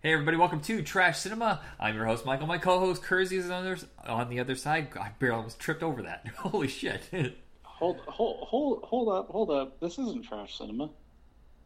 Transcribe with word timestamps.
Hey 0.00 0.12
everybody, 0.12 0.36
welcome 0.36 0.60
to 0.60 0.80
Trash 0.82 1.18
Cinema. 1.18 1.60
I'm 1.80 1.96
your 1.96 2.04
host 2.06 2.24
Michael. 2.24 2.46
My 2.46 2.58
co-host 2.58 3.02
Kersey 3.02 3.36
is 3.36 3.50
on 3.50 3.64
the 3.64 3.72
other, 3.72 3.80
on 4.06 4.28
the 4.28 4.38
other 4.38 4.54
side. 4.54 4.88
I 4.96 5.10
barely 5.18 5.36
almost 5.36 5.58
tripped 5.58 5.82
over 5.82 6.02
that. 6.02 6.24
Holy 6.36 6.68
shit! 6.68 7.36
Hold, 7.64 7.98
hold, 8.06 8.46
hold, 8.46 8.84
hold 8.84 9.08
up, 9.08 9.28
hold 9.30 9.50
up. 9.50 9.80
This 9.80 9.98
isn't 9.98 10.24
trash 10.24 10.56
cinema. 10.56 10.90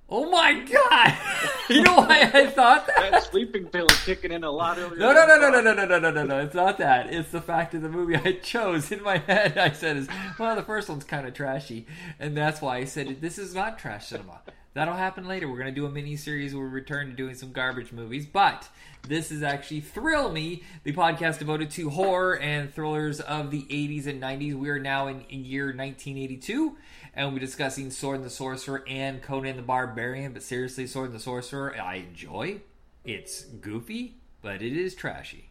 oh 0.08 0.30
my 0.30 0.54
god! 0.60 1.14
you 1.68 1.82
know 1.82 1.96
why 1.96 2.30
I 2.32 2.46
thought 2.46 2.86
that? 2.96 3.10
That 3.10 3.22
sleeping 3.24 3.66
pill 3.66 3.86
is 3.88 4.02
kicking 4.02 4.32
in 4.32 4.44
a 4.44 4.50
lot 4.50 4.78
earlier. 4.78 4.96
No, 4.98 5.12
no, 5.12 5.26
no, 5.26 5.36
no, 5.36 5.50
no, 5.50 5.60
no, 5.60 5.74
no, 5.74 5.84
no, 5.86 5.98
no, 5.98 6.10
no, 6.10 6.24
no. 6.24 6.38
It's 6.40 6.54
not 6.54 6.78
that. 6.78 7.12
It's 7.12 7.30
the 7.32 7.42
fact 7.42 7.74
of 7.74 7.82
the 7.82 7.90
movie 7.90 8.16
I 8.16 8.32
chose. 8.42 8.90
In 8.90 9.02
my 9.02 9.18
head, 9.18 9.58
I 9.58 9.72
said, 9.72 9.98
is, 9.98 10.08
well, 10.38 10.56
the 10.56 10.62
first 10.62 10.88
one's 10.88 11.04
kind 11.04 11.26
of 11.26 11.34
trashy. 11.34 11.86
And 12.18 12.34
that's 12.34 12.62
why 12.62 12.78
I 12.78 12.84
said, 12.84 13.20
this 13.20 13.36
is 13.38 13.54
not 13.54 13.78
trash 13.78 14.06
cinema. 14.06 14.40
That'll 14.74 14.94
happen 14.94 15.26
later. 15.28 15.48
We're 15.48 15.58
going 15.58 15.68
to 15.68 15.74
do 15.74 15.84
a 15.84 15.90
mini 15.90 16.16
series 16.16 16.54
where 16.54 16.64
we 16.64 16.70
return 16.70 17.08
to 17.08 17.12
doing 17.12 17.34
some 17.34 17.52
garbage 17.52 17.92
movies. 17.92 18.24
But 18.24 18.68
this 19.06 19.30
is 19.30 19.42
actually 19.42 19.82
Thrill 19.82 20.32
Me, 20.32 20.62
the 20.84 20.92
podcast 20.92 21.38
devoted 21.38 21.70
to 21.72 21.90
horror 21.90 22.38
and 22.38 22.72
thrillers 22.72 23.20
of 23.20 23.50
the 23.50 23.64
80s 23.64 24.06
and 24.06 24.22
90s. 24.22 24.54
We 24.54 24.70
are 24.70 24.78
now 24.78 25.08
in 25.08 25.24
year 25.28 25.66
1982. 25.66 26.76
And 27.14 27.34
we're 27.34 27.40
discussing 27.40 27.90
Sword 27.90 28.16
and 28.16 28.24
the 28.24 28.30
Sorcerer 28.30 28.82
and 28.88 29.20
Conan 29.20 29.56
the 29.56 29.62
Barbarian. 29.62 30.32
But 30.32 30.42
seriously, 30.42 30.86
Sword 30.86 31.10
and 31.10 31.14
the 31.14 31.22
Sorcerer, 31.22 31.78
I 31.78 31.96
enjoy. 31.96 32.62
It's 33.04 33.44
goofy, 33.44 34.14
but 34.40 34.62
it 34.62 34.72
is 34.74 34.94
trashy. 34.94 35.50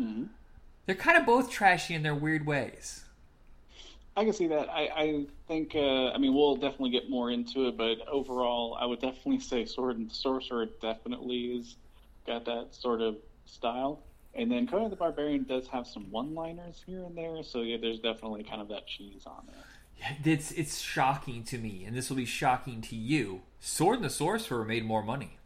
Mhm. 0.00 0.28
They're 0.86 0.94
kind 0.94 1.18
of 1.18 1.26
both 1.26 1.50
trashy 1.50 1.92
in 1.92 2.02
their 2.02 2.14
weird 2.14 2.46
ways. 2.46 3.04
I 4.16 4.24
can 4.24 4.32
see 4.32 4.46
that. 4.48 4.68
I, 4.68 4.88
I 4.94 5.26
think. 5.48 5.74
Uh, 5.74 6.10
I 6.10 6.18
mean, 6.18 6.34
we'll 6.34 6.54
definitely 6.54 6.90
get 6.90 7.10
more 7.10 7.30
into 7.30 7.66
it, 7.68 7.76
but 7.76 8.06
overall, 8.08 8.76
I 8.80 8.86
would 8.86 9.00
definitely 9.00 9.40
say 9.40 9.64
Sword 9.64 9.98
and 9.98 10.10
Sorcerer 10.10 10.66
definitely 10.80 11.56
is 11.56 11.76
got 12.26 12.44
that 12.44 12.68
sort 12.74 13.00
of 13.00 13.16
style. 13.46 14.02
And 14.36 14.50
then 14.50 14.66
Conan 14.66 14.90
the 14.90 14.96
Barbarian 14.96 15.44
does 15.44 15.66
have 15.68 15.86
some 15.86 16.10
one-liners 16.10 16.82
here 16.86 17.04
and 17.04 17.16
there, 17.16 17.42
so 17.44 17.62
yeah, 17.62 17.76
there's 17.80 18.00
definitely 18.00 18.42
kind 18.42 18.60
of 18.60 18.68
that 18.68 18.86
cheese 18.86 19.22
on 19.26 19.46
there. 19.46 20.16
It's 20.24 20.50
it's 20.52 20.80
shocking 20.80 21.44
to 21.44 21.58
me, 21.58 21.84
and 21.84 21.96
this 21.96 22.08
will 22.10 22.16
be 22.16 22.24
shocking 22.24 22.80
to 22.82 22.96
you. 22.96 23.42
Sword 23.60 23.96
and 23.96 24.04
the 24.04 24.10
Sorcerer 24.10 24.64
made 24.64 24.84
more 24.84 25.02
money. 25.02 25.38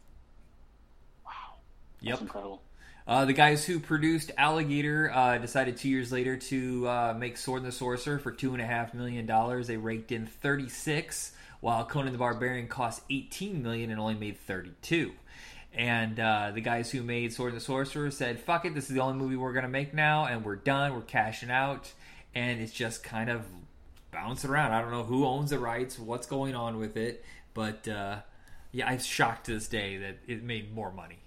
Wow, 1.24 1.56
Yep. 2.00 2.22
incredible. 2.22 2.62
Uh, 3.08 3.24
the 3.24 3.32
guys 3.32 3.64
who 3.64 3.80
produced 3.80 4.30
Alligator 4.36 5.10
uh, 5.10 5.38
decided 5.38 5.78
two 5.78 5.88
years 5.88 6.12
later 6.12 6.36
to 6.36 6.86
uh, 6.86 7.16
make 7.18 7.38
Sword 7.38 7.62
and 7.62 7.72
the 7.72 7.74
Sorcerer 7.74 8.18
for 8.18 8.30
two 8.30 8.52
and 8.52 8.60
a 8.60 8.66
half 8.66 8.92
million 8.92 9.24
dollars. 9.24 9.66
They 9.66 9.78
raked 9.78 10.12
in 10.12 10.26
thirty 10.26 10.68
six, 10.68 11.32
while 11.60 11.86
Conan 11.86 12.12
the 12.12 12.18
Barbarian 12.18 12.68
cost 12.68 13.00
eighteen 13.08 13.62
million 13.62 13.90
and 13.90 13.98
only 13.98 14.12
made 14.12 14.36
thirty 14.36 14.72
two. 14.82 15.12
And 15.72 16.20
uh, 16.20 16.50
the 16.54 16.60
guys 16.60 16.90
who 16.90 17.02
made 17.02 17.32
Sword 17.32 17.52
and 17.52 17.60
the 17.62 17.64
Sorcerer 17.64 18.10
said, 18.10 18.40
"Fuck 18.40 18.66
it, 18.66 18.74
this 18.74 18.90
is 18.90 18.94
the 18.94 19.00
only 19.00 19.16
movie 19.16 19.36
we're 19.36 19.54
gonna 19.54 19.68
make 19.68 19.94
now, 19.94 20.26
and 20.26 20.44
we're 20.44 20.56
done. 20.56 20.92
We're 20.92 21.00
cashing 21.00 21.50
out." 21.50 21.90
And 22.34 22.60
it's 22.60 22.72
just 22.72 23.02
kind 23.02 23.30
of 23.30 23.46
bouncing 24.10 24.50
around. 24.50 24.72
I 24.72 24.82
don't 24.82 24.90
know 24.90 25.04
who 25.04 25.24
owns 25.24 25.48
the 25.48 25.58
rights, 25.58 25.98
what's 25.98 26.26
going 26.26 26.54
on 26.54 26.76
with 26.78 26.98
it, 26.98 27.24
but 27.54 27.88
uh, 27.88 28.16
yeah, 28.70 28.86
I'm 28.86 28.98
shocked 28.98 29.46
to 29.46 29.54
this 29.54 29.66
day 29.66 29.96
that 29.96 30.18
it 30.26 30.42
made 30.42 30.74
more 30.74 30.92
money. 30.92 31.20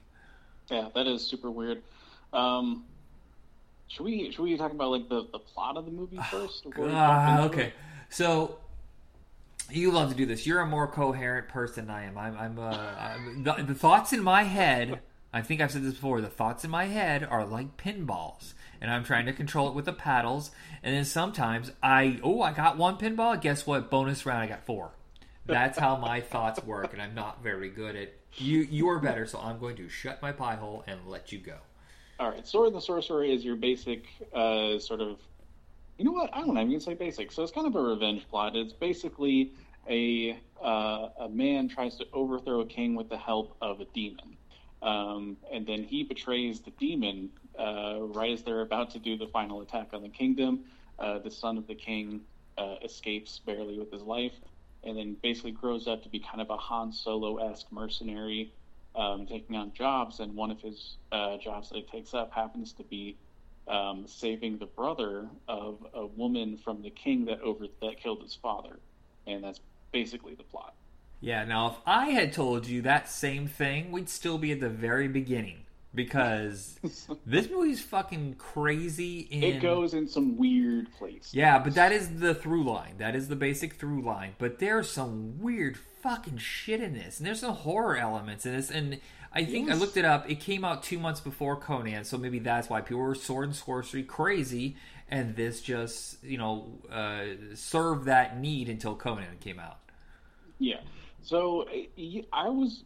Yeah, 0.72 0.90
that 0.96 1.06
is 1.06 1.26
super 1.26 1.52
weird. 1.52 1.84
Um, 2.32 2.86
should 3.90 4.06
we 4.06 4.32
should 4.32 4.44
we 4.44 4.56
talk 4.58 4.72
about 4.72 4.90
like 4.90 5.10
the, 5.10 5.28
the 5.32 5.40
plot 5.40 5.76
of 5.78 5.86
the 5.86 5.92
movie 5.92 6.18
first? 6.32 6.64
before 6.64 6.86
we 6.86 6.92
jump 6.92 7.30
into 7.30 7.44
okay. 7.44 7.68
it? 7.68 7.74
So 8.10 8.58
you 9.70 9.92
love 9.92 10.10
to 10.10 10.16
do 10.16 10.26
this. 10.26 10.48
You're 10.48 10.62
a 10.62 10.66
more 10.66 10.88
coherent 10.88 11.50
person 11.50 11.88
than 11.88 11.96
I 11.96 12.06
am. 12.06 12.18
I'm. 12.18 12.38
I'm, 12.38 12.60
uh, 12.60 12.70
I'm 12.72 13.44
the, 13.44 13.54
the 13.68 13.76
thoughts 13.76 14.14
in 14.14 14.24
my 14.24 14.44
head. 14.44 15.02
I 15.34 15.42
think 15.42 15.62
I've 15.62 15.72
said 15.72 15.84
this 15.84 15.94
before. 15.94 16.20
The 16.22 16.28
thoughts 16.28 16.64
in 16.64 16.72
my 16.72 16.86
head 16.86 17.24
are 17.24 17.46
like 17.46 17.78
pinballs, 17.78 18.54
and 18.82 18.92
I'm 18.92 19.04
trying 19.04 19.26
to 19.28 19.34
control 19.34 19.70
it 19.70 19.76
with 19.76 19.86
the 19.86 19.94
paddles. 19.94 20.52
And 20.84 20.96
then 20.96 21.06
sometimes 21.06 21.72
I, 21.82 22.20
oh, 22.24 22.42
I 22.42 22.52
got 22.52 22.78
one 22.78 22.98
pinball. 22.98 23.40
Guess 23.40 23.66
what? 23.66 23.90
Bonus 23.90 24.26
round, 24.26 24.42
I 24.42 24.48
got 24.48 24.66
four. 24.66 24.92
That's 25.46 25.78
how 25.78 25.98
my 25.98 26.22
thoughts 26.22 26.64
work, 26.64 26.94
and 26.94 27.02
I'm 27.02 27.16
not 27.16 27.44
very 27.44 27.70
good 27.70 27.96
at. 27.96 28.14
You, 28.36 28.60
you 28.62 28.90
are 28.90 29.00
better, 29.00 29.26
so 29.26 29.40
I'm 29.40 29.60
going 29.60 29.76
to 29.78 29.90
shut 29.90 30.22
my 30.22 30.32
pie 30.32 30.56
hole 30.56 30.84
and 30.88 31.00
let 31.08 31.32
you 31.32 31.40
go. 31.40 31.58
All 32.20 32.30
right, 32.30 32.48
Sword 32.48 32.68
and 32.68 32.76
the 32.76 32.82
Sorcerer 32.82 33.24
is 33.24 33.44
your 33.44 33.56
basic 33.56 34.06
uh, 34.34 34.80
sort 34.80 35.02
of. 35.02 35.18
You 35.98 36.06
know 36.06 36.12
what? 36.12 36.30
I 36.34 36.40
don't 36.42 36.54
gonna 36.54 36.80
say 36.80 36.94
basic. 36.94 37.32
So 37.32 37.44
it's 37.44 37.52
kind 37.52 37.68
of 37.68 37.76
a 37.76 37.82
revenge 37.82 38.28
plot. 38.30 38.56
It's 38.56 38.74
basically 38.74 39.54
a 39.90 40.38
uh, 40.64 41.10
a 41.20 41.30
man 41.30 41.68
tries 41.68 41.96
to 41.98 42.06
overthrow 42.14 42.62
a 42.62 42.66
king 42.66 42.96
with 42.96 43.10
the 43.10 43.18
help 43.18 43.56
of 43.62 43.82
a 43.82 43.86
demon, 43.86 44.38
um, 44.82 45.38
and 45.52 45.66
then 45.66 45.84
he 45.84 46.04
betrays 46.04 46.60
the 46.60 46.72
demon 46.72 47.30
uh, 47.58 47.98
right 48.00 48.32
as 48.32 48.44
they're 48.44 48.62
about 48.62 48.92
to 48.92 49.00
do 49.00 49.18
the 49.18 49.28
final 49.28 49.62
attack 49.62 49.90
on 49.94 50.04
the 50.04 50.10
kingdom. 50.10 50.62
Uh, 51.00 51.18
the 51.20 51.32
son 51.32 51.58
of 51.58 51.66
the 51.68 51.76
king 51.76 52.22
uh, 52.58 52.76
escapes 52.84 53.40
barely 53.40 53.80
with 53.80 53.92
his 53.92 54.04
life, 54.04 54.34
and 54.84 54.98
then 54.98 55.16
basically 55.22 55.52
grows 55.52 55.88
up 55.88 56.04
to 56.04 56.10
be 56.10 56.20
kind 56.20 56.42
of 56.42 56.50
a 56.50 56.58
Han 56.58 56.92
Solo 56.92 57.38
esque 57.38 57.72
mercenary 57.72 58.52
um, 58.96 59.26
taking 59.26 59.56
on 59.56 59.72
jobs, 59.74 60.20
and 60.20 60.36
one 60.36 60.52
of 60.52 60.60
his 60.62 60.98
uh, 61.12 61.38
jobs 61.38 61.70
that 61.70 61.78
he 61.78 61.84
takes 61.84 62.14
up 62.14 62.32
happens 62.34 62.74
to 62.74 62.84
be 62.84 63.16
um, 63.68 64.06
saving 64.08 64.58
the 64.58 64.66
brother 64.66 65.28
of 65.48 65.86
a 65.94 66.06
woman 66.06 66.58
from 66.58 66.82
the 66.82 66.90
king 66.90 67.26
that 67.26 67.40
over 67.42 67.68
that 67.82 68.00
killed 68.02 68.22
his 68.22 68.36
father, 68.36 68.80
and 69.28 69.44
that's 69.44 69.62
basically 69.92 70.36
the 70.36 70.44
plot. 70.44 70.74
Yeah, 71.22 71.46
now 71.46 71.68
if 71.68 71.76
I 71.86 72.10
had 72.10 72.34
told 72.34 72.66
you 72.66 72.82
that 72.82 73.08
same 73.08 73.48
thing, 73.48 73.92
we'd 73.92 74.10
still 74.10 74.40
be 74.40 74.52
at 74.52 74.60
the 74.60 74.70
very 74.70 75.08
beginning 75.08 75.66
because 75.94 76.80
this 77.26 77.50
movie's 77.50 77.82
fucking 77.82 78.36
crazy 78.36 79.20
in 79.20 79.44
It 79.44 79.62
goes 79.62 79.94
in 79.94 80.08
some 80.08 80.38
weird 80.38 80.92
place. 80.94 81.32
Yeah, 81.34 81.60
but 81.60 81.76
that 81.76 81.92
is 81.92 82.20
the 82.20 82.34
through 82.34 82.64
line. 82.64 82.96
That 82.98 83.16
is 83.16 83.28
the 83.28 83.36
basic 83.36 83.74
through 83.74 84.02
line. 84.02 84.36
But 84.38 84.60
there's 84.60 84.90
some 84.90 85.40
weird 85.40 85.78
fucking 86.02 86.38
shit 86.38 86.82
in 86.82 86.94
this. 86.94 87.20
And 87.20 87.28
there's 87.28 87.42
some 87.42 87.56
horror 87.56 87.98
elements 87.98 88.46
in 88.46 88.56
this 88.56 88.72
and 88.72 89.00
I 89.34 89.46
think 89.46 89.72
I 89.72 89.76
looked 89.76 89.96
it 89.96 90.04
up. 90.04 90.30
It 90.30 90.42
came 90.42 90.66
out 90.66 90.84
2 90.84 91.00
months 91.00 91.22
before 91.22 91.56
Conan, 91.56 92.04
so 92.04 92.18
maybe 92.18 92.40
that's 92.40 92.70
why 92.70 92.82
people 92.82 93.02
were 93.02 93.16
sword 93.16 93.46
and 93.46 93.56
sorcery 93.56 94.04
crazy 94.04 94.76
and 95.12 95.36
this 95.36 95.62
just, 95.62 96.24
you 96.24 96.38
know, 96.38 96.80
uh, 96.92 97.54
served 97.54 98.06
that 98.06 98.40
need 98.40 98.70
until 98.70 98.96
Conan 98.96 99.38
came 99.40 99.60
out. 99.60 99.80
Yeah. 100.58 100.80
So 101.22 101.68
I 102.34 102.50
was, 102.50 102.84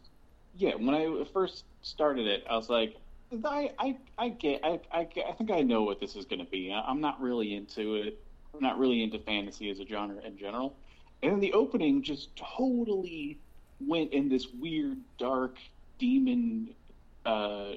yeah, 0.56 0.74
when 0.74 0.94
I 0.94 1.24
first 1.32 1.64
started 1.82 2.26
it, 2.26 2.44
I 2.48 2.56
was 2.56 2.68
like, 2.68 2.96
I, 3.44 3.72
I, 3.78 3.96
I 4.18 4.28
get, 4.30 4.60
I, 4.64 4.80
I, 4.92 5.08
I 5.28 5.32
think 5.32 5.50
I 5.50 5.62
know 5.62 5.82
what 5.82 6.00
this 6.00 6.16
is 6.16 6.24
going 6.24 6.44
to 6.44 6.50
be. 6.50 6.72
I- 6.72 6.82
I'm 6.88 7.00
not 7.00 7.20
really 7.20 7.54
into 7.54 7.96
it. 7.96 8.18
I'm 8.54 8.60
not 8.60 8.78
really 8.78 9.02
into 9.02 9.18
fantasy 9.18 9.70
as 9.70 9.80
a 9.80 9.86
genre 9.86 10.20
in 10.24 10.38
general. 10.38 10.76
And 11.22 11.32
then 11.32 11.40
the 11.40 11.52
opening 11.52 12.02
just 12.02 12.34
totally 12.36 13.38
went 13.80 14.12
in 14.12 14.28
this 14.28 14.46
weird, 14.58 14.98
dark 15.18 15.58
demon 15.98 16.74
uh, 17.24 17.72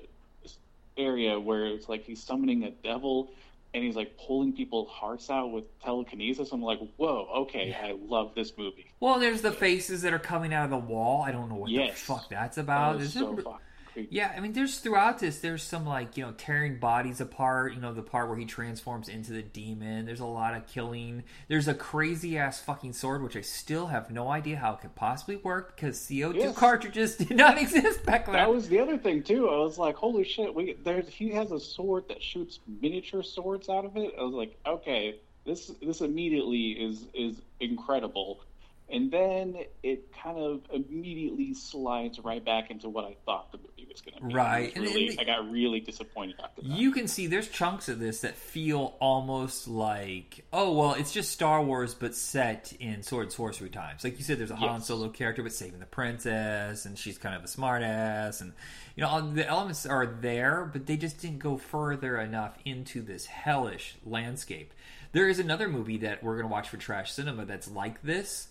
area 0.98 1.40
where 1.40 1.66
it's 1.66 1.90
like 1.90 2.04
he's 2.04 2.22
summoning 2.22 2.64
a 2.66 2.72
devil 2.72 3.32
and 3.74 3.84
he's 3.84 3.96
like 3.96 4.18
pulling 4.26 4.54
people's 4.54 4.90
hearts 4.90 5.30
out 5.30 5.52
with 5.52 5.64
telekinesis. 5.82 6.52
I'm 6.52 6.62
like, 6.62 6.80
whoa, 6.98 7.28
okay, 7.44 7.76
I 7.80 7.96
love 8.08 8.32
this 8.36 8.54
movie. 8.58 8.88
Well, 9.00 9.20
there's 9.20 9.42
the 9.42 9.52
faces 9.52 10.02
that 10.02 10.14
are 10.14 10.20
coming 10.20 10.54
out 10.54 10.66
of 10.66 10.72
the 10.72 10.78
wall. 10.78 11.22
I 11.22 11.32
don't 11.32 11.50
know 11.50 11.56
what 11.56 11.70
Yes. 11.70 12.00
the 12.00 12.06
fuck 12.14 12.30
that's 12.30 12.58
about. 12.58 12.98
was 12.98 13.08
Is 13.08 13.14
so 13.14 13.38
it- 13.38 13.44
fucking 13.44 13.44
creepy. 13.44 13.64
Yeah, 13.96 14.34
I 14.36 14.40
mean, 14.40 14.54
there's 14.54 14.80
throughout 14.80 15.20
this, 15.20 15.40
there's 15.40 15.64
some 15.64 15.86
like 15.86 16.18
you 16.18 16.26
know 16.26 16.32
tearing 16.34 16.80
bodies 16.80 17.20
apart. 17.22 17.74
You 17.74 17.82
know, 17.82 17.94
the 17.94 18.02
part 18.02 18.30
where 18.30 18.38
he 18.38 18.46
transforms 18.46 19.10
into 19.10 19.32
the 19.32 19.42
demon. 19.42 20.06
There's 20.06 20.20
a 20.20 20.26
lot 20.26 20.54
of 20.56 20.68
killing. 20.68 21.24
There's 21.48 21.68
a 21.68 21.74
crazy 21.74 22.38
ass 22.38 22.60
fucking 22.60 22.94
sword, 22.94 23.24
which 23.24 23.36
I 23.36 23.42
still 23.42 23.88
have 23.88 24.12
no 24.12 24.30
idea 24.30 24.58
how 24.58 24.74
it 24.74 24.82
could 24.82 24.96
possibly 24.96 25.38
work 25.38 25.76
because 25.76 25.98
CO2 26.00 26.36
Yes. 26.36 26.56
cartridges 26.58 27.16
did 27.18 27.36
not 27.38 27.58
exist 27.58 28.06
back 28.06 28.26
then. 28.26 28.34
That 28.34 28.52
was 28.54 28.70
the 28.70 28.80
other 28.80 28.98
thing 28.98 29.24
too. 29.24 29.50
I 29.50 29.58
was 29.58 29.78
like, 29.78 29.96
"Holy 29.96 30.24
shit!" 30.24 30.54
We 30.54 30.74
there's 30.84 31.08
he 31.08 31.30
has 31.32 31.52
a 31.52 31.60
sword 31.60 32.08
that 32.10 32.22
shoots 32.24 32.60
miniature 32.82 33.24
swords 33.24 33.70
out 33.70 33.86
of 33.86 33.98
it. 33.98 34.14
I 34.20 34.24
was 34.24 34.34
like, 34.34 34.58
"Okay, 34.66 35.16
this 35.46 35.72
this 35.82 36.02
immediately 36.02 36.72
is 36.72 37.06
is 37.14 37.42
incredible." 37.60 38.42
And 38.92 39.12
then 39.12 39.56
it 39.84 40.12
kind 40.14 40.38
of 40.38 40.62
immediately 40.74 41.54
slides 41.54 42.20
right 42.20 42.44
back 42.44 42.72
into 42.72 42.90
what 42.90 43.06
I 43.06 43.16
thought 43.26 43.52
the 43.52 43.60
movie 43.60 43.88
was 43.88 44.02
going 44.02 44.18
to 44.18 44.28
be. 44.28 44.34
Right. 44.34 44.76
And- 44.76 44.84
Really, 44.86 45.10
and- 45.10 45.20
I 45.20 45.24
got 45.26 45.52
really 45.52 45.80
disappointed 45.80 46.36
after 46.44 46.62
that. 46.64 46.72
You 46.72 46.92
can 46.92 47.08
see 47.08 47.28
there's 47.28 47.48
chunks 47.50 47.88
of 47.90 48.00
this 48.00 48.22
that 48.22 48.36
feel 48.36 48.96
almost 49.00 49.68
like, 49.68 50.44
oh 50.52 50.74
well, 50.74 50.94
it's 50.94 51.12
just 51.14 51.32
Star 51.32 51.62
Wars 51.64 51.94
but 51.94 52.16
set 52.16 52.74
in 52.80 53.04
sword 53.04 53.26
and 53.26 53.32
sorcery 53.32 53.70
times. 53.70 54.04
Like 54.04 54.18
you 54.18 54.24
said, 54.24 54.40
there's 54.40 54.52
a 54.52 54.56
Han 54.56 54.82
Solo 54.82 55.10
character 55.10 55.44
but 55.44 55.54
saving 55.54 55.80
the 55.80 55.86
princess, 55.86 56.86
and 56.86 56.98
she's 56.98 57.18
kind 57.18 57.36
of 57.36 57.44
a 57.44 57.48
smartass, 57.48 58.42
and 58.42 58.54
you 58.96 59.04
know 59.04 59.10
all 59.10 59.22
the 59.22 59.48
elements 59.48 59.86
are 59.86 60.06
there, 60.06 60.70
but 60.72 60.86
they 60.88 60.98
just 60.98 61.20
didn't 61.20 61.40
go 61.40 61.58
further 61.58 62.18
enough 62.20 62.58
into 62.66 63.02
this 63.02 63.26
hellish 63.28 63.96
landscape. 64.06 64.74
There 65.12 65.28
is 65.30 65.40
another 65.40 65.68
movie 65.68 65.98
that 66.00 66.24
we're 66.24 66.36
gonna 66.38 66.48
watch 66.52 66.70
for 66.70 66.78
Trash 66.78 67.12
Cinema 67.14 67.46
that's 67.46 67.70
like 67.70 68.02
this. 68.02 68.48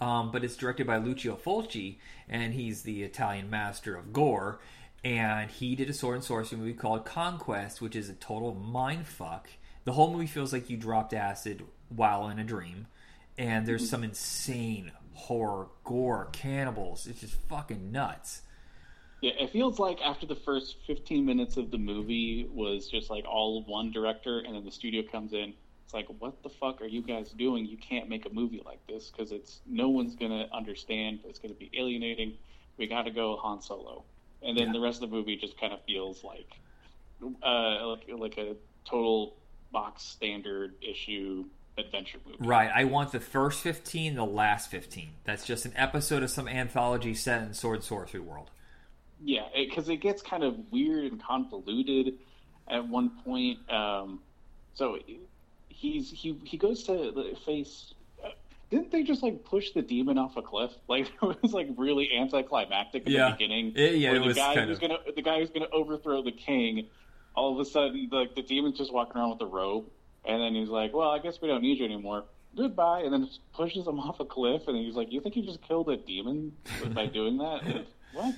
Um, 0.00 0.30
but 0.30 0.42
it's 0.44 0.56
directed 0.56 0.86
by 0.86 0.96
Lucio 0.96 1.36
Fulci, 1.36 1.98
and 2.28 2.54
he's 2.54 2.82
the 2.82 3.02
Italian 3.02 3.50
master 3.50 3.96
of 3.96 4.12
gore. 4.12 4.60
and 5.02 5.50
he 5.50 5.74
did 5.76 5.88
a 5.88 5.94
sword 5.94 6.16
and 6.16 6.24
sorcery 6.24 6.58
movie 6.58 6.74
called 6.74 7.04
Conquest, 7.06 7.80
which 7.80 7.96
is 7.96 8.08
a 8.10 8.14
total 8.14 8.54
mind 8.54 9.06
fuck. 9.06 9.48
The 9.84 9.92
whole 9.92 10.12
movie 10.12 10.26
feels 10.26 10.52
like 10.52 10.68
you 10.68 10.76
dropped 10.76 11.14
acid 11.14 11.64
while 11.88 12.28
in 12.28 12.38
a 12.38 12.44
dream, 12.44 12.86
and 13.38 13.66
there's 13.66 13.88
some 13.88 14.04
insane 14.04 14.92
horror, 15.14 15.68
gore, 15.84 16.28
cannibals. 16.32 17.06
It's 17.06 17.20
just 17.20 17.34
fucking 17.48 17.90
nuts. 17.90 18.42
Yeah, 19.22 19.32
it 19.38 19.50
feels 19.50 19.78
like 19.78 19.98
after 20.02 20.26
the 20.26 20.34
first 20.36 20.76
15 20.86 21.24
minutes 21.26 21.56
of 21.56 21.70
the 21.70 21.78
movie 21.78 22.46
was 22.50 22.88
just 22.88 23.10
like 23.10 23.24
all 23.26 23.62
one 23.64 23.90
director, 23.92 24.40
and 24.40 24.54
then 24.54 24.64
the 24.64 24.70
studio 24.70 25.02
comes 25.10 25.32
in. 25.32 25.54
It's 25.90 25.94
like, 25.96 26.06
what 26.20 26.40
the 26.44 26.48
fuck 26.48 26.80
are 26.82 26.86
you 26.86 27.02
guys 27.02 27.30
doing? 27.30 27.66
You 27.66 27.76
can't 27.76 28.08
make 28.08 28.24
a 28.24 28.30
movie 28.30 28.62
like 28.64 28.78
this 28.86 29.10
because 29.10 29.32
it's 29.32 29.60
no 29.66 29.88
one's 29.88 30.14
gonna 30.14 30.46
understand. 30.52 31.18
It's 31.24 31.40
gonna 31.40 31.54
be 31.54 31.68
alienating. 31.76 32.34
We 32.76 32.86
got 32.86 33.06
to 33.06 33.10
go 33.10 33.36
Han 33.38 33.60
Solo, 33.60 34.04
and 34.40 34.56
then 34.56 34.68
Yeah. 34.68 34.74
the 34.74 34.80
rest 34.80 35.02
of 35.02 35.10
the 35.10 35.16
movie 35.16 35.34
just 35.34 35.58
kind 35.58 35.72
of 35.72 35.82
feels 35.82 36.22
like, 36.22 36.60
uh, 37.42 37.88
like 37.88 38.08
like 38.08 38.38
a 38.38 38.54
total 38.84 39.36
box 39.72 40.04
standard 40.04 40.76
issue 40.80 41.46
adventure 41.76 42.18
movie. 42.24 42.38
Right. 42.38 42.70
I 42.72 42.84
want 42.84 43.10
the 43.10 43.18
first 43.18 43.60
15, 43.60 44.14
the 44.14 44.24
last 44.24 44.70
15. 44.70 45.10
That's 45.24 45.44
just 45.44 45.64
an 45.64 45.72
episode 45.74 46.22
of 46.22 46.30
some 46.30 46.46
anthology 46.46 47.14
set 47.14 47.42
in 47.42 47.52
sword 47.52 47.82
sorcery 47.82 48.20
world. 48.20 48.52
Yeah, 49.24 49.48
because 49.56 49.88
it, 49.88 49.96
gets 49.96 50.22
kind 50.22 50.44
of 50.44 50.70
weird 50.70 51.10
and 51.10 51.20
convoluted 51.20 52.20
at 52.68 52.86
one 52.86 53.10
point. 53.24 53.68
Um, 53.68 54.20
so 54.74 54.96
he's 55.70 56.10
he 56.10 56.38
he 56.44 56.56
goes 56.58 56.82
to 56.84 57.34
face. 57.46 57.94
Didn't 58.70 58.92
they 58.92 59.02
just 59.02 59.22
like 59.22 59.44
push 59.44 59.72
the 59.72 59.82
demon 59.82 60.16
off 60.18 60.36
a 60.36 60.42
cliff? 60.42 60.70
Like 60.88 61.06
it 61.22 61.42
was 61.42 61.52
like 61.52 61.68
really 61.76 62.10
anticlimactic 62.16 63.02
at 63.06 63.08
Yeah. 63.08 63.26
the 63.26 63.32
beginning. 63.32 63.72
It- 63.74 63.94
yeah, 63.96 64.12
where 64.12 64.20
the 64.28 64.34
guy 64.34 64.54
kind 64.54 64.68
who's 64.68 64.78
gonna 64.78 64.98
the 65.14 65.22
guy 65.22 65.38
who's 65.40 65.50
gonna 65.50 65.66
overthrow 65.72 66.22
the 66.22 66.32
king. 66.32 66.86
All 67.34 67.52
of 67.52 67.60
a 67.60 67.64
sudden, 67.68 68.08
like 68.12 68.34
the 68.34 68.42
demon's 68.42 68.76
just 68.78 68.92
walking 68.92 69.16
around 69.20 69.30
with 69.30 69.40
a 69.42 69.46
robe, 69.46 69.86
and 70.24 70.42
then 70.42 70.54
he's 70.54 70.68
like, 70.68 70.92
"Well, 70.92 71.10
I 71.10 71.18
guess 71.20 71.40
we 71.40 71.48
don't 71.48 71.62
need 71.62 71.78
you 71.78 71.84
anymore." 71.84 72.24
Goodbye, 72.56 73.02
and 73.02 73.12
then 73.12 73.28
pushes 73.54 73.86
him 73.86 73.98
off 74.06 74.18
a 74.20 74.24
cliff, 74.24 74.66
and 74.68 74.76
he's 74.76 74.94
like, 74.96 75.12
"You 75.12 75.20
think 75.20 75.36
you 75.36 75.42
just 75.42 75.62
killed 75.62 75.88
a 75.88 75.96
demon 75.96 76.52
by 76.92 77.06
doing 77.06 77.38
that? 77.38 77.64
Like, 77.64 77.86
what?" 78.12 78.34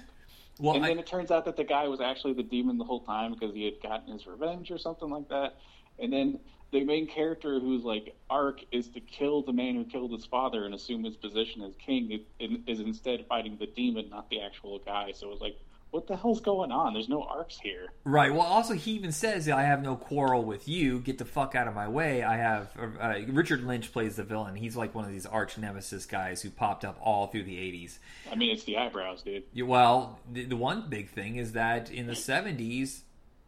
Well, 0.61 0.75
and 0.77 0.85
I- 0.85 0.89
then 0.89 0.99
it 0.99 1.07
turns 1.07 1.31
out 1.31 1.47
that 1.47 1.57
the 1.57 1.65
guy 1.65 1.89
was 1.89 2.01
actually 2.03 2.35
the 2.35 2.43
demon 2.43 2.77
the 2.79 2.85
whole 2.85 3.01
time 3.01 3.33
because 3.33 3.55
he 3.55 3.65
had 3.65 3.81
gotten 3.83 4.13
his 4.13 4.27
revenge 4.27 4.71
or 4.71 4.77
something 4.79 5.09
like 5.11 5.29
that. 5.31 5.57
And 5.99 6.13
then 6.13 6.39
the 6.73 6.85
main 6.85 7.07
character, 7.07 7.61
who's 7.61 7.85
like 7.85 8.17
arc 8.31 8.61
is 8.73 8.89
to 8.91 9.01
kill 9.01 9.43
the 9.43 9.53
man 9.53 9.75
who 9.75 9.85
killed 9.85 10.13
his 10.13 10.25
father 10.25 10.65
and 10.65 10.75
assume 10.75 11.05
his 11.05 11.17
position 11.17 11.63
as 11.63 11.75
king, 11.77 12.21
is, 12.41 12.51
is 12.67 12.81
instead 12.81 13.27
fighting 13.29 13.57
the 13.59 13.67
demon, 13.67 14.09
not 14.11 14.29
the 14.31 14.41
actual 14.41 14.79
guy. 14.79 15.13
So 15.13 15.29
it 15.29 15.31
was 15.31 15.41
like, 15.41 15.57
what 15.93 16.07
the 16.07 16.17
hell's 16.17 16.41
going 16.41 16.73
on? 16.73 16.95
There's 16.95 17.11
no 17.11 17.23
arcs 17.23 17.59
here. 17.61 17.89
Right. 18.05 18.33
Well, 18.33 18.41
also 18.41 18.73
he 18.73 18.93
even 18.93 19.13
says, 19.13 19.47
"I 19.49 19.63
have 19.63 19.83
no 19.83 19.95
quarrel 19.95 20.43
with 20.43 20.67
you. 20.67 20.99
Get 21.01 21.19
the 21.19 21.27
fuck 21.27 21.55
out 21.55 21.69
of 21.69 21.75
my 21.75 21.87
way." 21.87 22.23
I 22.23 22.39
have 22.39 22.71
uh, 22.79 23.15
Richard 23.29 23.63
Lynch 23.63 23.93
plays 23.93 24.17
the 24.17 24.25
villain. 24.25 24.57
He's 24.57 24.75
like 24.75 24.95
one 24.95 25.05
of 25.05 25.11
these 25.13 25.27
arch 25.27 25.59
nemesis 25.59 26.07
guys 26.07 26.41
who 26.41 26.49
popped 26.49 26.87
up 26.87 26.99
all 27.03 27.27
through 27.27 27.45
the 27.45 27.57
'80s. 27.57 27.99
I 28.31 28.37
mean, 28.37 28.51
it's 28.51 28.65
the 28.65 28.79
eyebrows, 28.79 29.23
dude. 29.23 29.45
Well, 29.55 30.19
the, 30.33 30.47
the 30.47 30.57
one 30.57 30.89
big 30.89 31.11
thing 31.11 31.37
is 31.37 31.53
that 31.53 31.91
in 31.91 32.07
the 32.07 32.15
'70s, 32.15 33.03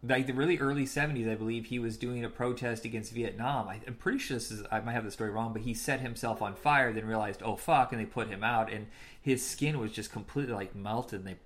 like 0.07 0.27
the 0.27 0.33
really 0.33 0.59
early 0.59 0.85
'70s, 0.85 1.31
I 1.31 1.35
believe 1.35 1.67
he 1.67 1.79
was 1.79 1.97
doing 1.97 2.25
a 2.25 2.29
protest 2.29 2.85
against 2.85 3.13
Vietnam. 3.13 3.69
I, 3.69 3.81
I'm 3.87 3.95
pretty 3.95 4.19
sure 4.19 4.37
this 4.37 4.51
is 4.51 4.65
I 4.71 4.81
might 4.81 4.93
have 4.93 5.05
the 5.05 5.11
story 5.11 5.31
wrong, 5.31 5.53
but 5.53 5.63
he 5.63 5.75
set 5.75 6.01
himself 6.01 6.43
on 6.43 6.55
fire, 6.55 6.93
then 6.93 7.07
realized, 7.07 7.43
oh 7.43 7.57
fuck, 7.57 7.93
and 7.93 8.01
they 8.01 8.07
put 8.07 8.29
him 8.29 8.45
out, 8.45 8.73
and 8.73 8.87
his 9.21 9.47
skin 9.47 9.79
was 9.79 9.93
just 9.93 10.13
completely 10.13 10.55
like 10.55 10.75
melted. 10.75 11.21
And 11.21 11.29
they, 11.29 11.37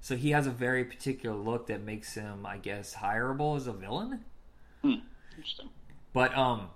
so 0.00 0.16
he 0.16 0.30
has 0.30 0.46
a 0.46 0.50
very 0.50 0.84
particular 0.84 1.36
look 1.36 1.66
that 1.66 1.82
makes 1.82 2.14
him, 2.14 2.46
I 2.46 2.58
guess, 2.58 2.94
hireable 2.94 3.56
as 3.56 3.66
a 3.66 3.72
villain. 3.72 4.24
Interesting. 5.36 5.68
But 6.12 6.36
um, 6.36 6.68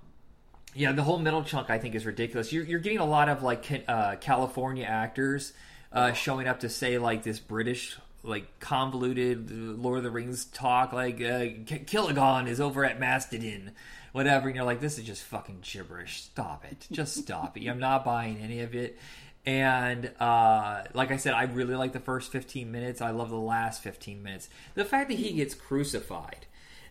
yeah, 0.75 0.93
the 0.93 1.02
whole 1.02 1.19
middle 1.19 1.44
chunk 1.44 1.70
I 1.70 1.79
think 1.79 1.94
is 1.94 2.06
ridiculous. 2.06 2.52
You're 2.52 2.64
you're 2.64 2.81
getting 2.81 2.99
a 2.99 3.06
lot 3.06 3.29
of 3.29 3.43
like 3.43 3.84
uh, 3.88 4.17
California 4.17 4.84
actors 4.84 5.52
uh, 5.93 6.12
showing 6.12 6.46
up 6.46 6.61
to 6.61 6.69
say 6.69 6.99
like 6.99 7.23
this 7.23 7.38
British 7.38 7.99
like 8.22 8.60
convoluted 8.60 9.50
Lord 9.50 9.98
of 9.98 10.04
the 10.04 10.10
Rings 10.10 10.44
talk, 10.46 10.92
like 10.92 11.16
uh, 11.16 11.66
K- 11.66 11.84
Killigan 11.86 12.48
is 12.48 12.60
over 12.60 12.84
at 12.84 13.00
Mastodon, 13.00 13.72
whatever. 14.12 14.48
And 14.48 14.56
you're 14.56 14.64
like, 14.64 14.80
this 14.80 14.98
is 14.98 15.04
just 15.04 15.22
fucking 15.24 15.58
gibberish. 15.62 16.22
Stop 16.22 16.64
it. 16.64 16.86
Just 16.92 17.16
stop 17.16 17.56
it. 17.56 17.69
I'm 17.69 17.80
not 17.80 18.04
buying 18.04 18.38
any 18.38 18.60
of 18.60 18.74
it. 18.74 18.98
And 19.44 20.12
uh, 20.20 20.84
like 20.94 21.10
I 21.10 21.16
said, 21.16 21.34
I 21.34 21.44
really 21.44 21.74
like 21.74 21.92
the 21.92 22.00
first 22.00 22.30
15 22.30 22.70
minutes. 22.70 23.00
I 23.00 23.10
love 23.10 23.30
the 23.30 23.36
last 23.36 23.82
15 23.82 24.22
minutes. 24.22 24.48
The 24.74 24.84
fact 24.84 25.08
that 25.08 25.19
he 25.19 25.32
gets 25.32 25.54
crucified 25.54 26.46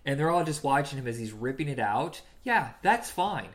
and 0.06 0.20
they're 0.20 0.30
all 0.30 0.44
just 0.44 0.64
watching 0.64 1.00
him 1.00 1.08
as 1.08 1.18
he's 1.18 1.32
ripping 1.32 1.70
it 1.70 1.80
out, 1.80 2.22
yeah, 2.44 2.72
that's 2.82 3.10
fine. 3.10 3.50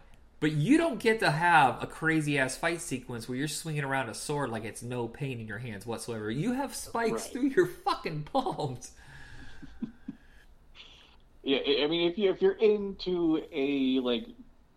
But 0.47 0.55
you 0.55 0.79
don't 0.79 1.01
get 1.01 1.19
to 1.19 1.31
have 1.33 1.83
a 1.83 1.89
crazy 1.89 2.39
ass 2.39 2.57
fight 2.57 2.81
sequence 2.81 3.29
where 3.29 3.37
you're 3.37 3.49
swinging 3.49 3.83
around 3.83 4.09
a 4.09 4.15
sword 4.15 4.49
like 4.49 4.65
it's 4.65 4.81
no 4.81 5.09
pain 5.09 5.41
in 5.41 5.49
your 5.49 5.59
hands 5.59 5.85
whatsoever. 5.85 6.31
You 6.31 6.53
have 6.53 6.73
spikes 6.73 7.11
Right. 7.25 7.33
through 7.33 7.49
your 7.49 7.67
fucking 7.67 8.23
palms. 8.33 8.93
Yeah, 11.43 11.59
I 11.83 11.89
mean, 11.89 12.09
if 12.09 12.17
you 12.17 12.31
if 12.31 12.41
you're 12.41 12.53
into 12.59 13.43
a 13.53 13.99
like 14.01 14.27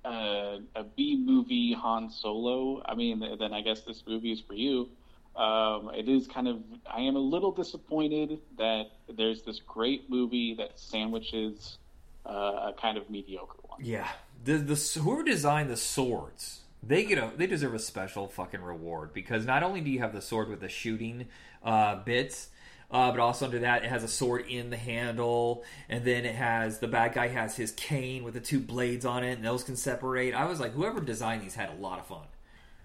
uh, 0.06 0.58
a 0.76 0.84
B 0.96 1.16
movie 1.24 1.74
Han 1.74 2.10
Solo, 2.10 2.82
I 2.86 2.96
mean, 2.96 3.20
then 3.40 3.54
I 3.54 3.62
guess 3.62 3.82
this 3.82 4.04
movie 4.08 4.32
is 4.32 4.42
for 4.42 4.56
you. 4.56 4.90
Um, 5.36 5.92
it 5.96 6.10
is 6.10 6.28
kind 6.28 6.48
of. 6.48 6.64
I 6.92 7.02
am 7.02 7.16
a 7.16 7.20
little 7.20 7.52
disappointed 7.52 8.40
that 8.58 8.88
there's 9.16 9.44
this 9.44 9.60
great 9.60 10.10
movie 10.10 10.56
that 10.56 10.80
sandwiches 10.80 11.78
uh, 12.26 12.72
a 12.72 12.76
kind 12.80 12.98
of 12.98 13.08
mediocre 13.10 13.58
one. 13.68 13.84
Yeah, 13.84 14.08
the 14.44 14.58
the 14.58 15.00
whoever 15.02 15.24
designed 15.24 15.70
the 15.70 15.78
swords, 15.78 16.62
they 16.82 17.04
get 17.04 17.18
a 17.18 17.32
they 17.36 17.48
deserve 17.48 17.74
a 17.74 17.80
special 17.80 18.28
fucking 18.28 18.62
reward 18.62 19.14
because 19.14 19.46
not 19.46 19.64
only 19.64 19.82
do 19.82 19.90
you 19.90 20.00
have 20.00 20.14
the 20.14 20.22
sword 20.22 20.50
with 20.50 20.62
the 20.62 20.70
shooting 20.70 21.28
uh, 21.64 21.96
bits, 22.04 22.50
uh, 22.92 23.12
but 23.12 23.20
also 23.20 23.46
under 23.46 23.60
that 23.60 23.84
it 23.84 23.90
has 23.90 24.04
a 24.04 24.08
sword 24.08 24.46
in 24.48 24.70
the 24.70 24.78
handle, 24.78 25.64
and 25.90 26.06
then 26.06 26.26
it 26.26 26.36
has 26.36 26.80
the 26.80 26.88
bad 26.88 27.14
guy 27.14 27.28
has 27.28 27.56
his 27.56 27.72
cane 27.72 28.24
with 28.24 28.34
the 28.34 28.40
two 28.40 28.60
blades 28.60 29.06
on 29.06 29.24
it, 29.24 29.34
and 29.34 29.46
those 29.46 29.64
can 29.64 29.76
separate. 29.76 30.34
I 30.34 30.46
was 30.46 30.60
like, 30.60 30.74
whoever 30.74 31.02
designed 31.02 31.42
these 31.42 31.56
had 31.56 31.70
a 31.70 31.76
lot 31.82 32.00
of 32.00 32.08
fun. 32.08 32.26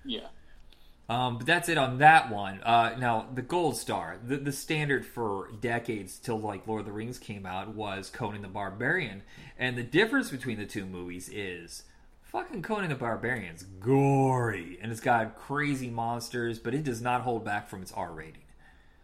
Yeah, 0.04 0.26
Um, 1.08 1.36
but 1.36 1.46
that's 1.46 1.68
it 1.68 1.76
on 1.76 1.98
that 1.98 2.30
one. 2.30 2.62
Uh, 2.62 2.96
now 2.98 3.26
the 3.34 3.42
gold 3.42 3.76
star, 3.76 4.18
the, 4.26 4.36
the 4.38 4.52
standard 4.52 5.04
for 5.04 5.50
decades 5.60 6.18
till 6.18 6.38
like 6.40 6.66
Lord 6.66 6.80
of 6.80 6.86
the 6.86 6.92
Rings 6.92 7.18
came 7.18 7.44
out 7.44 7.74
was 7.74 8.08
Conan 8.10 8.40
the 8.42 8.48
Barbarian, 8.48 9.22
and 9.58 9.76
the 9.76 9.82
difference 9.82 10.30
between 10.30 10.58
the 10.58 10.64
two 10.66 10.86
movies 10.86 11.28
is 11.28 11.84
fucking 12.22 12.62
Conan 12.62 12.88
the 12.88 12.96
Barbarian's 12.96 13.64
gory 13.80 14.78
and 14.82 14.90
it's 14.90 15.00
got 15.00 15.36
crazy 15.36 15.90
monsters, 15.90 16.58
but 16.58 16.74
it 16.74 16.82
does 16.84 17.02
not 17.02 17.20
hold 17.22 17.44
back 17.44 17.68
from 17.68 17.82
its 17.82 17.92
R 17.92 18.12
rating. 18.12 18.42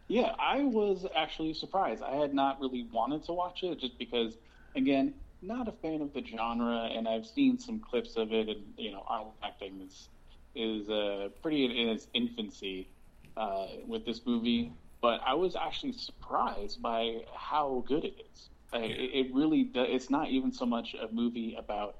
yeah. 0.08 0.34
I 0.38 0.62
was 0.64 1.06
actually 1.14 1.54
surprised. 1.54 2.02
I 2.02 2.16
had 2.16 2.34
not 2.34 2.60
really 2.60 2.88
wanted 2.92 3.24
to 3.24 3.32
watch 3.32 3.62
it 3.62 3.78
just 3.78 3.98
because, 3.98 4.36
again, 4.74 5.14
not 5.42 5.68
a 5.68 5.72
fan 5.72 6.02
of 6.02 6.12
the 6.12 6.24
genre, 6.24 6.88
and 6.92 7.06
I've 7.08 7.26
seen 7.26 7.58
some 7.58 7.78
clips 7.78 8.16
of 8.16 8.32
it, 8.32 8.48
and 8.48 8.62
you 8.76 8.90
know, 8.92 9.04
our 9.08 9.26
acting 9.42 9.80
is 9.86 10.08
is 10.54 10.88
uh, 10.88 11.28
pretty 11.42 11.64
in, 11.64 11.70
in 11.70 11.88
its 11.88 12.08
infancy 12.14 12.88
uh, 13.36 13.66
with 13.86 14.04
this 14.04 14.22
movie. 14.26 14.72
But 15.00 15.20
I 15.24 15.34
was 15.34 15.56
actually 15.56 15.92
surprised 15.92 16.82
by 16.82 17.22
how 17.34 17.84
good 17.86 18.04
it 18.04 18.26
is. 18.32 18.50
Like, 18.72 18.90
it, 18.90 19.10
it 19.14 19.34
really, 19.34 19.64
do, 19.64 19.80
it's 19.80 20.10
not 20.10 20.28
even 20.28 20.52
so 20.52 20.66
much 20.66 20.94
a 20.94 21.12
movie 21.12 21.56
about 21.58 21.96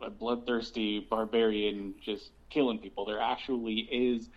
a 0.00 0.10
bloodthirsty 0.10 1.00
barbarian 1.00 1.94
just 2.04 2.30
killing 2.50 2.78
people. 2.78 3.04
There 3.06 3.20
actually 3.20 3.88
is, 3.90 4.28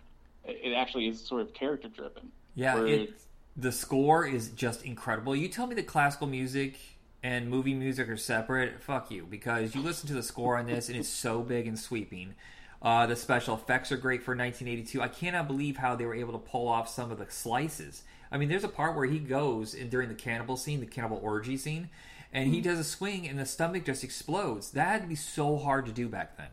it 0.44 0.72
actually 0.74 1.08
is 1.08 1.20
sort 1.20 1.42
of 1.42 1.52
character 1.52 1.88
driven. 1.88 2.30
Yeah, 2.54 2.82
it, 2.84 3.14
the 3.56 3.72
score 3.72 4.26
is 4.26 4.48
just 4.48 4.84
incredible. 4.84 5.36
You 5.36 5.48
tell 5.48 5.66
me 5.66 5.74
the 5.74 5.82
classical 5.82 6.26
music 6.26 6.78
and 7.22 7.50
movie 7.50 7.74
music 7.74 8.08
are 8.08 8.16
separate, 8.16 8.80
fuck 8.80 9.10
you, 9.10 9.26
because 9.28 9.74
you 9.74 9.82
listen 9.82 10.08
to 10.08 10.14
the 10.14 10.22
score 10.22 10.56
on 10.56 10.66
this 10.66 10.88
and 10.88 10.96
it's 10.96 11.08
so 11.08 11.42
big 11.42 11.66
and 11.66 11.78
sweeping. 11.78 12.34
Uh, 12.82 13.06
the 13.06 13.16
special 13.16 13.54
effects 13.54 13.90
are 13.90 13.96
great 13.96 14.22
for 14.22 14.32
1982. 14.32 15.00
I 15.00 15.08
cannot 15.08 15.48
believe 15.48 15.78
how 15.78 15.96
they 15.96 16.04
were 16.04 16.14
able 16.14 16.32
to 16.32 16.38
pull 16.38 16.68
off 16.68 16.88
some 16.88 17.10
of 17.10 17.18
the 17.18 17.26
slices. 17.28 18.02
I 18.30 18.38
mean, 18.38 18.48
there's 18.48 18.64
a 18.64 18.68
part 18.68 18.96
where 18.96 19.06
he 19.06 19.18
goes 19.18 19.74
and 19.74 19.90
during 19.90 20.08
the 20.08 20.14
cannibal 20.14 20.56
scene, 20.56 20.80
the 20.80 20.86
cannibal 20.86 21.20
orgy 21.22 21.56
scene, 21.56 21.88
and 22.32 22.52
he 22.52 22.60
does 22.60 22.78
a 22.78 22.84
swing 22.84 23.26
and 23.26 23.38
the 23.38 23.46
stomach 23.46 23.84
just 23.84 24.04
explodes. 24.04 24.70
That 24.72 24.88
had 24.88 25.02
to 25.02 25.08
be 25.08 25.14
so 25.14 25.56
hard 25.56 25.86
to 25.86 25.92
do 25.92 26.08
back 26.08 26.36
then. 26.36 26.48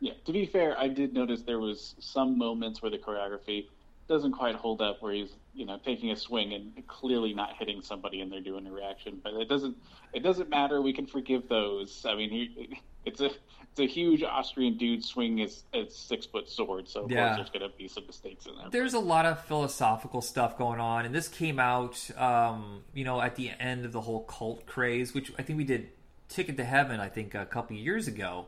Yeah, 0.00 0.12
to 0.26 0.32
be 0.32 0.44
fair, 0.44 0.78
I 0.78 0.88
did 0.88 1.14
notice 1.14 1.42
there 1.42 1.60
was 1.60 1.94
some 1.98 2.36
moments 2.36 2.82
where 2.82 2.90
the 2.90 2.98
choreography 2.98 3.68
doesn't 4.06 4.32
quite 4.32 4.54
hold 4.54 4.82
up 4.82 5.00
where 5.00 5.14
he's 5.14 5.30
you 5.54 5.64
know 5.64 5.78
taking 5.82 6.10
a 6.10 6.16
swing 6.16 6.52
and 6.52 6.86
clearly 6.86 7.32
not 7.32 7.54
hitting 7.58 7.80
somebody 7.80 8.20
and 8.20 8.30
they're 8.30 8.40
doing 8.40 8.66
a 8.66 8.72
reaction. 8.72 9.20
But 9.22 9.34
it 9.34 9.48
doesn't 9.48 9.76
it 10.12 10.22
doesn't 10.22 10.50
matter. 10.50 10.82
We 10.82 10.92
can 10.92 11.06
forgive 11.06 11.48
those. 11.48 12.04
I 12.06 12.14
mean, 12.16 12.30
he, 12.30 12.80
it's 13.06 13.20
a 13.20 13.26
it's 13.26 13.80
a 13.80 13.86
huge 13.86 14.22
Austrian 14.22 14.76
dude 14.76 15.04
swinging 15.04 15.38
his, 15.38 15.64
his 15.72 15.94
six 15.96 16.26
foot 16.26 16.48
sword, 16.48 16.88
so 16.88 17.04
of 17.04 17.10
Yeah. 17.10 17.24
course 17.34 17.36
there's 17.36 17.50
going 17.50 17.68
to 17.70 17.76
be 17.76 17.88
some 17.88 18.06
mistakes 18.06 18.46
in 18.46 18.56
there. 18.56 18.68
There's 18.70 18.94
a 18.94 19.00
lot 19.00 19.26
of 19.26 19.44
philosophical 19.44 20.20
stuff 20.22 20.56
going 20.56 20.78
on, 20.80 21.04
and 21.04 21.14
this 21.14 21.26
came 21.28 21.58
out, 21.58 22.08
um, 22.16 22.82
you 22.94 23.04
know, 23.04 23.20
at 23.20 23.34
the 23.36 23.50
end 23.58 23.84
of 23.84 23.92
the 23.92 24.00
whole 24.02 24.24
cult 24.24 24.64
craze, 24.66 25.12
which 25.12 25.32
I 25.38 25.42
think 25.42 25.56
we 25.56 25.64
did 25.64 25.88
Ticket 26.28 26.56
to 26.58 26.64
Heaven, 26.64 27.00
I 27.00 27.08
think, 27.08 27.34
a 27.34 27.44
couple 27.46 27.76
years 27.76 28.06
ago, 28.08 28.46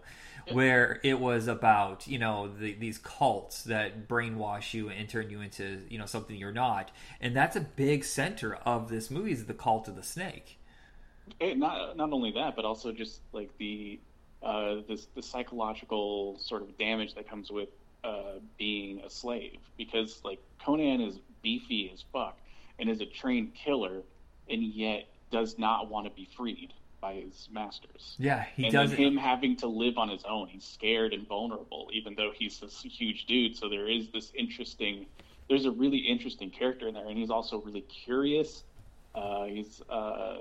where 0.52 1.00
it 1.02 1.18
was 1.18 1.48
about, 1.48 2.06
you 2.06 2.18
know, 2.20 2.46
the, 2.48 2.74
these 2.74 2.98
cults 2.98 3.64
that 3.64 4.06
brainwash 4.08 4.74
you 4.74 4.88
and 4.90 5.08
turn 5.08 5.28
you 5.28 5.40
into, 5.40 5.82
you 5.90 5.98
know, 5.98 6.06
something 6.06 6.36
you're 6.36 6.52
not, 6.52 6.92
and 7.20 7.34
that's 7.36 7.56
a 7.56 7.60
big 7.60 8.04
center 8.04 8.54
of 8.64 8.88
this 8.88 9.10
movie 9.10 9.32
is 9.32 9.46
the 9.46 9.54
cult 9.54 9.88
of 9.88 9.96
the 9.96 10.02
snake. 10.04 10.58
it, 11.40 11.58
not 11.58 11.96
not 11.96 12.12
only 12.12 12.30
that, 12.32 12.54
but 12.54 12.64
also 12.64 12.92
just 12.92 13.20
like 13.32 13.50
the 13.58 13.98
uh, 14.46 14.82
this 14.88 15.08
the 15.14 15.22
psychological 15.22 16.38
sort 16.38 16.62
of 16.62 16.78
damage 16.78 17.14
that 17.14 17.28
comes 17.28 17.50
with 17.50 17.68
uh, 18.04 18.38
being 18.56 19.00
a 19.00 19.10
slave. 19.10 19.58
Because 19.76 20.20
like 20.24 20.38
Conan 20.64 21.00
is 21.00 21.18
beefy 21.42 21.90
as 21.92 22.04
fuck 22.12 22.38
and 22.78 22.88
is 22.88 23.00
a 23.00 23.06
trained 23.06 23.54
killer, 23.54 24.02
and 24.48 24.62
yet 24.62 25.08
does 25.32 25.58
not 25.58 25.90
want 25.90 26.06
to 26.06 26.12
be 26.12 26.28
freed 26.36 26.72
by 27.00 27.14
his 27.14 27.48
masters. 27.50 28.14
Yeah, 28.18 28.44
he 28.54 28.64
and 28.64 28.72
does 28.72 28.92
him 28.92 29.16
having 29.16 29.56
to 29.56 29.66
live 29.66 29.98
on 29.98 30.08
his 30.08 30.24
own. 30.24 30.46
He's 30.46 30.64
scared 30.64 31.12
and 31.12 31.26
vulnerable, 31.26 31.90
even 31.92 32.14
though 32.14 32.30
he's 32.32 32.60
this 32.60 32.82
huge 32.82 33.26
dude. 33.26 33.56
So 33.56 33.68
there 33.68 33.88
is 33.88 34.10
this 34.12 34.30
interesting. 34.34 35.06
There's 35.48 35.64
a 35.64 35.72
really 35.72 35.98
interesting 35.98 36.50
character 36.50 36.86
in 36.86 36.94
there, 36.94 37.08
and 37.08 37.18
he's 37.18 37.30
also 37.30 37.60
really 37.62 37.82
curious. 37.82 38.62
Uh, 39.14 39.44
he's 39.44 39.82
uh, 39.90 40.38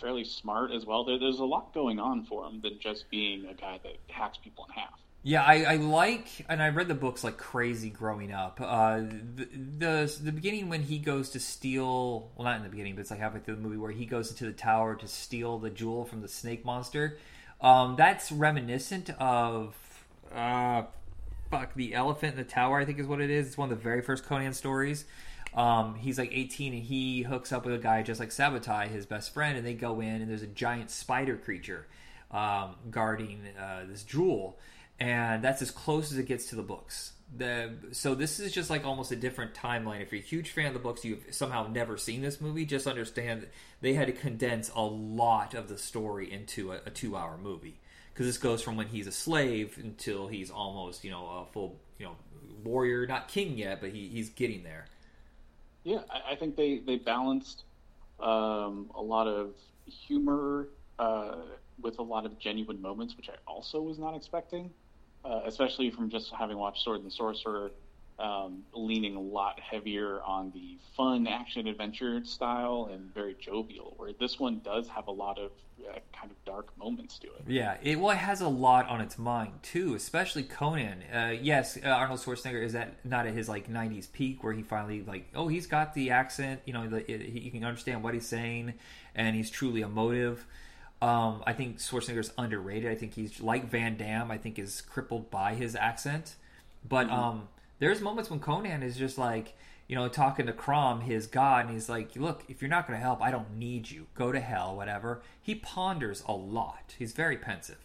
fairly 0.00 0.24
smart 0.24 0.70
as 0.72 0.84
well. 0.86 1.04
There, 1.04 1.18
there's 1.18 1.38
a 1.38 1.44
lot 1.44 1.72
going 1.74 1.98
on 1.98 2.24
for 2.24 2.44
him 2.46 2.60
than 2.62 2.78
just 2.78 3.10
being 3.10 3.46
a 3.46 3.54
guy 3.54 3.80
that 3.82 3.96
hacks 4.08 4.38
people 4.38 4.66
in 4.68 4.74
half. 4.74 5.00
Yeah, 5.22 5.42
I, 5.42 5.64
I 5.64 5.76
like, 5.76 6.46
and 6.48 6.62
I 6.62 6.68
read 6.68 6.86
the 6.86 6.94
books 6.94 7.24
like 7.24 7.36
crazy 7.36 7.90
growing 7.90 8.32
up. 8.32 8.60
Uh, 8.62 8.98
the, 8.98 9.48
the 9.78 10.18
the 10.22 10.30
beginning 10.30 10.68
when 10.68 10.82
he 10.82 10.98
goes 10.98 11.30
to 11.30 11.40
steal, 11.40 12.30
well, 12.36 12.44
not 12.44 12.58
in 12.58 12.62
the 12.62 12.68
beginning, 12.68 12.94
but 12.94 13.00
it's 13.00 13.10
like 13.10 13.18
halfway 13.18 13.40
through 13.40 13.56
the 13.56 13.60
movie 13.60 13.76
where 13.76 13.90
he 13.90 14.06
goes 14.06 14.30
into 14.30 14.44
the 14.44 14.52
tower 14.52 14.94
to 14.94 15.08
steal 15.08 15.58
the 15.58 15.70
jewel 15.70 16.04
from 16.04 16.22
the 16.22 16.28
snake 16.28 16.64
monster. 16.64 17.18
Um, 17.60 17.96
that's 17.96 18.30
reminiscent 18.30 19.10
of, 19.18 19.74
uh, 20.32 20.84
fuck, 21.50 21.74
the 21.74 21.94
elephant 21.94 22.34
in 22.34 22.38
the 22.38 22.44
tower. 22.44 22.78
I 22.78 22.84
think 22.84 23.00
is 23.00 23.06
what 23.08 23.20
it 23.20 23.30
is. 23.30 23.48
It's 23.48 23.58
one 23.58 23.72
of 23.72 23.78
the 23.78 23.82
very 23.82 24.02
first 24.02 24.24
Conan 24.24 24.52
stories. 24.52 25.06
Um, 25.56 25.94
he's 25.94 26.18
like 26.18 26.30
18 26.32 26.74
and 26.74 26.82
he 26.82 27.22
hooks 27.22 27.50
up 27.50 27.64
with 27.64 27.74
a 27.74 27.78
guy 27.78 28.02
just 28.02 28.20
like 28.20 28.28
Subotai, 28.28 28.88
his 28.88 29.06
best 29.06 29.32
friend, 29.32 29.56
and 29.56 29.66
they 29.66 29.72
go 29.72 30.00
in 30.00 30.20
and 30.20 30.30
there's 30.30 30.42
a 30.42 30.46
giant 30.46 30.90
spider 30.90 31.36
creature 31.36 31.86
um, 32.30 32.76
guarding 32.90 33.40
uh, 33.58 33.84
this 33.88 34.02
jewel, 34.02 34.58
and 35.00 35.42
that's 35.42 35.62
as 35.62 35.70
close 35.70 36.12
as 36.12 36.18
it 36.18 36.26
gets 36.26 36.46
to 36.50 36.56
the 36.56 36.62
books. 36.62 37.12
The, 37.34 37.72
so 37.90 38.14
this 38.14 38.38
is 38.38 38.52
just 38.52 38.70
like 38.70 38.84
almost 38.84 39.10
a 39.10 39.16
different 39.16 39.54
timeline. 39.54 40.02
If 40.02 40.12
you're 40.12 40.20
a 40.20 40.24
huge 40.24 40.50
fan 40.50 40.66
of 40.66 40.74
the 40.74 40.78
books, 40.78 41.04
you've 41.04 41.24
somehow 41.30 41.66
never 41.66 41.96
seen 41.96 42.20
this 42.20 42.40
movie. 42.40 42.64
Just 42.66 42.86
understand 42.86 43.48
they 43.80 43.94
had 43.94 44.06
to 44.06 44.12
condense 44.12 44.70
a 44.74 44.82
lot 44.82 45.54
of 45.54 45.68
the 45.68 45.78
story 45.78 46.30
into 46.30 46.72
a, 46.72 46.80
a 46.86 46.90
two-hour 46.90 47.38
movie 47.38 47.80
because 48.12 48.26
this 48.26 48.38
goes 48.38 48.62
from 48.62 48.76
when 48.76 48.86
he's 48.88 49.06
a 49.06 49.12
slave 49.12 49.78
until 49.82 50.28
he's 50.28 50.50
almost 50.50 51.04
you 51.04 51.10
know 51.10 51.26
a 51.26 51.52
full 51.52 51.80
you 51.98 52.06
know 52.06 52.16
warrior, 52.62 53.06
not 53.06 53.28
king 53.28 53.58
yet, 53.58 53.80
but 53.80 53.90
he, 53.90 54.08
he's 54.08 54.28
getting 54.30 54.62
there. 54.62 54.86
Yeah, 55.86 56.00
I, 56.10 56.32
I 56.32 56.36
think 56.36 56.56
they 56.56 56.80
they 56.84 56.96
balanced 56.96 57.62
um, 58.18 58.90
a 58.92 59.00
lot 59.00 59.28
of 59.28 59.54
humor 59.86 60.70
uh, 60.98 61.36
with 61.80 62.00
a 62.00 62.02
lot 62.02 62.26
of 62.26 62.40
genuine 62.40 62.82
moments, 62.82 63.16
which 63.16 63.28
I 63.28 63.36
also 63.46 63.80
was 63.80 63.96
not 63.96 64.16
expecting, 64.16 64.72
uh, 65.24 65.42
especially 65.46 65.92
from 65.92 66.10
just 66.10 66.32
having 66.36 66.58
watched 66.58 66.82
Sword 66.82 67.02
and 67.02 67.12
Sorcerer, 67.12 67.70
um, 68.18 68.62
leaning 68.72 69.14
a 69.16 69.20
lot 69.20 69.60
heavier 69.60 70.22
on 70.22 70.50
the 70.54 70.78
fun 70.96 71.26
action 71.26 71.66
adventure 71.66 72.24
style 72.24 72.88
and 72.92 73.12
very 73.12 73.36
jovial. 73.38 73.94
Where 73.96 74.12
this 74.12 74.38
one 74.38 74.60
does 74.64 74.88
have 74.88 75.08
a 75.08 75.12
lot 75.12 75.38
of 75.38 75.50
uh, 75.86 75.98
kind 76.18 76.30
of 76.30 76.44
dark 76.44 76.76
moments 76.78 77.18
to 77.18 77.26
it. 77.26 77.42
Yeah, 77.46 77.76
it 77.82 78.00
well, 78.00 78.12
it 78.12 78.18
has 78.18 78.40
a 78.40 78.48
lot 78.48 78.88
on 78.88 79.00
its 79.00 79.18
mind 79.18 79.52
too, 79.62 79.94
especially 79.94 80.42
Conan. 80.44 81.02
Uh, 81.12 81.34
yes, 81.40 81.78
uh, 81.84 81.88
Arnold 81.88 82.20
Schwarzenegger 82.20 82.62
is 82.62 82.74
at 82.74 83.04
not 83.04 83.26
at 83.26 83.34
his 83.34 83.48
like 83.48 83.70
'90s 83.70 84.10
peak 84.10 84.42
where 84.42 84.54
he 84.54 84.62
finally 84.62 85.02
like, 85.02 85.28
oh, 85.34 85.48
he's 85.48 85.66
got 85.66 85.94
the 85.94 86.10
accent. 86.10 86.62
You 86.64 86.72
know, 86.72 86.88
the, 86.88 87.10
it, 87.10 87.20
he 87.20 87.50
can 87.50 87.64
understand 87.64 88.02
what 88.02 88.14
he's 88.14 88.26
saying, 88.26 88.74
and 89.14 89.36
he's 89.36 89.50
truly 89.50 89.82
emotive. 89.82 90.46
Um, 91.02 91.42
I 91.46 91.52
think 91.52 91.78
Schwarzenegger's 91.78 92.32
underrated. 92.38 92.90
I 92.90 92.94
think 92.94 93.12
he's 93.12 93.40
like 93.40 93.70
Van 93.70 93.98
Damme. 93.98 94.30
I 94.30 94.38
think 94.38 94.58
is 94.58 94.80
crippled 94.80 95.30
by 95.30 95.54
his 95.54 95.76
accent, 95.76 96.36
but 96.88 97.10
um, 97.10 97.48
there's 97.78 98.00
moments 98.00 98.30
when 98.30 98.40
Conan 98.40 98.82
is 98.82 98.96
just 98.96 99.18
like. 99.18 99.54
You 99.88 99.94
know, 99.94 100.08
talking 100.08 100.46
to 100.46 100.52
Crom, 100.52 101.02
his 101.02 101.28
god, 101.28 101.66
and 101.66 101.72
he's 101.72 101.88
like, 101.88 102.16
"Look, 102.16 102.42
if 102.48 102.60
you're 102.60 102.68
not 102.68 102.88
going 102.88 102.98
to 102.98 103.00
help, 103.00 103.22
I 103.22 103.30
don't 103.30 103.56
need 103.56 103.88
you. 103.88 104.08
Go 104.16 104.32
to 104.32 104.40
hell, 104.40 104.74
whatever." 104.74 105.22
He 105.40 105.54
ponders 105.54 106.24
a 106.26 106.32
lot. 106.32 106.96
He's 106.98 107.12
very 107.12 107.36
pensive. 107.36 107.78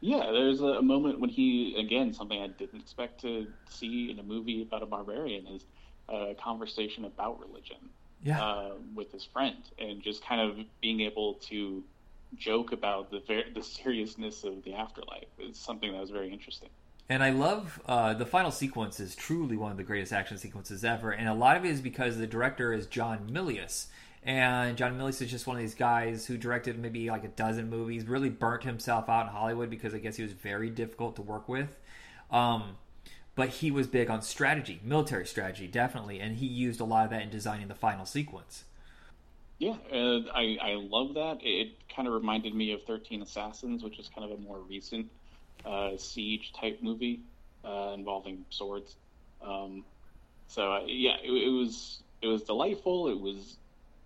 Yeah, 0.00 0.32
there's 0.32 0.60
a 0.60 0.82
moment 0.82 1.20
when 1.20 1.30
he, 1.30 1.76
again, 1.78 2.12
something 2.12 2.42
I 2.42 2.48
didn't 2.48 2.80
expect 2.80 3.20
to 3.20 3.46
see 3.70 4.10
in 4.10 4.18
a 4.18 4.24
movie 4.24 4.62
about 4.62 4.82
a 4.82 4.86
barbarian 4.86 5.46
is 5.46 5.64
a 6.08 6.34
conversation 6.34 7.04
about 7.04 7.38
religion 7.38 7.76
Yeah. 8.24 8.42
uh, 8.44 8.72
with 8.96 9.12
his 9.12 9.24
friend, 9.24 9.58
and 9.78 10.02
just 10.02 10.24
kind 10.24 10.40
of 10.40 10.58
being 10.80 11.00
able 11.02 11.34
to 11.34 11.84
joke 12.36 12.72
about 12.72 13.12
the 13.12 13.20
ver- 13.20 13.50
the 13.54 13.62
seriousness 13.62 14.42
of 14.42 14.64
the 14.64 14.74
afterlife 14.74 15.28
is 15.38 15.56
something 15.56 15.92
that 15.92 16.00
was 16.00 16.10
very 16.10 16.32
interesting. 16.32 16.70
And 17.08 17.22
I 17.22 17.30
love 17.30 17.80
uh, 17.86 18.14
the 18.14 18.26
final 18.26 18.50
sequence 18.50 18.98
is 18.98 19.14
truly 19.14 19.56
one 19.56 19.70
of 19.70 19.76
the 19.76 19.84
greatest 19.84 20.12
action 20.12 20.38
sequences 20.38 20.84
ever, 20.84 21.12
and 21.12 21.28
a 21.28 21.34
lot 21.34 21.56
of 21.56 21.64
it 21.64 21.70
is 21.70 21.80
because 21.80 22.18
the 22.18 22.26
director 22.26 22.72
is 22.72 22.86
John 22.86 23.30
Milius, 23.30 23.86
and 24.24 24.76
John 24.76 24.98
Milius 24.98 25.22
is 25.22 25.30
just 25.30 25.46
one 25.46 25.56
of 25.56 25.62
these 25.62 25.76
guys 25.76 26.26
who 26.26 26.36
directed 26.36 26.76
maybe 26.80 27.08
like 27.08 27.22
a 27.22 27.28
dozen 27.28 27.70
movies, 27.70 28.06
really 28.06 28.28
burnt 28.28 28.64
himself 28.64 29.08
out 29.08 29.26
in 29.26 29.32
Hollywood 29.32 29.70
because 29.70 29.94
I 29.94 29.98
guess 29.98 30.16
he 30.16 30.24
was 30.24 30.32
very 30.32 30.68
difficult 30.68 31.14
to 31.16 31.22
work 31.22 31.48
with. 31.48 31.68
Um, 32.32 32.76
but 33.36 33.50
he 33.50 33.70
was 33.70 33.86
big 33.86 34.10
on 34.10 34.22
strategy, 34.22 34.80
military 34.82 35.26
strategy, 35.26 35.68
definitely, 35.68 36.18
and 36.18 36.36
he 36.36 36.46
used 36.46 36.80
a 36.80 36.84
lot 36.84 37.04
of 37.04 37.10
that 37.10 37.22
in 37.22 37.30
designing 37.30 37.68
the 37.68 37.74
final 37.76 38.04
sequence. 38.04 38.64
Yeah, 39.58 39.76
uh, 39.92 40.20
I 40.34 40.58
I 40.60 40.74
love 40.74 41.14
that. 41.14 41.38
It, 41.42 41.74
kind 41.94 42.06
of 42.06 42.12
reminded 42.12 42.54
me 42.54 42.72
of 42.72 42.82
Thirteen 42.82 43.22
Assassins, 43.22 43.82
which 43.82 43.98
is 43.98 44.10
kind 44.14 44.30
of 44.30 44.38
a 44.38 44.42
more 44.42 44.58
recent 44.58 45.08
uh, 45.66 45.96
siege 45.96 46.52
type 46.52 46.78
movie 46.82 47.20
uh, 47.64 47.92
involving 47.94 48.44
swords. 48.50 48.96
Um, 49.42 49.84
so 50.48 50.72
uh, 50.72 50.80
yeah, 50.86 51.16
it, 51.22 51.30
it 51.30 51.50
was 51.50 52.02
it 52.22 52.28
was 52.28 52.42
delightful. 52.42 53.08
It 53.08 53.20
was 53.20 53.56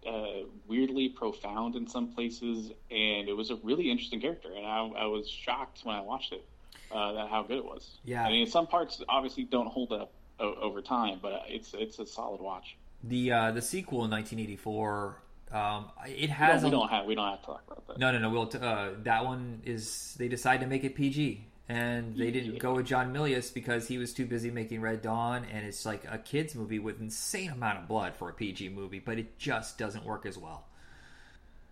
uh, 0.06 0.46
weirdly 0.66 1.08
profound 1.08 1.76
in 1.76 1.86
some 1.86 2.08
places, 2.08 2.72
and 2.90 3.28
it 3.28 3.36
was 3.36 3.50
a 3.50 3.56
really 3.56 3.90
interesting 3.90 4.20
character. 4.20 4.50
And 4.56 4.66
I, 4.66 4.78
I 4.78 5.06
was 5.06 5.28
shocked 5.28 5.80
when 5.84 5.94
I 5.94 6.00
watched 6.00 6.32
it 6.32 6.44
uh, 6.90 7.12
that 7.12 7.28
how 7.28 7.42
good 7.42 7.58
it 7.58 7.64
was. 7.64 7.98
Yeah. 8.04 8.24
I 8.24 8.30
mean, 8.30 8.46
some 8.46 8.66
parts 8.66 9.02
obviously 9.08 9.44
don't 9.44 9.68
hold 9.68 9.92
up 9.92 10.12
o- 10.38 10.54
over 10.54 10.82
time, 10.82 11.18
but 11.20 11.42
it's 11.48 11.74
it's 11.74 11.98
a 11.98 12.06
solid 12.06 12.40
watch. 12.40 12.76
The 13.04 13.32
uh, 13.32 13.50
the 13.52 13.62
sequel 13.62 14.04
in 14.04 14.10
1984, 14.10 15.22
um, 15.52 15.86
it 16.06 16.30
has 16.30 16.62
we 16.62 16.68
a, 16.68 16.70
don't 16.70 16.88
have 16.88 17.06
we 17.06 17.14
don't 17.14 17.28
have 17.28 17.40
to 17.40 17.46
talk 17.46 17.62
about 17.66 17.86
that. 17.86 17.98
No, 17.98 18.12
no, 18.12 18.18
no. 18.18 18.30
We'll 18.30 18.46
t- 18.46 18.58
uh, 18.58 18.90
that 19.04 19.24
one 19.24 19.60
is 19.64 20.14
they 20.18 20.28
decide 20.28 20.60
to 20.60 20.66
make 20.66 20.84
it 20.84 20.94
PG, 20.94 21.44
and 21.70 22.16
they 22.16 22.30
didn't 22.32 22.54
Yeah. 22.54 22.58
go 22.58 22.74
with 22.74 22.86
John 22.86 23.12
Milius 23.12 23.52
because 23.54 23.86
he 23.88 23.96
was 23.98 24.12
too 24.12 24.26
busy 24.26 24.50
making 24.50 24.80
Red 24.80 25.02
Dawn, 25.02 25.44
and 25.44 25.64
it's 25.66 25.86
like 25.86 26.04
a 26.10 26.18
kids 26.18 26.54
movie 26.54 26.78
with 26.80 27.00
insane 27.00 27.50
amount 27.50 27.78
of 27.78 27.88
blood 27.88 28.16
for 28.16 28.28
a 28.28 28.32
PG 28.32 28.70
movie, 28.70 28.98
but 28.98 29.18
it 29.18 29.38
just 29.38 29.78
doesn't 29.78 30.04
work 30.04 30.26
as 30.26 30.36
well. 30.36 30.66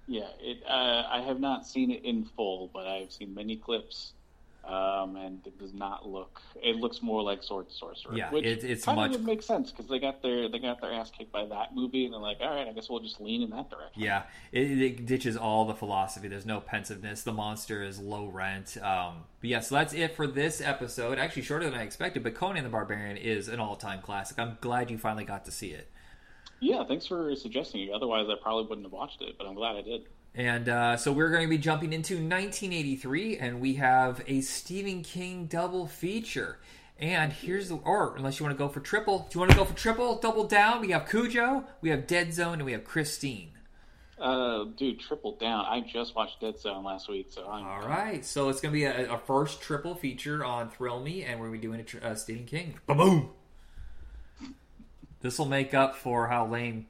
Yeah, 0.07 0.29
it. 0.41 0.63
Uh, 0.67 1.07
I 1.11 1.21
have 1.21 1.41
not 1.41 1.67
seen 1.67 1.91
it 1.91 2.05
in 2.05 2.25
full, 2.25 2.71
but 2.73 2.87
I've 2.87 3.13
seen 3.13 3.35
many 3.35 3.57
clips, 3.57 4.13
um, 4.69 5.17
and 5.17 5.41
it 5.47 5.59
does 5.59 5.73
not 5.73 6.07
look. 6.09 6.41
It 6.63 6.77
looks 6.77 7.01
more 7.03 7.23
like 7.23 7.43
Sword 7.43 7.67
Sorcerer. 7.71 8.15
Yeah, 8.15 8.31
which 8.31 8.45
it's- 8.45 8.65
it's 8.65 8.85
kind 8.85 8.97
much- 8.97 9.11
of 9.13 9.17
would 9.21 9.27
make 9.27 9.43
sense 9.43 9.71
because 9.71 9.89
they 9.89 9.99
got 9.99 10.23
their 10.23 10.49
they 10.49 10.59
got 10.59 10.81
their 10.81 10.93
ass 10.93 11.11
kicked 11.11 11.33
by 11.33 11.47
that 11.47 11.75
movie, 11.75 12.05
and 12.05 12.13
they're 12.13 12.21
like, 12.21 12.39
all 12.41 12.55
right, 12.55 12.69
I 12.69 12.73
guess 12.73 12.89
we'll 12.91 13.01
just 13.01 13.21
lean 13.21 13.43
in 13.43 13.51
that 13.51 13.71
direction. 13.71 14.03
Yeah, 14.03 14.25
it, 14.53 14.81
it 14.81 15.07
ditches 15.07 15.37
all 15.37 15.65
the 15.65 15.75
philosophy. 15.75 16.29
There's 16.29 16.47
no 16.47 16.61
pensiveness. 16.61 17.23
The 17.23 17.33
monster 17.33 17.83
is 17.83 17.99
low 17.99 18.27
rent. 18.27 18.77
Um, 18.83 19.25
but 19.41 19.51
yeah, 19.51 19.61
so 19.61 19.75
that's 19.77 19.95
it 19.95 20.15
for 20.15 20.27
this 20.27 20.61
episode. 20.61 21.19
Actually, 21.19 21.43
shorter 21.43 21.65
than 21.71 21.79
I 21.79 21.83
expected, 21.83 22.23
but 22.23 22.35
Conan 22.35 22.65
the 22.65 22.71
Barbarian 22.71 23.17
is 23.17 23.49
an 23.49 23.61
all-time 23.61 24.03
classic. 24.03 24.39
I'm 24.39 24.59
glad 24.61 24.91
you 24.91 24.99
finally 24.99 25.25
got 25.25 25.45
to 25.47 25.51
see 25.51 25.69
it. 25.69 25.89
Yeah, 26.61 26.85
thanks 26.85 27.07
for 27.07 27.35
suggesting 27.37 27.83
it. 27.83 27.91
Otherwise, 27.93 28.27
I 28.29 28.35
probably 28.43 28.65
wouldn't 28.69 28.85
have 28.85 28.93
watched 28.93 29.23
it, 29.23 29.37
but 29.39 29.47
I'm 29.47 29.55
glad 29.55 29.77
I 29.77 29.83
did. 29.83 30.03
And 30.39 30.69
uh, 30.69 30.97
so 30.97 31.11
we're 31.11 31.31
going 31.31 31.43
to 31.43 31.51
be 31.51 31.59
jumping 31.59 31.93
into 31.93 32.15
1983, 32.15 33.39
and 33.39 33.61
we 33.61 33.75
have 33.75 34.23
a 34.29 34.41
Stephen 34.41 35.03
King 35.03 35.47
double 35.47 35.89
feature. 35.89 36.61
And 37.01 37.33
here's 37.33 37.71
the, 37.71 37.75
or 37.75 38.15
unless 38.17 38.39
you 38.39 38.47
want 38.47 38.57
to 38.57 38.59
go 38.59 38.69
for 38.69 38.79
triple, 38.79 39.27
do 39.29 39.37
you 39.37 39.41
want 39.41 39.51
to 39.51 39.57
go 39.57 39.65
for 39.65 39.77
triple, 39.77 40.21
double 40.21 40.45
down? 40.45 40.81
We 40.81 40.93
have 40.93 41.09
Cujo, 41.09 41.65
we 41.81 41.91
have 41.91 42.07
Dead 42.07 42.33
Zone, 42.33 42.55
and 42.55 42.65
we 42.65 42.71
have 42.71 42.85
Christine. 42.85 43.51
Uh, 44.17 44.67
dude, 44.77 45.01
triple 45.01 45.35
down. 45.37 45.65
I 45.65 45.81
just 45.81 46.15
watched 46.15 46.41
Dead 46.41 46.57
Zone 46.57 46.85
last 46.85 47.09
week, 47.09 47.27
so 47.31 47.45
I'm 47.49 47.67
All 47.67 47.89
right, 47.89 48.25
so 48.25 48.49
it's 48.49 48.61
gonna 48.61 48.73
be 48.73 48.85
a, 48.85 49.13
a 49.13 49.19
first 49.19 49.61
triple 49.61 49.97
feature 49.97 50.45
on 50.45 50.71
Thrill 50.71 51.01
Me, 51.01 51.25
and 51.25 51.41
we're 51.41 51.47
gonna 51.47 51.59
be 51.59 51.67
doing 51.67 51.81
a 51.81 51.85
tr- 51.85 51.99
uh, 52.01 52.15
Stephen 52.15 52.45
King. 52.45 52.79
Boom. 52.87 53.31
This 55.21 55.37
will 55.37 55.47
make 55.47 55.75
up 55.75 55.97
for 55.97 56.29
how 56.29 56.47
lame 56.47 56.87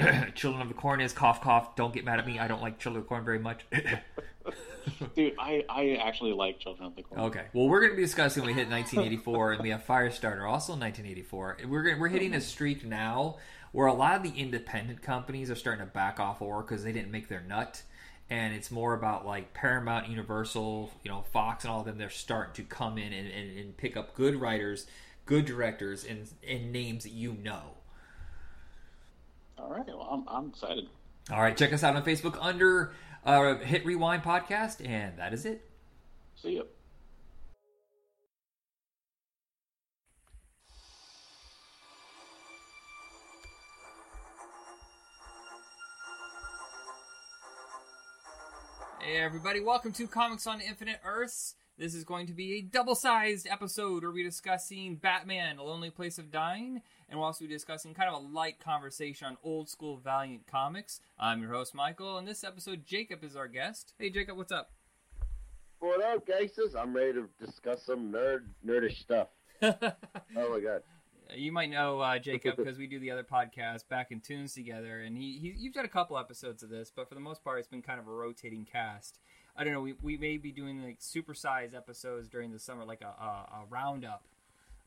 Children 0.34 0.62
of 0.62 0.68
the 0.68 0.74
Corn 0.74 1.00
is. 1.00 1.12
Cough, 1.12 1.40
cough. 1.40 1.76
Don't 1.76 1.92
get 1.92 2.04
mad 2.04 2.18
at 2.18 2.26
me. 2.26 2.38
I 2.38 2.48
don't 2.48 2.62
like 2.62 2.78
Children 2.78 3.02
of 3.02 3.04
the 3.04 3.08
Corn 3.08 3.24
very 3.24 3.38
much. 3.38 3.64
dude. 5.14 5.34
I 5.38 5.64
I 5.68 5.98
actually 6.02 6.32
like 6.32 6.58
Children 6.58 6.88
of 6.88 6.96
the 6.96 7.02
Corn. 7.02 7.20
Okay. 7.20 7.44
Well, 7.52 7.68
we're 7.68 7.80
going 7.80 7.92
to 7.92 7.96
be 7.96 8.02
discussing. 8.02 8.44
We 8.44 8.52
hit 8.52 8.68
1984, 8.68 9.52
and 9.52 9.62
we 9.62 9.70
have 9.70 9.84
Firestarter, 9.86 10.48
also 10.48 10.72
1984. 10.72 11.58
We're 11.68 11.82
gonna, 11.82 11.98
we're 11.98 12.08
hitting 12.08 12.34
a 12.34 12.40
streak 12.40 12.84
now 12.84 13.36
where 13.72 13.86
a 13.86 13.94
lot 13.94 14.16
of 14.16 14.22
the 14.22 14.38
independent 14.38 15.02
companies 15.02 15.50
are 15.50 15.54
starting 15.54 15.84
to 15.84 15.92
back 15.92 16.18
off 16.18 16.38
horror 16.38 16.62
because 16.62 16.82
they 16.82 16.92
didn't 16.92 17.10
make 17.10 17.28
their 17.28 17.42
nut, 17.42 17.82
and 18.28 18.54
it's 18.54 18.70
more 18.70 18.94
about 18.94 19.26
like 19.26 19.54
Paramount, 19.54 20.08
Universal, 20.08 20.90
you 21.02 21.10
know, 21.10 21.24
Fox, 21.32 21.64
and 21.64 21.72
all 21.72 21.80
of 21.80 21.86
them. 21.86 21.98
They're 21.98 22.10
starting 22.10 22.54
to 22.54 22.62
come 22.62 22.98
in 22.98 23.12
and, 23.12 23.28
and, 23.28 23.58
and 23.58 23.76
pick 23.76 23.96
up 23.96 24.14
good 24.14 24.36
writers, 24.36 24.86
good 25.26 25.44
directors, 25.44 26.04
and 26.04 26.28
and 26.46 26.72
names 26.72 27.04
that 27.04 27.12
you 27.12 27.34
know. 27.34 27.76
All 29.60 29.68
right, 29.68 29.86
well, 29.86 30.08
I'm 30.10 30.24
I'm 30.26 30.48
excited. 30.48 30.86
All 31.30 31.40
right, 31.40 31.56
check 31.56 31.72
us 31.72 31.84
out 31.84 31.94
on 31.94 32.02
Facebook 32.02 32.36
under 32.40 32.92
uh, 33.24 33.56
Hit 33.56 33.84
Rewind 33.84 34.22
Podcast, 34.22 34.84
and 34.86 35.18
that 35.18 35.34
is 35.34 35.44
it. 35.44 35.68
See 36.34 36.52
you. 36.52 36.66
Hey 49.02 49.16
everybody, 49.16 49.60
welcome 49.60 49.92
to 49.92 50.06
Comics 50.06 50.46
on 50.46 50.60
Infinite 50.60 51.00
Earths. 51.04 51.54
This 51.76 51.94
is 51.94 52.04
going 52.04 52.26
to 52.26 52.34
be 52.34 52.58
a 52.58 52.60
double-sized 52.60 53.48
episode 53.50 54.02
where 54.02 54.12
we're 54.12 54.24
discussing 54.24 54.96
Batman, 54.96 55.58
A 55.58 55.62
Lonely 55.62 55.90
Place 55.90 56.18
of 56.18 56.30
Dying, 56.30 56.82
and 57.10 57.18
whilst 57.18 57.40
we'll 57.40 57.46
also 57.46 57.50
be 57.50 57.54
discussing 57.54 57.92
kind 57.92 58.08
of 58.08 58.14
a 58.14 58.26
light 58.26 58.60
conversation 58.60 59.26
on 59.26 59.36
old 59.42 59.68
school 59.68 59.96
Valiant 59.96 60.46
comics. 60.46 61.00
I'm 61.18 61.42
your 61.42 61.52
host, 61.52 61.74
Michael, 61.74 62.16
and 62.16 62.26
this 62.26 62.44
episode, 62.44 62.86
Jacob 62.86 63.24
is 63.24 63.34
our 63.34 63.48
guest. 63.48 63.94
Hey 63.98 64.10
Jacob, 64.10 64.36
what's 64.36 64.52
up? 64.52 64.70
What 65.80 66.02
up, 66.04 66.24
gangsters? 66.26 66.76
I'm 66.76 66.94
ready 66.94 67.14
to 67.14 67.28
discuss 67.44 67.82
some 67.82 68.12
nerd 68.12 68.46
nerdish 68.64 68.98
stuff. 69.00 69.28
Oh 70.36 70.48
my 70.50 70.60
god. 70.60 70.82
you 71.34 71.52
might 71.52 71.70
know 71.70 72.00
uh, 72.00 72.18
Jacob 72.18 72.56
because 72.58 72.78
we 72.78 72.86
do 72.86 72.98
the 73.00 73.10
other 73.10 73.24
podcast 73.24 73.88
back 73.88 74.12
in 74.12 74.20
Tunes 74.20 74.54
together, 74.54 75.00
and 75.00 75.16
he, 75.16 75.38
he 75.38 75.54
you've 75.58 75.74
done 75.74 75.84
a 75.84 75.88
couple 75.88 76.16
episodes 76.16 76.62
of 76.62 76.70
this, 76.70 76.92
but 76.94 77.08
for 77.08 77.14
the 77.14 77.20
most 77.20 77.42
part, 77.42 77.58
it's 77.58 77.68
been 77.68 77.82
kind 77.82 77.98
of 77.98 78.06
a 78.06 78.12
rotating 78.12 78.64
cast. 78.64 79.18
I 79.56 79.64
don't 79.64 79.72
know. 79.72 79.80
We, 79.80 79.94
we 80.00 80.16
may 80.16 80.36
be 80.36 80.52
doing 80.52 80.82
like 80.82 81.00
supersized 81.00 81.74
episodes 81.74 82.28
during 82.28 82.52
the 82.52 82.58
summer, 82.58 82.84
like 82.84 83.02
a, 83.02 83.06
a, 83.06 83.62
a 83.62 83.64
roundup 83.68 84.22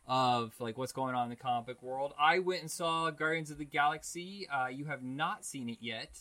of 0.07 0.53
like 0.59 0.77
what's 0.77 0.91
going 0.91 1.15
on 1.15 1.25
in 1.25 1.29
the 1.29 1.35
comic 1.35 1.81
world. 1.81 2.13
I 2.19 2.39
went 2.39 2.61
and 2.61 2.71
saw 2.71 3.09
Guardians 3.11 3.51
of 3.51 3.57
the 3.57 3.65
Galaxy. 3.65 4.47
Uh, 4.49 4.67
you 4.67 4.85
have 4.85 5.03
not 5.03 5.45
seen 5.45 5.69
it 5.69 5.77
yet, 5.81 6.19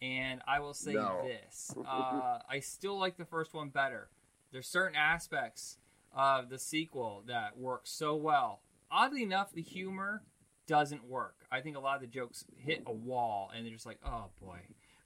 and 0.00 0.40
I 0.46 0.60
will 0.60 0.74
say 0.74 0.92
No. 0.94 1.22
this: 1.24 1.74
uh, 1.86 2.38
I 2.48 2.60
still 2.60 2.98
like 2.98 3.16
the 3.16 3.24
first 3.24 3.54
one 3.54 3.68
better. 3.70 4.08
There's 4.52 4.68
certain 4.68 4.96
aspects 4.96 5.78
of 6.14 6.48
the 6.48 6.58
sequel 6.58 7.24
that 7.26 7.58
work 7.58 7.82
so 7.84 8.14
well. 8.14 8.60
Oddly 8.90 9.22
enough, 9.24 9.52
the 9.52 9.62
humor 9.62 10.22
doesn't 10.68 11.04
work. 11.04 11.44
I 11.50 11.60
think 11.60 11.76
a 11.76 11.80
lot 11.80 11.96
of 11.96 12.00
the 12.02 12.06
jokes 12.06 12.44
hit 12.56 12.84
a 12.86 12.92
wall, 12.92 13.50
and 13.54 13.66
they're 13.66 13.72
just 13.72 13.86
like, 13.86 13.98
oh 14.06 14.26
boy. 14.40 14.58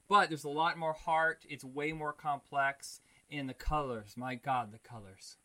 But 0.09 0.29
there's 0.29 0.45
a 0.45 0.49
lot 0.51 0.79
more 0.79 0.93
heart. 0.93 1.45
It's 1.49 1.65
way 1.65 1.93
more 1.93 2.13
complex. 2.13 3.01
And 3.31 3.47
the 3.49 3.55
colors, 3.55 4.15
my 4.17 4.37
God, 4.37 4.73
the 4.73 4.79
colors. 4.79 5.37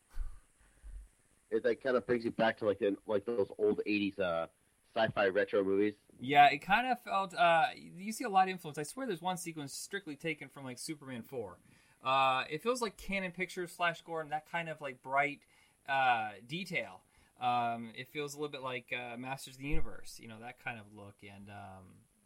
It 1.54 1.62
that 1.62 1.82
kind 1.82 1.96
of 1.96 2.06
brings 2.06 2.24
you 2.24 2.30
back 2.30 2.58
to 2.58 2.66
like 2.66 2.82
like 3.06 3.24
those 3.24 3.48
old 3.58 3.80
'80s 3.86 4.18
uh, 4.18 4.46
sci-fi 4.94 5.28
retro 5.28 5.64
movies. 5.64 5.94
Yeah, 6.20 6.46
it 6.46 6.58
kind 6.58 6.86
of 6.90 7.00
felt. 7.02 7.34
Uh, 7.34 7.66
you 7.76 8.12
see 8.12 8.24
a 8.24 8.28
lot 8.28 8.48
of 8.48 8.50
influence. 8.50 8.78
I 8.78 8.82
swear, 8.82 9.06
there's 9.06 9.22
one 9.22 9.36
sequence 9.36 9.72
strictly 9.72 10.16
taken 10.16 10.48
from 10.48 10.64
like 10.64 10.78
Superman 10.78 11.22
four. 11.22 11.58
Uh, 12.04 12.44
it 12.50 12.62
feels 12.62 12.82
like 12.82 12.96
Cannon 12.96 13.32
Pictures, 13.32 13.70
Flash 13.70 14.02
Gordon, 14.02 14.30
that 14.30 14.50
kind 14.50 14.68
of 14.68 14.80
like 14.80 15.02
bright 15.02 15.40
uh, 15.88 16.30
detail. 16.46 17.00
Um, 17.40 17.90
it 17.96 18.08
feels 18.08 18.34
a 18.34 18.36
little 18.36 18.52
bit 18.52 18.62
like 18.62 18.92
uh, 18.92 19.16
Masters 19.16 19.54
of 19.54 19.60
the 19.60 19.68
Universe, 19.68 20.18
you 20.20 20.28
know, 20.28 20.36
that 20.40 20.62
kind 20.62 20.78
of 20.78 20.84
look. 20.94 21.14
And 21.22 21.48
um, 21.48 21.84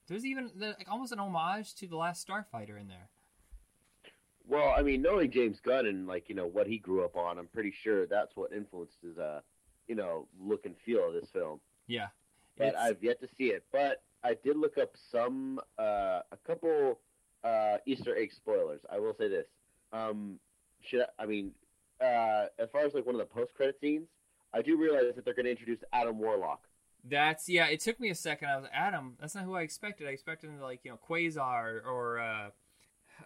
there's 0.09 0.27
even 0.27 0.51
like 0.57 0.89
almost 0.91 1.13
an 1.13 1.21
homage 1.21 1.75
to 1.77 1.87
the 1.87 1.97
Last 1.97 2.27
Starfighter 2.27 2.79
in 2.79 2.89
there. 2.89 3.09
Well, 4.49 4.75
I 4.77 4.83
mean, 4.83 5.03
knowing 5.03 5.31
James 5.31 5.61
Gunn 5.61 5.87
and 5.87 6.07
like 6.07 6.29
you 6.29 6.35
know 6.35 6.47
what 6.47 6.67
he 6.67 6.79
grew 6.79 7.05
up 7.05 7.17
on, 7.17 7.39
I'm 7.39 7.47
pretty 7.49 7.73
sure 7.83 8.07
that's 8.07 8.35
what 8.35 8.53
influenced 8.53 8.97
his 9.03 9.19
uh, 9.19 9.41
you 9.87 9.95
know, 9.95 10.27
look 10.41 10.67
and 10.67 10.75
feel 10.85 11.07
of 11.09 11.15
this 11.15 11.31
film. 11.31 11.61
Yeah, 11.87 12.09
But 12.57 12.69
It's- 12.69 12.83
I've 12.83 13.03
yet 13.03 13.21
to 13.21 13.29
see 13.39 13.49
it. 13.49 13.65
But 13.73 14.03
I 14.23 14.35
did 14.35 14.57
look 14.57 14.77
up 14.79 14.91
some 15.11 15.61
uh, 15.79 16.21
a 16.33 16.37
couple 16.47 16.99
uh, 17.45 17.79
Easter 17.87 18.17
egg 18.17 18.33
spoilers. 18.33 18.81
I 18.93 18.99
will 18.99 19.15
say 19.15 19.29
this. 19.29 19.47
Um, 19.93 20.39
should 20.83 21.01
I, 21.03 21.23
I 21.23 21.27
mean, 21.27 21.53
uh, 22.01 22.47
as 22.59 22.69
far 22.71 22.83
as 22.85 22.95
like 22.95 23.07
one 23.07 23.15
of 23.15 23.21
the 23.21 23.27
post 23.27 23.55
credit 23.55 23.77
scenes, 23.81 24.09
I 24.53 24.61
do 24.63 24.77
realize 24.77 25.15
that 25.15 25.25
they're 25.25 25.35
going 25.35 25.45
to 25.45 25.51
introduce 25.51 25.81
Adam 25.93 26.19
Warlock. 26.19 26.61
That's 27.05 27.49
yeah. 27.49 27.67
It 27.69 27.81
took 27.81 27.99
me 28.01 28.11
a 28.11 28.15
second. 28.15 28.49
I 28.49 28.57
was 28.57 28.67
Adam. 28.75 29.15
That's 29.21 29.35
not 29.35 29.45
who 29.45 29.55
I 29.55 29.63
expected. 29.63 30.07
I 30.09 30.11
expected 30.11 30.51
him 30.51 30.59
to 30.59 30.65
like 30.65 30.81
you 30.85 30.91
know 30.91 30.99
Quasar 31.09 31.85
or 31.87 32.19
uh, 32.19 32.51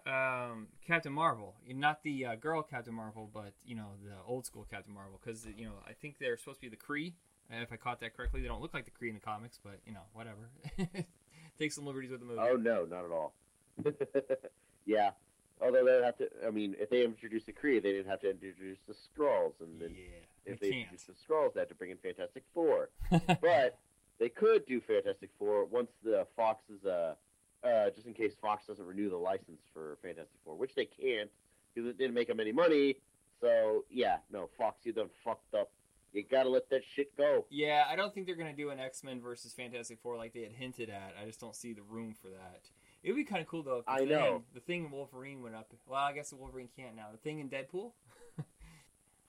um, 0.05 0.67
Captain 0.85 1.13
Marvel. 1.13 1.55
Not 1.67 2.03
the 2.03 2.25
uh, 2.25 2.35
girl 2.35 2.61
Captain 2.61 2.93
Marvel, 2.93 3.29
but 3.33 3.53
you 3.65 3.75
know 3.75 3.91
the 4.03 4.15
old 4.27 4.45
school 4.45 4.65
Captain 4.69 4.93
Marvel. 4.93 5.19
Because 5.23 5.45
you 5.57 5.65
know 5.65 5.73
I 5.87 5.93
think 5.93 6.17
they're 6.19 6.37
supposed 6.37 6.61
to 6.61 6.69
be 6.69 6.69
the 6.69 6.77
Kree. 6.77 7.13
If 7.49 7.71
I 7.71 7.75
caught 7.75 7.99
that 7.99 8.15
correctly, 8.15 8.41
they 8.41 8.47
don't 8.47 8.61
look 8.61 8.73
like 8.73 8.85
the 8.85 8.91
Kree 8.91 9.09
in 9.09 9.15
the 9.15 9.21
comics, 9.21 9.59
but 9.63 9.79
you 9.85 9.93
know 9.93 10.03
whatever. 10.13 10.49
Take 11.59 11.71
some 11.71 11.85
liberties 11.85 12.11
with 12.11 12.19
the 12.19 12.25
movie. 12.25 12.41
Oh 12.41 12.55
no, 12.55 12.85
not 12.85 13.05
at 13.05 13.11
all. 13.11 13.33
yeah. 14.85 15.11
Although 15.61 15.85
they 15.85 16.03
have 16.03 16.17
to, 16.17 16.29
I 16.45 16.49
mean, 16.49 16.75
if 16.79 16.89
they 16.89 17.05
introduced 17.05 17.45
the 17.45 17.53
Kree, 17.53 17.81
they 17.81 17.91
didn't 17.91 18.09
have 18.09 18.19
to 18.21 18.31
introduce 18.31 18.79
the 18.87 18.93
Skrulls, 18.93 19.53
and 19.61 19.79
then 19.79 19.91
yeah, 19.95 20.51
if 20.51 20.59
they 20.59 20.69
they 20.69 20.77
introduced 20.77 21.07
the 21.07 21.13
Skrulls, 21.13 21.53
they 21.53 21.61
had 21.61 21.69
to 21.69 21.75
bring 21.75 21.91
in 21.91 21.97
Fantastic 21.97 22.43
Four. 22.53 22.89
but 23.41 23.77
they 24.19 24.29
could 24.29 24.65
do 24.65 24.81
Fantastic 24.81 25.29
Four 25.39 25.65
once 25.65 25.91
the 26.03 26.27
Fox 26.35 26.63
is 26.69 26.85
uh, 26.85 27.13
uh, 27.63 27.89
just 27.91 28.07
in 28.07 28.13
case 28.13 28.33
Fox 28.41 28.65
doesn't 28.67 28.85
renew 28.85 29.09
the 29.09 29.17
license 29.17 29.61
for 29.73 29.97
Fantastic 30.01 30.37
Four, 30.43 30.55
which 30.55 30.75
they 30.75 30.85
can't 30.85 31.29
because 31.73 31.89
it 31.89 31.97
didn't 31.97 32.13
make 32.13 32.27
them 32.27 32.39
any 32.39 32.51
money. 32.51 32.97
So 33.41 33.85
yeah, 33.89 34.17
no, 34.31 34.49
Fox, 34.57 34.85
you 34.85 34.93
done 34.93 35.09
fucked 35.23 35.53
up. 35.53 35.71
You 36.13 36.23
gotta 36.29 36.49
let 36.49 36.69
that 36.69 36.81
shit 36.95 37.15
go. 37.17 37.45
Yeah, 37.49 37.85
I 37.89 37.95
don't 37.95 38.13
think 38.13 38.27
they're 38.27 38.35
gonna 38.35 38.53
do 38.53 38.69
an 38.69 38.79
X 38.79 39.03
Men 39.03 39.19
versus 39.19 39.53
Fantastic 39.53 39.99
Four 40.01 40.17
like 40.17 40.33
they 40.33 40.43
had 40.43 40.51
hinted 40.51 40.89
at. 40.89 41.15
I 41.21 41.25
just 41.25 41.39
don't 41.39 41.55
see 41.55 41.73
the 41.73 41.81
room 41.81 42.13
for 42.13 42.27
that. 42.27 42.69
It 43.03 43.11
would 43.11 43.17
be 43.17 43.23
kind 43.25 43.41
of 43.41 43.47
cool 43.47 43.63
though. 43.63 43.79
If 43.79 43.87
I 43.87 43.99
thing, 43.99 44.09
know. 44.09 44.43
the 44.53 44.59
thing 44.59 44.85
in 44.85 44.91
Wolverine 44.91 45.41
went 45.41 45.55
up. 45.55 45.73
Well, 45.87 45.99
I 45.99 46.13
guess 46.13 46.29
the 46.29 46.35
Wolverine 46.35 46.69
can't 46.75 46.95
now. 46.95 47.07
The 47.11 47.17
thing 47.17 47.39
in 47.39 47.49
Deadpool. 47.49 47.91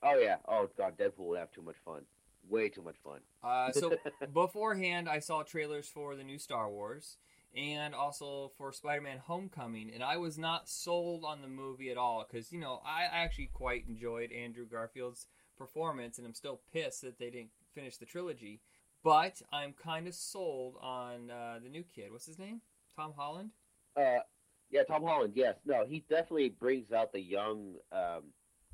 Oh 0.07 0.19
yeah. 0.19 0.37
Oh 0.47 0.69
god, 0.77 0.99
Deadpool 0.99 1.29
would 1.29 1.39
have 1.39 1.51
too 1.51 1.63
much 1.63 1.77
fun. 1.83 2.03
Way 2.51 2.69
too 2.69 2.83
much 2.83 2.97
fun. 3.03 3.21
Uh, 3.43 3.73
so 3.73 3.97
beforehand, 4.35 5.09
I 5.09 5.19
saw 5.19 5.43
trailers 5.43 5.89
for 5.89 6.15
the 6.15 6.23
new 6.23 6.39
Star 6.39 6.69
Wars 6.69 7.17
and 7.57 7.95
also 7.95 8.53
for 8.57 8.73
Spider-Man: 8.73 9.19
Homecoming, 9.19 9.91
and 9.93 10.03
I 10.03 10.17
was 10.17 10.39
not 10.39 10.69
sold 10.69 11.25
on 11.25 11.43
the 11.43 11.49
movie 11.49 11.91
at 11.91 11.97
all 11.97 12.27
because 12.29 12.53
you 12.53 12.61
know 12.61 12.81
I 12.85 13.05
actually 13.11 13.51
quite 13.53 13.87
enjoyed 13.89 14.33
Andrew 14.33 14.67
Garfield's 14.67 15.27
performance, 15.57 16.19
and 16.19 16.27
I'm 16.27 16.35
still 16.35 16.61
pissed 16.73 17.03
that 17.03 17.19
they 17.19 17.31
didn't 17.31 17.51
finish 17.75 17.97
the 17.97 18.07
trilogy. 18.07 18.61
But 19.03 19.43
I'm 19.53 19.75
kind 19.75 20.09
of 20.09 20.15
sold 20.15 20.77
on 20.81 21.31
uh, 21.31 21.59
the 21.63 21.69
new 21.69 21.85
kid. 21.95 22.11
What's 22.11 22.27
his 22.27 22.39
name? 22.39 22.63
Tom 22.97 23.13
Holland. 23.15 23.51
Uh, 23.97 24.21
yeah, 24.71 24.83
Tom 24.85 25.03
Holland. 25.03 25.35
Yes, 25.37 25.57
no, 25.67 25.85
he 25.87 26.05
definitely 26.09 26.49
brings 26.49 26.91
out 26.91 27.13
the 27.13 27.21
young, 27.21 27.75
um, 27.93 28.25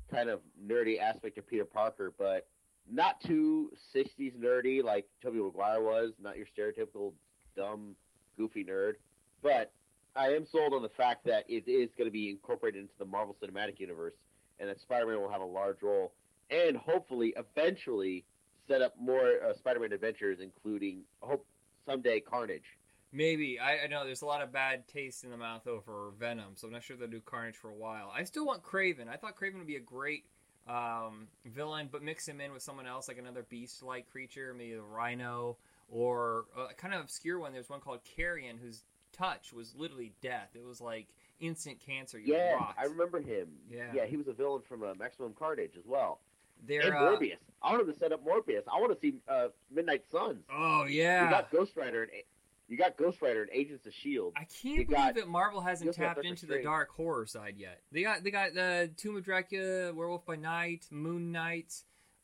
kind 0.09 0.29
of 0.29 0.39
nerdy 0.65 0.99
aspect 0.99 1.37
of 1.37 1.47
Peter 1.47 1.65
Parker, 1.65 2.13
but 2.17 2.47
not 2.89 3.21
too 3.21 3.71
'60s 3.95 4.37
nerdy 4.37 4.83
like 4.83 5.05
Tobey 5.21 5.39
Maguire 5.39 5.81
was. 5.81 6.13
Not 6.19 6.37
your 6.37 6.47
stereotypical 6.47 7.13
dumb, 7.55 7.95
goofy 8.41 8.63
nerd. 8.63 8.93
But 9.43 9.71
I 10.15 10.29
am 10.29 10.45
sold 10.45 10.73
on 10.73 10.81
the 10.81 10.89
fact 10.89 11.25
that 11.25 11.45
it 11.47 11.67
is 11.67 11.89
going 11.97 12.07
to 12.07 12.11
be 12.11 12.29
incorporated 12.29 12.81
into 12.81 12.93
the 12.97 13.05
Marvel 13.05 13.35
Cinematic 13.41 13.79
Universe, 13.79 14.13
and 14.59 14.67
that 14.69 14.79
Spider-Man 14.79 15.19
will 15.19 15.31
have 15.31 15.41
a 15.41 15.45
large 15.45 15.81
role, 15.81 16.11
and 16.49 16.75
hopefully, 16.75 17.33
eventually, 17.37 18.25
set 18.67 18.81
up 18.81 18.93
more 18.99 19.43
uh, 19.47 19.53
Spider-Man 19.53 19.93
adventures, 19.93 20.39
including 20.41 21.01
hope 21.21 21.45
someday 21.85 22.19
Carnage. 22.19 22.77
Maybe 23.13 23.59
I, 23.59 23.83
I 23.83 23.87
know 23.87 24.05
there's 24.05 24.21
a 24.21 24.25
lot 24.25 24.41
of 24.41 24.53
bad 24.53 24.87
taste 24.87 25.23
in 25.23 25.31
the 25.31 25.37
mouth 25.37 25.67
over 25.67 26.11
Venom, 26.17 26.53
so 26.55 26.67
I'm 26.67 26.73
not 26.73 26.83
sure 26.83 26.95
they'll 26.95 27.09
do 27.09 27.21
Carnage 27.21 27.55
for 27.55 27.69
a 27.69 27.75
while. 27.75 28.11
I 28.15 28.23
still 28.23 28.45
want 28.45 28.63
Kraven. 28.63 29.07
I 29.09 29.17
thought 29.17 29.35
Kraven 29.35 29.57
would 29.57 29.67
be 29.67 29.75
a 29.75 29.81
great 29.81 30.25
um, 30.67 31.27
villain, 31.45 31.89
but 31.91 32.03
mix 32.03 32.27
him 32.27 32.39
in 32.39 32.53
with 32.53 32.61
someone 32.61 32.87
else, 32.87 33.07
like 33.07 33.17
another 33.17 33.45
beast-like 33.49 34.09
creature, 34.09 34.53
maybe 34.57 34.73
a 34.73 34.81
rhino, 34.81 35.57
or 35.91 36.45
a 36.57 36.73
kind 36.73 36.93
of 36.93 37.01
obscure 37.01 37.37
one. 37.39 37.53
There's 37.53 37.69
one 37.69 37.79
called 37.81 37.99
Carrion, 38.15 38.57
whose 38.57 38.83
touch 39.13 39.53
was 39.53 39.75
literally 39.75 40.13
death. 40.21 40.49
It 40.55 40.65
was 40.65 40.81
like 40.81 41.07
instant 41.39 41.79
cancer. 41.85 42.17
You 42.19 42.35
Yeah, 42.35 42.53
rocked. 42.53 42.79
I 42.79 42.85
remember 42.85 43.19
him. 43.19 43.49
Yeah. 43.69 43.91
yeah, 43.93 44.05
he 44.05 44.15
was 44.17 44.27
a 44.27 44.33
villain 44.33 44.61
from 44.67 44.83
uh, 44.83 44.93
Maximum 44.95 45.33
Carnage 45.37 45.73
as 45.77 45.85
well. 45.85 46.19
They're, 46.65 46.81
and 46.81 46.93
uh, 46.95 46.99
Morbius. 47.17 47.37
I 47.63 47.71
wanted 47.71 47.91
to 47.91 47.97
set 47.99 48.11
up 48.11 48.25
Morbius. 48.25 48.61
I 48.71 48.79
want 48.79 48.93
to 48.93 48.99
see 48.99 49.15
uh, 49.27 49.47
Midnight 49.73 50.03
Suns. 50.11 50.45
oh 50.51 50.85
yeah, 50.85 51.25
You 51.25 51.29
got 51.31 51.51
Ghost 51.51 51.75
Rider 51.75 52.03
and 52.03 52.11
you 52.67 52.77
got 52.77 52.95
Ghost 52.95 53.21
Rider 53.21 53.41
and 53.41 53.51
Agents 53.51 53.85
of 53.85 53.93
Shield. 53.93 54.31
I 54.37 54.45
can't 54.45 54.63
You 54.77 54.85
believe 54.85 54.87
got- 54.89 55.15
that 55.15 55.27
Marvel 55.27 55.59
hasn't 55.59 55.93
tapped 55.93 56.23
into 56.23 56.45
the 56.45 56.61
dark 56.63 56.89
horror 56.91 57.25
side 57.25 57.55
yet. 57.57 57.81
They 57.91 58.03
got 58.03 58.23
they 58.23 58.31
got 58.31 58.53
the 58.53 58.91
Tomb 58.95 59.17
of 59.17 59.25
Dracula, 59.25 59.91
Werewolf 59.93 60.25
by 60.25 60.35
Night, 60.37 60.85
Moon 60.91 61.31
Knight, 61.33 61.73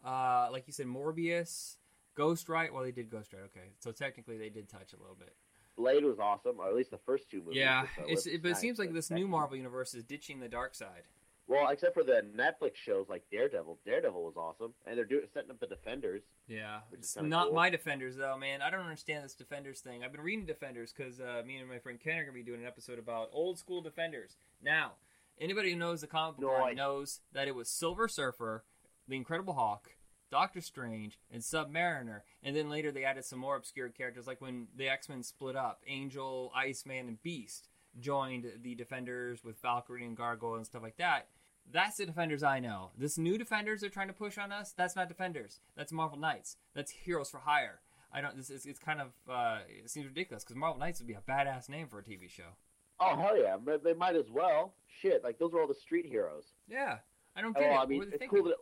uh, 0.06 0.47
like 0.51 0.63
you 0.67 0.71
said, 0.73 0.86
Morbius, 0.86 1.75
Ghost 2.17 2.49
Rider. 2.49 2.73
Well, 2.73 2.84
they 2.84 2.91
did 2.91 3.10
Ghost 3.10 3.32
Rider. 3.32 3.45
Okay, 3.45 3.67
so 3.80 3.91
technically 3.91 4.38
they 4.38 4.49
did 4.49 4.67
touch 4.67 4.93
a 4.93 4.97
little 4.99 5.15
bit. 5.15 5.34
Blade 5.77 6.03
was 6.03 6.17
awesome, 6.19 6.60
or 6.60 6.67
at 6.67 6.75
least 6.75 6.89
the 6.89 6.97
first 7.06 7.30
two 7.30 7.38
movies. 7.39 7.58
yeah, 7.58 7.86
it's, 8.08 8.25
Wesley 8.25 8.38
but 8.39 8.51
it 8.51 8.58
seems 8.58 8.80
like 8.80 8.91
this 8.93 9.12
new 9.12 9.27
Marvel 9.27 9.56
universe 9.56 9.93
is 9.93 10.03
ditching 10.03 10.39
the 10.39 10.49
dark 10.49 10.73
side. 10.73 11.03
Well, 11.47 11.69
except 11.69 11.93
for 11.93 12.03
the 12.03 12.25
Netflix 12.36 12.75
shows 12.75 13.06
like 13.08 13.23
Daredevil. 13.32 13.80
Daredevil 13.86 14.21
was 14.21 14.36
awesome, 14.36 14.73
and 14.86 14.97
they're 14.97 15.06
doing 15.06 15.23
setting 15.34 15.49
up 15.51 15.60
the 15.62 15.67
Defenders. 15.67 16.23
Yeah, 16.47 16.80
it's 16.91 17.15
not 17.15 17.45
cool. 17.47 17.56
my 17.56 17.69
Defenders 17.69 18.17
though, 18.17 18.38
man. 18.38 18.62
I 18.62 18.69
don't 18.69 18.82
understand 18.82 19.23
this 19.23 19.34
Defenders 19.36 19.80
thing. 19.80 20.03
I've 20.03 20.12
been 20.12 20.21
reading 20.21 20.45
Defenders 20.45 20.91
because 20.91 21.21
uh, 21.21 21.43
me 21.45 21.58
and 21.58 21.69
my 21.69 21.80
friend 21.80 21.99
Ken 21.99 22.17
are 22.17 22.23
gonna 22.23 22.34
be 22.34 22.43
doing 22.43 22.62
an 22.62 22.67
episode 22.67 22.99
about 22.99 23.30
old 23.32 23.60
school 23.60 23.82
Defenders. 23.82 24.36
Now, 24.62 24.93
anybody 25.39 25.71
who 25.71 25.77
knows 25.77 26.01
the 26.01 26.08
comic 26.08 26.38
book 26.38 26.51
No, 26.58 26.65
I- 26.65 26.73
knows 26.73 27.21
that 27.32 27.47
it 27.47 27.56
was 27.56 27.69
Silver 27.69 28.08
Surfer, 28.10 28.65
the 29.08 29.15
Incredible 29.15 29.53
Hulk, 29.53 29.91
Doctor 30.31 30.61
Strange, 30.61 31.17
and 31.31 31.41
Submariner, 31.41 32.21
and 32.43 32.55
then 32.55 32.69
later 32.69 32.91
they 32.91 33.03
added 33.05 33.25
some 33.25 33.39
more 33.39 33.55
obscure 33.55 33.89
characters, 33.89 34.27
like 34.27 34.41
when 34.41 34.67
the 34.75 34.89
X 34.89 35.09
Men 35.09 35.23
split 35.23 35.55
up, 35.55 35.81
Angel, 35.87 36.51
Iceman, 36.55 37.07
and 37.07 37.21
Beast 37.23 37.69
joined 37.99 38.45
the 38.61 38.75
Defenders 38.75 39.43
with 39.43 39.61
Valkyrie 39.61 40.05
and 40.05 40.15
Gargoyle 40.17 40.55
and 40.55 40.65
stuff 40.65 40.83
like 40.83 40.97
that. 40.97 41.27
That's 41.69 41.97
the 41.97 42.05
Defenders 42.05 42.43
I 42.43 42.59
know. 42.59 42.91
This 42.97 43.17
new 43.17 43.37
Defenders 43.37 43.81
they're 43.81 43.89
trying 43.89 44.07
to 44.07 44.13
push 44.13 44.37
on 44.37 44.51
us, 44.51 44.73
that's 44.75 44.95
not 44.95 45.07
Defenders. 45.09 45.59
That's 45.75 45.91
Marvel 45.91 46.17
Knights. 46.17 46.57
That's 46.73 46.91
Heroes 46.91 47.29
for 47.29 47.39
Hire. 47.39 47.79
I 48.13 48.21
don't. 48.21 48.37
This 48.37 48.49
is 48.49 48.65
it's 48.65 48.79
kind 48.79 49.01
of 49.01 49.07
uh, 49.29 49.59
it 49.67 49.89
seems 49.89 50.07
ridiculous 50.07 50.43
because 50.43 50.55
Marvel 50.55 50.79
Knights 50.79 50.99
would 50.99 51.07
be 51.07 51.13
a 51.15 51.21
badass 51.29 51.67
name 51.69 51.87
for 51.87 51.99
a 51.99 52.03
TV 52.03 52.29
show. 52.29 52.55
Oh 52.99 53.15
hell 53.15 53.37
yeah, 53.39 53.57
but 53.63 53.83
they 53.83 53.93
might 53.93 54.15
as 54.15 54.29
well. 54.31 54.73
Shit, 55.01 55.23
like 55.23 55.37
those 55.39 55.53
are 55.53 55.59
all 55.61 55.67
the 55.67 55.73
street 55.75 56.05
heroes. 56.05 56.45
Yeah, 56.69 56.97
I 57.35 57.41
don't 57.41 57.55
Oh, 57.55 57.59
get 57.59 57.69
it. 57.69 57.73
I 57.73 57.79
What 57.79 57.89
mean, 57.89 57.99
they 57.99 58.05
it's 58.07 58.17
thinking? 58.17 58.39
cool. 58.43 58.47
To, 58.49 58.55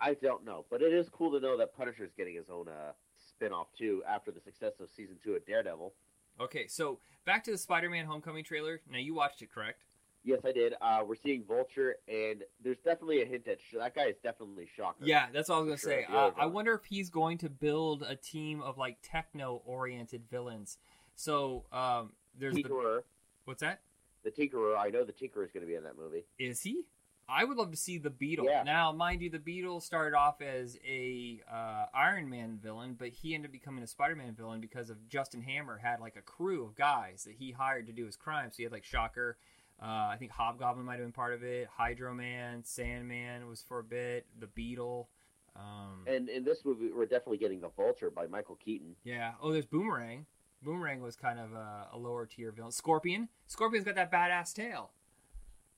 I 0.00 0.14
don't 0.14 0.44
know, 0.44 0.64
but 0.70 0.82
it 0.82 0.92
is 0.92 1.08
cool 1.08 1.30
to 1.32 1.40
know 1.40 1.56
that 1.58 1.76
Punisher 1.76 2.04
is 2.04 2.12
getting 2.16 2.34
his 2.34 2.48
own 2.50 2.68
uh, 2.68 2.92
spin-off 3.28 3.68
too 3.76 4.02
after 4.08 4.30
the 4.30 4.40
success 4.40 4.72
of 4.80 4.88
season 4.90 5.16
two 5.22 5.34
of 5.34 5.44
Daredevil. 5.46 5.92
Okay, 6.40 6.66
so 6.66 6.98
back 7.26 7.44
to 7.44 7.50
the 7.50 7.58
Spider-Man 7.58 8.06
Homecoming 8.06 8.44
trailer. 8.44 8.80
Now 8.90 8.98
you 8.98 9.14
watched 9.14 9.42
it, 9.42 9.52
correct? 9.52 9.82
Yes, 10.22 10.40
I 10.44 10.52
did. 10.52 10.74
Uh, 10.80 11.02
we're 11.06 11.16
seeing 11.16 11.44
Vulture, 11.44 11.96
and 12.06 12.42
there's 12.62 12.78
definitely 12.78 13.22
a 13.22 13.26
hint 13.26 13.46
that 13.46 13.58
sh- 13.60 13.76
that 13.78 13.94
guy 13.94 14.04
is 14.06 14.16
definitely 14.22 14.68
Shocker. 14.74 15.04
Yeah, 15.04 15.26
that's 15.32 15.48
all 15.48 15.60
I 15.60 15.62
was 15.62 15.68
gonna 15.82 15.94
Sure, 15.94 16.04
say. 16.08 16.14
Uh, 16.14 16.30
I 16.38 16.46
wonder 16.46 16.74
if 16.74 16.84
he's 16.84 17.08
going 17.08 17.38
to 17.38 17.48
build 17.48 18.02
a 18.02 18.16
team 18.16 18.60
of 18.60 18.76
like 18.76 18.98
techno-oriented 19.02 20.22
villains. 20.30 20.78
So 21.14 21.64
um, 21.72 22.12
there's 22.38 22.54
the 22.54 23.02
what's 23.44 23.60
that? 23.60 23.80
The 24.22 24.30
Tinkerer. 24.30 24.78
I 24.78 24.90
know 24.90 25.04
the 25.04 25.12
Tinkerer 25.12 25.44
is 25.44 25.50
going 25.50 25.62
to 25.62 25.66
be 25.66 25.74
in 25.74 25.84
that 25.84 25.96
movie. 25.96 26.24
Is 26.38 26.60
he? 26.62 26.84
I 27.30 27.44
would 27.44 27.56
love 27.56 27.70
to 27.70 27.76
see 27.76 27.98
the 27.98 28.10
Beetle. 28.10 28.46
Yeah. 28.46 28.62
Now, 28.64 28.90
mind 28.92 29.22
you, 29.22 29.30
the 29.30 29.38
Beetle 29.38 29.80
started 29.80 30.16
off 30.16 30.40
as 30.42 30.76
a 30.86 31.40
uh, 31.50 31.86
Iron 31.94 32.28
Man 32.28 32.58
villain, 32.62 32.96
but 32.98 33.08
he 33.08 33.34
ended 33.34 33.50
up 33.50 33.52
becoming 33.52 33.84
a 33.84 33.86
Spider-Man 33.86 34.34
villain 34.34 34.60
because 34.60 34.90
of 34.90 35.08
Justin 35.08 35.40
Hammer 35.42 35.78
had 35.78 36.00
like 36.00 36.16
a 36.16 36.22
crew 36.22 36.64
of 36.64 36.74
guys 36.74 37.24
that 37.24 37.34
he 37.38 37.52
hired 37.52 37.86
to 37.86 37.92
do 37.92 38.04
his 38.06 38.16
crimes. 38.16 38.54
So 38.54 38.56
he 38.58 38.62
had 38.64 38.72
like 38.72 38.84
Shocker, 38.84 39.36
uh, 39.80 39.86
I 39.86 40.16
think 40.18 40.32
Hobgoblin 40.32 40.84
might 40.84 40.94
have 40.94 41.04
been 41.04 41.12
part 41.12 41.32
of 41.32 41.42
it, 41.44 41.68
Hydro 41.74 42.12
Man, 42.14 42.64
Sandman 42.64 43.46
was 43.48 43.62
for 43.62 43.78
a 43.78 43.84
bit, 43.84 44.26
the 44.38 44.48
Beetle. 44.48 45.08
Um, 45.56 46.04
And 46.06 46.28
in 46.28 46.44
this 46.44 46.64
movie, 46.64 46.90
we're 46.94 47.06
definitely 47.06 47.38
getting 47.38 47.60
the 47.60 47.70
Vulture 47.70 48.10
by 48.10 48.26
Michael 48.26 48.56
Keaton. 48.56 48.96
yeah. 49.04 49.32
Oh, 49.42 49.52
there's 49.52 49.66
Boomerang. 49.66 50.26
Boomerang 50.62 51.00
was 51.00 51.16
kind 51.16 51.38
of 51.38 51.52
a, 51.54 51.88
a 51.92 51.98
lower 51.98 52.26
tier 52.26 52.52
villain. 52.52 52.70
Scorpion. 52.72 53.28
Scorpion's 53.46 53.84
got 53.86 53.94
that 53.94 54.12
badass 54.12 54.52
tail. 54.52 54.90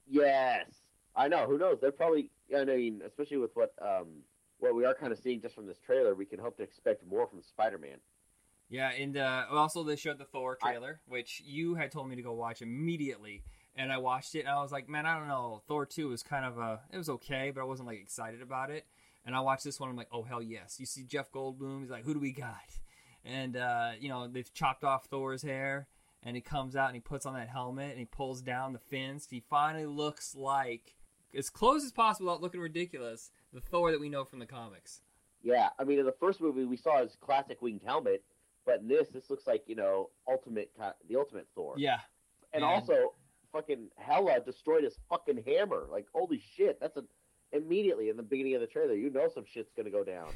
Yes, 0.09 0.67
I 1.15 1.29
know. 1.29 1.47
Who 1.47 1.59
knows? 1.59 1.79
They're 1.81 1.93
probably. 1.93 2.31
I 2.57 2.65
mean, 2.65 3.03
especially 3.07 3.39
with 3.39 3.51
what 3.55 3.73
um 3.81 4.23
what 4.59 4.75
we 4.75 4.85
are 4.85 4.95
kind 4.95 5.13
of 5.13 5.19
seeing 5.19 5.41
just 5.41 5.55
from 5.55 5.67
this 5.67 5.79
trailer, 5.79 6.15
we 6.15 6.25
can 6.25 6.39
hope 6.39 6.57
to 6.57 6.63
expect 6.63 7.05
more 7.07 7.27
from 7.27 7.43
Spider-Man. 7.43 7.99
Yeah, 8.69 8.91
and 8.91 9.17
uh, 9.17 9.45
also 9.51 9.83
they 9.83 9.97
showed 9.97 10.19
the 10.19 10.25
Thor 10.25 10.57
I- 10.63 10.71
trailer, 10.71 11.01
which 11.07 11.43
you 11.45 11.75
had 11.75 11.91
told 11.91 12.09
me 12.09 12.17
to 12.17 12.23
go 12.23 12.33
watch 12.33 12.63
immediately, 12.63 13.43
and 13.77 13.93
I 13.93 13.99
watched 13.99 14.35
it, 14.35 14.41
and 14.41 14.49
I 14.49 14.63
was 14.63 14.73
like, 14.73 14.89
man, 14.89 15.05
I 15.05 15.19
don't 15.19 15.29
know, 15.29 15.63
Thor 15.67 15.85
two 15.85 16.09
was 16.09 16.23
kind 16.23 16.45
of 16.47 16.59
a, 16.59 16.81
it 16.91 16.97
was 16.97 17.09
okay, 17.11 17.51
but 17.55 17.61
I 17.61 17.65
wasn't 17.65 17.89
like 17.89 17.99
excited 18.01 18.41
about 18.41 18.71
it. 18.71 18.87
And 19.27 19.37
I 19.37 19.41
watched 19.41 19.65
this 19.65 19.79
one, 19.79 19.91
I'm 19.91 19.97
like, 19.97 20.09
oh 20.11 20.23
hell 20.23 20.43
yes! 20.43 20.77
You 20.81 20.87
see 20.87 21.03
Jeff 21.05 21.31
Goldblum, 21.33 21.81
he's 21.81 21.91
like, 21.91 22.05
who 22.05 22.15
do 22.15 22.21
we 22.21 22.33
got? 22.33 22.57
And 23.25 23.57
uh, 23.57 23.93
you 24.01 24.09
know 24.09 24.27
they've 24.27 24.53
chopped 24.53 24.83
off 24.83 25.05
Thor's 25.05 25.43
hair, 25.43 25.87
and 26.25 26.35
he 26.35 26.43
comes 26.43 26.75
out 26.75 26.87
and 26.89 26.97
he 26.97 27.01
puts 27.01 27.25
on 27.25 27.35
that 27.35 27.49
helmet 27.49 27.91
and 27.91 27.99
he 28.01 28.05
pulls 28.05 28.43
down 28.43 28.73
the 28.73 28.81
fins. 28.81 29.29
He 29.31 29.45
finally 29.49 29.87
looks 29.87 30.35
like 30.35 30.97
as 31.37 31.51
close 31.51 31.85
as 31.85 31.93
possible 31.93 32.27
without 32.27 32.43
looking 32.43 32.61
ridiculous. 32.61 33.31
The 33.53 33.61
Thor 33.61 33.91
that 33.91 34.01
we 34.01 34.09
know 34.09 34.25
from 34.25 34.39
the 34.39 34.47
comics. 34.47 35.03
Yeah, 35.43 35.71
I 35.79 35.85
mean, 35.85 35.99
in 35.99 36.07
the 36.07 36.15
first 36.21 36.41
movie, 36.41 36.65
we 36.65 36.77
saw 36.77 37.03
his 37.03 37.17
classic 37.21 37.61
winged 37.61 37.83
helmet, 37.85 38.23
but 38.65 38.81
in 38.81 38.89
this, 38.89 39.09
this 39.09 39.29
looks 39.29 39.47
like 39.47 39.65
you 39.67 39.75
know, 39.75 40.11
ultimate 40.29 40.71
the 41.09 41.17
ultimate 41.17 41.47
Thor. 41.55 41.75
Yeah, 41.77 41.99
and 42.53 42.63
man. 42.63 42.71
also, 42.71 43.13
fucking 43.53 43.89
Hela 43.97 44.41
destroyed 44.41 44.85
his 44.85 44.99
fucking 45.11 45.43
hammer. 45.47 45.87
Like, 45.91 46.07
holy 46.15 46.43
shit! 46.57 46.79
That's 46.81 46.97
a 46.97 47.05
immediately 47.53 48.09
in 48.09 48.17
the 48.17 48.23
beginning 48.23 48.55
of 48.55 48.61
the 48.61 48.67
trailer, 48.67 48.95
you 48.95 49.11
know 49.11 49.29
some 49.33 49.45
shit's 49.45 49.73
gonna 49.77 49.91
go 49.91 50.05
down. 50.05 50.29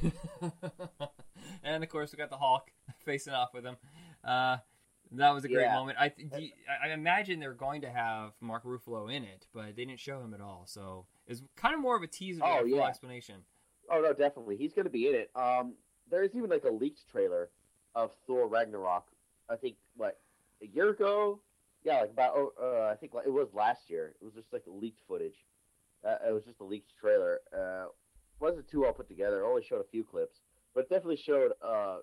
and 1.64 1.82
of 1.82 1.88
course, 1.90 2.12
we 2.12 2.18
got 2.18 2.30
the 2.30 2.36
Hulk 2.36 2.70
facing 3.04 3.32
off 3.32 3.54
with 3.54 3.64
him. 3.64 3.76
Uh, 4.22 4.58
that 5.12 5.30
was 5.30 5.44
a 5.44 5.48
great 5.48 5.62
Yeah. 5.62 5.74
moment. 5.74 5.98
I, 6.00 6.08
th- 6.08 6.28
you- 6.38 6.50
I 6.82 6.90
imagine 6.90 7.40
they're 7.40 7.52
going 7.54 7.82
to 7.82 7.90
have 7.90 8.32
Mark 8.40 8.64
Ruffalo 8.64 9.12
in 9.12 9.24
it, 9.24 9.46
but 9.54 9.76
they 9.76 9.84
didn't 9.84 10.00
show 10.00 10.20
him 10.20 10.34
at 10.34 10.40
all. 10.40 10.64
So 10.66 11.06
it's 11.26 11.42
kind 11.56 11.74
of 11.74 11.80
more 11.80 11.96
of 11.96 12.02
a 12.02 12.06
teaser 12.06 12.40
Oh, 12.44 12.58
a 12.58 12.60
full 12.60 12.68
yeah. 12.68 12.86
explanation. 12.86 13.44
oh 13.90 14.00
no, 14.00 14.12
definitely, 14.12 14.56
he's 14.56 14.72
gonna 14.72 14.90
be 14.90 15.08
in 15.08 15.14
it. 15.14 15.30
Um, 15.36 15.74
there's 16.10 16.34
even 16.34 16.50
like 16.50 16.64
a 16.64 16.70
leaked 16.70 17.08
trailer 17.08 17.50
of 17.94 18.12
Thor 18.26 18.46
Ragnarok. 18.48 19.06
I 19.48 19.56
think 19.56 19.76
what 19.96 20.18
a 20.62 20.66
year 20.66 20.90
ago. 20.90 21.40
Yeah, 21.84 22.00
like 22.00 22.10
about 22.10 22.32
oh, 22.36 22.52
uh, 22.60 22.92
I 22.92 22.96
think 22.96 23.14
like, 23.14 23.26
it 23.26 23.32
was 23.32 23.48
last 23.54 23.88
year. 23.88 24.14
It 24.20 24.24
was 24.24 24.34
just 24.34 24.52
like 24.52 24.64
leaked 24.66 25.00
footage. 25.06 25.36
Uh, 26.04 26.16
it 26.28 26.32
was 26.32 26.44
just 26.44 26.60
a 26.60 26.64
leaked 26.64 26.92
trailer. 27.00 27.40
Uh, 27.56 27.86
wasn't 28.40 28.66
too 28.68 28.80
well 28.80 28.92
put 28.92 29.06
together. 29.08 29.40
It 29.40 29.46
only 29.46 29.62
showed 29.62 29.80
a 29.80 29.84
few 29.90 30.02
clips, 30.04 30.40
but 30.74 30.80
it 30.80 30.88
definitely 30.90 31.16
showed 31.16 31.52
uh, 31.62 31.98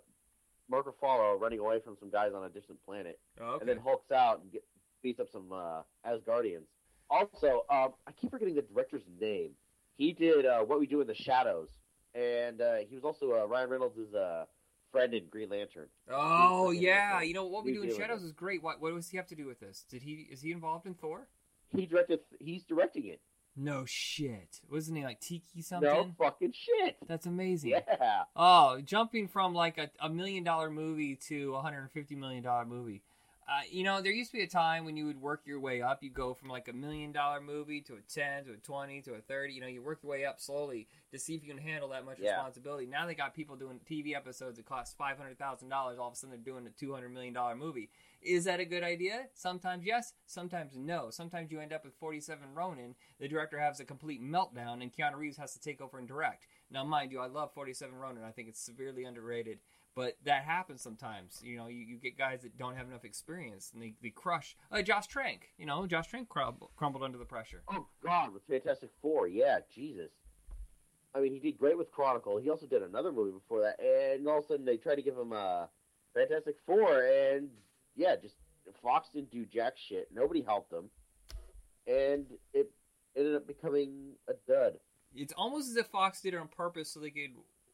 Mark 0.70 0.86
Ruffalo 0.88 1.40
running 1.40 1.60
away 1.60 1.80
from 1.84 1.96
some 2.00 2.10
guys 2.10 2.32
on 2.36 2.44
a 2.44 2.50
distant 2.50 2.80
planet, 2.86 3.20
Oh, 3.42 3.60
and 3.60 3.68
then 3.68 3.78
Hulk's 3.78 4.12
out 4.12 4.42
and 4.42 4.52
get, 4.52 4.64
beats 5.02 5.20
up 5.20 5.28
some 5.32 5.52
uh, 5.52 5.82
Asgardians. 6.08 6.66
Also, 7.10 7.66
um, 7.70 7.90
I 8.08 8.12
keep 8.20 8.32
forgetting 8.32 8.56
the 8.56 8.62
director's 8.64 9.04
name. 9.20 9.52
He 9.98 10.14
did 10.14 10.46
uh, 10.46 10.60
What 10.62 10.80
We 10.80 10.88
Do 10.88 11.02
in 11.02 11.08
the 11.08 11.14
Shadows, 11.14 11.70
and 12.16 12.62
uh, 12.62 12.76
he 12.88 12.96
was 12.96 13.04
also 13.04 13.32
uh, 13.34 13.46
Ryan 13.46 13.70
Reynolds' 13.70 14.14
uh, 14.14 14.46
friend 14.92 15.14
in 15.14 15.26
Green 15.30 15.50
Lantern. 15.50 15.88
oh 16.10 16.72
yeah, 16.72 17.14
fucking 17.16 17.28
you 17.28 17.34
know 17.36 17.46
what 17.46 17.66
we 17.66 17.74
do 17.74 17.84
in 17.84 17.96
Shadows 17.96 18.24
is 18.24 18.32
great. 18.32 18.64
What 18.64 18.82
what 18.82 18.96
does 18.96 19.10
he 19.10 19.18
have 19.18 19.28
to 19.28 19.36
do 19.36 19.46
with 19.46 19.60
this? 19.60 19.86
Did 19.90 20.02
he 20.02 20.28
is 20.32 20.42
he 20.42 20.52
involved 20.52 20.86
in 20.88 20.94
Thor? 20.96 21.28
He 21.76 21.86
directed. 21.86 22.20
He's 22.40 22.64
directing 22.64 23.08
it. 23.08 23.20
No 23.56 23.86
shit. 23.86 24.62
Wasn't 24.72 24.98
he 24.98 25.04
like 25.04 25.20
Tiki 25.20 25.62
something? 25.62 25.88
No 25.90 26.12
fucking 26.18 26.54
shit. 26.54 26.98
That's 27.08 27.26
amazing. 27.28 27.72
Yeah. 27.72 28.24
Oh, 28.36 28.82
jumping 28.82 29.28
from 29.28 29.54
like 29.54 29.78
a, 29.78 29.90
a 30.00 30.10
million 30.10 30.44
dollar 30.44 30.70
movie 30.72 31.16
to 31.28 31.54
a 31.56 31.62
hundred 31.62 31.82
and 31.82 31.92
fifty 31.92 32.16
million 32.16 32.44
dollar 32.44 32.66
movie. 32.66 33.02
Uh, 33.46 33.60
you 33.70 33.84
know, 33.84 34.02
there 34.02 34.14
used 34.14 34.32
to 34.32 34.38
be 34.38 34.44
a 34.44 34.48
time 34.48 34.86
when 34.86 34.96
you 34.96 35.06
would 35.06 35.22
work 35.22 35.42
your 35.46 35.60
way 35.60 35.82
up. 35.82 36.02
You 36.02 36.10
go 36.10 36.34
from 36.34 36.48
like 36.50 36.70
a 36.70 36.74
million 36.74 37.12
dollar 37.12 37.42
movie 37.42 37.82
to 37.82 37.94
a 37.96 38.02
ten, 38.12 38.46
to 38.46 38.54
a 38.54 38.56
twenty, 38.58 39.02
to 39.02 39.14
a 39.16 39.20
thirty. 39.20 39.54
You 39.54 39.62
know, 39.62 39.68
you 39.68 39.82
work 39.84 40.00
your 40.02 40.12
way 40.12 40.26
up 40.26 40.40
slowly 40.40 40.88
to 41.12 41.20
see 41.20 41.36
if 41.36 41.44
you 41.44 41.54
can 41.54 41.62
handle 41.62 41.90
that 41.90 42.06
much 42.06 42.18
Yeah. 42.20 42.32
responsibility. 42.32 42.86
Now 42.88 43.06
they 43.06 43.16
got 43.16 43.36
people 43.36 43.56
doing 43.58 43.80
TV 43.88 44.16
episodes 44.16 44.56
that 44.58 44.66
cost 44.66 44.98
five 44.98 45.18
hundred 45.18 45.38
thousand 45.38 45.70
dollars. 45.70 46.00
All 46.00 46.08
of 46.08 46.14
a 46.14 46.16
sudden, 46.16 46.32
they're 46.32 46.54
doing 46.54 46.66
a 46.66 46.70
two 46.72 46.94
hundred 46.94 47.10
million 47.10 47.34
dollar 47.34 47.56
movie. 47.56 47.90
Is 48.26 48.46
that 48.46 48.60
a 48.60 48.66
good 48.66 48.84
idea? 48.84 49.28
Sometimes 49.34 49.86
yes, 49.86 50.14
sometimes 50.26 50.74
no. 50.76 51.10
Sometimes 51.10 51.52
you 51.52 51.60
end 51.60 51.74
up 51.74 51.84
with 51.84 51.96
forty 51.96 52.20
seven 52.20 52.54
Ronin. 52.54 52.96
The 53.20 53.28
director 53.28 53.60
has 53.60 53.80
a 53.80 53.86
complete 53.86 54.22
meltdown, 54.22 54.82
and 54.82 54.92
Keanu 54.94 55.18
Reeves 55.18 55.38
has 55.38 55.54
to 55.54 55.60
take 55.60 55.82
over 55.82 55.98
and 55.98 56.08
direct. 56.08 56.48
Now, 56.74 56.84
mind 56.84 57.12
you, 57.12 57.20
I 57.20 57.28
love 57.28 57.54
47 57.54 57.96
Ronin. 57.96 58.24
I 58.24 58.32
think 58.32 58.48
it's 58.50 58.60
severely 58.60 59.06
underrated. 59.06 59.60
But 59.96 60.18
that 60.26 60.44
happens 60.44 60.82
sometimes. 60.82 61.40
You 61.44 61.56
know, 61.56 61.68
you, 61.68 61.82
you 61.82 61.98
get 61.98 62.18
guys 62.18 62.42
that 62.42 62.58
don't 62.58 62.76
have 62.76 62.88
enough 62.88 63.06
experience 63.06 63.70
and 63.74 63.82
they, 63.82 63.94
they 64.02 64.10
crush. 64.10 64.56
Uh, 64.72 64.82
Josh 64.82 65.06
Trank, 65.06 65.54
you 65.56 65.68
know, 65.68 65.86
Josh 65.86 66.08
Trank 66.08 66.30
crumbled, 66.30 66.72
crumbled 66.76 67.04
under 67.04 67.20
the 67.20 67.26
pressure. 67.26 67.62
Oh 67.72 67.86
God, 68.04 68.34
with 68.34 68.42
Fantastic 68.50 68.90
Four. 69.04 69.28
Yeah, 69.28 69.60
Jesus. 69.72 70.10
I 71.14 71.20
mean, 71.20 71.32
he 71.32 71.40
did 71.40 71.60
great 71.60 71.78
with 71.78 71.92
Chronicle. 71.92 72.40
He 72.40 72.50
also 72.50 72.66
did 72.66 72.82
another 72.82 73.12
movie 73.12 73.34
before 73.34 73.62
that, 73.62 73.80
and 73.80 74.28
all 74.28 74.40
of 74.40 74.46
a 74.46 74.48
sudden 74.48 74.66
they 74.66 74.78
tried 74.78 74.96
to 74.96 75.04
give 75.04 75.16
him 75.16 75.32
a 75.32 75.70
Fantastic 76.16 76.56
Four, 76.66 77.04
and 77.04 77.50
yeah, 77.96 78.16
just 78.16 78.36
Fox 78.82 79.10
didn't 79.14 79.32
do 79.32 79.46
jack 79.46 79.74
shit. 79.78 80.10
Nobody 80.14 80.42
helped 80.42 80.72
them, 80.72 80.90
and 81.88 82.26
it 82.54 82.72
ended 83.16 83.36
up 83.36 83.48
becoming 83.48 84.14
a 84.28 84.34
dud. 84.48 84.74
It's 85.16 85.34
almost 85.38 85.70
as 85.70 85.76
if 85.76 85.88
Fox 85.88 86.22
did 86.22 86.34
it 86.34 86.38
on 86.38 86.48
purpose 86.48 86.90
so 86.90 87.00
they 87.00 87.12
could, 87.12 87.32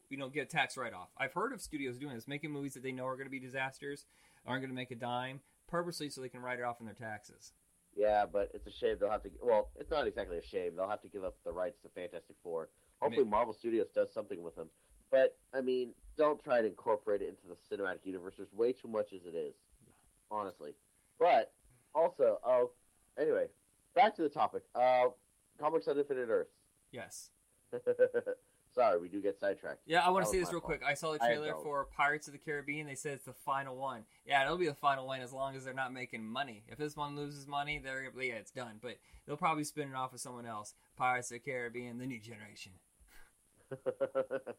you 0.08 0.18
know, 0.18 0.28
get 0.28 0.42
a 0.42 0.46
tax 0.46 0.76
write 0.76 0.92
off. 0.92 1.08
I've 1.16 1.32
heard 1.32 1.52
of 1.52 1.60
studios 1.60 1.98
doing 1.98 2.14
this, 2.14 2.28
making 2.28 2.50
movies 2.50 2.74
that 2.74 2.82
they 2.82 2.92
know 2.92 3.06
are 3.06 3.16
going 3.16 3.26
to 3.26 3.30
be 3.30 3.40
disasters, 3.40 4.04
aren't 4.46 4.62
going 4.62 4.70
to 4.70 4.76
make 4.76 4.90
a 4.90 4.96
dime, 4.96 5.40
purposely 5.68 6.10
so 6.10 6.20
they 6.20 6.28
can 6.28 6.42
write 6.42 6.58
it 6.58 6.64
off 6.64 6.80
in 6.80 6.86
their 6.86 6.94
taxes. 6.94 7.52
Yeah, 7.96 8.24
but 8.30 8.50
it's 8.54 8.66
a 8.66 8.72
shame 8.72 8.96
they'll 9.00 9.10
have 9.10 9.22
to. 9.22 9.30
Well, 9.42 9.70
it's 9.78 9.90
not 9.90 10.06
exactly 10.06 10.38
a 10.38 10.42
shame. 10.42 10.76
They'll 10.76 10.88
have 10.88 11.02
to 11.02 11.08
give 11.08 11.24
up 11.24 11.36
the 11.44 11.52
rights 11.52 11.80
to 11.82 11.88
Fantastic 11.88 12.36
Four. 12.42 12.68
Hopefully, 13.00 13.24
Marvel 13.24 13.54
Studios 13.54 13.88
does 13.94 14.12
something 14.12 14.42
with 14.42 14.54
them. 14.54 14.68
But 15.10 15.36
I 15.52 15.60
mean, 15.60 15.94
don't 16.16 16.42
try 16.42 16.60
to 16.60 16.68
incorporate 16.68 17.22
it 17.22 17.28
into 17.28 17.42
the 17.48 17.76
cinematic 17.76 18.04
universe. 18.04 18.34
There's 18.36 18.52
way 18.52 18.72
too 18.72 18.88
much 18.88 19.12
as 19.12 19.24
it 19.24 19.34
is, 19.36 19.54
honestly. 20.30 20.74
But 21.18 21.52
also, 21.94 22.38
oh, 22.44 22.70
anyway, 23.18 23.46
back 23.94 24.14
to 24.16 24.22
the 24.22 24.28
topic. 24.28 24.62
Uh, 24.74 25.08
comics 25.58 25.88
on 25.88 25.98
Infinite 25.98 26.28
Earths. 26.28 26.54
Yes. 26.92 27.30
Sorry, 28.72 29.00
we 29.00 29.08
do 29.08 29.20
get 29.20 29.38
sidetracked. 29.38 29.80
Yeah, 29.84 30.06
I 30.06 30.10
want 30.10 30.24
to 30.24 30.30
say 30.30 30.38
this 30.38 30.52
real 30.52 30.60
fault. 30.60 30.78
quick. 30.78 30.82
I 30.86 30.94
saw 30.94 31.12
the 31.12 31.18
trailer 31.18 31.54
for 31.60 31.88
Pirates 31.96 32.28
of 32.28 32.32
the 32.32 32.38
Caribbean. 32.38 32.86
They 32.86 32.94
said 32.94 33.14
it's 33.14 33.24
the 33.24 33.32
final 33.32 33.76
one. 33.76 34.04
Yeah, 34.24 34.44
it'll 34.44 34.58
be 34.58 34.66
the 34.66 34.74
final 34.74 35.08
one 35.08 35.20
as 35.20 35.32
long 35.32 35.56
as 35.56 35.64
they're 35.64 35.74
not 35.74 35.92
making 35.92 36.24
money. 36.24 36.62
If 36.68 36.78
this 36.78 36.96
one 36.96 37.16
loses 37.16 37.48
money, 37.48 37.80
they're 37.82 38.04
yeah, 38.22 38.34
it's 38.34 38.52
done. 38.52 38.78
But 38.80 38.98
they'll 39.26 39.36
probably 39.36 39.64
spin 39.64 39.88
it 39.88 39.96
off 39.96 40.12
with 40.12 40.20
someone 40.20 40.46
else. 40.46 40.74
Pirates 40.96 41.32
of 41.32 41.42
the 41.42 41.50
Caribbean, 41.50 41.98
the 41.98 42.06
new 42.06 42.20
generation. 42.20 42.72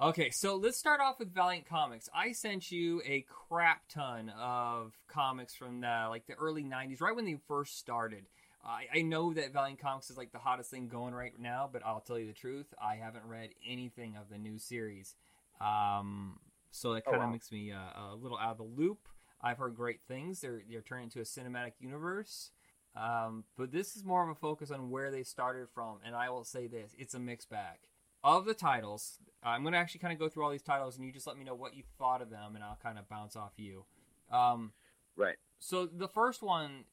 Okay, 0.00 0.30
so 0.30 0.56
let's 0.56 0.78
start 0.78 1.00
off 1.00 1.18
with 1.18 1.32
Valiant 1.34 1.66
Comics. 1.68 2.08
I 2.14 2.32
sent 2.32 2.70
you 2.72 3.02
a 3.04 3.24
crap 3.28 3.82
ton 3.88 4.30
of 4.30 4.94
comics 5.06 5.54
from 5.54 5.80
the 5.80 6.06
like 6.08 6.26
the 6.26 6.34
early 6.34 6.64
'90s, 6.64 7.00
right 7.00 7.14
when 7.14 7.24
they 7.26 7.36
first 7.46 7.78
started. 7.78 8.26
I, 8.64 8.86
I 8.98 9.02
know 9.02 9.32
that 9.34 9.52
Valiant 9.52 9.80
Comics 9.80 10.10
is 10.10 10.16
like 10.16 10.32
the 10.32 10.38
hottest 10.38 10.70
thing 10.70 10.88
going 10.88 11.14
right 11.14 11.38
now, 11.38 11.68
but 11.70 11.84
I'll 11.84 12.00
tell 12.00 12.18
you 12.18 12.26
the 12.26 12.32
truth, 12.32 12.72
I 12.82 12.96
haven't 12.96 13.26
read 13.26 13.50
anything 13.68 14.16
of 14.16 14.28
the 14.30 14.38
new 14.38 14.58
series, 14.58 15.14
um, 15.60 16.38
so 16.70 16.94
that 16.94 17.04
Oh, 17.06 17.12
kind 17.12 17.22
of 17.22 17.28
wow. 17.28 17.32
makes 17.32 17.52
me 17.52 17.70
uh, 17.70 18.12
a 18.12 18.16
little 18.16 18.38
out 18.38 18.52
of 18.52 18.56
the 18.58 18.62
loop. 18.64 19.08
I've 19.40 19.58
heard 19.58 19.76
great 19.76 20.00
things. 20.08 20.40
They're 20.40 20.62
they're 20.68 20.80
turning 20.80 21.04
into 21.04 21.20
a 21.20 21.22
cinematic 21.22 21.72
universe. 21.80 22.50
Um, 22.96 23.44
but 23.56 23.72
this 23.72 23.94
is 23.96 24.04
more 24.04 24.22
of 24.22 24.28
a 24.28 24.34
focus 24.34 24.70
on 24.70 24.90
where 24.90 25.10
they 25.10 25.22
started 25.22 25.68
from, 25.74 25.98
and 26.04 26.16
I 26.16 26.30
will 26.30 26.44
say 26.44 26.66
this: 26.66 26.94
it's 26.98 27.14
a 27.14 27.20
mixed 27.20 27.50
bag. 27.50 27.78
Of 28.24 28.44
the 28.44 28.54
titles, 28.54 29.18
I'm 29.42 29.62
going 29.62 29.72
to 29.72 29.78
actually 29.78 30.00
kind 30.00 30.12
of 30.12 30.18
go 30.18 30.28
through 30.28 30.44
all 30.44 30.50
these 30.50 30.62
titles, 30.62 30.96
and 30.96 31.04
you 31.06 31.12
just 31.12 31.26
let 31.26 31.36
me 31.36 31.44
know 31.44 31.54
what 31.54 31.74
you 31.74 31.82
thought 31.98 32.22
of 32.22 32.30
them, 32.30 32.54
and 32.54 32.62
I'll 32.64 32.78
kind 32.82 32.98
of 32.98 33.08
bounce 33.08 33.36
off 33.36 33.52
you. 33.56 33.84
Um, 34.30 34.72
right. 35.16 35.36
so 35.58 35.86
the 35.86 36.08
first 36.08 36.42
one, 36.42 36.84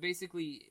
basically, 0.00 0.70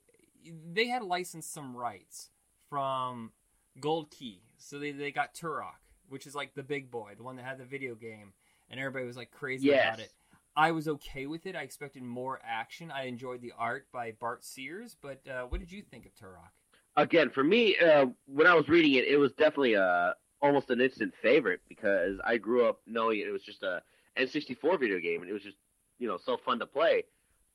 they 0.71 0.87
had 0.87 1.03
licensed 1.03 1.51
some 1.53 1.75
rights 1.75 2.29
from 2.69 3.31
Gold 3.79 4.11
Key, 4.11 4.41
so 4.57 4.79
they 4.79 4.91
they 4.91 5.11
got 5.11 5.33
Turok, 5.33 5.79
which 6.09 6.25
is 6.27 6.35
like 6.35 6.53
the 6.53 6.63
big 6.63 6.89
boy, 6.91 7.13
the 7.17 7.23
one 7.23 7.35
that 7.37 7.45
had 7.45 7.57
the 7.57 7.65
video 7.65 7.95
game, 7.95 8.33
and 8.69 8.79
everybody 8.79 9.05
was 9.05 9.17
like 9.17 9.31
crazy 9.31 9.67
Yes. 9.67 9.87
about 9.87 9.99
it. 9.99 10.13
I 10.57 10.71
was 10.71 10.87
okay 10.87 11.25
with 11.25 11.47
it. 11.47 11.55
I 11.55 11.63
expected 11.63 12.01
more 12.03 12.39
action. 12.45 12.89
I 12.89 13.07
enjoyed 13.07 13.41
the 13.41 13.51
art 13.57 13.87
by 13.91 14.11
Bart 14.11 14.45
Sears, 14.45 14.95
but 15.01 15.19
uh, 15.27 15.43
what 15.47 15.59
did 15.59 15.69
you 15.71 15.81
think 15.81 16.05
of 16.05 16.13
Turok? 16.15 16.47
Again, 16.95 17.29
for 17.29 17.43
me, 17.43 17.75
uh, 17.77 18.05
when 18.25 18.47
I 18.47 18.53
was 18.53 18.69
reading 18.69 18.93
it, 18.93 19.03
it 19.05 19.17
was 19.17 19.33
definitely 19.33 19.73
a 19.73 20.13
almost 20.45 20.69
an 20.69 20.81
instant 20.81 21.13
favorite 21.21 21.61
because 21.67 22.19
I 22.23 22.37
grew 22.37 22.67
up 22.67 22.79
knowing 22.87 23.19
it 23.19 23.31
was 23.31 23.43
just 23.43 23.63
a 23.63 23.81
N64 24.17 24.79
video 24.79 24.99
game, 24.99 25.21
and 25.21 25.29
it 25.29 25.33
was 25.33 25.43
just 25.43 25.57
you 25.99 26.07
know 26.07 26.17
so 26.23 26.37
fun 26.37 26.59
to 26.59 26.65
play. 26.65 27.03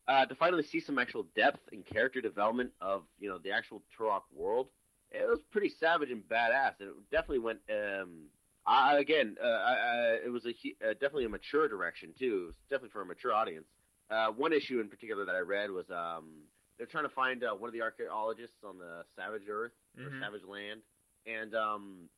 Uh, 0.09 0.27
to 0.27 0.35
finally 0.35 0.63
see 0.65 0.81
some 0.81 0.99
actual 0.99 1.25
depth 1.37 1.61
and 1.73 1.87
character 1.87 2.21
development 2.21 2.71
of 2.81 3.03
you 3.19 3.29
know 3.29 3.39
the 3.39 3.53
actual 3.53 3.83
Turok 3.97 4.23
world, 4.35 4.69
it 5.11 5.29
was 5.29 5.41
pretty 5.51 5.69
savage 5.69 6.11
and 6.11 6.23
badass, 6.29 6.75
and 6.81 6.89
it 6.89 6.95
definitely 7.11 7.39
went. 7.39 7.61
Um, 7.71 8.27
I, 8.67 8.99
again, 8.99 9.37
uh, 9.43 9.47
I, 9.47 9.73
I, 9.73 10.19
it 10.27 10.31
was 10.33 10.45
a 10.47 10.51
uh, 10.51 10.93
definitely 10.95 11.25
a 11.25 11.29
mature 11.29 11.69
direction 11.69 12.11
too. 12.19 12.43
It 12.43 12.47
was 12.47 12.55
definitely 12.71 12.91
for 12.91 13.03
a 13.03 13.07
mature 13.07 13.33
audience. 13.33 13.67
Uh, 14.11 14.29
one 14.29 14.53
issue 14.53 14.81
in 14.81 14.89
particular 14.89 15.25
that 15.25 15.35
I 15.35 15.41
read 15.41 15.71
was 15.71 15.87
um, 15.91 16.43
they're 16.77 16.87
trying 16.87 17.05
to 17.05 17.15
find 17.15 17.45
uh, 17.45 17.53
one 17.55 17.69
of 17.69 17.73
the 17.75 17.83
archaeologists 17.83 18.57
on 18.65 18.79
the 18.79 19.05
Savage 19.17 19.43
Earth 19.49 19.73
or 19.99 20.11
Mhm. 20.11 20.21
Savage 20.21 20.43
Land, 20.45 20.81
and 21.27 21.55
um, 21.55 22.09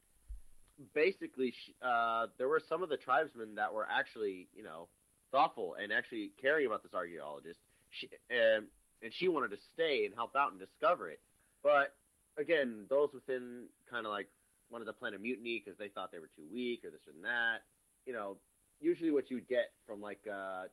basically, 0.94 1.54
uh, 1.82 2.26
there 2.38 2.48
were 2.48 2.60
some 2.68 2.82
of 2.82 2.88
the 2.88 2.96
tribesmen 2.96 3.54
that 3.56 3.72
were 3.72 3.86
actually, 3.90 4.48
you 4.54 4.62
know, 4.62 4.88
thoughtful 5.30 5.76
and 5.80 5.92
actually 5.92 6.32
caring 6.40 6.66
about 6.66 6.82
this 6.82 6.94
archaeologist. 6.94 7.58
She, 7.90 8.08
and, 8.30 8.66
and 9.02 9.12
she 9.12 9.28
wanted 9.28 9.50
to 9.50 9.58
stay 9.74 10.04
and 10.06 10.14
help 10.14 10.36
out 10.36 10.50
and 10.52 10.60
discover 10.60 11.10
it. 11.10 11.20
But 11.62 11.94
again, 12.38 12.86
those 12.88 13.10
within 13.12 13.66
kind 13.90 14.06
of 14.06 14.12
like 14.12 14.28
wanted 14.70 14.86
to 14.86 14.92
plan 14.92 15.14
a 15.14 15.18
mutiny 15.18 15.62
because 15.64 15.78
they 15.78 15.88
thought 15.88 16.10
they 16.12 16.18
were 16.18 16.30
too 16.36 16.46
weak 16.52 16.84
or 16.84 16.90
this 16.90 17.06
and 17.12 17.24
that. 17.24 17.62
You 18.06 18.12
know, 18.12 18.36
usually 18.80 19.10
what 19.10 19.30
you 19.30 19.40
get 19.40 19.72
from 19.86 20.00
like 20.00 20.20
uh, 20.26 20.64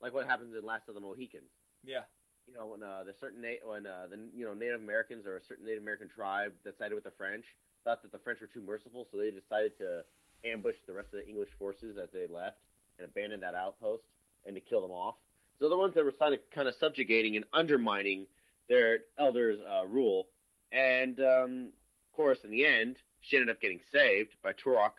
like 0.00 0.14
what 0.14 0.26
happens 0.26 0.54
in 0.56 0.64
Last 0.64 0.88
of 0.88 0.94
the 0.94 1.00
Mohicans 1.00 1.50
Yeah. 1.84 2.02
you 2.46 2.54
know, 2.54 2.66
when 2.66 2.82
uh, 2.82 3.04
the 3.04 3.12
certain 3.20 3.42
na- 3.42 3.60
when 3.68 3.86
uh, 3.86 4.06
the 4.10 4.18
you 4.34 4.46
know 4.46 4.54
Native 4.54 4.80
Americans 4.80 5.26
or 5.26 5.36
a 5.36 5.42
certain 5.42 5.66
Native 5.66 5.82
American 5.82 6.08
tribe 6.08 6.52
that 6.64 6.78
sided 6.78 6.94
with 6.94 7.04
the 7.04 7.10
French 7.18 7.44
thought 7.88 8.02
that 8.02 8.12
the 8.12 8.18
French 8.18 8.40
were 8.42 8.46
too 8.48 8.60
merciful, 8.60 9.06
so 9.10 9.16
they 9.16 9.30
decided 9.30 9.72
to 9.78 10.02
ambush 10.44 10.74
the 10.86 10.92
rest 10.92 11.08
of 11.14 11.20
the 11.20 11.26
English 11.26 11.48
forces 11.58 11.96
as 12.02 12.08
they 12.12 12.26
left 12.32 12.58
and 12.98 13.08
abandon 13.08 13.40
that 13.40 13.54
outpost 13.54 14.02
and 14.46 14.54
to 14.54 14.60
kill 14.60 14.82
them 14.82 14.90
off. 14.90 15.14
So 15.58 15.68
the 15.70 15.76
ones 15.76 15.94
that 15.94 16.04
were 16.04 16.12
kind 16.12 16.34
of, 16.34 16.40
kind 16.54 16.68
of 16.68 16.74
subjugating 16.78 17.36
and 17.36 17.46
undermining 17.54 18.26
their 18.68 18.98
elders' 19.18 19.58
uh, 19.66 19.86
rule, 19.86 20.26
and 20.70 21.18
um, 21.20 21.68
of 22.10 22.16
course, 22.16 22.38
in 22.44 22.50
the 22.50 22.66
end, 22.66 22.96
she 23.22 23.36
ended 23.36 23.48
up 23.48 23.60
getting 23.60 23.80
saved 23.90 24.30
by 24.42 24.52
Turok 24.52 24.92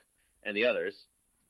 and 0.43 0.57
the 0.57 0.65
others. 0.65 0.95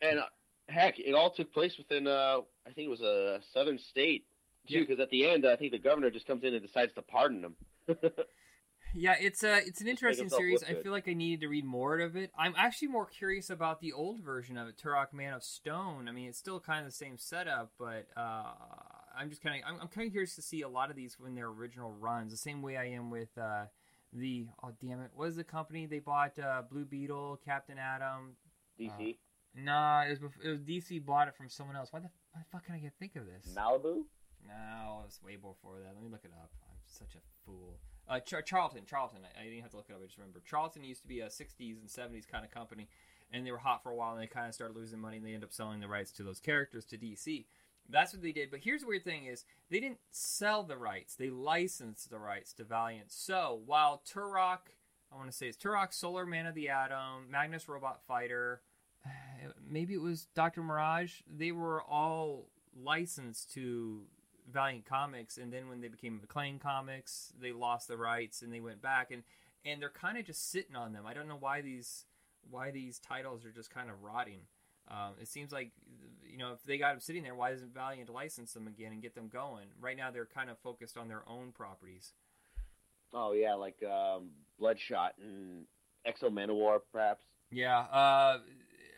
And 0.01 0.19
uh, 0.19 0.23
heck, 0.67 0.99
it 0.99 1.13
all 1.15 1.31
took 1.31 1.53
place 1.53 1.73
within 1.77 2.05
uh, 2.05 2.39
I 2.67 2.71
think 2.75 2.87
it 2.87 2.89
was 2.89 3.01
a 3.01 3.39
southern 3.53 3.79
state 3.89 4.25
too, 4.67 4.79
Yeah. 4.79 4.81
because 4.81 4.99
at 4.99 5.09
the 5.09 5.25
end, 5.27 5.47
I 5.47 5.55
think 5.55 5.71
the 5.71 5.79
governor 5.79 6.11
just 6.11 6.27
comes 6.27 6.43
in 6.43 6.53
and 6.53 6.61
decides 6.61 6.93
to 6.95 7.01
pardon 7.01 7.41
them. 7.41 7.55
Yeah, 8.93 9.15
it's 9.19 9.43
a 9.43 9.57
it's 9.57 9.81
an 9.81 9.87
interesting 9.87 10.29
series. 10.29 10.63
I 10.63 10.73
feel 10.73 10.91
like 10.91 11.07
I 11.07 11.13
needed 11.13 11.41
to 11.41 11.47
read 11.47 11.65
more 11.65 11.99
of 11.99 12.15
it. 12.15 12.31
I'm 12.37 12.53
actually 12.57 12.89
more 12.89 13.05
curious 13.05 13.49
about 13.49 13.81
the 13.81 13.93
old 13.93 14.19
version 14.19 14.57
of 14.57 14.67
it, 14.67 14.81
Turok 14.83 15.13
Man 15.13 15.33
of 15.33 15.43
Stone. 15.43 16.07
I 16.07 16.11
mean, 16.11 16.29
it's 16.29 16.39
still 16.39 16.59
kind 16.59 16.79
of 16.79 16.85
the 16.85 16.95
same 16.95 17.17
setup, 17.17 17.71
but 17.77 18.07
uh, 18.17 18.43
I'm 19.17 19.29
just 19.29 19.41
kind 19.43 19.61
of 19.61 19.69
I'm, 19.69 19.81
I'm 19.81 19.87
kind 19.87 20.07
of 20.07 20.11
curious 20.11 20.35
to 20.35 20.41
see 20.41 20.61
a 20.61 20.69
lot 20.69 20.89
of 20.89 20.95
these 20.95 21.17
when 21.19 21.35
their 21.35 21.47
original 21.47 21.91
runs. 21.91 22.31
The 22.31 22.37
same 22.37 22.61
way 22.61 22.77
I 22.77 22.85
am 22.85 23.09
with 23.11 23.37
uh, 23.37 23.65
the 24.11 24.47
oh 24.63 24.71
damn 24.81 25.01
it, 25.01 25.11
what 25.13 25.27
is 25.27 25.35
the 25.35 25.43
company 25.43 25.85
they 25.85 25.99
bought? 25.99 26.37
Uh, 26.39 26.63
Blue 26.69 26.85
Beetle, 26.85 27.39
Captain 27.45 27.77
Atom. 27.77 28.35
DC, 28.79 29.17
Nah, 29.55 30.03
it 30.03 30.09
was 30.09 30.19
bef- 30.19 30.45
it 30.45 30.49
was 30.49 30.61
DC 30.61 31.03
bought 31.05 31.27
it 31.27 31.35
from 31.35 31.49
someone 31.49 31.75
else. 31.75 31.91
Why 31.91 31.99
the, 31.99 32.09
why 32.31 32.41
the 32.41 32.45
fuck 32.51 32.65
can 32.65 32.75
I 32.75 32.79
get 32.79 32.93
think 32.99 33.15
of 33.15 33.25
this? 33.25 33.53
Malibu. 33.55 34.03
No, 34.47 35.03
it's 35.05 35.21
way 35.21 35.35
before 35.35 35.79
that. 35.83 35.93
Let 35.93 36.01
me 36.01 36.09
look 36.09 36.23
it 36.23 36.31
up. 36.39 36.49
I'm 36.63 36.77
such 36.85 37.15
a 37.15 37.19
fool. 37.45 37.79
Uh, 38.09 38.19
Char- 38.19 38.41
Charlton, 38.41 38.81
Charlton. 38.85 39.19
I, 39.23 39.41
I 39.41 39.43
didn't 39.45 39.61
have 39.61 39.71
to 39.71 39.77
look 39.77 39.85
it 39.89 39.93
up. 39.93 39.99
I 40.01 40.05
just 40.05 40.17
remember 40.17 40.41
Charlton 40.45 40.83
used 40.83 41.03
to 41.03 41.07
be 41.07 41.19
a 41.19 41.27
'60s 41.27 41.79
and 41.79 41.87
'70s 41.87 42.27
kind 42.27 42.43
of 42.43 42.51
company, 42.51 42.89
and 43.31 43.45
they 43.45 43.51
were 43.51 43.59
hot 43.59 43.83
for 43.83 43.91
a 43.91 43.95
while, 43.95 44.13
and 44.13 44.21
they 44.21 44.27
kind 44.27 44.47
of 44.47 44.55
started 44.55 44.75
losing 44.75 44.99
money, 44.99 45.17
and 45.17 45.25
they 45.25 45.33
ended 45.33 45.43
up 45.43 45.53
selling 45.53 45.79
the 45.79 45.87
rights 45.87 46.11
to 46.13 46.23
those 46.23 46.39
characters 46.39 46.85
to 46.85 46.97
DC. 46.97 47.45
That's 47.87 48.13
what 48.13 48.21
they 48.21 48.31
did. 48.31 48.51
But 48.51 48.61
here's 48.61 48.81
the 48.81 48.87
weird 48.87 49.03
thing: 49.03 49.25
is 49.25 49.45
they 49.69 49.79
didn't 49.79 49.99
sell 50.09 50.63
the 50.63 50.77
rights; 50.77 51.15
they 51.15 51.29
licensed 51.29 52.09
the 52.09 52.19
rights 52.19 52.51
to 52.53 52.63
Valiant. 52.63 53.11
So 53.11 53.61
while 53.65 54.01
Turok, 54.11 54.73
I 55.11 55.15
want 55.15 55.29
to 55.29 55.35
say 55.35 55.47
it's 55.47 55.57
Turok, 55.57 55.93
Solar 55.93 56.25
Man 56.25 56.47
of 56.47 56.55
the 56.55 56.69
Atom, 56.69 57.29
Magnus 57.29 57.69
Robot 57.69 58.01
Fighter, 58.07 58.61
maybe 59.69 59.93
it 59.93 60.01
was 60.01 60.27
Doctor 60.33 60.63
Mirage. 60.63 61.21
They 61.31 61.51
were 61.51 61.83
all 61.83 62.47
licensed 62.75 63.51
to 63.53 64.01
Valiant 64.51 64.85
Comics, 64.85 65.37
and 65.37 65.51
then 65.51 65.69
when 65.69 65.81
they 65.81 65.87
became 65.87 66.19
Acclaim 66.23 66.59
Comics, 66.59 67.33
they 67.39 67.51
lost 67.51 67.87
the 67.87 67.97
rights 67.97 68.41
and 68.41 68.53
they 68.53 68.59
went 68.59 68.81
back, 68.81 69.11
and 69.11 69.23
and 69.65 69.81
they're 69.81 69.89
kind 69.89 70.17
of 70.17 70.25
just 70.25 70.51
sitting 70.51 70.75
on 70.75 70.93
them. 70.93 71.05
I 71.05 71.13
don't 71.13 71.27
know 71.27 71.37
why 71.39 71.61
these 71.61 72.05
why 72.49 72.71
these 72.71 72.99
titles 72.99 73.45
are 73.45 73.51
just 73.51 73.69
kind 73.69 73.89
of 73.89 74.03
rotting. 74.03 74.41
Um, 74.89 75.13
it 75.21 75.27
seems 75.27 75.51
like 75.51 75.71
you 76.29 76.37
know 76.37 76.53
if 76.53 76.63
they 76.63 76.77
got 76.77 76.91
them 76.91 76.99
sitting 76.99 77.23
there, 77.23 77.35
why 77.35 77.51
doesn't 77.51 77.73
Valiant 77.73 78.09
license 78.09 78.53
them 78.53 78.67
again 78.67 78.91
and 78.91 79.01
get 79.01 79.15
them 79.15 79.29
going? 79.31 79.67
Right 79.79 79.97
now, 79.97 80.11
they're 80.11 80.25
kind 80.25 80.49
of 80.49 80.57
focused 80.59 80.97
on 80.97 81.07
their 81.07 81.23
own 81.27 81.51
properties. 81.51 82.13
Oh 83.13 83.33
yeah, 83.33 83.53
like 83.53 83.81
um, 83.83 84.29
Bloodshot 84.59 85.13
and 85.21 85.65
X-O 86.05 86.29
Manowar, 86.29 86.79
perhaps. 86.91 87.23
Yeah. 87.51 87.79
Uh, 87.79 88.39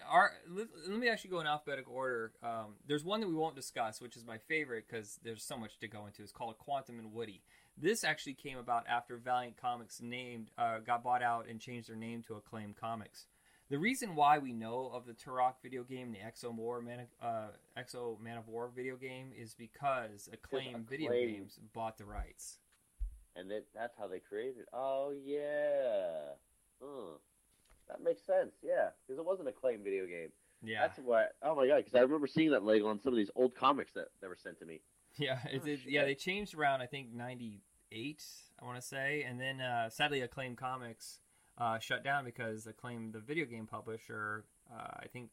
our 0.09 0.31
let, 0.49 0.67
let 0.87 0.99
me 0.99 1.09
actually 1.09 1.31
go 1.31 1.39
in 1.39 1.47
alphabetical 1.47 1.93
order. 1.93 2.31
Um, 2.43 2.75
there's 2.87 3.03
one 3.03 3.21
that 3.21 3.27
we 3.27 3.35
won't 3.35 3.55
discuss, 3.55 4.01
which 4.01 4.15
is 4.15 4.25
my 4.25 4.37
favorite 4.37 4.85
because 4.89 5.19
there's 5.23 5.43
so 5.43 5.57
much 5.57 5.77
to 5.79 5.87
go 5.87 6.05
into. 6.05 6.21
It's 6.23 6.31
called 6.31 6.57
Quantum 6.57 6.99
and 6.99 7.13
Woody. 7.13 7.41
This 7.77 8.03
actually 8.03 8.33
came 8.33 8.57
about 8.57 8.85
after 8.87 9.17
Valiant 9.17 9.57
Comics 9.57 10.01
named 10.01 10.51
uh, 10.57 10.79
got 10.79 11.03
bought 11.03 11.23
out 11.23 11.47
and 11.49 11.59
changed 11.59 11.89
their 11.89 11.95
name 11.95 12.23
to 12.27 12.35
Acclaim 12.35 12.73
Comics. 12.79 13.25
The 13.69 13.79
reason 13.79 14.15
why 14.15 14.37
we 14.37 14.51
know 14.51 14.91
of 14.93 15.05
the 15.05 15.13
Turok 15.13 15.53
video 15.63 15.83
game, 15.83 16.11
the 16.11 16.17
Exo 16.17 16.53
War 16.53 16.81
Man, 16.81 17.07
uh, 17.21 17.51
X-O 17.77 18.19
Manowar 18.21 18.69
video 18.75 18.97
game, 18.97 19.31
is 19.37 19.53
because 19.53 20.27
Acclaim 20.33 20.85
Video 20.89 21.09
Games 21.11 21.57
bought 21.73 21.97
the 21.97 22.03
rights. 22.03 22.57
and 23.37 23.49
that 23.49 23.67
that's 23.73 23.97
how 23.97 24.07
they 24.07 24.19
created. 24.19 24.65
Oh 24.73 25.13
yeah. 25.23 26.33
That 27.91 28.03
makes 28.03 28.25
sense. 28.25 28.51
Yeah, 28.63 28.89
because 29.07 29.19
it 29.19 29.25
wasn't 29.25 29.49
a 29.49 29.51
claim 29.51 29.83
video 29.83 30.05
game. 30.05 30.29
Yeah, 30.63 30.81
That's 30.81 30.99
what. 30.99 31.33
Oh 31.43 31.55
my 31.55 31.67
god, 31.67 31.77
because 31.77 31.95
I 31.95 32.01
remember 32.01 32.27
seeing 32.27 32.51
that 32.51 32.63
Lego 32.63 32.87
on 32.87 32.99
some 33.01 33.13
of 33.13 33.17
these 33.17 33.31
old 33.35 33.55
comics 33.55 33.93
that, 33.93 34.07
that 34.21 34.27
were 34.27 34.37
sent 34.41 34.59
to 34.59 34.65
me. 34.65 34.81
Yeah, 35.17 35.39
it, 35.51 35.61
Oh, 35.63 35.67
it- 35.67 35.79
yeah, 35.87 36.05
they 36.05 36.15
changed 36.15 36.55
around. 36.55 36.81
I 36.81 36.85
think 36.85 37.11
'98, 37.13 38.23
I 38.61 38.65
want 38.65 38.79
to 38.79 38.85
say, 38.87 39.23
and 39.27 39.39
then 39.39 39.59
uh, 39.59 39.89
sadly, 39.89 40.21
Acclaim 40.21 40.55
Comics 40.55 41.19
uh, 41.57 41.79
shut 41.79 42.03
down 42.03 42.25
because 42.25 42.65
Acclaim, 42.67 43.11
the 43.11 43.19
video 43.19 43.45
game 43.45 43.67
publisher, 43.67 44.45
uh, 44.71 44.87
I 44.99 45.07
think 45.11 45.29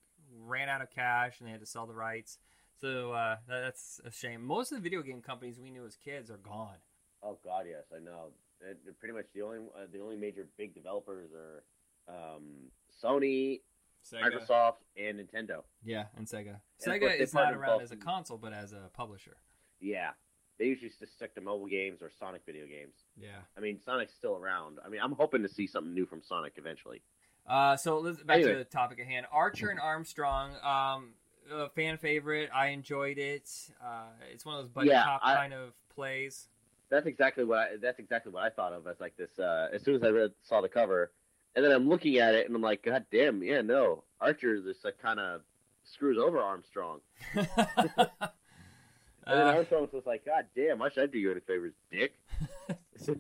ran 0.47 0.69
out 0.69 0.83
of 0.83 0.91
cash 0.91 1.39
and 1.41 1.47
they 1.49 1.53
had 1.53 1.61
to 1.61 1.67
sell 1.67 1.87
the 1.87 1.95
rights. 1.95 2.39
So 2.81 3.13
uh, 3.13 3.37
that, 3.49 3.61
that's 3.63 4.01
a 4.05 4.11
shame. 4.11 4.45
Most 4.45 4.73
of 4.73 4.79
the 4.79 4.83
video 4.83 5.03
game 5.03 5.21
companies 5.21 5.59
we 5.61 5.71
knew 5.71 5.85
as 5.85 5.97
kids 5.97 6.31
are 6.31 6.37
gone. 6.39 6.77
Oh 7.23 7.39
god, 7.45 7.67
yes, 7.69 7.85
I 7.95 7.99
know. 8.03 8.31
They're 8.61 8.75
they're 8.85 8.95
pretty 8.95 9.15
much 9.15 9.27
the 9.35 9.43
only 9.43 9.59
uh, 9.59 9.87
the 9.93 10.01
only 10.01 10.17
major 10.17 10.47
big 10.57 10.75
developers 10.75 11.31
are 11.33 11.63
um, 12.09 12.71
Sony, 13.03 13.61
Microsoft, 14.13 14.77
and 14.97 15.19
Nintendo. 15.21 15.63
yeah, 15.85 16.05
and 16.17 16.27
Sega. 16.27 16.57
And 16.85 16.95
Sega 16.95 17.01
course, 17.01 17.15
is 17.21 17.35
not 17.35 17.53
around 17.55 17.83
as 17.83 17.93
a 17.93 17.97
console, 17.97 18.39
but 18.39 18.53
as 18.53 18.73
a 18.73 18.89
publisher. 18.95 19.37
Yeah, 19.81 20.11
they 20.59 20.65
usually 20.67 20.91
just 20.99 21.15
stick 21.15 21.35
to 21.35 21.41
mobile 21.41 21.67
games 21.67 22.03
or 22.03 22.11
Sonic 22.19 22.43
video 22.47 22.67
games. 22.67 22.95
Yeah. 23.21 23.29
I 23.57 23.61
mean, 23.61 23.79
Sonic's 23.85 24.15
still 24.15 24.37
around. 24.37 24.79
I 24.85 24.89
mean, 24.89 25.01
I'm 25.03 25.13
hoping 25.13 25.43
to 25.43 25.49
see 25.49 25.67
something 25.67 25.93
new 25.95 26.07
from 26.07 26.23
Sonic 26.23 26.55
eventually. 26.57 27.03
Uh, 27.47 27.77
so 27.77 27.99
let's 28.01 28.23
back 28.23 28.43
to 28.43 28.55
the 28.57 28.65
topic 28.65 29.01
at 29.01 29.07
hand. 29.07 29.27
Archer 29.33 29.69
and 29.71 29.81
Armstrong, 29.81 30.51
um, 30.63 31.11
a 31.53 31.69
fan 31.71 31.97
favorite. 31.97 32.51
I 32.55 32.69
enjoyed 32.69 33.19
it. 33.19 33.49
Uh, 33.83 34.03
it's 34.33 34.45
one 34.45 34.57
of 34.57 34.63
those 34.65 34.71
buddy 34.71 34.89
Yeah, 34.89 35.05
cop 35.05 35.21
I- 35.25 35.35
kind 35.37 35.55
of 35.55 35.73
plays. 35.95 36.49
That's 36.91 37.07
exactly 37.07 37.45
what 37.45 37.59
I, 37.59 37.69
that's 37.81 37.99
exactly 37.99 38.33
what 38.33 38.45
I 38.45 38.49
thought 38.49 38.73
of 38.73 38.87
as 38.87 38.99
like 38.99 39.15
this. 39.19 39.39
Uh, 39.39 39.69
as 39.73 39.83
soon 39.83 39.95
as 39.97 40.03
I 40.03 40.09
read 40.09 40.33
saw 40.43 40.63
the 40.63 40.71
cover, 40.71 41.11
and 41.59 41.65
then 41.65 41.73
I'm 41.73 41.89
looking 41.89 42.19
at 42.19 42.37
it 42.37 42.47
and 42.47 42.55
I'm 42.55 42.63
like, 42.63 42.85
God 42.85 43.05
damn, 43.11 43.43
yeah, 43.43 43.63
no, 43.63 44.05
Archer 44.21 44.61
this 44.61 44.85
like, 44.85 45.03
kind 45.03 45.19
of 45.19 45.41
screws 45.83 46.17
over 46.17 46.39
Armstrong, 46.39 47.01
and 47.35 47.49
then 47.97 48.07
Uh, 49.27 49.55
Armstrong's 49.57 49.91
just 49.91 50.07
like, 50.07 50.25
God 50.25 50.47
damn, 50.55 50.79
why 50.79 50.89
should 50.89 51.03
I 51.03 51.07
do 51.07 51.19
you 51.19 51.33
any 51.33 51.41
favors, 51.41 51.73
dick? 51.91 52.13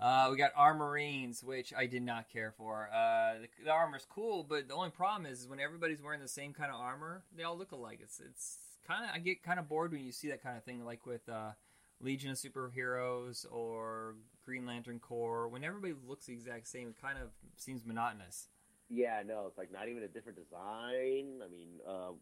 uh, 0.00 0.28
we 0.32 0.36
got 0.36 0.52
Armorines, 0.54 1.44
which 1.44 1.72
I 1.76 1.86
did 1.86 2.02
not 2.02 2.28
care 2.28 2.52
for. 2.58 2.88
Uh, 2.92 3.34
the, 3.42 3.48
the 3.66 3.70
armor's 3.70 4.04
cool, 4.12 4.42
but 4.42 4.66
the 4.66 4.74
only 4.74 4.90
problem 4.90 5.30
is, 5.30 5.42
is 5.42 5.48
when 5.48 5.60
everybody's 5.60 6.02
wearing 6.02 6.20
the 6.20 6.26
same 6.26 6.52
kind 6.54 6.72
of 6.72 6.80
armor, 6.80 7.22
they 7.36 7.44
all 7.44 7.56
look 7.56 7.70
alike. 7.70 8.00
It's 8.02 8.18
it's 8.20 8.58
kind 8.88 9.04
of 9.04 9.10
I 9.14 9.20
get 9.20 9.44
kind 9.44 9.60
of 9.60 9.68
bored 9.68 9.92
when 9.92 10.04
you 10.04 10.10
see 10.10 10.28
that 10.30 10.42
kind 10.42 10.56
of 10.56 10.64
thing, 10.64 10.84
like 10.84 11.06
with 11.06 11.28
uh, 11.28 11.52
Legion 12.00 12.32
of 12.32 12.36
Superheroes 12.36 13.46
or 13.50 14.16
Green 14.44 14.66
Lantern 14.66 14.98
Corps. 14.98 15.48
When 15.48 15.64
everybody 15.64 15.94
looks 16.06 16.26
the 16.26 16.32
exact 16.32 16.68
same, 16.68 16.88
it 16.88 17.00
kind 17.00 17.18
of 17.18 17.28
seems 17.56 17.84
monotonous. 17.84 18.48
yeah, 18.88 19.22
no, 19.26 19.46
it's 19.46 19.58
like 19.58 19.72
not 19.72 19.88
even 19.88 20.02
a 20.02 20.08
different 20.08 20.38
design. 20.38 21.40
I 21.44 21.48
mean, 21.50 21.68
uh, 21.88 22.12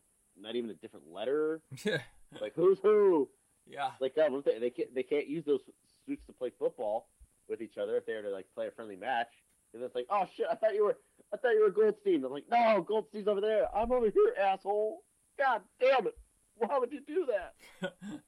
not 0.41 0.55
even 0.57 0.71
a 0.71 0.75
different 0.75 1.07
letter. 1.13 1.61
yeah. 1.85 1.99
Like 2.41 2.55
who's 2.57 2.79
who? 2.83 3.29
Yeah. 3.67 3.91
Like 4.01 4.17
God, 4.17 4.33
they 4.47 4.59
they 4.59 4.71
can't 4.71 4.95
they 4.95 5.03
can't 5.03 5.27
use 5.29 5.45
those 5.45 5.61
suits 6.07 6.25
to 6.27 6.33
play 6.33 6.51
football 6.59 7.09
with 7.47 7.61
each 7.61 7.77
other 7.77 7.97
if 7.99 8.07
they're 8.07 8.23
to 8.23 8.31
like 8.31 8.47
play 8.55 8.69
a 8.69 8.71
friendly 8.71 8.97
match. 8.97 9.29
And 9.75 9.83
it's 9.83 9.95
like, 9.95 10.07
oh 10.09 10.27
shit, 10.35 10.47
I 10.51 10.55
thought 10.55 10.75
you 10.75 10.85
were 10.85 10.97
I 11.33 11.37
thought 11.37 11.51
you 11.51 11.61
were 11.63 11.71
Goldstein. 11.71 12.25
I'm 12.25 12.33
like, 12.33 12.45
no, 12.51 12.81
Goldstein's 12.89 13.29
over 13.29 13.43
there. 13.43 13.67
I'm 13.77 13.93
over 13.93 14.07
here, 14.09 14.35
asshole. 14.41 15.03
God 15.39 15.61
damn 15.79 16.07
it. 16.07 16.17
Why 16.57 16.79
would 16.79 16.91
you 16.93 17.01
do 17.07 17.27
that? 17.27 17.93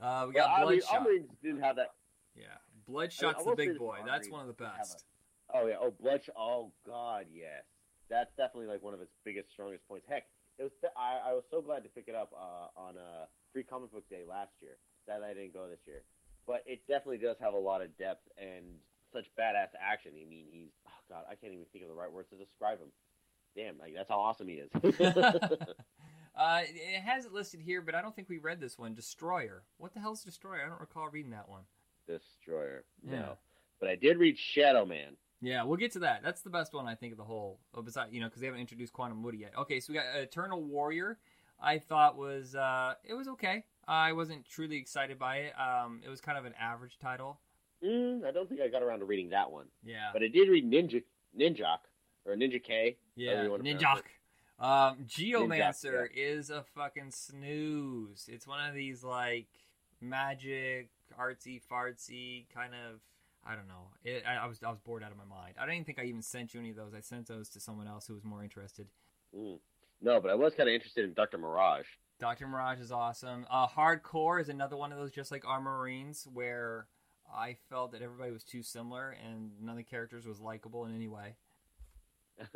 Uh, 0.00 0.26
we 0.28 0.34
Well, 0.34 0.46
got 0.46 0.50
I 0.50 0.58
mean, 0.60 0.80
Bloodshot. 0.86 1.42
Didn't 1.42 1.60
have 1.60 1.74
that. 1.76 1.90
yeah, 2.36 2.44
Bloodshot's 2.88 3.44
I 3.46 3.50
the 3.50 3.56
big 3.56 3.78
boy. 3.78 3.98
That's 4.06 4.30
one 4.30 4.40
of 4.40 4.46
the 4.46 4.54
best. 4.54 5.04
Oh 5.52 5.66
yeah, 5.66 5.76
oh 5.80 5.94
Bloodshot. 6.00 6.34
Oh 6.36 6.72
god, 6.86 7.26
yes. 7.32 7.64
That's 8.08 8.32
definitely 8.36 8.68
like 8.68 8.82
one 8.82 8.94
of 8.94 9.00
its 9.00 9.12
biggest, 9.24 9.50
strongest 9.52 9.86
points. 9.86 10.06
Heck, 10.08 10.24
it 10.58 10.62
was. 10.62 10.72
I, 10.96 11.30
I 11.30 11.32
was 11.34 11.44
so 11.50 11.60
glad 11.60 11.82
to 11.84 11.90
pick 11.90 12.08
it 12.08 12.14
up 12.14 12.32
uh, 12.32 12.72
on 12.80 12.96
uh, 12.96 13.28
Free 13.52 13.62
Comic 13.62 13.92
Book 13.92 14.08
Day 14.08 14.22
last 14.28 14.52
year. 14.60 14.80
Sad 15.06 15.20
I 15.22 15.34
didn't 15.34 15.52
go 15.52 15.68
this 15.68 15.84
year, 15.86 16.02
but 16.46 16.64
it 16.66 16.80
definitely 16.88 17.18
does 17.18 17.36
have 17.40 17.54
a 17.54 17.58
lot 17.58 17.82
of 17.82 17.96
depth 17.98 18.26
and 18.38 18.64
such 19.12 19.26
badass 19.38 19.76
action. 19.80 20.12
I 20.16 20.28
mean, 20.28 20.46
he's. 20.50 20.72
Oh 20.86 21.00
god, 21.08 21.24
I 21.30 21.34
can't 21.34 21.52
even 21.52 21.66
think 21.72 21.84
of 21.84 21.90
the 21.90 21.96
right 21.96 22.12
words 22.12 22.30
to 22.30 22.36
describe 22.36 22.78
him. 22.78 22.88
Damn, 23.54 23.78
like 23.78 23.92
that's 23.94 24.08
how 24.08 24.20
awesome 24.20 24.48
he 24.48 24.54
is. 24.54 24.70
uh, 26.36 26.60
it 26.64 27.00
has 27.00 27.26
it 27.26 27.32
listed 27.32 27.60
here, 27.60 27.82
but 27.82 27.94
I 27.94 28.00
don't 28.00 28.16
think 28.16 28.28
we 28.28 28.38
read 28.38 28.60
this 28.60 28.78
one. 28.78 28.94
Destroyer. 28.94 29.64
What 29.76 29.92
the 29.92 30.00
hell's 30.00 30.24
Destroyer? 30.24 30.62
I 30.64 30.68
don't 30.68 30.80
recall 30.80 31.08
reading 31.10 31.32
that 31.32 31.48
one. 31.48 31.64
Destroyer. 32.08 32.84
Yeah. 33.04 33.16
No, 33.16 33.38
but 33.80 33.88
I 33.88 33.94
did 33.94 34.18
read 34.18 34.38
Shadow 34.38 34.84
Man. 34.84 35.16
Yeah, 35.40 35.62
we'll 35.62 35.76
get 35.76 35.92
to 35.92 36.00
that. 36.00 36.22
That's 36.24 36.40
the 36.40 36.50
best 36.50 36.74
one 36.74 36.88
I 36.88 36.96
think 36.96 37.12
of 37.12 37.18
the 37.18 37.24
whole. 37.24 37.60
Oh, 37.72 37.82
besides, 37.82 38.12
you 38.12 38.20
know, 38.20 38.26
because 38.26 38.40
they 38.40 38.46
haven't 38.46 38.60
introduced 38.60 38.92
Quantum 38.92 39.22
Woody 39.22 39.38
yet. 39.38 39.52
Okay, 39.56 39.78
so 39.78 39.92
we 39.92 39.98
got 39.98 40.06
Eternal 40.16 40.62
Warrior. 40.62 41.18
I 41.60 41.78
thought 41.78 42.16
was 42.16 42.54
uh, 42.54 42.94
it 43.04 43.14
was 43.14 43.28
okay. 43.28 43.64
I 43.86 44.12
wasn't 44.12 44.44
truly 44.48 44.76
excited 44.76 45.18
by 45.18 45.36
it. 45.38 45.52
Um, 45.58 46.00
it 46.04 46.08
was 46.08 46.20
kind 46.20 46.38
of 46.38 46.44
an 46.44 46.54
average 46.58 46.98
title. 46.98 47.40
Mm, 47.84 48.24
I 48.24 48.32
don't 48.32 48.48
think 48.48 48.60
I 48.60 48.68
got 48.68 48.82
around 48.82 49.00
to 49.00 49.04
reading 49.04 49.30
that 49.30 49.50
one, 49.50 49.66
Yeah, 49.84 50.10
but 50.12 50.22
I 50.22 50.28
did 50.28 50.48
read 50.48 50.68
Ninja 50.68 51.02
Ninjak 51.38 51.78
or 52.26 52.34
Ninja 52.34 52.62
K. 52.62 52.96
yeah. 53.14 53.30
however 53.30 53.44
you 53.44 53.50
wanna 53.50 53.62
Ninjak. 53.64 54.02
Um, 54.60 55.04
Geomancer 55.06 56.08
Ninjak, 56.08 56.08
is 56.16 56.50
a 56.50 56.64
fucking 56.74 57.12
snooze. 57.12 58.28
It's 58.30 58.46
one 58.46 58.68
of 58.68 58.74
these 58.74 59.04
like 59.04 59.46
magic, 60.00 60.90
artsy 61.18 61.60
fartsy 61.70 62.46
kind 62.52 62.74
of. 62.74 63.00
I 63.46 63.54
don't 63.54 63.68
know. 63.68 63.90
It, 64.04 64.24
I, 64.26 64.44
I 64.44 64.46
was 64.46 64.62
I 64.62 64.70
was 64.70 64.80
bored 64.80 65.02
out 65.02 65.12
of 65.12 65.16
my 65.16 65.24
mind. 65.24 65.54
I 65.58 65.64
don't 65.64 65.74
even 65.74 65.84
think 65.84 65.98
I 65.98 66.04
even 66.04 66.22
sent 66.22 66.54
you 66.54 66.60
any 66.60 66.70
of 66.70 66.76
those. 66.76 66.92
I 66.94 67.00
sent 67.00 67.28
those 67.28 67.48
to 67.50 67.60
someone 67.60 67.86
else 67.86 68.06
who 68.06 68.14
was 68.14 68.24
more 68.24 68.42
interested. 68.42 68.88
Mm. 69.34 69.58
No, 70.00 70.20
but 70.20 70.30
I 70.30 70.34
was 70.34 70.54
kind 70.54 70.68
of 70.68 70.74
interested 70.74 71.04
in 71.04 71.14
Doctor 71.14 71.38
Mirage. 71.38 71.86
Doctor 72.20 72.46
Mirage 72.46 72.80
is 72.80 72.92
awesome. 72.92 73.46
Uh, 73.50 73.66
Hardcore 73.66 74.40
is 74.40 74.48
another 74.48 74.76
one 74.76 74.92
of 74.92 74.98
those, 74.98 75.12
just 75.12 75.30
like 75.30 75.44
Armorines, 75.44 76.26
where 76.26 76.86
I 77.32 77.56
felt 77.68 77.92
that 77.92 78.02
everybody 78.02 78.32
was 78.32 78.44
too 78.44 78.62
similar 78.62 79.16
and 79.24 79.50
none 79.60 79.72
of 79.72 79.76
the 79.76 79.84
characters 79.84 80.26
was 80.26 80.40
likable 80.40 80.84
in 80.86 80.94
any 80.94 81.08
way. 81.08 81.36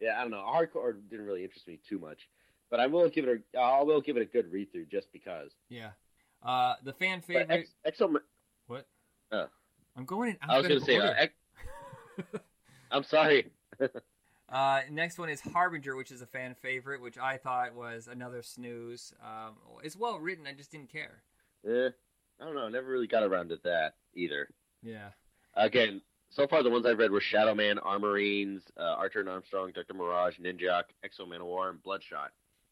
yeah, 0.00 0.18
I 0.18 0.22
don't 0.22 0.30
know. 0.30 0.44
Hardcore 0.46 0.96
didn't 1.08 1.24
really 1.24 1.44
interest 1.44 1.68
me 1.68 1.78
too 1.88 1.98
much, 1.98 2.28
but 2.70 2.80
I 2.80 2.86
will 2.86 3.08
give 3.08 3.26
it 3.26 3.42
a 3.54 3.58
I 3.58 3.82
will 3.82 4.00
give 4.00 4.16
it 4.16 4.22
a 4.22 4.26
good 4.26 4.50
read 4.50 4.72
through 4.72 4.86
just 4.86 5.12
because. 5.12 5.52
Yeah. 5.68 5.90
Uh, 6.44 6.74
the 6.82 6.92
fan 6.92 7.20
favorite. 7.20 7.66
Ex- 7.84 8.00
Exo, 8.00 8.14
what? 8.66 8.86
Oh. 9.32 9.46
I'm 9.96 10.04
going 10.04 10.30
in. 10.30 10.36
I 10.42 10.58
was 10.58 10.66
going 10.66 10.80
to 10.80 10.86
say, 10.86 10.98
uh. 10.98 11.14
Ex- 11.16 11.34
I'm 12.90 13.04
sorry. 13.04 13.50
Uh, 14.46 14.82
next 14.90 15.18
one 15.18 15.28
is 15.28 15.40
Harbinger, 15.40 15.96
which 15.96 16.12
is 16.12 16.22
a 16.22 16.26
fan 16.26 16.54
favorite, 16.54 17.00
which 17.00 17.18
I 17.18 17.38
thought 17.38 17.74
was 17.74 18.06
another 18.06 18.42
snooze. 18.42 19.12
Um, 19.20 19.54
it's 19.82 19.96
well 19.96 20.18
written. 20.18 20.46
I 20.46 20.52
just 20.52 20.70
didn't 20.70 20.92
care. 20.92 21.22
Eh, 21.66 21.88
I 22.40 22.44
don't 22.44 22.54
know. 22.54 22.68
Never 22.68 22.88
really 22.88 23.06
got 23.06 23.24
around 23.24 23.48
to 23.48 23.58
that 23.64 23.94
either. 24.14 24.48
Yeah. 24.82 25.08
Again, 25.56 26.02
so 26.30 26.46
far 26.46 26.62
the 26.62 26.70
ones 26.70 26.86
I've 26.86 26.98
read 26.98 27.10
were 27.10 27.20
Shadow 27.20 27.54
Man, 27.54 27.78
Armorines, 27.78 28.62
uh, 28.78 28.82
Archer 28.82 29.20
and 29.20 29.28
Armstrong, 29.28 29.72
Doctor 29.74 29.94
Mirage, 29.94 30.38
Ninjak, 30.38 30.84
X-O 31.02 31.26
Manowar, 31.26 31.70
and 31.70 31.82
Bloodshot. 31.82 32.30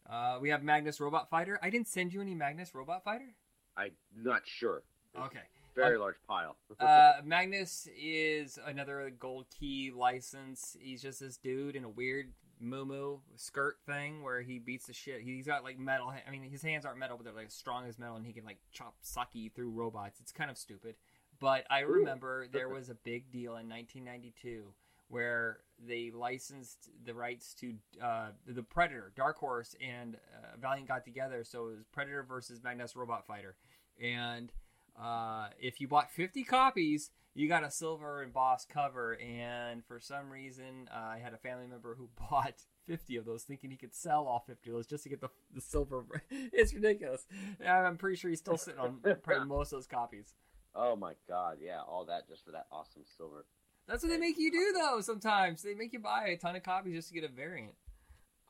Uh, 0.09 0.39
we 0.41 0.51
have 0.51 0.63
Magnus 0.63 1.01
Robot 1.01 1.31
Fighter. 1.31 1.59
I 1.63 1.71
didn't 1.71 1.89
send 1.89 2.13
you 2.13 2.21
any 2.21 2.35
Magnus 2.35 2.75
Robot 2.75 3.03
Fighter. 3.03 3.35
I'm 3.77 3.93
not 4.17 4.43
sure. 4.45 4.83
Okay. 5.19 5.41
Very 5.75 5.99
large 5.99 6.17
pile. 6.27 6.57
Uh, 6.81 7.21
Magnus 7.25 7.87
is 7.97 8.59
another 8.67 9.13
gold 9.21 9.47
key 9.57 9.93
license. 9.95 10.77
He's 10.81 11.01
just 11.01 11.21
this 11.21 11.37
dude 11.37 11.77
in 11.77 11.85
a 11.85 11.89
weird 11.89 12.33
moo 12.61 13.19
skirt 13.37 13.77
thing 13.87 14.23
where 14.23 14.41
he 14.41 14.59
beats 14.59 14.87
the 14.87 14.93
shit. 14.93 15.21
He's 15.21 15.47
got 15.47 15.63
like 15.63 15.79
metal. 15.79 16.13
I 16.27 16.31
mean, 16.31 16.43
his 16.43 16.63
hands 16.63 16.85
aren't 16.85 16.99
metal, 16.99 17.17
but 17.17 17.25
they're 17.25 17.35
like 17.35 17.47
as 17.47 17.55
strong 17.55 17.87
as 17.87 17.99
metal, 17.99 18.17
and 18.17 18.27
he 18.27 18.33
can 18.33 18.45
like 18.45 18.59
chop 18.73 18.95
sake 19.03 19.53
through 19.55 19.71
robots. 19.71 20.19
It's 20.21 20.33
kind 20.33 20.51
of 20.51 20.59
stupid. 20.59 20.97
But 21.39 21.67
I 21.71 21.81
remember 21.81 22.47
there 22.51 22.69
was 22.75 22.89
a 22.89 22.95
big 22.95 23.31
deal 23.31 23.57
in 23.57 23.69
1992 23.69 24.65
where 25.13 25.59
they 25.87 26.11
licensed 26.11 26.89
the 27.05 27.13
rights 27.13 27.53
to 27.53 27.75
uh, 28.03 28.29
the 28.47 28.63
Predator, 28.63 29.13
Dark 29.15 29.37
Horse, 29.37 29.77
and 29.87 30.17
uh, 30.17 30.57
Valiant 30.59 30.89
got 30.89 31.05
together. 31.05 31.45
So 31.45 31.67
it 31.67 31.77
was 31.77 31.85
Predator 31.93 32.23
versus 32.23 32.63
Magnus 32.65 32.97
Robot 32.97 33.27
Fighter, 33.27 33.55
and 34.03 34.51
uh, 34.99 35.49
if 35.61 35.83
you 35.83 35.89
bought 35.89 36.11
50 36.11 36.45
copies, 36.45 37.11
you 37.35 37.47
got 37.47 37.63
a 37.63 37.71
silver 37.71 38.23
embossed 38.23 38.71
cover, 38.71 39.19
and 39.21 39.85
for 39.85 40.01
some 40.01 40.31
reason, 40.31 40.89
uh, 40.91 40.99
I 40.99 41.21
had 41.23 41.35
a 41.35 41.39
family 41.39 41.67
member 41.67 41.95
who 41.95 42.09
bought 42.31 42.63
50 42.87 43.17
of 43.17 43.27
those, 43.27 43.43
thinking 43.43 43.71
he 43.71 43.77
could 43.77 43.95
sell 43.95 44.27
all 44.27 44.43
50 44.47 44.71
of 44.71 44.77
those 44.77 44.87
just 44.87 45.03
to 45.03 45.11
get 45.11 45.21
the, 45.21 45.29
the 45.55 45.61
silver. 45.61 46.07
it's 46.31 46.73
ridiculous. 46.73 47.27
I'm 47.67 47.99
pretty 47.99 48.17
sure 48.17 48.31
he's 48.31 48.39
still 48.39 48.57
sitting 48.57 48.81
on 48.81 49.01
most 49.47 49.75
of 49.75 49.77
those 49.77 49.87
copies. 49.87 50.33
Oh 50.75 50.97
my 50.97 51.13
god, 51.29 51.59
yeah, 51.61 51.81
all 51.87 52.07
that 52.07 52.27
just 52.29 52.47
for 52.47 52.53
that 52.53 52.65
awesome 52.73 53.03
silver. 53.19 53.45
That's 53.89 54.03
what 54.03 54.11
they 54.11 54.19
make 54.19 54.39
you 54.39 54.51
do, 54.51 54.73
though. 54.75 55.01
Sometimes 55.01 55.63
they 55.63 55.75
make 55.75 55.93
you 55.93 55.99
buy 55.99 56.29
a 56.29 56.37
ton 56.37 56.57
of 56.57 56.63
copies 56.63 56.95
just 56.95 57.09
to 57.09 57.15
get 57.15 57.25
a 57.25 57.29
variant. 57.29 57.75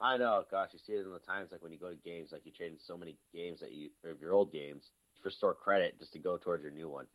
I 0.01 0.17
know, 0.17 0.45
gosh, 0.51 0.71
you 0.73 0.79
see 0.79 0.95
it 0.95 1.07
in 1.07 1.13
the 1.13 1.19
times 1.21 1.53
like 1.53 1.63
when 1.63 1.73
you 1.73 1.79
go 1.79 1.89
to 1.91 1.97
games, 1.97 2.33
like 2.33 2.43
you 2.45 2.53
trade 2.53 2.73
in 2.73 2.79
so 2.79 2.97
many 2.97 3.17
games 3.33 3.61
that 3.61 3.73
you 3.73 3.91
of 4.05 4.21
your 4.21 4.33
old 4.33 4.53
games 4.53 4.91
for 5.23 5.31
store 5.31 5.55
credit 5.55 5.99
just 5.99 6.13
to 6.15 6.19
go 6.19 6.37
towards 6.37 6.63
your 6.65 6.73
new 6.73 6.89
one. 6.89 7.07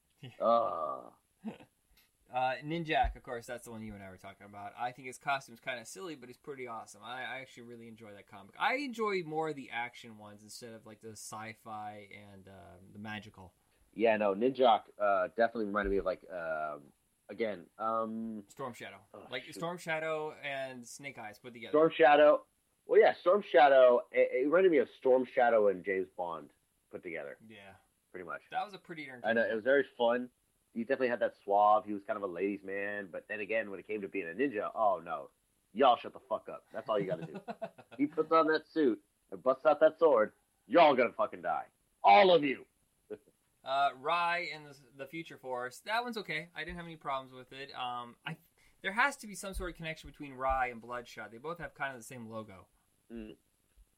Oh, 0.41 1.11
Uh, 2.33 2.53
Ninjak, 2.65 3.15
of 3.15 3.23
course, 3.23 3.45
that's 3.45 3.63
the 3.63 3.71
one 3.71 3.81
you 3.81 3.93
and 3.93 4.03
I 4.03 4.09
were 4.09 4.17
talking 4.17 4.45
about. 4.49 4.73
I 4.77 4.91
think 4.91 5.07
his 5.07 5.17
costume's 5.17 5.61
kind 5.61 5.79
of 5.79 5.87
silly, 5.87 6.15
but 6.15 6.27
he's 6.27 6.37
pretty 6.37 6.67
awesome. 6.67 6.99
I, 7.01 7.21
I 7.21 7.39
actually 7.39 7.63
really 7.63 7.87
enjoy 7.87 8.11
that 8.11 8.27
comic. 8.29 8.53
I 8.59 8.75
enjoy 8.75 9.23
more 9.25 9.49
of 9.49 9.55
the 9.55 9.69
action 9.71 10.17
ones 10.17 10.43
instead 10.43 10.73
of 10.73 10.85
like 10.85 10.99
the 11.01 11.11
sci-fi 11.11 12.07
and 12.33 12.49
um, 12.49 12.83
the 12.91 12.99
magical. 12.99 13.53
yeah, 13.93 14.17
no, 14.17 14.35
Ninjak 14.35 14.81
uh, 15.01 15.27
definitely 15.37 15.67
reminded 15.67 15.91
me 15.91 15.97
of 15.97 16.05
like 16.05 16.19
um, 16.29 16.81
again, 17.29 17.65
um, 17.79 18.43
Storm 18.49 18.73
Shadow, 18.73 18.97
Oh, 19.13 19.19
like 19.31 19.43
shoot. 19.45 19.55
Storm 19.55 19.77
Shadow 19.77 20.33
and 20.43 20.85
Snake 20.87 21.17
Eyes 21.17 21.39
put 21.41 21.53
together. 21.53 21.71
Storm 21.71 21.91
Shadow. 21.95 22.41
Well, 22.85 22.99
yeah, 23.01 23.13
Storm 23.19 23.43
Shadow. 23.51 24.01
It, 24.11 24.29
it 24.33 24.45
reminded 24.45 24.71
me 24.71 24.77
of 24.77 24.87
Storm 24.99 25.25
Shadow 25.35 25.67
and 25.67 25.83
James 25.83 26.07
Bond 26.17 26.47
put 26.91 27.03
together, 27.03 27.37
Yeah, 27.49 27.57
pretty 28.11 28.25
much. 28.25 28.41
that 28.51 28.63
was 28.65 28.73
a 28.73 28.77
pretty 28.77 29.05
darn. 29.05 29.21
I 29.25 29.33
know 29.33 29.41
it 29.41 29.53
was 29.53 29.63
very 29.63 29.85
fun. 29.97 30.29
He 30.73 30.81
definitely 30.83 31.09
had 31.09 31.19
that 31.21 31.33
suave. 31.43 31.83
He 31.85 31.93
was 31.93 32.03
kind 32.05 32.17
of 32.17 32.23
a 32.23 32.31
ladies' 32.31 32.63
man, 32.63 33.07
but 33.11 33.25
then 33.27 33.39
again, 33.41 33.69
when 33.71 33.79
it 33.79 33.87
came 33.87 34.01
to 34.01 34.07
being 34.07 34.27
a 34.29 34.33
ninja, 34.39 34.69
oh 34.75 35.01
no, 35.03 35.29
y'all 35.73 35.97
shut 35.97 36.13
the 36.13 36.19
fuck 36.29 36.47
up. 36.49 36.63
That's 36.73 36.87
all 36.87 36.99
you 36.99 37.07
got 37.07 37.19
to 37.19 37.25
do. 37.25 37.39
he 37.97 38.05
puts 38.05 38.31
on 38.31 38.47
that 38.47 38.67
suit 38.71 38.99
and 39.31 39.41
busts 39.43 39.65
out 39.65 39.79
that 39.81 39.97
sword. 39.99 40.31
Y'all 40.67 40.95
gonna 40.95 41.11
fucking 41.17 41.41
die, 41.41 41.63
all 42.03 42.33
of 42.33 42.43
you. 42.43 42.63
Uh, 43.67 43.89
Rai 43.99 44.49
and 44.55 44.65
the, 44.65 44.75
the 44.97 45.05
Future 45.05 45.37
Force. 45.37 45.81
That 45.85 46.03
one's 46.03 46.17
okay. 46.17 46.47
I 46.55 46.63
didn't 46.63 46.77
have 46.77 46.85
any 46.85 46.95
problems 46.95 47.33
with 47.33 47.51
it. 47.51 47.69
Um, 47.75 48.15
I 48.25 48.37
there 48.81 48.93
has 48.93 49.15
to 49.17 49.27
be 49.27 49.35
some 49.35 49.53
sort 49.53 49.71
of 49.71 49.75
connection 49.75 50.09
between 50.09 50.33
Rai 50.33 50.71
and 50.71 50.81
Bloodshot. 50.81 51.31
They 51.31 51.37
both 51.37 51.57
have 51.59 51.73
kind 51.73 51.93
of 51.93 51.99
the 51.99 52.05
same 52.05 52.29
logo. 52.29 52.67
Mm. 53.11 53.35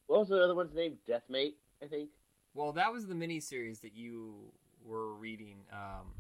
What 0.08 0.20
was 0.20 0.30
the 0.30 0.42
other 0.44 0.56
one's 0.56 0.74
name? 0.74 0.98
Deathmate, 1.08 1.54
I 1.84 1.88
think. 1.88 2.10
Well, 2.54 2.72
that 2.74 2.92
was 2.92 3.06
the 3.06 3.14
miniseries 3.14 3.82
that 3.82 3.94
you 3.94 4.52
were 4.84 5.14
reading. 5.14 5.58
Um, 5.72 6.14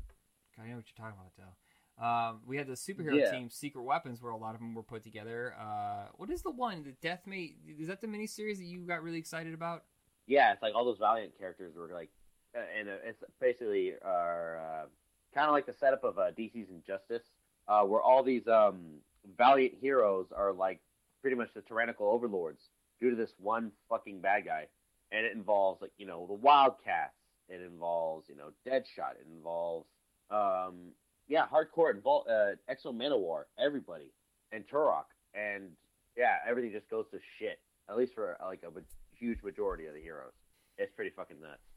God, 0.55 0.65
I 0.65 0.69
know 0.69 0.75
what 0.75 0.85
you're 0.87 1.05
talking 1.05 1.19
about, 1.19 1.31
though. 1.37 2.05
Um, 2.05 2.41
we 2.45 2.57
had 2.57 2.67
the 2.67 2.73
superhero 2.73 3.17
Yeah. 3.17 3.31
team, 3.31 3.49
Secret 3.49 3.83
Weapons, 3.83 4.21
where 4.21 4.31
a 4.31 4.37
lot 4.37 4.53
of 4.53 4.61
them 4.61 4.73
were 4.73 4.83
put 4.83 5.03
together. 5.03 5.55
Uh, 5.59 6.07
what 6.17 6.29
is 6.29 6.41
the 6.41 6.51
one, 6.51 6.83
the 6.83 7.07
Deathmate? 7.07 7.55
Is 7.79 7.87
that 7.87 7.99
the 7.99 8.07
miniseries 8.07 8.57
that 8.57 8.65
you 8.65 8.85
got 8.85 9.01
really 9.03 9.17
excited 9.17 9.53
about? 9.53 9.83
Yeah, 10.27 10.53
it's 10.53 10.61
like 10.61 10.75
all 10.75 10.85
those 10.85 10.99
Valiant 10.99 11.37
characters 11.37 11.75
were 11.75 11.89
like, 11.93 12.09
and 12.53 12.89
uh, 12.89 12.93
it's 13.03 13.23
basically 13.39 13.93
are 14.03 14.59
uh, 14.59 14.85
kind 15.33 15.47
of 15.47 15.53
like 15.53 15.65
the 15.65 15.73
setup 15.73 16.03
of 16.03 16.17
uh, 16.17 16.31
DC's 16.37 16.69
Injustice, 16.69 17.23
uh, 17.67 17.83
where 17.83 18.01
all 18.01 18.23
these 18.23 18.47
um, 18.47 18.99
Valiant 19.37 19.73
heroes 19.79 20.27
are 20.35 20.53
like 20.53 20.79
pretty 21.21 21.35
much 21.35 21.49
the 21.53 21.61
tyrannical 21.61 22.07
overlords 22.07 22.61
due 22.99 23.09
to 23.09 23.15
this 23.15 23.33
one 23.37 23.71
fucking 23.89 24.21
bad 24.21 24.45
guy, 24.45 24.67
and 25.11 25.25
it 25.25 25.33
involves 25.33 25.81
like 25.81 25.91
you 25.97 26.05
know 26.05 26.25
the 26.27 26.33
Wildcats, 26.33 27.13
it 27.49 27.61
involves 27.61 28.27
you 28.29 28.35
know 28.35 28.49
Deadshot, 28.67 29.15
it 29.19 29.27
involves 29.35 29.87
um, 30.31 30.91
yeah 31.27 31.45
hardcore 31.47 31.93
invol- 31.93 32.29
uh, 32.29 32.55
X-O 32.67 32.93
Manowar, 32.93 33.43
everybody, 33.59 34.11
and 34.51 34.63
Turok, 34.67 35.05
and 35.33 35.69
yeah 36.17 36.37
everything 36.47 36.71
just 36.71 36.89
goes 36.89 37.05
to 37.11 37.19
shit. 37.37 37.59
At 37.89 37.97
least 37.97 38.13
for 38.13 38.37
like 38.45 38.61
a 38.63 38.71
huge 39.17 39.41
majority 39.43 39.87
of 39.87 39.93
the 39.93 40.01
heroes, 40.01 40.33
it's 40.77 40.91
pretty 40.95 41.11
fucking 41.15 41.41
nuts. 41.41 41.68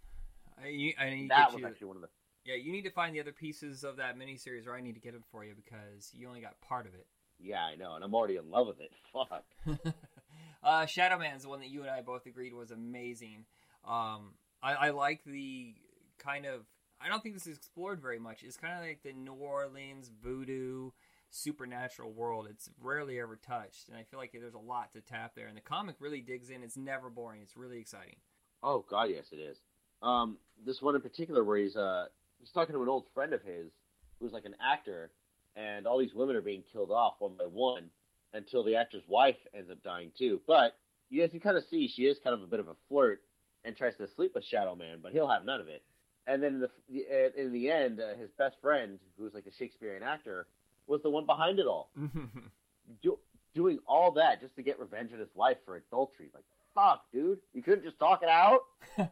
I, 0.62 0.68
you, 0.68 0.92
I 0.98 1.10
need 1.10 1.30
that 1.30 1.52
was 1.52 1.60
you, 1.60 1.66
actually 1.66 1.86
one 1.86 1.96
of 1.96 2.02
the 2.02 2.08
yeah, 2.44 2.56
you 2.56 2.72
need 2.72 2.82
to 2.82 2.90
find 2.90 3.14
the 3.14 3.20
other 3.20 3.32
pieces 3.32 3.84
of 3.84 3.96
that 3.96 4.18
miniseries, 4.18 4.66
or 4.66 4.74
I 4.74 4.80
need 4.80 4.94
to 4.94 5.00
get 5.00 5.12
them 5.12 5.22
for 5.30 5.44
you 5.44 5.54
because 5.54 6.10
you 6.12 6.26
only 6.26 6.40
got 6.40 6.60
part 6.60 6.86
of 6.86 6.94
it. 6.94 7.06
yeah 7.38 7.62
I 7.62 7.76
know, 7.76 7.94
and 7.94 8.04
I'm 8.04 8.14
already 8.14 8.36
in 8.36 8.50
love 8.50 8.66
with 8.66 8.80
it. 8.80 8.92
Fuck. 9.12 9.44
uh, 10.62 10.86
Shadow 10.86 11.18
Man 11.18 11.36
is 11.36 11.42
the 11.42 11.48
one 11.48 11.60
that 11.60 11.70
you 11.70 11.82
and 11.82 11.90
I 11.90 12.02
both 12.02 12.26
agreed 12.26 12.52
was 12.52 12.70
amazing. 12.70 13.44
Um, 13.84 14.34
I, 14.62 14.74
I 14.74 14.90
like 14.90 15.22
the 15.24 15.74
kind 16.18 16.46
of. 16.46 16.62
I 17.00 17.08
don't 17.08 17.20
think 17.20 17.34
this 17.34 17.48
is 17.48 17.56
explored 17.56 18.00
very 18.00 18.20
much. 18.20 18.44
It's 18.44 18.56
kind 18.56 18.78
of 18.78 18.84
like 18.84 19.02
the 19.02 19.12
New 19.12 19.32
Orleans 19.32 20.08
voodoo 20.22 20.90
supernatural 21.30 22.12
world. 22.12 22.46
It's 22.48 22.70
rarely 22.80 23.18
ever 23.18 23.36
touched, 23.36 23.88
and 23.88 23.96
I 23.96 24.04
feel 24.04 24.20
like 24.20 24.32
there's 24.32 24.54
a 24.54 24.58
lot 24.58 24.92
to 24.92 25.00
tap 25.00 25.32
there. 25.34 25.48
And 25.48 25.56
the 25.56 25.62
comic 25.62 25.96
really 25.98 26.20
digs 26.20 26.50
in. 26.50 26.62
It's 26.62 26.76
never 26.76 27.10
boring. 27.10 27.40
It's 27.42 27.56
really 27.56 27.78
exciting. 27.78 28.16
Oh 28.62 28.84
god, 28.88 29.10
yes 29.10 29.28
it 29.32 29.40
is. 29.40 29.60
Um, 30.02 30.38
this 30.64 30.80
one 30.80 30.94
in 30.94 31.00
particular 31.00 31.44
where 31.44 31.58
he's 31.58 31.76
uh 31.76 32.06
he's 32.40 32.50
talking 32.50 32.74
to 32.74 32.82
an 32.82 32.88
old 32.88 33.06
friend 33.14 33.32
of 33.32 33.42
his 33.42 33.70
who's 34.20 34.32
like 34.32 34.44
an 34.44 34.54
actor, 34.60 35.10
and 35.56 35.86
all 35.86 35.98
these 35.98 36.14
women 36.14 36.36
are 36.36 36.42
being 36.42 36.62
killed 36.72 36.90
off 36.90 37.14
one 37.18 37.32
by 37.38 37.44
one 37.44 37.90
until 38.34 38.64
the 38.64 38.76
actor's 38.76 39.02
wife 39.08 39.36
ends 39.54 39.70
up 39.70 39.82
dying 39.82 40.10
too. 40.16 40.40
But 40.46 40.64
as 40.64 40.72
you 41.10 41.20
guys 41.20 41.30
can 41.30 41.40
kind 41.40 41.56
of 41.56 41.64
see 41.70 41.88
she 41.88 42.02
is 42.02 42.18
kind 42.22 42.34
of 42.34 42.42
a 42.42 42.46
bit 42.46 42.60
of 42.60 42.68
a 42.68 42.76
flirt 42.88 43.20
and 43.64 43.76
tries 43.76 43.96
to 43.96 44.08
sleep 44.16 44.32
with 44.34 44.44
Shadow 44.44 44.74
Man, 44.74 44.98
but 45.02 45.12
he'll 45.12 45.28
have 45.28 45.44
none 45.44 45.60
of 45.60 45.68
it. 45.68 45.82
And 46.26 46.42
then 46.42 46.54
in 46.54 46.60
the 46.60 47.40
in 47.40 47.52
the 47.52 47.70
end, 47.70 48.00
uh, 48.00 48.16
his 48.18 48.30
best 48.38 48.56
friend, 48.60 48.98
who's 49.18 49.34
like 49.34 49.46
a 49.46 49.52
Shakespearean 49.52 50.02
actor, 50.02 50.46
was 50.86 51.02
the 51.02 51.10
one 51.10 51.26
behind 51.26 51.58
it 51.58 51.66
all. 51.66 51.90
do, 53.02 53.18
doing 53.54 53.78
all 53.86 54.12
that 54.12 54.40
just 54.40 54.54
to 54.56 54.62
get 54.62 54.78
revenge 54.78 55.12
on 55.12 55.18
his 55.18 55.28
wife 55.34 55.56
for 55.64 55.76
adultery. 55.76 56.30
Like, 56.32 56.44
fuck, 56.74 57.04
dude. 57.12 57.38
You 57.52 57.62
couldn't 57.62 57.84
just 57.84 57.98
talk 57.98 58.22
it 58.22 58.28
out? 58.28 58.60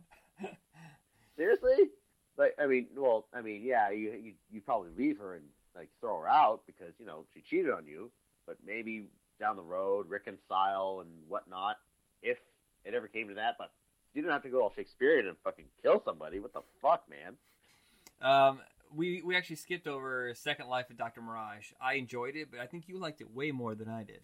Seriously? 1.41 1.89
Like, 2.37 2.55
I 2.61 2.67
mean, 2.67 2.89
well, 2.95 3.27
I 3.33 3.41
mean, 3.41 3.63
yeah, 3.65 3.91
you 3.91 4.13
you 4.13 4.33
you 4.51 4.61
probably 4.61 4.91
leave 4.97 5.19
her 5.19 5.35
and 5.35 5.45
like 5.75 5.89
throw 6.01 6.21
her 6.21 6.29
out 6.29 6.61
because 6.67 6.93
you 6.99 7.07
know 7.07 7.25
she 7.33 7.41
cheated 7.41 7.71
on 7.71 7.87
you. 7.87 8.11
But 8.47 8.59
maybe 8.67 9.07
down 9.39 9.57
the 9.57 9.63
road 9.63 10.11
reconcile 10.11 11.01
and 11.01 11.11
whatnot 11.29 11.77
if 12.23 12.37
it 12.85 12.93
ever 12.93 13.09
came 13.09 13.29
to 13.29 13.35
that. 13.35 13.57
But 13.59 13.71
you 14.13 14.21
didn't 14.21 14.33
have 14.35 14.43
to 14.43 14.51
go 14.51 14.63
all 14.63 14.73
Shakespearean 14.75 15.27
and 15.29 15.37
fucking 15.43 15.65
kill 15.83 16.03
somebody. 16.05 16.41
What 16.41 16.53
the 16.53 16.61
fuck, 16.83 17.05
man? 17.09 17.37
um, 18.21 18.61
we 18.95 19.23
we 19.23 19.35
actually 19.35 19.57
skipped 19.57 19.87
over 19.87 20.33
Second 20.35 20.69
Life 20.69 20.91
of 20.91 20.99
Doctor 20.99 21.23
Mirage. 21.23 21.73
I 21.81 21.95
enjoyed 21.95 22.37
it, 22.37 22.49
but 22.51 22.61
I 22.61 22.67
think 22.67 22.87
you 22.87 22.99
liked 22.99 23.23
it 23.23 23.35
way 23.35 23.51
more 23.51 23.75
than 23.75 23.89
I 23.89 24.03
did. 24.03 24.21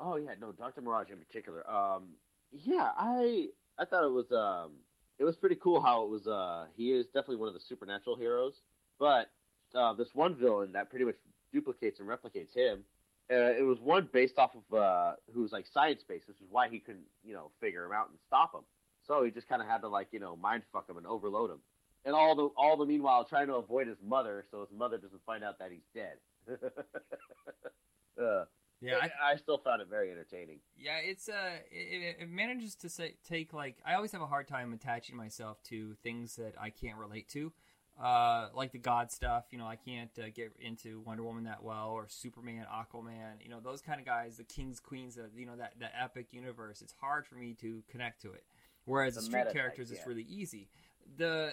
Oh 0.00 0.16
yeah, 0.16 0.34
no, 0.38 0.52
Doctor 0.52 0.82
Mirage 0.82 1.10
in 1.10 1.16
particular. 1.18 1.68
Um, 1.70 2.16
yeah, 2.52 2.90
I 2.96 3.48
I 3.78 3.84
thought 3.86 4.04
it 4.04 4.12
was 4.12 4.30
um 4.32 4.72
it 5.18 5.24
was 5.24 5.36
pretty 5.36 5.56
cool 5.56 5.80
how 5.80 6.04
it 6.04 6.10
was. 6.10 6.26
Uh, 6.26 6.66
he 6.76 6.92
is 6.92 7.06
definitely 7.06 7.36
one 7.36 7.48
of 7.48 7.54
the 7.54 7.60
supernatural 7.60 8.16
heroes, 8.16 8.54
but 8.98 9.30
uh, 9.74 9.92
this 9.92 10.08
one 10.14 10.34
villain 10.34 10.72
that 10.72 10.90
pretty 10.90 11.04
much 11.04 11.16
duplicates 11.52 12.00
and 12.00 12.08
replicates 12.08 12.54
him. 12.54 12.84
Uh, 13.30 13.52
it 13.52 13.64
was 13.64 13.78
one 13.80 14.08
based 14.12 14.38
off 14.38 14.52
of 14.54 14.78
uh, 14.78 15.12
who's 15.34 15.52
like 15.52 15.66
science 15.72 16.02
based, 16.08 16.26
which 16.28 16.40
is 16.40 16.46
why 16.50 16.68
he 16.68 16.78
couldn't 16.78 17.04
you 17.24 17.34
know 17.34 17.50
figure 17.60 17.84
him 17.84 17.92
out 17.92 18.08
and 18.08 18.18
stop 18.26 18.54
him. 18.54 18.62
So 19.06 19.24
he 19.24 19.30
just 19.30 19.48
kind 19.48 19.60
of 19.60 19.68
had 19.68 19.78
to 19.82 19.88
like 19.88 20.08
you 20.12 20.20
know 20.20 20.36
mind 20.36 20.62
fuck 20.72 20.88
him 20.88 20.96
and 20.96 21.06
overload 21.06 21.50
him, 21.50 21.60
and 22.04 22.14
all 22.14 22.34
the 22.34 22.48
all 22.56 22.76
the 22.76 22.86
meanwhile 22.86 23.24
trying 23.24 23.48
to 23.48 23.54
avoid 23.54 23.86
his 23.86 23.98
mother 24.02 24.44
so 24.50 24.60
his 24.60 24.70
mother 24.76 24.98
doesn't 24.98 25.24
find 25.26 25.44
out 25.44 25.58
that 25.58 25.70
he's 25.70 25.80
dead. 25.94 26.16
uh, 28.22 28.44
Yeah, 28.80 28.96
I, 29.02 29.32
I, 29.32 29.36
still 29.36 29.58
found 29.58 29.82
it 29.82 29.88
very 29.88 30.10
entertaining. 30.10 30.60
Yeah, 30.76 30.98
it's 31.02 31.28
uh, 31.28 31.56
it, 31.70 32.16
it 32.20 32.30
manages 32.30 32.76
to 32.76 32.88
say, 32.88 33.14
take 33.28 33.52
like 33.52 33.76
I 33.84 33.94
always 33.94 34.12
have 34.12 34.20
a 34.20 34.26
hard 34.26 34.46
time 34.46 34.72
attaching 34.72 35.16
myself 35.16 35.62
to 35.64 35.94
things 36.02 36.36
that 36.36 36.54
I 36.60 36.70
can't 36.70 36.96
relate 36.96 37.28
to, 37.30 37.52
uh, 38.00 38.48
like 38.54 38.70
the 38.70 38.78
God 38.78 39.10
stuff. 39.10 39.46
You 39.50 39.58
know, 39.58 39.66
I 39.66 39.74
can't 39.76 40.16
uh, 40.18 40.26
get 40.32 40.52
into 40.60 41.00
Wonder 41.00 41.24
Woman 41.24 41.44
that 41.44 41.62
well, 41.62 41.90
or 41.90 42.06
Superman, 42.08 42.66
Aquaman. 42.72 43.42
You 43.42 43.48
know, 43.48 43.58
those 43.60 43.82
kind 43.82 43.98
of 43.98 44.06
guys, 44.06 44.36
the 44.36 44.44
kings, 44.44 44.78
queens 44.78 45.16
of 45.16 45.36
you 45.36 45.46
know 45.46 45.56
that 45.56 45.74
that 45.80 45.92
epic 46.00 46.28
universe. 46.30 46.80
It's 46.80 46.94
hard 47.00 47.26
for 47.26 47.34
me 47.34 47.54
to 47.60 47.82
connect 47.90 48.22
to 48.22 48.32
it. 48.32 48.44
Whereas 48.84 49.16
the, 49.16 49.20
The 49.20 49.26
street 49.26 49.52
characters, 49.52 49.90
it's 49.90 50.06
really 50.06 50.26
easy. 50.28 50.68
The 51.16 51.52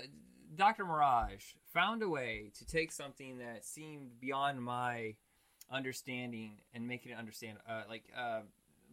Doctor 0.56 0.86
Mirage 0.86 1.54
found 1.74 2.04
a 2.04 2.10
way 2.10 2.52
to 2.58 2.66
take 2.66 2.92
something 2.92 3.40
that 3.40 3.66
seemed 3.66 4.20
beyond 4.22 4.62
my 4.62 5.16
understanding 5.72 6.54
and 6.74 6.88
making 6.88 7.12
it 7.12 7.18
understand, 7.18 7.58
uh, 7.68 7.84
like 7.90 8.04
uh, 8.18 8.42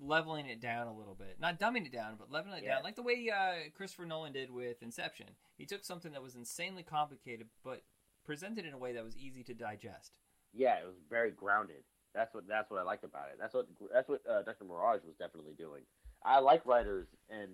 leveling 0.01 0.47
it 0.47 0.61
down 0.61 0.87
a 0.87 0.97
little 0.97 1.15
bit, 1.15 1.37
not 1.41 1.59
dumbing 1.61 1.87
it 1.87 1.93
down, 1.93 2.15
but 2.19 2.31
leveling 2.31 2.59
it 2.59 2.65
Yeah. 2.65 2.75
down, 2.77 2.83
like 2.85 2.97
the 2.97 3.03
way 3.03 3.31
uh, 3.31 3.71
Christopher 3.75 4.07
Nolan 4.07 4.33
did 4.33 4.51
with 4.51 4.83
Inception. 4.83 5.27
He 5.57 5.67
took 5.67 5.85
something 5.85 6.13
that 6.13 6.23
was 6.23 6.35
insanely 6.35 6.83
complicated, 6.83 7.49
but 7.63 7.83
presented 8.25 8.65
in 8.65 8.73
a 8.73 8.79
way 8.79 8.93
that 8.93 9.05
was 9.05 9.17
easy 9.17 9.43
to 9.45 9.55
digest. 9.55 10.19
Yeah, 10.53 10.77
it 10.79 10.87
was 10.87 10.97
very 11.09 11.31
grounded. 11.31 11.85
That's 12.15 12.35
what 12.35 12.47
that's 12.47 12.71
what 12.71 12.79
I 12.79 12.83
liked 12.83 13.05
about 13.05 13.29
it. 13.33 13.39
That's 13.41 13.55
what 13.55 13.67
that's 13.93 14.09
what 14.09 14.21
uh, 14.29 14.43
Dr. 14.43 14.65
Mirage 14.65 15.01
was 15.07 15.15
definitely 15.19 15.55
doing. 15.57 15.83
I 16.23 16.41
like 16.41 16.65
writers 16.67 17.07
and 17.31 17.51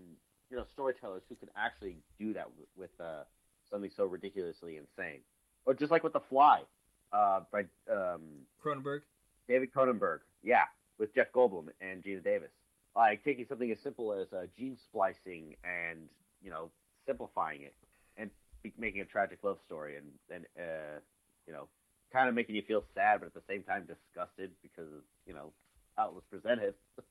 you 0.51 0.57
know 0.57 0.65
storytellers 0.65 1.23
who 1.29 1.37
can 1.37 1.49
actually 1.57 1.99
do 2.19 2.33
that 2.35 2.49
with, 2.59 2.67
with 2.77 2.91
uh, 3.01 3.23
something 3.71 3.91
so 3.95 4.05
ridiculously 4.07 4.77
insane, 4.77 5.21
or 5.65 5.75
just 5.75 5.93
like 5.93 6.03
with 6.03 6.13
The 6.13 6.21
Fly. 6.21 6.63
Uh, 7.13 7.41
by 7.51 7.61
um, 7.91 8.23
Cronenberg. 8.65 9.01
David 9.49 9.73
Cronenberg. 9.73 10.19
Yeah, 10.43 10.65
with 10.99 11.15
Jeff 11.15 11.33
Goldblum 11.33 11.69
and 11.81 12.03
Geena 12.05 12.23
Davis. 12.23 12.51
Like 12.95 13.25
taking 13.25 13.47
something 13.49 13.71
as 13.71 13.79
simple 13.81 14.13
as 14.13 14.33
uh, 14.33 14.47
gene 14.57 14.77
splicing 14.77 15.55
and 15.65 16.01
you 16.43 16.51
know 16.51 16.71
simplifying 17.07 17.63
it 17.63 17.75
and 18.17 18.31
be- 18.63 18.73
making 18.79 19.01
a 19.01 19.05
tragic 19.05 19.39
love 19.43 19.59
story 19.65 19.97
and 19.97 20.07
and 20.31 20.45
uh, 20.59 20.99
you 21.47 21.53
know 21.53 21.69
kind 22.13 22.29
of 22.29 22.35
making 22.35 22.57
you 22.57 22.63
feel 22.63 22.83
sad 22.95 23.21
but 23.21 23.27
at 23.27 23.35
the 23.35 23.43
same 23.49 23.63
time 23.63 23.87
disgusted 23.87 24.51
because 24.63 24.89
you 25.27 25.35
know 25.35 25.53
how 25.97 26.09
it 26.09 26.15
was 26.15 26.25
presented. 26.31 26.75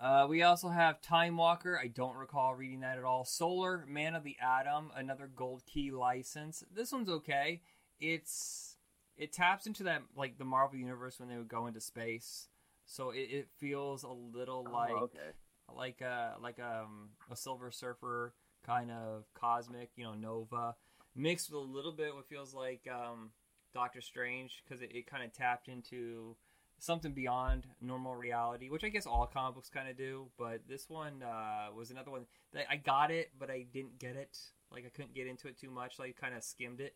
Uh, 0.00 0.24
we 0.28 0.42
also 0.42 0.68
have 0.68 1.02
Time 1.02 1.36
Walker. 1.36 1.76
I 1.76 1.88
don't 1.88 2.16
recall 2.16 2.54
reading 2.54 2.80
that 2.80 2.96
at 2.96 3.02
all. 3.02 3.24
Solar, 3.24 3.84
Man 3.88 4.14
of 4.14 4.22
the 4.22 4.36
Atom, 4.40 4.92
another 4.94 5.28
Gold 5.34 5.64
Key 5.66 5.90
license. 5.90 6.62
This 6.72 6.92
one's 6.92 7.08
okay. 7.08 7.60
It's 8.02 8.76
it 9.16 9.32
taps 9.32 9.66
into 9.66 9.84
that 9.84 10.02
like 10.16 10.38
the 10.38 10.44
Marvel 10.44 10.78
universe 10.78 11.20
when 11.20 11.28
they 11.28 11.36
would 11.36 11.48
go 11.48 11.66
into 11.66 11.80
space, 11.80 12.48
so 12.84 13.10
it, 13.10 13.28
it 13.30 13.48
feels 13.58 14.02
a 14.02 14.08
little 14.08 14.66
like 14.70 14.92
oh, 14.92 15.04
okay. 15.04 15.30
like 15.74 16.00
a 16.00 16.34
like 16.42 16.58
um, 16.58 17.10
a 17.30 17.36
Silver 17.36 17.70
Surfer 17.70 18.34
kind 18.66 18.90
of 18.90 19.24
cosmic, 19.34 19.90
you 19.96 20.04
know, 20.04 20.14
Nova, 20.14 20.74
mixed 21.14 21.50
with 21.50 21.60
a 21.60 21.64
little 21.64 21.92
bit 21.92 22.14
what 22.14 22.28
feels 22.28 22.52
like 22.54 22.86
um, 22.92 23.30
Doctor 23.74 24.00
Strange 24.00 24.62
because 24.64 24.82
it, 24.82 24.90
it 24.92 25.06
kind 25.06 25.24
of 25.24 25.32
tapped 25.32 25.68
into 25.68 26.36
something 26.78 27.12
beyond 27.12 27.66
normal 27.80 28.14
reality, 28.14 28.68
which 28.68 28.84
I 28.84 28.88
guess 28.88 29.06
all 29.06 29.26
comic 29.26 29.54
books 29.54 29.68
kind 29.68 29.88
of 29.88 29.96
do. 29.96 30.26
But 30.38 30.62
this 30.68 30.88
one 30.88 31.22
uh, 31.22 31.68
was 31.74 31.90
another 31.90 32.10
one 32.10 32.26
that 32.52 32.66
I 32.68 32.76
got 32.76 33.10
it, 33.10 33.30
but 33.38 33.50
I 33.50 33.66
didn't 33.72 33.98
get 33.98 34.16
it. 34.16 34.36
Like 34.70 34.84
I 34.86 34.88
couldn't 34.88 35.14
get 35.14 35.26
into 35.26 35.48
it 35.48 35.58
too 35.58 35.70
much. 35.70 35.98
Like 35.98 36.16
kind 36.20 36.34
of 36.34 36.42
skimmed 36.42 36.80
it. 36.80 36.94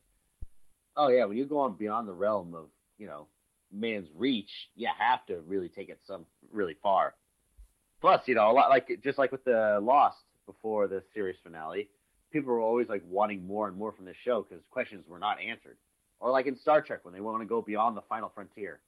Oh 0.96 1.08
yeah, 1.08 1.24
when 1.24 1.36
you 1.36 1.44
go 1.44 1.58
on 1.58 1.76
beyond 1.76 2.08
the 2.08 2.12
realm 2.12 2.54
of 2.54 2.66
you 2.98 3.06
know 3.06 3.26
man's 3.72 4.08
reach, 4.14 4.70
you 4.74 4.88
have 4.98 5.24
to 5.26 5.40
really 5.46 5.68
take 5.68 5.88
it 5.88 6.00
some 6.06 6.26
really 6.52 6.76
far. 6.82 7.14
Plus, 8.00 8.26
you 8.26 8.34
know, 8.34 8.50
a 8.50 8.52
lot 8.52 8.70
like 8.70 9.00
just 9.02 9.18
like 9.18 9.32
with 9.32 9.44
the 9.44 9.78
Lost 9.82 10.18
before 10.46 10.86
the 10.86 11.02
series 11.14 11.36
finale, 11.42 11.88
people 12.30 12.52
were 12.52 12.60
always 12.60 12.88
like 12.88 13.02
wanting 13.08 13.46
more 13.46 13.68
and 13.68 13.76
more 13.76 13.92
from 13.92 14.04
the 14.04 14.14
show 14.24 14.46
because 14.48 14.64
questions 14.70 15.04
were 15.08 15.18
not 15.18 15.40
answered. 15.40 15.76
Or 16.20 16.30
like 16.30 16.46
in 16.46 16.56
Star 16.56 16.80
Trek 16.80 17.00
when 17.04 17.12
they 17.12 17.20
want 17.20 17.40
to 17.40 17.46
go 17.46 17.60
beyond 17.60 17.96
the 17.96 18.02
final 18.02 18.30
frontier. 18.34 18.80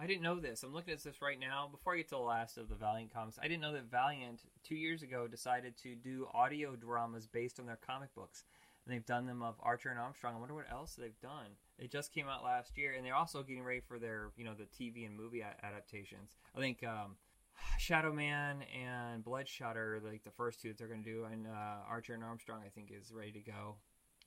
I 0.00 0.06
didn't 0.06 0.22
know 0.22 0.38
this. 0.38 0.62
I'm 0.62 0.72
looking 0.72 0.94
at 0.94 1.02
this 1.02 1.20
right 1.20 1.40
now. 1.40 1.68
Before 1.70 1.94
I 1.94 1.96
get 1.96 2.08
to 2.10 2.14
the 2.14 2.20
last 2.20 2.56
of 2.56 2.68
the 2.68 2.76
Valiant 2.76 3.12
comics, 3.12 3.36
I 3.42 3.48
didn't 3.48 3.62
know 3.62 3.72
that 3.72 3.90
Valiant 3.90 4.42
two 4.62 4.76
years 4.76 5.02
ago 5.02 5.26
decided 5.26 5.76
to 5.82 5.96
do 5.96 6.28
audio 6.32 6.76
dramas 6.76 7.26
based 7.26 7.58
on 7.58 7.66
their 7.66 7.78
comic 7.84 8.14
books, 8.14 8.44
and 8.88 8.96
they've 8.96 9.06
done 9.06 9.26
them 9.26 9.42
of 9.42 9.54
Archer 9.62 9.90
and 9.90 9.98
Armstrong. 9.98 10.34
I 10.34 10.38
wonder 10.38 10.54
what 10.54 10.70
else 10.72 10.94
they've 10.98 11.20
done. 11.20 11.46
It 11.78 11.90
just 11.90 12.12
came 12.12 12.26
out 12.26 12.42
last 12.42 12.78
year, 12.78 12.94
and 12.94 13.04
they're 13.04 13.14
also 13.14 13.42
getting 13.42 13.62
ready 13.62 13.80
for 13.80 13.98
their 13.98 14.30
you 14.36 14.44
know 14.44 14.54
the 14.54 14.64
TV 14.64 15.06
and 15.06 15.16
movie 15.16 15.40
a- 15.40 15.64
adaptations. 15.64 16.36
I 16.56 16.60
think 16.60 16.82
um, 16.82 17.16
Shadow 17.78 18.12
Man 18.12 18.62
and 18.74 19.22
Bloodshot 19.22 19.76
are 19.76 20.00
like 20.04 20.24
the 20.24 20.30
first 20.30 20.62
two 20.62 20.68
that 20.68 20.78
they're 20.78 20.88
going 20.88 21.04
to 21.04 21.10
do, 21.10 21.24
and 21.24 21.46
uh, 21.46 21.84
Archer 21.88 22.14
and 22.14 22.24
Armstrong 22.24 22.60
I 22.64 22.70
think 22.70 22.90
is 22.90 23.12
ready 23.12 23.32
to 23.32 23.40
go. 23.40 23.76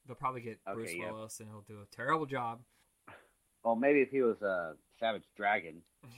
They'll 0.07 0.16
probably 0.16 0.41
get 0.41 0.59
Okay, 0.68 0.76
Bruce 0.76 0.93
yeah. 0.93 1.12
Willis, 1.12 1.39
and 1.39 1.49
he'll 1.49 1.62
do 1.62 1.82
a 1.82 1.95
terrible 1.95 2.26
job. 2.26 2.59
Well, 3.64 3.76
maybe 3.76 4.01
if 4.01 4.09
he 4.09 4.22
was 4.22 4.41
a 4.41 4.74
Savage 4.99 5.26
Dragon. 5.36 5.82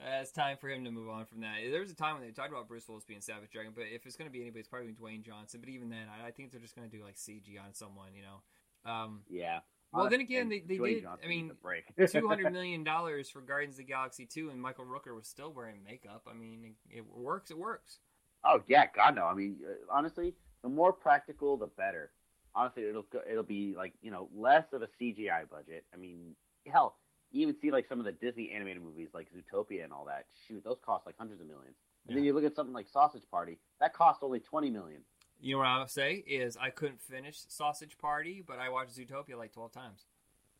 Uh, 0.00 0.20
it's 0.22 0.30
time 0.30 0.56
for 0.60 0.68
him 0.68 0.84
to 0.84 0.90
move 0.92 1.08
on 1.08 1.24
from 1.24 1.40
that. 1.40 1.54
There 1.70 1.80
was 1.80 1.90
a 1.90 1.94
time 1.94 2.14
when 2.14 2.22
they 2.24 2.30
talked 2.32 2.50
about 2.52 2.68
Bruce 2.68 2.86
Willis 2.88 3.04
being 3.04 3.20
Savage 3.20 3.50
Dragon, 3.50 3.72
but 3.74 3.84
if 3.92 4.06
it's 4.06 4.16
going 4.16 4.28
to 4.28 4.32
be 4.32 4.40
anybody, 4.40 4.60
it's 4.60 4.68
probably 4.68 4.92
Dwayne 4.92 5.22
Johnson. 5.22 5.58
But 5.60 5.70
even 5.70 5.88
then, 5.88 6.06
I, 6.22 6.28
I 6.28 6.30
think 6.30 6.52
they're 6.52 6.60
just 6.60 6.76
going 6.76 6.88
to 6.88 6.96
do 6.96 7.02
like 7.02 7.16
CG 7.16 7.58
on 7.58 7.74
someone, 7.74 8.08
you 8.14 8.22
know. 8.22 8.90
Um, 8.90 9.22
Yeah. 9.28 9.60
Well, 9.92 10.08
then 10.10 10.20
again, 10.20 10.48
they- 10.50 10.60
they 10.60 10.76
Dwayne 10.76 10.94
did- 10.96 11.02
Johnson 11.02 11.24
I 11.24 11.28
mean, 11.28 11.52
two 12.08 12.28
hundred 12.28 12.52
million 12.52 12.84
dollars 12.84 13.28
for 13.30 13.40
Guardians 13.40 13.74
of 13.74 13.78
the 13.78 13.84
Galaxy 13.84 14.26
two, 14.26 14.50
and 14.50 14.60
Michael 14.60 14.84
Rooker 14.84 15.14
was 15.16 15.26
still 15.26 15.52
wearing 15.52 15.82
makeup. 15.84 16.28
I 16.30 16.34
mean, 16.34 16.74
it, 16.90 16.98
it 16.98 17.04
works. 17.06 17.50
It 17.50 17.58
works. 17.58 17.98
Oh 18.44 18.62
yeah, 18.68 18.84
God 18.94 19.16
no. 19.16 19.24
I 19.24 19.34
mean, 19.34 19.56
uh, 19.66 19.72
honestly, 19.90 20.34
the 20.62 20.68
more 20.68 20.92
practical, 20.92 21.56
the 21.56 21.66
better. 21.66 22.10
Honestly, 22.54 22.84
it'll 22.84 23.02
go- 23.10 23.22
it'll 23.28 23.42
be 23.42 23.74
like 23.76 23.94
you 24.02 24.10
know 24.10 24.28
less 24.36 24.66
of 24.74 24.82
a 24.82 24.88
CGI 25.00 25.48
budget. 25.50 25.84
I 25.92 25.96
mean, 25.96 26.36
hell, 26.70 26.96
you 27.30 27.42
even 27.42 27.54
see 27.60 27.70
like 27.70 27.86
some 27.88 27.98
of 27.98 28.04
the 28.04 28.12
Disney 28.12 28.50
animated 28.54 28.82
movies 28.82 29.08
like 29.14 29.28
Zootopia 29.32 29.84
and 29.84 29.92
all 29.92 30.04
that. 30.06 30.26
Shoot, 30.46 30.64
those 30.64 30.78
cost 30.84 31.06
like 31.06 31.16
hundreds 31.18 31.40
of 31.40 31.46
millions. 31.46 31.76
And 32.06 32.16
then 32.16 32.24
you 32.24 32.32
look 32.32 32.44
at 32.44 32.54
something 32.56 32.72
like 32.74 32.88
Sausage 32.88 33.24
Party, 33.30 33.58
that 33.80 33.92
cost 33.92 34.20
only 34.22 34.40
twenty 34.40 34.70
million. 34.70 35.02
You 35.40 35.52
know 35.54 35.58
what 35.58 35.66
I 35.68 35.78
would 35.78 35.90
say 35.90 36.14
is 36.26 36.56
I 36.56 36.70
couldn't 36.70 37.00
finish 37.00 37.38
Sausage 37.48 37.96
Party, 37.98 38.42
but 38.46 38.58
I 38.58 38.70
watched 38.70 38.96
Zootopia 38.98 39.36
like 39.36 39.52
twelve 39.52 39.72
times. 39.72 40.06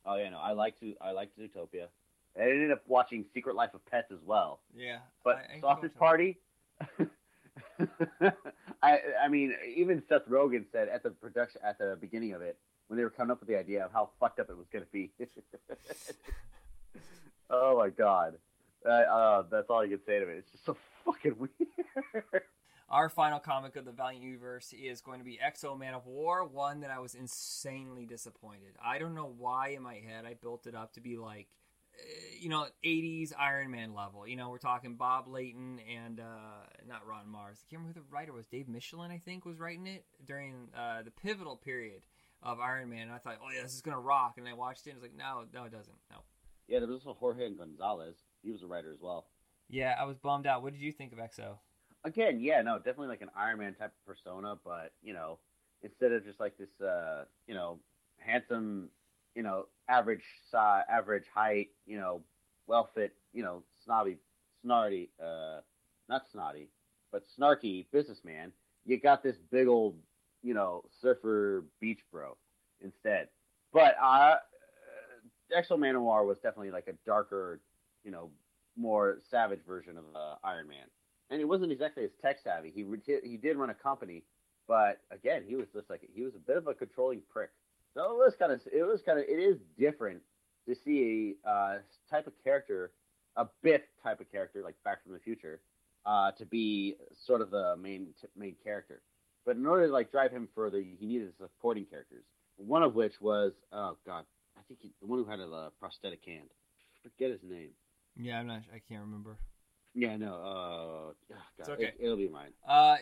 Oh 0.07 0.17
yeah, 0.17 0.29
no, 0.31 0.39
I 0.39 0.53
like 0.53 0.79
to 0.81 0.95
I 1.01 1.13
like 1.13 1.31
Zootopia. 1.37 1.87
I 2.39 2.43
ended 2.43 2.71
up 2.71 2.83
watching 2.87 3.25
Secret 3.35 3.57
Life 3.57 3.75
of 3.75 3.85
Pets 3.87 4.13
as 4.13 4.21
well. 4.25 4.61
Yeah, 4.77 4.99
But 5.25 5.37
I- 5.37 5.57
I 5.57 5.61
Sausage 5.61 5.95
Party, 5.99 6.39
I 8.83 8.99
I 9.23 9.29
mean, 9.29 9.55
even 9.75 10.03
Seth 10.09 10.27
Rogen 10.29 10.65
said 10.71 10.89
at 10.89 11.03
the 11.03 11.11
production 11.11 11.61
at 11.65 11.79
the 11.79 11.97
beginning 12.01 12.33
of 12.35 12.43
it 12.43 12.57
when 12.87 12.97
they 12.97 13.05
were 13.05 13.11
coming 13.11 13.31
up 13.33 13.41
with 13.41 13.49
the 13.49 13.57
idea 13.57 13.85
of 13.85 13.93
how 13.93 14.11
fucked 14.21 14.39
up 14.39 14.51
it 14.51 14.57
was 14.57 14.67
going 14.73 14.85
to 14.85 14.91
be. 14.93 15.11
oh 17.51 17.79
my 17.79 17.91
god, 17.91 18.35
uh, 18.87 18.91
uh, 18.91 19.43
that's 19.51 19.71
all 19.71 19.85
you 19.85 19.97
can 19.97 20.07
say 20.07 20.19
to 20.19 20.29
it. 20.29 20.39
It's 20.39 20.51
just 20.51 20.65
so 20.65 20.77
fucking 21.05 21.37
weird. 21.39 22.43
Our 22.91 23.11
final 23.11 23.39
comic 23.39 23.77
of 23.77 23.85
the 23.85 23.93
Valiant 23.93 24.25
Universe 24.25 24.73
is 24.73 25.03
going 25.03 25.19
to 25.19 25.25
be 25.25 25.39
X-O 25.39 25.77
Manowar, 25.77 26.51
one 26.51 26.81
that 26.81 26.91
I 26.91 27.01
was 27.01 27.15
insanely 27.15 28.07
disappointed. 28.07 28.77
I 28.83 28.99
don't 28.99 29.15
know 29.15 29.31
why 29.37 29.69
in 29.69 29.83
my 29.83 29.97
head 29.97 30.25
I 30.25 30.33
built 30.33 30.67
it 30.67 30.75
up 30.75 30.95
to 30.95 31.03
be 31.03 31.19
like, 31.19 31.49
uh, 31.95 32.03
you 32.41 32.49
know, 32.49 32.65
80s 32.83 33.35
Iron 33.39 33.71
Man 33.73 33.93
level. 33.95 34.27
You 34.27 34.37
know, 34.37 34.49
we're 34.49 34.57
talking 34.57 34.95
Bob 34.95 35.29
Layton 35.29 35.81
and 35.95 36.19
uh, 36.19 36.65
not 36.89 37.07
Ron 37.07 37.27
Marz. 37.27 37.61
I 37.61 37.69
can't 37.69 37.83
remember 37.83 38.01
who 38.01 38.07
the 38.09 38.15
writer 38.15 38.33
was. 38.33 38.47
Dave 38.47 38.69
Michelin, 38.69 39.11
I 39.11 39.19
think, 39.19 39.45
was 39.45 39.59
writing 39.59 39.87
it 39.87 40.07
during 40.25 40.69
uh, 40.75 41.03
the 41.03 41.11
pivotal 41.11 41.57
period 41.57 42.01
of 42.43 42.59
Iron 42.59 42.89
Man. 42.89 43.03
And 43.03 43.13
I 43.13 43.19
thought, 43.19 43.37
oh 43.45 43.51
yeah, 43.55 43.65
this 43.65 43.75
is 43.75 43.83
gonna 43.83 44.01
rock. 44.01 44.37
And 44.39 44.49
I 44.49 44.55
watched 44.55 44.87
it 44.87 44.91
and 44.91 44.99
I 44.99 45.03
was 45.03 45.11
like, 45.11 45.19
no, 45.19 45.45
no, 45.53 45.67
it 45.67 45.73
doesn't. 45.73 45.97
No. 46.11 46.21
Yeah, 46.69 46.79
there 46.79 46.89
was 46.89 47.01
also 47.05 47.17
Jorge 47.19 47.51
Gonzalez. 47.51 48.17
He 48.43 48.51
was 48.51 48.63
a 48.63 48.67
writer 48.67 48.93
as 48.93 49.01
well. 49.01 49.27
Yeah, 49.69 49.95
I 49.99 50.05
was 50.05 50.17
bummed 50.19 50.47
out. 50.47 50.63
What 50.63 50.73
did 50.73 50.83
you 50.83 50.93
think 50.93 51.13
of 51.13 51.19
Exo? 51.19 51.59
Again, 52.05 52.41
yeah, 52.41 52.63
no, 52.63 52.77
definitely 52.79 53.09
like 53.09 53.23
an 53.23 53.31
Iron 53.37 53.59
Man 53.59 53.75
type 53.75 53.93
of 53.93 54.07
persona, 54.07 54.57
but 54.65 54.93
you 55.03 55.13
know, 55.13 55.39
instead 55.83 56.13
of 56.13 56.25
just 56.25 56.41
like 56.41 56.57
this, 56.57 56.81
uh, 56.81 57.25
you 57.47 57.55
know, 57.55 57.79
handsome, 58.19 58.89
you 59.35 59.43
know, 59.43 59.67
average 59.89 60.23
size, 60.51 60.85
average 60.91 61.25
height, 61.35 61.69
you 61.87 61.99
know, 61.99 62.23
well 62.67 62.91
fit, 62.95 63.15
you 63.33 63.43
know, 63.43 63.63
snobby, 63.85 64.19
snarty, 64.65 65.09
uh, 65.23 65.61
not 66.09 66.23
snotty, 66.31 66.69
but 67.11 67.25
snarky 67.39 67.87
businessman, 67.93 68.53
you 68.85 68.99
got 68.99 69.23
this 69.23 69.37
big 69.51 69.67
old, 69.67 69.97
you 70.43 70.55
know, 70.55 70.85
surfer 71.01 71.65
beach 71.81 72.01
bro 72.13 72.37
instead. 72.81 73.29
But 73.73 73.97
uh, 74.03 74.37
X-O 75.55 75.77
Manowar 75.77 76.27
was 76.27 76.39
definitely 76.39 76.71
like 76.71 76.89
a 76.89 76.95
darker, 77.07 77.61
you 78.05 78.11
know, 78.11 78.31
more 78.77 79.19
savage 79.31 79.61
version 79.67 79.99
of 79.99 80.05
uh, 80.15 80.35
Iron 80.45 80.69
Man 80.69 80.87
and 81.31 81.39
he 81.39 81.45
wasn't 81.45 81.73
exactly 81.73 82.05
as 82.05 82.11
tech 82.23 82.39
savvy. 82.43 82.73
He 82.75 82.85
he 83.25 83.37
did 83.37 83.57
run 83.57 83.71
a 83.71 83.75
company, 83.75 84.25
but 84.67 85.01
again, 85.11 85.43
he 85.47 85.57
was 85.57 85.67
just 85.75 85.91
like 85.91 86.09
he 86.15 86.23
was 86.23 86.35
a 86.35 86.39
bit 86.39 86.57
of 86.57 86.67
a 86.67 86.75
controlling 86.75 87.23
prick. 87.31 87.51
So 87.95 88.03
it 88.03 88.17
was 88.17 88.35
kind 88.39 88.53
of 88.53 88.61
it 88.73 88.83
was 88.83 89.03
kind 89.03 89.19
of 89.19 89.25
it 89.29 89.39
is 89.39 89.59
different 89.79 90.21
to 90.67 90.75
see 90.75 91.37
a 91.47 91.49
uh, 91.49 91.79
type 92.11 92.27
of 92.27 92.33
character, 92.43 92.93
a 93.37 93.47
Biff 93.63 93.83
type 94.03 94.21
of 94.21 94.31
character 94.31 94.63
like 94.63 94.75
Back 94.85 95.03
from 95.03 95.13
the 95.13 95.19
Future, 95.19 95.61
uh, 96.07 96.33
to 96.33 96.47
be 96.47 96.97
sort 97.27 97.41
of 97.41 97.51
the 97.51 97.77
main 97.77 98.09
t- 98.21 98.29
main 98.37 98.57
character. 98.63 99.03
But 99.45 99.57
in 99.57 99.67
order 99.67 99.87
to 99.87 99.93
like 99.93 100.11
drive 100.11 100.31
him 100.31 100.49
further, 100.55 100.81
he 100.81 101.07
needed 101.07 101.33
supporting 101.39 101.85
characters. 101.85 102.25
One 102.57 102.83
of 102.83 102.95
which 102.95 103.21
was 103.21 103.53
oh 103.73 103.97
god, 104.07 104.25
I 104.59 104.63
think 104.67 104.81
he, 104.83 104.93
the 105.01 105.07
one 105.07 105.19
who 105.19 105.31
had 105.31 105.41
a 105.41 105.51
uh, 105.51 105.71
prosthetic 105.79 106.25
hand. 106.27 106.49
Forget 107.03 107.31
his 107.31 107.43
name. 107.43 107.71
Yeah, 108.17 108.41
I'm 108.41 108.47
not. 108.47 108.63
I 108.75 108.81
can't 108.89 109.03
remember. 109.03 109.39
Yeah, 109.95 110.17
no. 110.17 110.35
Uh, 110.35 110.39
oh, 110.39 111.15
God, 111.29 111.39
It's 111.59 111.69
okay. 111.69 111.83
It, 111.85 111.97
it'll 112.01 112.17
be 112.17 112.29
mine. 112.29 112.51
Uh, 112.67 112.97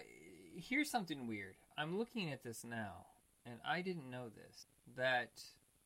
here's 0.55 0.91
something 0.91 1.27
weird. 1.27 1.55
I'm 1.79 1.99
looking 1.99 2.33
at 2.33 2.43
this 2.43 2.65
now, 2.65 3.07
and 3.45 3.57
I 3.67 3.83
didn't 3.83 4.11
know 4.11 4.29
this. 4.29 4.67
That 4.97 5.41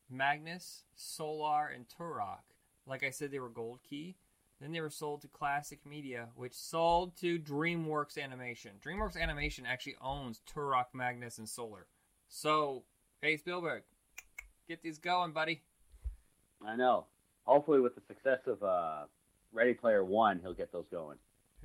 Magnus, 0.09 0.83
Solar, 0.95 1.67
and 1.67 1.85
Turok, 1.87 2.43
like 2.85 3.03
I 3.03 3.09
said, 3.09 3.31
they 3.31 3.39
were 3.39 3.49
Gold 3.49 3.79
Key. 3.87 4.15
Then 4.59 4.71
they 4.71 4.81
were 4.81 4.91
sold 4.91 5.21
to 5.21 5.27
Classic 5.27 5.79
Media, 5.87 6.27
which 6.35 6.53
sold 6.53 7.17
to 7.17 7.39
DreamWorks 7.39 8.21
Animation. 8.21 8.73
DreamWorks 8.85 9.19
Animation 9.19 9.65
actually 9.65 9.95
owns 9.99 10.41
Turok, 10.53 10.87
Magnus, 10.93 11.39
and 11.39 11.49
Solar. 11.49 11.87
So, 12.27 12.83
hey 13.21 13.37
Spielberg, 13.37 13.83
get 14.71 14.81
these 14.81 14.97
going, 14.99 15.31
buddy. 15.31 15.61
I 16.65 16.75
know. 16.75 17.05
Hopefully, 17.43 17.79
with 17.79 17.95
the 17.95 18.01
success 18.07 18.39
of 18.47 18.61
uh, 18.63 19.03
Ready 19.51 19.73
Player 19.73 20.03
One, 20.03 20.39
he'll 20.41 20.53
get 20.53 20.71
those 20.71 20.85
going. 20.91 21.17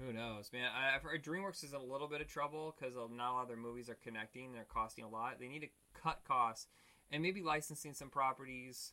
Who 0.04 0.12
knows, 0.12 0.50
man? 0.52 0.70
I- 0.74 0.94
I've 0.94 1.02
heard 1.02 1.22
DreamWorks 1.24 1.64
is 1.64 1.72
in 1.72 1.80
a 1.80 1.84
little 1.84 2.08
bit 2.08 2.20
of 2.20 2.26
trouble 2.28 2.74
because 2.78 2.94
not 2.96 3.30
a 3.30 3.34
lot 3.34 3.42
of 3.42 3.48
their 3.48 3.56
movies 3.56 3.88
are 3.88 3.96
connecting. 4.02 4.52
They're 4.52 4.64
costing 4.64 5.04
a 5.04 5.08
lot. 5.08 5.38
They 5.40 5.48
need 5.48 5.60
to 5.60 5.68
cut 6.02 6.20
costs 6.26 6.66
and 7.10 7.22
maybe 7.22 7.42
licensing 7.42 7.94
some 7.94 8.10
properties 8.10 8.92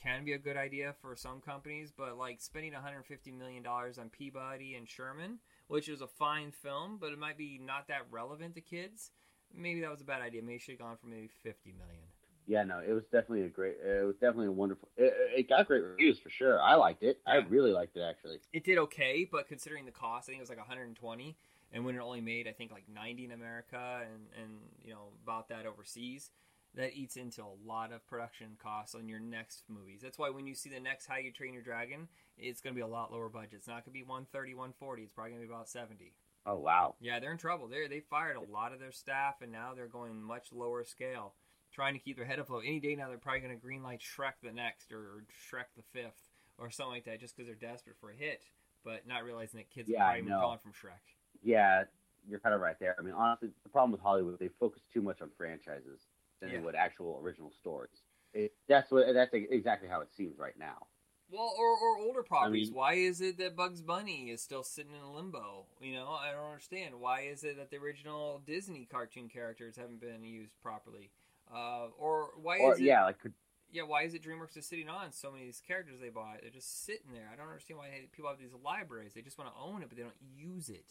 can 0.00 0.24
be 0.24 0.32
a 0.34 0.38
good 0.38 0.56
idea 0.56 0.94
for 1.00 1.16
some 1.16 1.40
companies, 1.40 1.90
but 1.96 2.18
like 2.18 2.40
spending 2.40 2.72
150 2.74 3.32
million 3.32 3.62
dollars 3.62 3.96
on 3.98 4.10
Peabody 4.10 4.74
and 4.74 4.88
Sherman, 4.88 5.38
which 5.68 5.88
is 5.88 6.00
a 6.02 6.06
fine 6.06 6.50
film, 6.52 6.98
but 7.00 7.10
it 7.12 7.18
might 7.18 7.38
be 7.38 7.58
not 7.64 7.88
that 7.88 8.02
relevant 8.10 8.54
to 8.56 8.60
kids. 8.60 9.10
Maybe 9.52 9.80
that 9.80 9.90
was 9.90 10.02
a 10.02 10.04
bad 10.04 10.20
idea. 10.20 10.42
Maybe 10.42 10.58
should 10.58 10.72
have 10.72 10.80
gone 10.80 10.96
for 11.00 11.06
maybe 11.06 11.28
50 11.42 11.72
million. 11.72 12.04
Yeah, 12.46 12.62
no, 12.62 12.80
it 12.80 12.92
was 12.92 13.04
definitely 13.04 13.42
a 13.42 13.48
great. 13.48 13.76
It 13.82 14.04
was 14.04 14.16
definitely 14.16 14.48
a 14.48 14.52
wonderful. 14.52 14.88
It, 14.96 15.14
it 15.34 15.48
got 15.48 15.66
great 15.66 15.82
reviews 15.82 16.18
for 16.18 16.30
sure. 16.30 16.60
I 16.60 16.74
liked 16.74 17.02
it. 17.02 17.18
I 17.26 17.36
really 17.36 17.72
liked 17.72 17.96
it 17.96 18.02
actually. 18.02 18.38
It 18.52 18.64
did 18.64 18.78
okay, 18.78 19.26
but 19.30 19.48
considering 19.48 19.86
the 19.86 19.92
cost, 19.92 20.28
I 20.28 20.32
think 20.32 20.38
it 20.38 20.42
was 20.42 20.50
like 20.50 20.58
120, 20.58 21.36
and 21.72 21.84
when 21.84 21.94
it 21.94 22.00
only 22.00 22.20
made 22.20 22.46
I 22.46 22.52
think 22.52 22.70
like 22.70 22.84
90 22.92 23.26
in 23.26 23.32
America 23.32 24.02
and 24.02 24.26
and 24.42 24.52
you 24.84 24.92
know 24.92 25.08
about 25.22 25.48
that 25.48 25.64
overseas, 25.64 26.30
that 26.74 26.94
eats 26.94 27.16
into 27.16 27.42
a 27.42 27.54
lot 27.66 27.92
of 27.92 28.06
production 28.06 28.56
costs 28.62 28.94
on 28.94 29.08
your 29.08 29.20
next 29.20 29.64
movies. 29.68 30.00
That's 30.02 30.18
why 30.18 30.30
when 30.30 30.46
you 30.46 30.54
see 30.54 30.70
the 30.70 30.80
next 30.80 31.06
How 31.06 31.16
You 31.16 31.32
Train 31.32 31.54
Your 31.54 31.62
Dragon, 31.62 32.08
it's 32.36 32.60
going 32.60 32.74
to 32.74 32.78
be 32.78 32.82
a 32.82 32.86
lot 32.86 33.12
lower 33.12 33.28
budget. 33.28 33.54
It's 33.54 33.68
not 33.68 33.84
going 33.84 33.84
to 33.84 33.90
be 33.92 34.02
130, 34.02 34.54
140. 34.54 35.02
It's 35.02 35.12
probably 35.12 35.32
going 35.32 35.42
to 35.42 35.48
be 35.48 35.52
about 35.54 35.68
70. 35.68 36.12
Oh 36.46 36.56
wow. 36.56 36.94
Yeah, 37.00 37.20
they're 37.20 37.32
in 37.32 37.38
trouble. 37.38 37.68
They 37.68 37.86
they 37.86 38.00
fired 38.00 38.36
a 38.36 38.52
lot 38.52 38.72
of 38.72 38.80
their 38.80 38.92
staff, 38.92 39.36
and 39.40 39.50
now 39.50 39.72
they're 39.74 39.86
going 39.86 40.22
much 40.22 40.52
lower 40.52 40.84
scale, 40.84 41.32
trying 41.74 41.94
to 41.94 41.98
keep 42.00 42.16
their 42.16 42.24
head 42.24 42.38
afloat. 42.38 42.62
Any 42.66 42.80
day 42.80 42.94
now, 42.94 43.08
they're 43.08 43.18
probably 43.18 43.40
going 43.40 43.58
to 43.58 43.66
greenlight 43.66 44.00
Shrek 44.00 44.34
the 44.42 44.52
next 44.52 44.92
or 44.92 45.24
Shrek 45.50 45.66
the 45.76 45.82
fifth 45.92 46.28
or 46.58 46.70
something 46.70 46.92
like 46.92 47.04
that, 47.04 47.20
just 47.20 47.36
because 47.36 47.46
they're 47.48 47.70
desperate 47.70 47.96
for 48.00 48.10
a 48.10 48.14
hit, 48.14 48.42
but 48.84 49.06
not 49.06 49.24
realizing 49.24 49.58
that 49.58 49.70
kids 49.70 49.88
Yeah, 49.88 50.02
are 50.04 50.10
I 50.10 50.20
probably 50.20 50.30
moved 50.30 50.62
from 50.62 50.72
Shrek. 50.72 51.02
Yeah, 51.42 51.84
you're 52.28 52.38
kind 52.40 52.54
of 52.54 52.60
right 52.60 52.76
there. 52.78 52.94
I 52.98 53.02
mean, 53.02 53.14
honestly, 53.14 53.50
the 53.64 53.68
problem 53.68 53.90
with 53.90 54.00
Hollywood, 54.00 54.38
they 54.38 54.48
focus 54.60 54.82
too 54.92 55.02
much 55.02 55.20
on 55.20 55.30
franchises 55.36 56.00
than 56.40 56.50
they 56.52 56.58
would 56.58 56.74
actual 56.74 57.20
original 57.22 57.50
stories. 57.60 58.02
It, 58.32 58.52
that's 58.68 58.90
what. 58.90 59.06
That's 59.12 59.32
exactly 59.32 59.88
how 59.88 60.00
it 60.00 60.08
seems 60.16 60.38
right 60.38 60.58
now. 60.58 60.86
Well, 61.30 61.54
or, 61.58 61.66
or 61.76 61.98
older 61.98 62.22
properties. 62.22 62.68
mean- 62.68 62.76
Why 62.76 62.94
is 62.94 63.20
it 63.20 63.38
that 63.38 63.56
Bugs 63.56 63.80
Bunny 63.80 64.30
is 64.30 64.42
still 64.42 64.62
sitting 64.62 64.92
in 64.92 65.14
limbo? 65.14 65.66
You 65.80 65.94
know, 65.94 66.08
I 66.08 66.32
don't 66.32 66.44
understand. 66.44 67.00
Why 67.00 67.22
is 67.22 67.44
it 67.44 67.56
that 67.56 67.70
the 67.70 67.78
original 67.78 68.42
Disney 68.46 68.86
cartoon 68.90 69.28
characters 69.28 69.76
haven't 69.76 70.00
been 70.00 70.22
used 70.24 70.60
properly? 70.62 71.10
Uh, 71.52 71.86
or 71.98 72.30
why 72.42 72.58
Or 72.58 72.74
is 72.74 72.80
it? 72.80 72.84
yeah, 72.84 73.04
like 73.04 73.18
could- 73.20 73.32
yeah, 73.72 73.82
why 73.82 74.02
is 74.02 74.14
it 74.14 74.22
DreamWorks 74.22 74.56
is 74.56 74.66
sitting 74.66 74.88
on 74.88 75.10
so 75.10 75.30
many 75.32 75.42
of 75.44 75.48
these 75.48 75.60
characters 75.66 75.98
they 76.00 76.08
bought? 76.08 76.38
They're 76.42 76.50
just 76.50 76.84
sitting 76.84 77.12
there. 77.12 77.28
I 77.32 77.36
don't 77.36 77.48
understand 77.48 77.78
why 77.78 77.88
people 78.12 78.30
have 78.30 78.38
these 78.38 78.54
libraries. 78.64 79.14
They 79.14 79.20
just 79.20 79.36
want 79.36 79.50
to 79.52 79.60
own 79.60 79.82
it, 79.82 79.88
but 79.88 79.96
they 79.96 80.04
don't 80.04 80.14
use 80.36 80.68
it. 80.68 80.84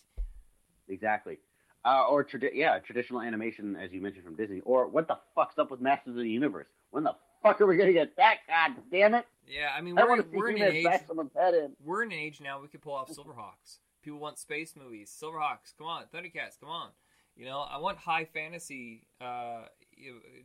exactly. 0.88 1.40
Uh, 1.86 2.06
or 2.10 2.24
tradi- 2.24 2.52
yeah, 2.54 2.80
traditional 2.80 3.22
animation, 3.22 3.76
as 3.76 3.92
you 3.92 4.02
mentioned 4.02 4.24
from 4.24 4.36
Disney. 4.36 4.62
Or 4.62 4.88
what 4.88 5.08
the 5.08 5.18
fuck's 5.36 5.58
up 5.58 5.70
with 5.72 5.82
Masters 5.82 6.16
of 6.16 6.22
the 6.24 6.30
Universe? 6.30 6.68
When 6.92 7.04
the 7.04 7.14
fuck 7.42 7.60
are 7.60 7.66
we 7.66 7.76
gonna 7.76 7.92
get 7.94 8.16
that? 8.18 8.38
God 8.48 8.76
damn 8.92 9.14
it! 9.16 9.26
Yeah, 9.48 9.70
I 9.76 9.82
mean, 9.82 9.98
I 9.98 10.04
we're, 10.04 10.10
want 10.10 10.22
to 10.24 10.30
see 10.30 10.38
we're 10.38 10.50
in 10.52 10.62
an 10.62 10.72
age. 10.72 10.86
bash 10.86 11.02
someone's 11.08 11.34
head 11.36 11.54
in. 11.54 11.76
We're 11.84 12.04
in 12.04 12.12
an 12.14 12.18
age 12.18 12.40
now 12.40 12.62
we 12.62 12.70
could 12.70 12.82
pull 12.82 12.94
off 12.94 13.10
Silverhawks. 13.10 13.80
People 14.02 14.20
want 14.20 14.38
space 14.38 14.76
movies. 14.78 15.10
Silverhawks, 15.22 15.74
come 15.78 15.88
on. 15.88 16.04
Thundercats, 16.14 16.58
come 16.60 16.70
on. 16.70 16.90
You 17.36 17.46
know, 17.46 17.60
I 17.60 17.78
want 17.80 17.98
high 17.98 18.26
fantasy 18.26 19.08
uh, 19.20 19.64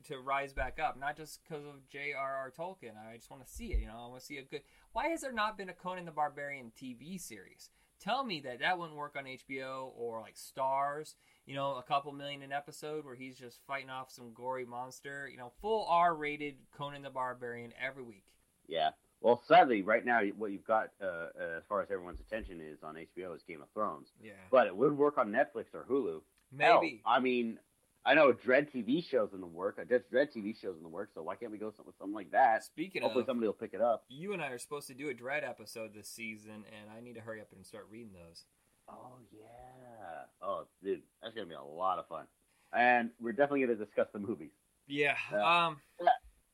to 0.08 0.18
rise 0.18 0.52
back 0.52 0.78
up, 0.82 0.98
not 0.98 1.16
just 1.16 1.40
because 1.42 1.64
of 1.64 1.88
J.R.R. 1.88 2.52
Tolkien. 2.56 2.92
I 2.96 3.16
just 3.16 3.30
want 3.30 3.44
to 3.44 3.50
see 3.52 3.72
it. 3.72 3.80
You 3.80 3.86
know, 3.86 3.94
I 3.96 4.08
want 4.08 4.20
to 4.20 4.26
see 4.26 4.38
a 4.38 4.42
good. 4.42 4.62
Why 4.92 5.08
has 5.08 5.20
there 5.22 5.32
not 5.32 5.56
been 5.58 5.68
a 5.68 5.74
Conan 5.74 6.04
the 6.04 6.10
Barbarian 6.10 6.72
TV 6.80 7.20
series? 7.20 7.70
Tell 8.00 8.24
me 8.24 8.40
that 8.42 8.60
that 8.60 8.78
wouldn't 8.78 8.96
work 8.96 9.16
on 9.18 9.24
HBO 9.24 9.90
or 9.96 10.20
like 10.20 10.36
Starz. 10.36 11.14
You 11.46 11.54
know, 11.54 11.76
a 11.76 11.82
couple 11.82 12.12
million 12.12 12.42
an 12.42 12.52
episode 12.52 13.04
where 13.04 13.14
he's 13.16 13.36
just 13.36 13.60
fighting 13.66 13.90
off 13.90 14.10
some 14.10 14.32
gory 14.32 14.64
monster. 14.64 15.28
You 15.30 15.38
know, 15.38 15.52
full 15.60 15.86
R-rated 15.88 16.56
Conan 16.76 17.02
the 17.02 17.10
Barbarian 17.10 17.72
every 17.82 18.02
week. 18.04 18.24
Yeah. 18.68 18.90
Well, 19.20 19.42
sadly, 19.48 19.82
right 19.82 20.04
now, 20.04 20.20
what 20.36 20.52
you've 20.52 20.64
got 20.66 20.90
uh, 21.02 21.06
uh, 21.06 21.30
as 21.58 21.64
far 21.68 21.82
as 21.82 21.90
everyone's 21.90 22.20
attention 22.20 22.60
is 22.60 22.84
on 22.84 22.94
HBO 22.94 23.34
is 23.34 23.42
Game 23.42 23.60
of 23.62 23.68
Thrones, 23.74 24.12
Yeah, 24.22 24.30
but 24.48 24.68
it 24.68 24.76
would 24.76 24.96
work 24.96 25.18
on 25.18 25.32
Netflix 25.32 25.74
or 25.74 25.84
Hulu. 25.90 26.20
maybe. 26.52 27.02
Hell, 27.04 27.14
I 27.16 27.18
mean, 27.18 27.58
I 28.06 28.14
know 28.14 28.32
Dredd 28.32 28.72
TV 28.74 29.04
shows 29.04 29.30
in 29.34 29.40
the 29.40 29.46
work. 29.46 29.78
Dredd 29.78 30.02
Dredd 30.12 30.34
TV 30.34 30.58
shows 30.58 30.76
in 30.76 30.82
the 30.82 30.88
work. 30.88 31.10
So 31.14 31.22
why 31.22 31.34
can't 31.36 31.52
we 31.52 31.58
go 31.58 31.66
with 31.66 31.76
something 31.98 32.14
like 32.14 32.30
that? 32.30 32.64
Speaking 32.64 33.02
Hopefully, 33.02 33.22
of, 33.22 33.26
somebody 33.26 33.46
will 33.46 33.54
pick 33.54 33.74
it 33.74 33.80
up. 33.80 34.04
you 34.08 34.32
and 34.32 34.40
I 34.42 34.48
are 34.48 34.58
supposed 34.58 34.86
to 34.88 34.94
do 34.94 35.10
a 35.10 35.14
Dredd 35.14 35.46
episode 35.48 35.92
this 35.94 36.08
season, 36.08 36.64
and 36.80 36.90
I 36.96 37.00
need 37.00 37.14
to 37.14 37.20
hurry 37.20 37.40
up 37.40 37.48
and 37.54 37.66
start 37.66 37.86
reading 37.90 38.12
those. 38.12 38.44
Oh 38.88 39.18
yeah. 39.32 40.24
Oh, 40.40 40.64
dude, 40.82 41.02
that's 41.22 41.34
gonna 41.34 41.46
be 41.46 41.54
a 41.54 41.62
lot 41.62 41.98
of 41.98 42.06
fun. 42.08 42.24
And 42.72 43.10
we're 43.20 43.32
definitely 43.32 43.60
gonna 43.62 43.74
discuss 43.76 44.08
the 44.12 44.18
movies. 44.18 44.52
Yeah. 44.86 45.16
Yeah. 45.30 45.66
Um. 45.66 45.76
Yeah. 46.00 46.08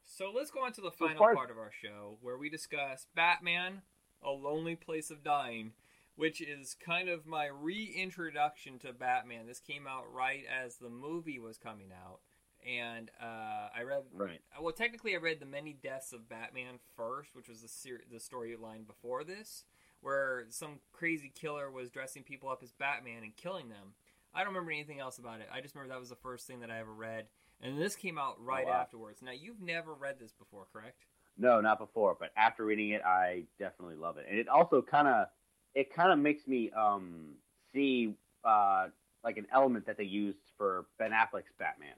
So 0.05 0.33
let's 0.35 0.51
go 0.51 0.65
on 0.65 0.73
to 0.73 0.81
the 0.81 0.91
final 0.91 1.17
part 1.17 1.51
of 1.51 1.59
our 1.59 1.71
show, 1.83 2.19
where 2.21 2.37
we 2.37 2.51
discuss 2.51 3.07
Batman: 3.15 3.83
A 4.23 4.31
Lonely 4.31 4.75
Place 4.75 5.11
of 5.11 5.23
Dying, 5.23 5.73
which 6.17 6.41
is 6.41 6.77
kind 6.85 7.09
of 7.09 7.27
my 7.27 7.47
reintroduction 7.47 8.79
to 8.81 8.93
Batman. 8.93 9.47
This 9.47 9.61
came 9.61 9.87
out 9.87 10.13
right 10.13 10.45
as 10.49 10.77
the 10.77 10.89
movie 10.91 11.39
was 11.39 11.59
coming 11.59 11.91
out, 11.93 12.21
and 12.67 13.11
uh, 13.23 13.69
I 13.77 13.83
read 13.85 14.03
Right. 14.13 14.41
well, 14.61 14.73
technically, 14.73 15.15
I 15.15 15.19
read 15.19 15.41
the 15.41 15.47
Many 15.47 15.73
Deaths 15.73 16.13
of 16.13 16.29
Batman 16.29 16.79
first, 16.97 17.35
which 17.35 17.49
was 17.49 17.63
the 17.63 17.69
ser- 17.69 18.03
the 18.11 18.19
storyline 18.19 18.87
before 18.87 19.25
this, 19.25 19.65
where 20.01 20.45
some 20.51 20.81
crazy 20.93 21.33
killer 21.35 21.71
was 21.71 21.91
dressing 21.91 22.23
people 22.23 22.49
up 22.49 22.63
as 22.63 22.73
Batman 22.73 23.23
and 23.23 23.37
killing 23.37 23.69
them. 23.69 23.95
I 24.35 24.41
don't 24.41 24.49
remember 24.49 24.73
anything 24.73 24.99
else 25.01 25.19
about 25.19 25.41
it. 25.41 25.49
I 25.53 25.61
just 25.61 25.75
remember 25.75 25.95
that 25.95 26.01
was 26.01 26.09
the 26.11 26.17
first 26.17 26.47
thing 26.47 26.61
that 26.61 26.71
I 26.71 26.79
ever 26.81 26.93
read, 26.93 27.27
and 27.61 27.79
this 27.81 27.95
came 27.97 28.19
out 28.19 28.35
right 28.45 28.65
Oh, 28.67 28.71
wow. 28.71 28.81
afterwards. 28.81 29.23
Now, 29.23 29.31
you've 29.33 29.61
never 29.61 29.95
read 29.95 30.19
this 30.19 30.33
before, 30.33 30.67
correct? 30.73 31.05
No, 31.37 31.61
not 31.61 31.79
before, 31.79 32.17
but 32.19 32.31
after 32.37 32.65
reading 32.65 32.91
it, 32.91 33.03
I 33.05 33.45
definitely 33.59 33.97
love 33.97 34.19
it. 34.19 34.27
And 34.29 34.39
it 34.39 34.49
also 34.49 34.83
kind 34.83 35.09
of, 35.09 35.27
it 35.75 35.95
kind 35.95 36.13
of 36.13 36.19
makes 36.19 36.47
me 36.47 36.71
um, 36.71 37.35
see 37.73 38.15
uh, 38.45 38.87
like 39.23 39.37
an 39.37 39.47
element 39.53 39.87
that 39.87 39.97
they 39.97 40.05
used 40.05 40.39
for 40.57 40.87
Ben 40.99 41.11
Affleck's 41.11 41.53
Batman. 41.59 41.95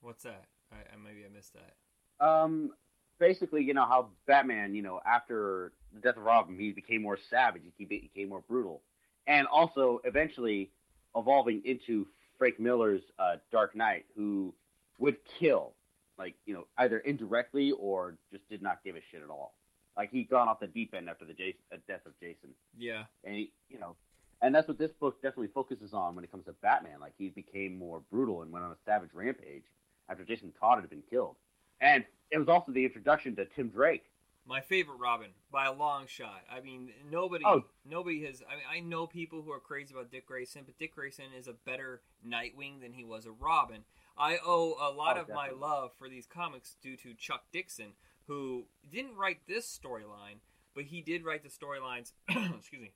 What's 0.00 0.22
that? 0.24 0.44
I, 0.72 0.76
I 0.76 0.96
maybe 1.02 1.24
I 1.24 1.34
missed 1.34 1.54
that. 1.54 2.24
Um, 2.24 2.70
basically, 3.18 3.62
you 3.62 3.74
know 3.74 3.84
how 3.84 4.08
Batman, 4.26 4.74
you 4.74 4.82
know, 4.82 5.00
after 5.06 5.72
the 5.92 6.00
death 6.00 6.16
of 6.16 6.24
Robin, 6.24 6.58
he 6.58 6.72
became 6.72 7.02
more 7.02 7.18
savage. 7.30 7.62
He 7.76 7.84
became 7.84 8.28
more 8.28 8.42
brutal, 8.48 8.82
and 9.26 9.46
also 9.46 10.00
eventually 10.04 10.70
evolving 11.16 11.62
into 11.64 12.06
Frank 12.38 12.58
Miller's 12.58 13.02
uh, 13.18 13.36
Dark 13.52 13.76
Knight, 13.76 14.06
who 14.16 14.54
would 14.98 15.16
kill, 15.38 15.72
like 16.18 16.34
you 16.46 16.54
know, 16.54 16.66
either 16.78 16.98
indirectly 16.98 17.72
or 17.72 18.16
just 18.32 18.48
did 18.48 18.62
not 18.62 18.78
give 18.84 18.96
a 18.96 19.00
shit 19.10 19.22
at 19.22 19.30
all. 19.30 19.54
Like 19.96 20.10
he'd 20.10 20.28
gone 20.28 20.48
off 20.48 20.60
the 20.60 20.66
deep 20.66 20.92
end 20.94 21.08
after 21.08 21.24
the 21.24 21.32
Jason, 21.34 21.60
uh, 21.72 21.76
death 21.86 22.04
of 22.06 22.18
Jason, 22.18 22.50
Yeah. 22.76 23.04
and 23.24 23.34
he, 23.34 23.52
you 23.68 23.78
know, 23.78 23.94
and 24.42 24.54
that's 24.54 24.66
what 24.68 24.76
this 24.78 24.90
book 24.92 25.22
definitely 25.22 25.48
focuses 25.54 25.94
on 25.94 26.14
when 26.16 26.24
it 26.24 26.30
comes 26.30 26.44
to 26.46 26.52
Batman. 26.54 26.98
Like 27.00 27.12
he 27.16 27.28
became 27.28 27.78
more 27.78 28.02
brutal 28.10 28.42
and 28.42 28.50
went 28.52 28.64
on 28.64 28.72
a 28.72 28.76
savage 28.84 29.10
rampage 29.14 29.64
after 30.08 30.24
Jason 30.24 30.52
Todd 30.58 30.80
had 30.80 30.90
been 30.90 31.02
killed. 31.08 31.36
And 31.80 32.04
it 32.30 32.38
was 32.38 32.48
also 32.48 32.72
the 32.72 32.84
introduction 32.84 33.36
to 33.36 33.44
Tim 33.44 33.68
Drake. 33.68 34.04
My 34.46 34.60
favorite 34.60 34.98
Robin 34.98 35.30
by 35.50 35.64
a 35.66 35.72
long 35.72 36.06
shot. 36.06 36.42
I 36.52 36.60
mean, 36.60 36.92
nobody, 37.10 37.44
Oh. 37.46 37.64
nobody 37.86 38.24
has. 38.26 38.42
I 38.46 38.56
mean, 38.56 38.64
I 38.70 38.80
know 38.80 39.06
people 39.06 39.40
who 39.40 39.50
are 39.52 39.60
crazy 39.60 39.94
about 39.94 40.10
Dick 40.10 40.26
Grayson, 40.26 40.64
but 40.66 40.76
Dick 40.76 40.94
Grayson 40.94 41.26
is 41.38 41.48
a 41.48 41.54
better 41.54 42.02
Nightwing 42.26 42.80
than 42.82 42.92
he 42.92 43.04
was 43.04 43.24
a 43.24 43.30
Robin. 43.32 43.84
I 44.18 44.38
owe 44.44 44.74
a 44.78 44.92
lot 44.94 45.16
Oh, 45.16 45.22
of 45.22 45.28
my 45.30 45.48
love 45.50 45.92
for 45.94 46.08
these 46.10 46.26
comics 46.26 46.76
due 46.82 46.96
to 46.98 47.14
Chuck 47.14 47.44
Dixon, 47.52 47.94
who 48.26 48.64
didn't 48.90 49.16
write 49.16 49.40
this 49.46 49.66
storyline, 49.66 50.38
but 50.74 50.84
he 50.84 51.00
did 51.00 51.24
write 51.24 51.42
the 51.42 51.48
storylines. 51.48 52.12
excuse 52.28 52.82
me. 52.82 52.92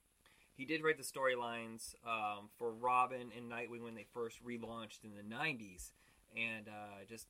He 0.54 0.64
did 0.64 0.82
write 0.82 0.96
the 0.96 1.04
storylines 1.04 1.94
um, 2.04 2.48
for 2.58 2.72
Robin 2.72 3.30
and 3.36 3.50
Nightwing 3.50 3.84
when 3.84 3.94
they 3.94 4.06
first 4.12 4.44
relaunched 4.44 5.04
in 5.04 5.10
the 5.14 5.22
'90s, 5.22 5.92
and 6.36 6.68
uh, 6.68 7.04
just 7.08 7.28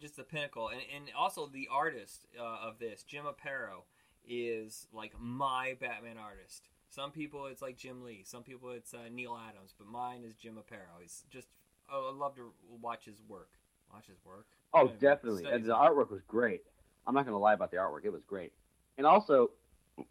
just 0.00 0.16
the 0.16 0.22
pinnacle. 0.22 0.68
And, 0.68 0.80
and 0.94 1.04
also 1.16 1.46
the 1.46 1.68
artist 1.70 2.26
uh, 2.38 2.66
of 2.66 2.78
this, 2.78 3.02
Jim 3.02 3.24
Aparo, 3.24 3.82
is 4.26 4.86
like 4.92 5.12
my 5.18 5.76
Batman 5.78 6.16
artist. 6.16 6.68
Some 6.88 7.10
people 7.10 7.46
it's 7.46 7.62
like 7.62 7.76
Jim 7.76 8.02
Lee. 8.02 8.22
Some 8.24 8.42
people 8.42 8.70
it's 8.70 8.94
uh, 8.94 9.08
Neal 9.12 9.38
Adams. 9.48 9.74
But 9.76 9.86
mine 9.86 10.22
is 10.26 10.34
Jim 10.34 10.54
Aparo. 10.54 11.02
He's 11.02 11.24
just 11.30 11.48
oh, 11.92 12.10
I 12.12 12.18
love 12.18 12.34
to 12.36 12.52
watch 12.80 13.04
his 13.04 13.20
work. 13.28 13.50
Watch 13.92 14.06
his 14.06 14.24
work. 14.24 14.46
Oh, 14.72 14.88
definitely. 15.00 15.44
And 15.50 15.64
the 15.64 15.74
artwork 15.74 16.10
was 16.10 16.22
great. 16.26 16.62
I'm 17.10 17.14
not 17.16 17.24
going 17.24 17.34
to 17.34 17.42
lie 17.42 17.54
about 17.54 17.72
the 17.72 17.76
artwork. 17.76 18.04
It 18.04 18.12
was 18.12 18.22
great. 18.24 18.52
And 18.96 19.04
also, 19.04 19.50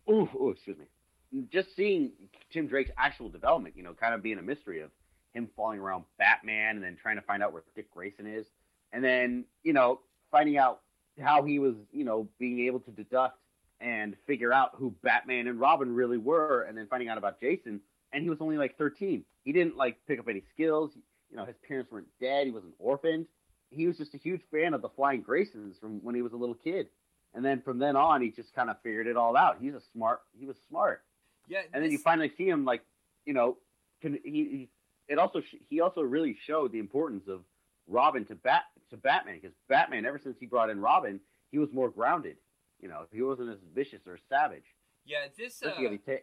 ooh, 0.09 0.27
ooh, 0.35 0.49
excuse 0.49 0.77
me. 0.77 1.45
Just 1.49 1.73
seeing 1.73 2.11
Tim 2.51 2.67
Drake's 2.67 2.91
actual 2.97 3.29
development, 3.29 3.77
you 3.77 3.83
know, 3.83 3.93
kind 3.93 4.13
of 4.13 4.21
being 4.21 4.37
a 4.37 4.41
mystery 4.41 4.81
of 4.81 4.89
him 5.33 5.47
falling 5.55 5.79
around 5.79 6.03
Batman 6.17 6.75
and 6.75 6.83
then 6.83 6.97
trying 7.01 7.15
to 7.15 7.21
find 7.21 7.41
out 7.41 7.53
where 7.53 7.63
Dick 7.73 7.89
Grayson 7.89 8.27
is. 8.27 8.47
And 8.91 9.01
then, 9.01 9.45
you 9.63 9.71
know, 9.71 10.01
finding 10.29 10.57
out 10.57 10.81
how 11.21 11.41
he 11.43 11.57
was, 11.57 11.75
you 11.93 12.03
know, 12.03 12.27
being 12.37 12.59
able 12.65 12.81
to 12.81 12.91
deduct 12.91 13.39
and 13.79 14.17
figure 14.27 14.51
out 14.51 14.71
who 14.73 14.93
Batman 15.01 15.47
and 15.47 15.57
Robin 15.57 15.95
really 15.95 16.17
were, 16.17 16.63
and 16.63 16.77
then 16.77 16.85
finding 16.89 17.07
out 17.07 17.17
about 17.17 17.39
Jason. 17.39 17.79
And 18.11 18.23
he 18.23 18.29
was 18.29 18.39
only 18.41 18.57
like 18.57 18.77
13. 18.77 19.23
He 19.45 19.53
didn't 19.53 19.77
like 19.77 19.95
pick 20.05 20.19
up 20.19 20.27
any 20.27 20.43
skills. 20.53 20.91
You 21.31 21.37
know, 21.37 21.45
his 21.45 21.55
parents 21.65 21.89
weren't 21.93 22.07
dead. 22.19 22.47
He 22.47 22.51
wasn't 22.51 22.73
orphaned. 22.77 23.25
He 23.71 23.87
was 23.87 23.97
just 23.97 24.13
a 24.13 24.17
huge 24.17 24.41
fan 24.51 24.73
of 24.73 24.81
the 24.81 24.89
Flying 24.89 25.23
Graysons 25.23 25.79
from 25.79 26.03
when 26.03 26.15
he 26.15 26.21
was 26.21 26.33
a 26.33 26.37
little 26.37 26.55
kid. 26.55 26.87
and 27.35 27.45
then 27.45 27.61
from 27.61 27.77
then 27.79 27.95
on, 27.95 28.21
he 28.21 28.31
just 28.31 28.53
kind 28.55 28.69
of 28.69 28.81
figured 28.81 29.05
it 29.07 29.15
all 29.15 29.37
out. 29.37 29.57
He's 29.61 29.75
a 29.75 29.81
smart. 29.93 30.21
He 30.37 30.45
was 30.45 30.57
smart, 30.67 31.03
Yeah, 31.47 31.61
and 31.73 31.83
then 31.83 31.91
you 31.91 31.97
finally 31.99 32.31
see 32.37 32.47
him 32.49 32.65
like, 32.65 32.81
you 33.25 33.33
know, 33.33 33.57
can 34.01 34.13
he? 34.23 34.31
he 34.31 34.69
it 35.07 35.17
also 35.19 35.41
he 35.69 35.81
also 35.81 36.01
really 36.01 36.35
showed 36.45 36.71
the 36.71 36.79
importance 36.79 37.27
of 37.27 37.41
Robin 37.87 38.25
to 38.25 38.35
bat 38.35 38.63
to 38.89 38.97
Batman 38.97 39.35
because 39.41 39.55
Batman 39.67 40.05
ever 40.05 40.17
since 40.19 40.37
he 40.39 40.45
brought 40.45 40.69
in 40.69 40.79
Robin, 40.79 41.19
he 41.51 41.57
was 41.59 41.71
more 41.71 41.89
grounded. 41.89 42.37
You 42.81 42.87
know, 42.87 43.05
he 43.11 43.21
wasn't 43.21 43.49
as 43.49 43.59
vicious 43.75 44.07
or 44.07 44.17
savage. 44.29 44.63
yeah, 45.05 45.27
this 45.37 45.61
uh, 45.61 45.71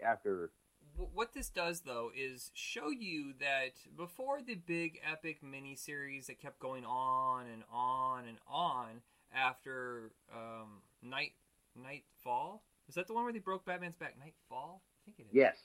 after 0.05 0.51
what 1.15 1.35
this 1.35 1.49
does 1.49 1.81
though 1.81 2.11
is 2.17 2.51
show 2.55 2.91
you 2.91 3.35
that 3.41 3.75
before 3.97 4.41
the 4.43 4.55
big 4.55 5.01
epic 5.11 5.39
miniseries 5.43 6.27
that 6.27 6.41
kept 6.41 6.59
going 6.59 6.85
on 6.85 7.47
and 7.53 7.63
on 7.73 8.27
and 8.27 8.39
on 8.49 9.03
after 9.35 10.13
um, 10.35 10.83
night 11.03 11.33
Knightfall? 11.75 12.63
Is 12.89 12.95
that 12.95 13.07
the 13.07 13.13
one 13.13 13.25
where 13.25 13.33
they 13.33 13.39
broke 13.39 13.65
batman's 13.65 13.97
back? 13.97 14.15
Knightfall? 14.19 14.83
I 14.83 14.99
think 15.05 15.19
it 15.19 15.27
is. 15.31 15.35
Yes, 15.35 15.57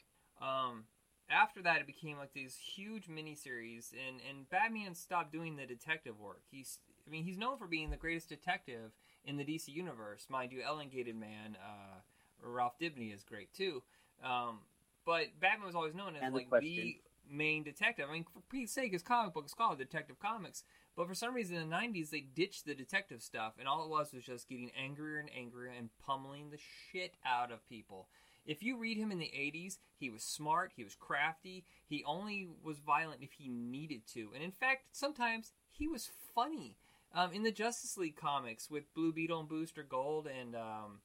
um, 0.42 0.86
after 1.30 1.62
that, 1.62 1.80
it 1.80 1.88
became 1.88 2.18
like 2.18 2.34
these 2.34 2.58
huge 2.58 3.08
miniseries, 3.08 3.94
and 3.94 4.20
and 4.30 4.50
Batman 4.50 4.96
stopped 4.96 5.32
doing 5.32 5.56
the 5.56 5.66
detective 5.66 6.20
work. 6.20 6.42
He's, 6.50 6.80
I 7.08 7.10
mean, 7.10 7.24
he's 7.24 7.38
known 7.38 7.58
for 7.58 7.68
being 7.68 7.90
the 7.90 7.98
greatest 7.98 8.30
detective 8.30 8.92
in 9.24 9.38
the 9.38 9.46
DC 9.46 9.70
universe, 9.70 10.28
mind 10.30 10.52
you. 10.52 10.62
Elongated 10.68 11.16
Man, 11.16 11.58
uh, 11.64 12.00
Ralph 12.44 12.78
Dibny 12.80 13.14
is 13.14 13.24
great 13.24 13.54
too, 13.54 13.82
um, 14.24 14.60
but 15.06 15.40
Batman 15.40 15.66
was 15.68 15.76
always 15.76 15.96
known 15.96 16.16
as 16.16 16.22
And 16.24 16.34
like 16.34 16.50
question. 16.50 16.70
the 16.70 17.02
main 17.30 17.64
detective. 17.64 18.06
I 18.10 18.14
mean, 18.14 18.26
for 18.26 18.42
Pete's 18.50 18.74
sake, 18.74 18.92
his 18.92 19.02
comic 19.04 19.34
book 19.34 19.46
is 19.46 19.54
called 19.54 19.78
Detective 19.78 20.20
Comics. 20.20 20.64
But 20.96 21.08
for 21.08 21.16
some 21.16 21.34
reason 21.34 21.56
in 21.56 21.70
the 21.70 21.76
90s, 21.76 22.10
they 22.10 22.20
ditched 22.20 22.66
the 22.66 22.76
detective 22.76 23.22
stuff, 23.22 23.54
and 23.58 23.68
all 23.68 23.86
it 23.86 23.90
was 23.90 24.12
was 24.14 24.26
just 24.26 24.50
getting 24.50 24.72
angrier 24.78 25.20
and 25.20 25.30
angrier 25.36 25.72
and 25.72 25.90
pummeling 26.06 26.50
the 26.50 26.58
shit 26.92 27.16
out 27.26 27.52
of 27.52 27.68
people. 27.70 28.08
If 28.46 28.62
you 28.62 28.78
read 28.78 28.98
him 28.98 29.12
in 29.12 29.20
the 29.20 29.32
80s, 29.34 29.78
he 29.98 30.10
was 30.10 30.24
smart, 30.24 30.74
he 30.76 30.84
was 30.84 30.96
crafty, 30.96 31.64
he 31.88 32.04
only 32.06 32.50
was 32.62 32.80
violent 32.80 33.22
if 33.22 33.32
he 33.34 33.48
needed 33.48 34.02
to. 34.14 34.32
And 34.34 34.44
in 34.44 34.52
fact, 34.52 34.88
sometimes 34.92 35.54
he 35.72 35.88
was 35.88 36.10
funny. 36.36 36.76
Um, 37.14 37.32
in 37.34 37.44
the 37.44 37.52
Justice 37.52 37.98
League 37.98 38.16
comics 38.18 38.70
with 38.70 38.94
Blue 38.94 39.14
Beetle 39.14 39.40
and 39.42 39.50
Booster 39.50 39.84
Gold 39.84 40.28
and 40.28 40.56
um, 40.56 41.00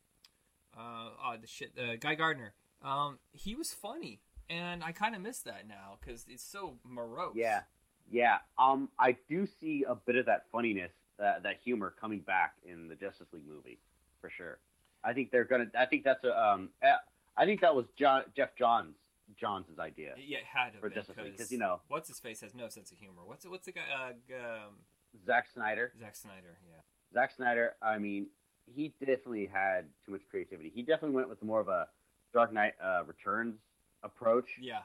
uh, 0.77 1.11
oh, 1.25 1.35
the 1.41 1.47
shit, 1.47 1.73
uh, 1.79 1.97
Guy 2.01 2.15
Gardner, 2.15 2.55
um, 2.87 3.19
he 3.33 3.55
was 3.55 3.73
funny. 3.73 4.21
And 4.49 4.85
I 4.85 4.93
kind 4.93 5.17
of 5.17 5.21
miss 5.23 5.41
that 5.41 5.67
now 5.67 5.99
because 6.01 6.25
it's 6.29 6.45
so 6.45 6.75
morose. 6.85 7.35
yeah, 7.35 7.63
yeah. 8.09 8.39
Um, 8.59 8.89
I 8.97 9.17
do 9.29 9.45
see 9.45 9.85
a 9.89 9.97
bit 9.97 10.15
of 10.15 10.27
that 10.27 10.45
funniness, 10.53 10.93
uh, 11.19 11.41
that 11.43 11.57
humor 11.65 11.93
coming 12.01 12.21
back 12.21 12.55
in 12.65 12.87
the 12.87 12.95
Justice 12.95 13.27
League 13.33 13.43
movie, 13.49 13.81
for 14.21 14.31
sure. 14.31 14.59
I 15.03 15.15
think 15.15 15.33
they're 15.33 15.45
gonna. 15.45 15.67
I 15.77 15.87
think 15.87 16.05
that's 16.05 16.23
a. 16.23 16.31
Um, 16.41 16.69
eh, 16.81 16.93
I 17.37 17.45
think 17.45 17.61
that 17.63 17.75
was 17.75 17.87
John, 17.99 18.23
Geoff 18.37 18.51
Johns 18.57 18.95
Johns' 19.37 19.67
idea. 19.81 20.15
Yeah, 20.17 20.39
it 20.39 20.45
had 20.45 20.75
to 20.75 20.79
For 20.79 20.89
be 20.91 20.95
Justice 20.95 21.17
League, 21.17 21.27
'cause, 21.27 21.33
because 21.33 21.53
you 21.53 21.59
know- 21.59 21.81
what's 21.89 22.07
his 22.09 22.21
face 22.21 22.41
has 22.43 22.55
no 22.55 22.69
sense 22.69 22.93
of 22.93 22.99
humor. 22.99 23.23
What's 23.25 23.45
what's 23.49 23.67
the 23.67 23.73
guy? 23.73 23.83
Uh, 23.93 24.37
um, 24.37 24.75
Zack 25.27 25.49
Snyder. 25.53 25.93
Zack 25.99 26.15
Snyder. 26.15 26.57
Yeah. 26.69 26.83
Zack 27.13 27.33
Snyder, 27.33 27.75
I 27.83 27.99
mean, 27.99 28.29
he 28.73 28.95
definitely 29.01 29.47
had 29.47 29.87
too 30.05 30.13
much 30.13 30.23
creativity. 30.31 30.71
He 30.73 30.83
definitely 30.83 31.17
went 31.17 31.29
with 31.29 31.43
more 31.43 31.59
of 31.61 31.69
a 31.69 31.89
Dark 32.37 32.53
Knight 32.53 32.75
uh, 32.85 33.03
Returns 33.07 33.57
approach, 34.03 34.59
Yeah. 34.61 34.81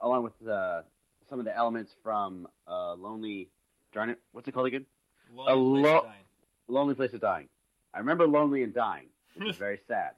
along 0.00 0.22
with 0.24 0.48
uh, 0.48 0.80
some 1.28 1.38
of 1.38 1.44
the 1.44 1.54
elements 1.54 1.92
from 2.02 2.48
uh, 2.66 2.94
Lonely. 2.94 3.50
Darn 3.92 4.08
it, 4.08 4.18
what's 4.32 4.48
it 4.48 4.52
called 4.52 4.66
again? 4.68 4.86
Lonely 5.30 5.82
Place 5.82 5.92
lo- 5.92 5.98
of 5.98 6.04
Dying. 6.04 6.24
Lonely 6.68 6.94
Place 6.94 7.12
of 7.12 7.20
Dying. 7.20 7.48
I 7.92 7.98
remember 7.98 8.26
Lonely 8.26 8.62
and 8.62 8.72
Dying, 8.72 9.08
is 9.36 9.54
very 9.66 9.80
sad. 9.86 10.12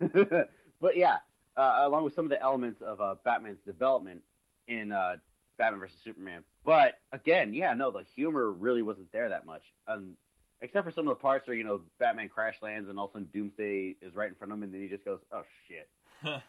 but 0.80 0.96
yeah, 0.96 1.18
uh, 1.56 1.82
along 1.84 2.02
with 2.02 2.14
some 2.16 2.24
of 2.24 2.30
the 2.30 2.42
elements 2.42 2.82
of 2.82 3.00
uh, 3.00 3.14
Batman's 3.24 3.60
development 3.64 4.22
in 4.66 4.90
uh, 4.90 5.16
Batman 5.56 5.78
vs 5.80 5.96
Superman. 6.02 6.42
But 6.64 6.98
again, 7.12 7.54
yeah, 7.54 7.74
no, 7.74 7.92
the 7.92 8.02
humor 8.16 8.50
really 8.50 8.82
wasn't 8.82 9.12
there 9.12 9.28
that 9.28 9.46
much, 9.46 9.62
um, 9.86 10.16
except 10.62 10.84
for 10.84 10.90
some 10.90 11.06
of 11.06 11.16
the 11.16 11.20
parts 11.22 11.46
where 11.46 11.56
you 11.56 11.62
know 11.62 11.80
Batman 12.00 12.28
crash 12.28 12.56
lands 12.60 12.88
and 12.88 12.98
all 12.98 13.04
of 13.04 13.10
a 13.12 13.12
sudden 13.14 13.28
Doomsday 13.32 13.96
is 14.02 14.16
right 14.16 14.28
in 14.28 14.34
front 14.34 14.52
of 14.52 14.58
him, 14.58 14.64
and 14.64 14.74
then 14.74 14.80
he 14.80 14.88
just 14.88 15.04
goes, 15.04 15.20
"Oh 15.32 15.42
shit." 15.68 15.88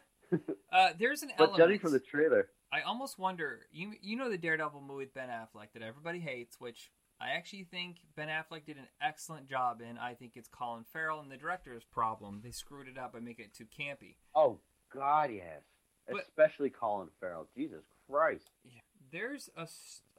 Uh, 0.74 0.90
there's 1.00 1.22
an 1.22 1.30
But 1.38 1.44
element. 1.50 1.58
judging 1.64 1.80
from 1.80 1.92
the 1.92 2.00
trailer, 2.00 2.50
I 2.74 2.82
almost 2.82 3.20
wonder. 3.20 3.68
You 3.72 3.94
you 4.02 4.16
know 4.18 4.30
the 4.30 4.38
Daredevil 4.40 4.82
movie 4.82 5.06
with 5.06 5.14
Ben 5.14 5.30
Affleck 5.30 5.68
that 5.74 5.84
everybody 5.84 6.20
hates, 6.20 6.60
which 6.60 6.92
I 7.22 7.32
actually 7.38 7.64
think 7.64 7.98
Ben 8.18 8.28
Affleck 8.28 8.66
did 8.66 8.78
an 8.78 8.88
excellent 9.02 9.48
job 9.48 9.82
in. 9.88 9.98
I 10.00 10.16
think 10.16 10.32
it's 10.36 10.50
Colin 10.50 10.84
Farrell 10.92 11.20
and 11.22 11.32
the 11.32 11.38
director's 11.38 11.84
problem. 11.86 12.42
They 12.44 12.52
screwed 12.52 12.88
it 12.88 12.98
up 12.98 13.14
by 13.14 13.20
making 13.20 13.46
it 13.46 13.54
too 13.54 13.66
campy. 13.66 14.16
oh 14.34 14.60
god, 14.94 15.30
yes, 15.32 15.62
But- 16.10 16.22
especially 16.24 16.70
Colin 16.72 17.10
Farrell. 17.20 17.48
Jesus 17.56 17.84
Christ. 18.10 18.50
Yeah, 18.66 18.82
There's 19.12 19.50
a, 19.56 19.68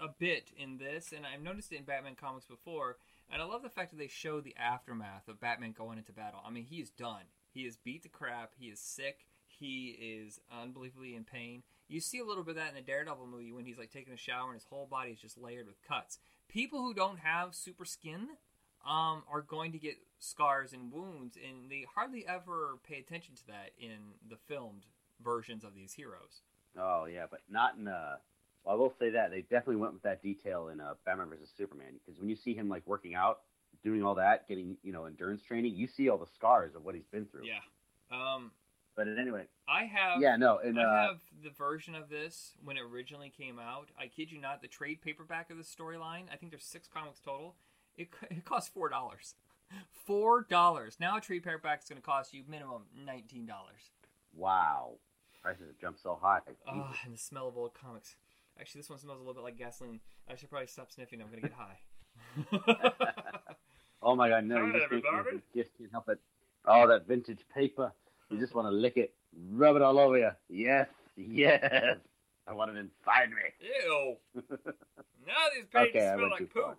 a 0.02 0.08
bit 0.18 0.50
in 0.56 0.78
this, 0.78 1.12
and 1.14 1.26
I've 1.26 1.42
noticed 1.42 1.72
it 1.72 1.78
in 1.78 1.84
Batman 1.84 2.14
comics 2.14 2.46
before, 2.46 2.96
and 3.28 3.42
I 3.42 3.44
love 3.44 3.62
the 3.62 3.68
fact 3.70 3.90
that 3.90 3.98
they 3.98 4.08
show 4.08 4.40
the 4.40 4.54
aftermath 4.56 5.28
of 5.28 5.40
Batman 5.40 5.72
going 5.76 5.98
into 5.98 6.12
battle. 6.12 6.40
I 6.46 6.50
mean, 6.50 6.64
he's 6.64 6.90
done. 6.90 7.24
He 7.52 7.62
is 7.62 7.76
beat 7.76 8.02
to 8.04 8.08
crap. 8.08 8.52
He 8.58 8.66
is 8.66 8.78
sick. 8.80 9.26
He 9.58 9.96
is 10.00 10.40
unbelievably 10.50 11.14
in 11.14 11.24
pain. 11.24 11.62
You 11.88 12.00
see 12.00 12.18
a 12.18 12.24
little 12.24 12.42
bit 12.42 12.52
of 12.52 12.56
that 12.56 12.68
in 12.70 12.74
the 12.74 12.80
Daredevil 12.80 13.26
movie 13.26 13.52
when 13.52 13.64
he's 13.64 13.78
like 13.78 13.90
taking 13.90 14.12
a 14.12 14.16
shower 14.16 14.46
and 14.46 14.54
his 14.54 14.66
whole 14.68 14.86
body 14.86 15.12
is 15.12 15.20
just 15.20 15.38
layered 15.38 15.66
with 15.66 15.80
cuts. 15.86 16.18
People 16.48 16.80
who 16.80 16.94
don't 16.94 17.18
have 17.18 17.54
super 17.54 17.84
skin 17.84 18.28
um, 18.86 19.22
are 19.30 19.42
going 19.42 19.72
to 19.72 19.78
get 19.78 19.96
scars 20.18 20.72
and 20.72 20.92
wounds, 20.92 21.36
and 21.36 21.70
they 21.70 21.84
hardly 21.94 22.24
ever 22.26 22.78
pay 22.88 22.98
attention 22.98 23.34
to 23.34 23.46
that 23.48 23.70
in 23.78 23.98
the 24.28 24.36
filmed 24.48 24.84
versions 25.22 25.64
of 25.64 25.74
these 25.74 25.92
heroes. 25.92 26.42
Oh 26.78 27.06
yeah, 27.06 27.26
but 27.30 27.40
not 27.50 27.76
in. 27.76 27.88
Uh, 27.88 28.16
well, 28.64 28.74
I 28.74 28.78
will 28.78 28.92
say 28.98 29.10
that 29.10 29.30
they 29.30 29.42
definitely 29.42 29.76
went 29.76 29.94
with 29.94 30.02
that 30.02 30.22
detail 30.22 30.68
in 30.68 30.80
uh, 30.80 30.94
Batman 31.04 31.28
vs 31.30 31.50
Superman 31.56 31.94
because 32.04 32.20
when 32.20 32.28
you 32.28 32.36
see 32.36 32.54
him 32.54 32.68
like 32.68 32.82
working 32.86 33.14
out, 33.14 33.40
doing 33.82 34.02
all 34.02 34.16
that, 34.16 34.48
getting 34.48 34.76
you 34.82 34.92
know 34.92 35.06
endurance 35.06 35.42
training, 35.42 35.74
you 35.74 35.86
see 35.86 36.08
all 36.08 36.18
the 36.18 36.26
scars 36.34 36.74
of 36.74 36.84
what 36.84 36.94
he's 36.94 37.06
been 37.06 37.26
through. 37.26 37.46
Yeah. 37.46 37.60
Um, 38.10 38.50
But 38.96 39.08
anyway, 39.18 39.44
I 39.68 39.84
have. 39.84 40.22
yeah, 40.22 40.36
no, 40.36 40.58
and 40.58 40.80
I 40.80 40.82
uh, 40.84 41.06
have 41.08 41.20
the 41.44 41.50
version 41.50 41.94
of 41.94 42.08
this 42.08 42.52
when 42.64 42.78
it 42.78 42.82
originally 42.82 43.28
came 43.36 43.58
out. 43.58 43.90
I 44.00 44.06
kid 44.06 44.32
you 44.32 44.40
not, 44.40 44.62
the 44.62 44.68
trade 44.68 45.02
paperback 45.02 45.50
of 45.50 45.58
the 45.58 45.62
storyline. 45.64 46.24
I 46.32 46.36
think 46.36 46.50
there's 46.50 46.64
six 46.64 46.88
comics 46.88 47.20
total. 47.20 47.56
It, 47.98 48.10
co- 48.10 48.26
it 48.30 48.44
costs 48.46 48.70
four 48.70 48.88
dollars. 48.88 49.34
Four 50.06 50.42
dollars. 50.48 50.96
Now 50.98 51.18
a 51.18 51.20
trade 51.20 51.44
paperback 51.44 51.82
is 51.82 51.88
going 51.88 52.00
to 52.00 52.04
cost 52.06 52.32
you 52.32 52.42
minimum 52.48 52.84
nineteen 53.04 53.44
dollars. 53.46 53.90
wow, 54.34 54.92
prices 55.42 55.66
have 55.66 55.78
jumped 55.78 56.00
so 56.02 56.18
high. 56.20 56.40
Ah, 56.66 56.96
and 57.04 57.12
the 57.14 57.18
smell 57.18 57.48
of 57.48 57.56
old 57.58 57.74
comics. 57.74 58.16
Actually, 58.58 58.80
this 58.80 58.88
one 58.88 58.98
smells 58.98 59.18
a 59.18 59.20
little 59.20 59.34
bit 59.34 59.42
like 59.44 59.58
gasoline. 59.58 60.00
I 60.30 60.36
should 60.36 60.48
probably 60.48 60.68
stop 60.68 60.90
sniffing. 60.90 61.20
I'm 61.20 61.28
going 61.28 61.42
to 61.42 61.48
get 61.48 61.56
high. 61.56 62.92
oh 64.02 64.16
my 64.16 64.28
god, 64.30 64.44
no, 64.44 64.56
Hi, 64.56 64.66
you 64.66 64.72
just, 64.72 65.44
you 65.52 65.62
just 65.62 65.76
can't 65.76 65.90
help 65.92 66.08
it. 66.08 66.18
Oh, 66.64 66.86
that 66.88 67.06
vintage 67.06 67.40
paper. 67.54 67.92
You 68.30 68.38
just 68.38 68.54
want 68.54 68.66
to 68.66 68.72
lick 68.72 68.96
it, 68.96 69.14
rub 69.52 69.76
it 69.76 69.82
all 69.82 69.98
over 69.98 70.18
you. 70.18 70.30
Yes, 70.48 70.88
yes. 71.16 71.96
I 72.48 72.52
want 72.52 72.70
it 72.70 72.76
inside 72.76 73.30
me. 73.30 73.36
Ew. 73.84 74.16
Now 75.26 75.34
these 75.52 75.64
pages 75.72 75.96
Okay, 75.96 76.12
smell 76.14 76.30
like 76.30 76.52
poop. 76.54 76.78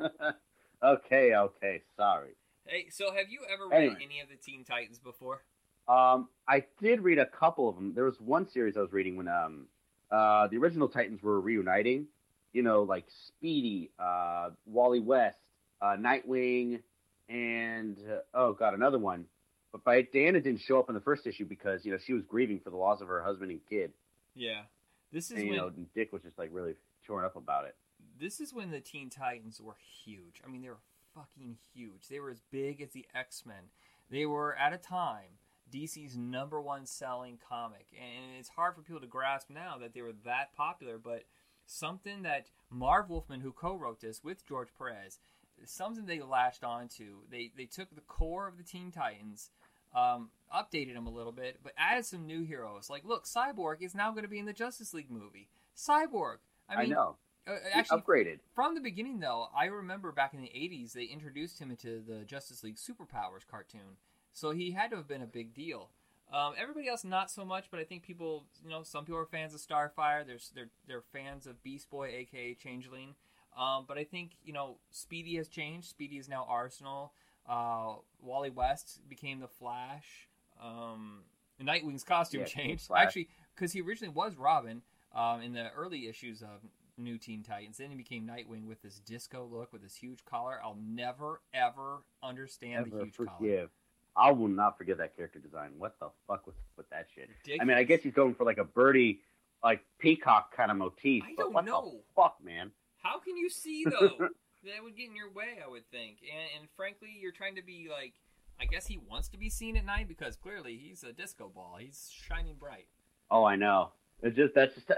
okay, 0.84 1.34
okay, 1.34 1.82
sorry. 1.96 2.30
hey, 2.66 2.86
so 2.90 3.12
have 3.12 3.28
you 3.28 3.40
ever 3.52 3.66
read 3.68 3.76
Anyway. 3.76 3.96
any 4.04 4.20
of 4.20 4.28
the 4.28 4.36
Teen 4.36 4.64
Titans 4.64 5.00
before? 5.00 5.42
Um, 5.88 6.28
I 6.46 6.64
did 6.80 7.00
read 7.00 7.18
a 7.18 7.26
couple 7.26 7.68
of 7.68 7.74
them. 7.74 7.92
There 7.92 8.04
was 8.04 8.20
one 8.20 8.48
series 8.48 8.76
I 8.76 8.80
was 8.82 8.92
reading 8.92 9.16
when 9.16 9.26
um, 9.26 9.66
uh, 10.12 10.46
the 10.46 10.58
original 10.58 10.88
Titans 10.88 11.24
were 11.24 11.40
reuniting. 11.40 12.06
You 12.52 12.62
know, 12.62 12.82
like 12.84 13.06
Speedy, 13.08 13.90
uh, 13.98 14.50
Wally 14.66 15.00
West, 15.00 15.38
uh, 15.80 15.96
Nightwing, 15.98 16.82
and 17.28 17.96
uh, 18.08 18.18
oh 18.34 18.52
god, 18.52 18.74
another 18.74 18.98
one. 19.00 19.24
But 19.72 19.84
by 19.84 20.02
Diana 20.02 20.40
didn't 20.40 20.60
show 20.60 20.78
up 20.78 20.88
in 20.88 20.94
the 20.94 21.00
first 21.00 21.26
issue 21.26 21.46
because 21.46 21.84
you 21.84 21.92
know 21.92 21.98
she 21.98 22.12
was 22.12 22.22
grieving 22.22 22.60
for 22.60 22.70
the 22.70 22.76
loss 22.76 23.00
of 23.00 23.08
her 23.08 23.22
husband 23.22 23.50
and 23.50 23.60
kid, 23.68 23.92
Yeah. 24.34 24.62
This 25.10 25.30
is 25.30 25.38
and 25.38 25.46
you 25.46 25.50
when 25.50 25.58
know 25.58 25.70
Dick 25.94 26.12
was 26.12 26.22
just 26.22 26.38
like 26.38 26.50
really 26.52 26.74
torn 27.06 27.24
up 27.24 27.36
about 27.36 27.64
it. 27.64 27.74
this 28.20 28.40
is 28.40 28.52
when 28.54 28.70
the 28.70 28.80
Teen 28.80 29.10
Titans 29.10 29.60
were 29.60 29.76
huge. 30.04 30.40
I 30.46 30.50
mean, 30.50 30.62
they 30.62 30.68
were 30.68 30.78
fucking 31.14 31.56
huge. 31.74 32.08
They 32.08 32.20
were 32.20 32.30
as 32.30 32.40
big 32.50 32.80
as 32.80 32.90
the 32.90 33.06
X 33.14 33.44
Men. 33.46 33.70
They 34.10 34.26
were 34.26 34.54
at 34.56 34.72
a 34.72 34.78
time 34.78 35.38
DC's 35.72 36.16
number 36.16 36.60
one 36.60 36.84
selling 36.86 37.38
comic, 37.48 37.86
and 37.98 38.38
it's 38.38 38.50
hard 38.50 38.74
for 38.74 38.82
people 38.82 39.00
to 39.00 39.06
grasp 39.06 39.48
now 39.50 39.78
that 39.78 39.94
they 39.94 40.02
were 40.02 40.12
that 40.24 40.54
popular. 40.54 40.98
But 40.98 41.24
something 41.66 42.22
that 42.22 42.50
Marv 42.70 43.08
Wolfman, 43.08 43.40
who 43.40 43.52
co-wrote 43.52 44.00
this 44.00 44.22
with 44.22 44.46
George 44.46 44.68
Perez, 44.76 45.18
something 45.66 46.06
they 46.06 46.20
latched 46.20 46.64
onto. 46.64 47.18
They 47.30 47.52
they 47.56 47.66
took 47.66 47.94
the 47.94 48.00
core 48.02 48.48
of 48.48 48.56
the 48.56 48.62
Teen 48.62 48.90
Titans. 48.90 49.50
Um, 49.94 50.30
updated 50.54 50.94
them 50.94 51.06
a 51.06 51.10
little 51.10 51.32
bit, 51.32 51.60
but 51.62 51.72
added 51.76 52.06
some 52.06 52.26
new 52.26 52.44
heroes. 52.44 52.88
Like, 52.88 53.04
look, 53.04 53.26
Cyborg 53.26 53.82
is 53.82 53.94
now 53.94 54.10
going 54.10 54.22
to 54.22 54.28
be 54.28 54.38
in 54.38 54.46
the 54.46 54.54
Justice 54.54 54.94
League 54.94 55.10
movie. 55.10 55.50
Cyborg. 55.76 56.36
I 56.66 56.74
I, 56.74 56.80
mean, 56.82 56.90
know. 56.90 57.16
Uh, 57.46 57.56
actually, 57.74 58.00
upgraded. 58.00 58.38
from 58.54 58.74
the 58.74 58.80
beginning, 58.80 59.20
though, 59.20 59.48
I 59.54 59.66
remember 59.66 60.10
back 60.12 60.32
in 60.32 60.40
the 60.40 60.48
'80s 60.48 60.92
they 60.92 61.04
introduced 61.04 61.58
him 61.58 61.70
into 61.70 62.00
the 62.00 62.24
Justice 62.24 62.62
League 62.62 62.76
Superpowers 62.76 63.46
cartoon, 63.46 63.98
so 64.32 64.52
he 64.52 64.70
had 64.70 64.90
to 64.90 64.96
have 64.96 65.08
been 65.08 65.22
a 65.22 65.26
big 65.26 65.52
deal. 65.52 65.90
Um, 66.32 66.54
everybody 66.56 66.88
else 66.88 67.04
not 67.04 67.30
so 67.30 67.44
much, 67.44 67.66
but 67.70 67.78
I 67.78 67.84
think 67.84 68.02
people, 68.02 68.46
you 68.64 68.70
know, 68.70 68.82
some 68.82 69.04
people 69.04 69.18
are 69.18 69.26
fans 69.26 69.54
of 69.54 69.60
Starfire. 69.60 70.26
There's 70.26 70.50
they're 70.54 70.70
they're 70.86 71.02
fans 71.12 71.46
of 71.46 71.62
Beast 71.62 71.90
Boy, 71.90 72.08
aka 72.08 72.54
Changeling. 72.54 73.14
Um, 73.58 73.84
but 73.86 73.98
I 73.98 74.04
think 74.04 74.32
you 74.44 74.52
know 74.52 74.76
Speedy 74.90 75.36
has 75.36 75.48
changed. 75.48 75.88
Speedy 75.88 76.16
is 76.16 76.28
now 76.28 76.46
Arsenal. 76.48 77.12
Uh, 77.48 77.94
Wally 78.22 78.50
West 78.50 79.00
became 79.08 79.40
the 79.40 79.48
Flash. 79.48 80.28
Um, 80.62 81.20
Nightwing's 81.60 82.04
costume 82.04 82.40
Yeah, 82.42 82.46
changed 82.46 82.90
actually 82.96 83.28
because 83.54 83.72
he 83.72 83.80
originally 83.80 84.12
was 84.14 84.36
Robin 84.36 84.82
um, 85.14 85.42
in 85.42 85.52
the 85.52 85.70
early 85.72 86.08
issues 86.08 86.42
of 86.42 86.60
New 86.96 87.18
Teen 87.18 87.42
Titans. 87.42 87.78
Then 87.78 87.90
he 87.90 87.96
became 87.96 88.26
Nightwing 88.26 88.66
with 88.66 88.80
this 88.82 89.00
disco 89.00 89.48
look 89.50 89.72
with 89.72 89.82
this 89.82 89.94
huge 89.94 90.24
collar. 90.24 90.60
I'll 90.62 90.78
never 90.80 91.40
ever 91.52 92.02
understand 92.22 92.86
the 92.86 92.90
Never 92.90 93.04
huge 93.04 93.16
collar. 93.16 93.30
forgive. 93.38 93.70
I 94.14 94.30
will 94.30 94.48
not 94.48 94.76
forget 94.76 94.98
that 94.98 95.16
character 95.16 95.38
design. 95.38 95.70
What 95.78 95.98
the 95.98 96.10
fuck 96.26 96.46
was 96.46 96.54
with 96.76 96.88
that 96.90 97.06
shit? 97.14 97.30
I 97.60 97.64
mean, 97.64 97.76
I 97.78 97.82
guess 97.82 98.02
he's 98.02 98.12
going 98.12 98.34
for 98.34 98.44
like 98.44 98.58
a 98.58 98.64
birdie, 98.64 99.20
like 99.64 99.82
peacock 99.98 100.54
kind 100.54 100.70
of 100.70 100.76
motif. 100.76 101.22
I 101.24 101.32
but 101.36 101.42
don't 101.44 101.54
what 101.54 101.64
know. 101.64 101.92
the 101.92 102.00
fuck, 102.14 102.36
man? 102.44 102.70
How 103.02 103.18
can 103.18 103.36
you 103.36 103.48
see 103.50 103.84
though? 103.90 104.28
that 104.64 104.82
would 104.82 104.96
get 104.96 105.08
in 105.08 105.16
your 105.16 105.30
way, 105.32 105.58
I 105.64 105.68
would 105.68 105.88
think. 105.90 106.18
And, 106.22 106.60
and 106.60 106.68
frankly, 106.76 107.08
you're 107.20 107.32
trying 107.32 107.56
to 107.56 107.62
be 107.62 107.88
like, 107.90 108.14
I 108.60 108.64
guess 108.66 108.86
he 108.86 108.96
wants 108.98 109.28
to 109.30 109.38
be 109.38 109.50
seen 109.50 109.76
at 109.76 109.84
night 109.84 110.06
because 110.08 110.36
clearly 110.36 110.76
he's 110.80 111.02
a 111.02 111.12
disco 111.12 111.50
ball. 111.52 111.76
He's 111.80 112.10
shining 112.12 112.54
bright. 112.58 112.86
Oh, 113.30 113.44
I 113.44 113.56
know. 113.56 113.90
It's 114.22 114.36
just 114.36 114.54
that's 114.54 114.74
just 114.76 114.88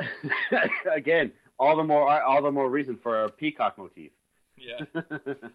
again 0.94 1.32
all 1.58 1.76
the 1.76 1.84
more 1.84 2.22
all 2.22 2.42
the 2.42 2.50
more 2.52 2.68
reason 2.68 2.96
for 2.96 3.24
a 3.24 3.30
peacock 3.30 3.78
motif. 3.78 4.12
Yeah. 4.58 4.84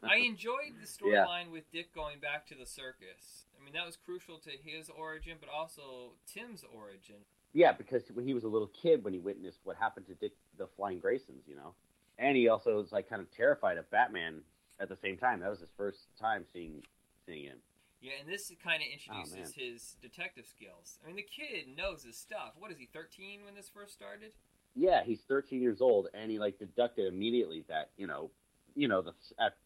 I 0.03 0.17
enjoyed 0.17 0.73
the 0.81 0.87
Yeah. 1.07 1.23
storyline 1.25 1.51
with 1.51 1.69
Dick 1.71 1.93
going 1.93 2.19
back 2.19 2.47
to 2.47 2.55
the 2.55 2.65
circus. 2.65 3.45
I 3.59 3.63
mean, 3.63 3.73
that 3.73 3.85
was 3.85 3.95
crucial 3.95 4.39
to 4.39 4.49
his 4.63 4.89
origin, 4.89 5.37
but 5.39 5.49
also 5.49 6.13
Tim's 6.25 6.63
origin. 6.73 7.17
yeah, 7.53 7.71
because 7.73 8.03
when 8.13 8.25
he 8.25 8.33
was 8.33 8.43
a 8.43 8.47
little 8.47 8.69
kid, 8.81 9.03
when 9.03 9.13
he 9.13 9.19
witnessed 9.19 9.59
what 9.65 9.75
happened 9.77 10.07
to 10.07 10.15
Dick 10.15 10.31
the 10.57 10.67
Flying 10.75 10.99
Graysons, 10.99 11.47
you 11.47 11.55
know, 11.55 11.75
and 12.19 12.35
he 12.37 12.49
also 12.49 12.75
was 12.75 12.91
like 12.91 13.09
kind 13.09 13.21
of 13.21 13.31
terrified 13.35 13.77
of 13.77 13.89
Batman 13.89 14.41
at 14.79 14.89
the 14.89 14.97
same 14.97 15.17
time. 15.17 15.39
That 15.39 15.49
was 15.49 15.59
his 15.61 15.69
first 15.77 15.99
time 16.19 16.45
seeing 16.53 16.83
seeing 17.25 17.45
him. 17.45 17.57
Yeah, 18.01 18.13
and 18.21 18.29
this 18.29 18.51
kind 18.63 18.81
of 18.81 18.87
Oh, 19.11 19.21
introduces 19.23 19.55
his 19.55 19.95
detective 20.01 20.45
skills. 20.45 20.99
I 21.03 21.07
mean, 21.07 21.17
the 21.17 21.23
kid 21.23 21.65
knows 21.75 22.03
his 22.03 22.17
stuff. 22.17 22.53
What 22.57 22.71
is 22.71 22.77
he, 22.77 22.87
13 22.93 23.41
when 23.43 23.55
this 23.55 23.67
first 23.73 23.91
started? 23.91 24.31
Yeah, 24.73 25.03
he's 25.03 25.19
13 25.27 25.61
years 25.61 25.81
old, 25.81 26.07
and 26.13 26.31
he 26.31 26.39
like 26.39 26.59
deducted 26.59 27.11
immediately 27.11 27.65
that 27.67 27.89
you 27.97 28.07
know, 28.07 28.29
you 28.75 28.87
know 28.87 29.01
the 29.01 29.13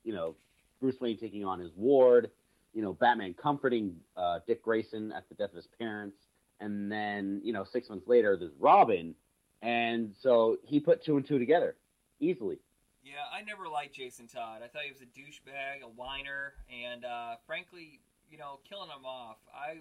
you 0.04 0.14
know 0.14 0.36
Bruce 0.80 1.00
Wayne 1.00 1.18
taking 1.18 1.44
on 1.46 1.60
his 1.60 1.72
ward, 1.76 2.32
you 2.74 2.82
know 2.82 2.94
Batman 2.94 3.34
comforting 3.34 3.96
uh, 4.16 4.40
Dick 4.48 4.64
Grayson 4.64 5.12
at 5.12 5.28
the 5.30 5.36
death 5.36 5.50
of 5.50 5.58
his 5.58 5.68
parents, 5.80 6.18
and 6.60 6.92
then 6.92 7.42
you 7.44 7.54
know 7.54 7.64
six 7.64 7.90
months 7.90 8.08
later 8.08 8.38
there's 8.38 8.56
Robin, 8.60 9.14
and 9.62 10.14
so 10.22 10.58
he 10.64 10.80
put 10.80 11.04
two 11.04 11.18
and 11.18 11.26
two 11.28 11.38
together 11.38 11.76
easily. 12.24 12.60
Yeah, 13.04 13.28
I 13.32 13.42
never 13.44 13.68
liked 13.68 13.96
Jason 13.96 14.28
Todd. 14.28 14.62
I 14.64 14.68
thought 14.68 14.84
he 14.84 14.92
was 14.92 15.02
a 15.02 15.06
douchebag, 15.06 15.84
a 15.84 15.90
whiner, 15.90 16.54
and 16.72 17.04
uh, 17.04 17.36
frankly, 17.46 18.00
you 18.32 18.38
know, 18.38 18.60
killing 18.68 18.90
him 18.90 19.06
off. 19.06 19.38
I, 19.54 19.80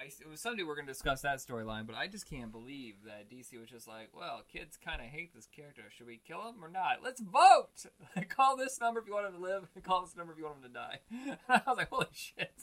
I 0.00 0.06
it 0.06 0.28
was 0.28 0.40
someday 0.40 0.62
we're 0.62 0.74
going 0.74 0.86
to 0.86 0.92
discuss 0.92 1.20
that 1.22 1.38
storyline, 1.38 1.86
but 1.86 1.94
I 1.94 2.06
just 2.08 2.28
can't 2.28 2.50
believe 2.50 2.94
that 3.04 3.30
DC 3.30 3.60
was 3.60 3.68
just 3.68 3.86
like, 3.86 4.08
well, 4.14 4.42
kids 4.50 4.78
kind 4.82 5.02
of 5.02 5.08
hate 5.08 5.34
this 5.34 5.46
character. 5.46 5.82
Should 5.94 6.06
we 6.06 6.20
kill 6.26 6.48
him 6.48 6.64
or 6.64 6.70
not? 6.70 6.98
Let's 7.04 7.20
vote. 7.20 7.86
Call 8.30 8.56
this 8.56 8.80
number 8.80 9.00
if 9.00 9.06
you 9.06 9.12
want 9.12 9.26
him 9.26 9.34
to 9.34 9.40
live. 9.40 9.68
And 9.74 9.84
call 9.84 10.02
this 10.02 10.16
number 10.16 10.32
if 10.32 10.38
you 10.38 10.44
want 10.44 10.56
him 10.56 10.62
to 10.62 10.68
die. 10.70 10.98
I 11.48 11.60
was 11.66 11.76
like, 11.76 11.90
holy 11.90 12.06
shit. 12.12 12.54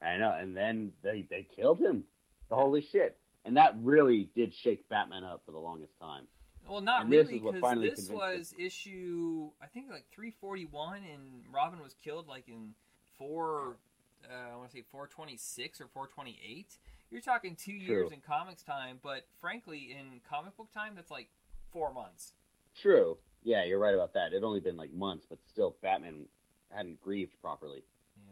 I 0.00 0.16
know, 0.16 0.32
and 0.38 0.56
then 0.56 0.92
they 1.02 1.26
they 1.28 1.46
killed 1.54 1.80
him. 1.80 2.04
Holy 2.50 2.80
shit, 2.80 3.18
and 3.44 3.56
that 3.56 3.76
really 3.82 4.30
did 4.34 4.54
shake 4.54 4.88
Batman 4.88 5.24
up 5.24 5.42
for 5.44 5.52
the 5.52 5.58
longest 5.58 5.92
time. 6.00 6.26
Well, 6.70 6.80
not 6.80 7.02
And 7.02 7.10
really, 7.10 7.40
because 7.40 7.54
this 7.54 7.62
convinced 7.62 8.12
was 8.12 8.54
issue, 8.56 9.50
I 9.60 9.66
think, 9.66 9.90
like 9.90 10.04
341, 10.14 10.98
and 10.98 11.42
Robin 11.52 11.80
was 11.82 11.94
killed 12.02 12.28
like 12.28 12.48
in 12.48 12.74
four, 13.18 13.76
uh, 14.24 14.52
I 14.52 14.56
want 14.56 14.70
to 14.70 14.76
say 14.76 14.84
426 14.88 15.80
or 15.80 15.88
428. 15.92 16.78
You're 17.10 17.20
talking 17.20 17.56
two 17.56 17.72
years 17.72 18.12
in 18.12 18.20
comics 18.20 18.62
time, 18.62 19.00
but 19.02 19.26
frankly, 19.40 19.96
in 19.98 20.20
comic 20.28 20.56
book 20.56 20.72
time, 20.72 20.92
that's 20.94 21.10
like 21.10 21.28
four 21.72 21.92
months. 21.92 22.34
True. 22.80 23.18
Yeah, 23.42 23.64
you're 23.64 23.80
right 23.80 23.94
about 23.94 24.14
that. 24.14 24.28
It'd 24.28 24.44
only 24.44 24.60
been 24.60 24.76
like 24.76 24.92
months, 24.92 25.26
but 25.28 25.40
still, 25.48 25.74
Batman 25.82 26.26
hadn't 26.70 27.00
grieved 27.00 27.32
properly. 27.42 27.82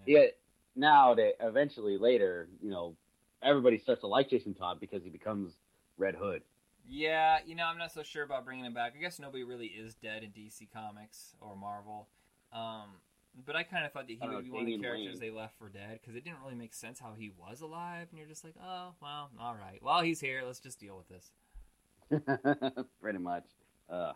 Yeah. 0.06 0.20
Yet 0.20 0.36
now 0.76 1.14
they 1.14 1.32
eventually 1.40 1.98
later, 1.98 2.48
you 2.62 2.70
know, 2.70 2.94
everybody 3.42 3.78
starts 3.78 4.02
to 4.02 4.06
like 4.06 4.30
Jason 4.30 4.54
Todd 4.54 4.78
because 4.78 5.02
he 5.02 5.10
becomes 5.10 5.56
Red 5.96 6.14
Hood. 6.14 6.42
Yeah, 6.88 7.38
you 7.46 7.54
know, 7.54 7.64
I'm 7.64 7.78
not 7.78 7.92
so 7.92 8.02
sure 8.02 8.22
about 8.22 8.44
bringing 8.44 8.64
him 8.64 8.72
back. 8.72 8.94
I 8.96 9.00
guess 9.00 9.18
nobody 9.18 9.44
really 9.44 9.66
is 9.66 9.94
dead 9.94 10.22
in 10.22 10.30
DC 10.30 10.68
Comics 10.72 11.34
or 11.40 11.54
Marvel. 11.54 12.08
Um, 12.52 13.00
but 13.44 13.56
I 13.56 13.62
kind 13.62 13.84
of 13.84 13.92
thought 13.92 14.06
that 14.06 14.16
he 14.20 14.26
would 14.26 14.44
be 14.44 14.50
one 14.50 14.62
of 14.62 14.66
the 14.66 14.78
characters 14.78 15.20
Wayne. 15.20 15.20
they 15.20 15.30
left 15.30 15.58
for 15.58 15.68
dead 15.68 15.98
because 16.00 16.16
it 16.16 16.24
didn't 16.24 16.38
really 16.42 16.54
make 16.54 16.74
sense 16.74 16.98
how 16.98 17.12
he 17.16 17.30
was 17.38 17.60
alive, 17.60 18.08
and 18.10 18.18
you're 18.18 18.28
just 18.28 18.42
like, 18.42 18.54
oh, 18.62 18.94
well, 19.02 19.30
all 19.38 19.54
right. 19.54 19.82
Well, 19.82 20.00
he's 20.00 20.20
here. 20.20 20.42
Let's 20.44 20.60
just 20.60 20.80
deal 20.80 20.96
with 20.96 21.08
this. 21.08 22.84
Pretty 23.00 23.18
much. 23.18 23.44
Uh, 23.90 24.12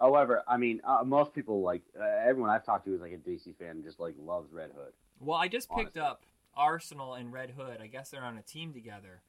however, 0.00 0.42
I 0.48 0.56
mean, 0.56 0.80
uh, 0.84 1.04
most 1.04 1.32
people 1.32 1.62
like 1.62 1.82
uh, 1.98 2.04
everyone 2.04 2.50
I've 2.50 2.64
talked 2.64 2.86
to 2.86 2.94
is 2.94 3.00
like 3.00 3.12
a 3.12 3.18
DC 3.18 3.56
fan, 3.56 3.82
just 3.84 4.00
like 4.00 4.14
loves 4.20 4.52
Red 4.52 4.70
Hood. 4.76 4.92
Well, 5.20 5.38
I 5.38 5.48
just 5.48 5.70
picked 5.70 5.96
up 5.96 6.22
Arsenal 6.56 7.14
and 7.14 7.32
Red 7.32 7.50
Hood. 7.50 7.78
I 7.80 7.86
guess 7.86 8.10
they're 8.10 8.24
on 8.24 8.36
a 8.36 8.42
team 8.42 8.72
together, 8.74 9.22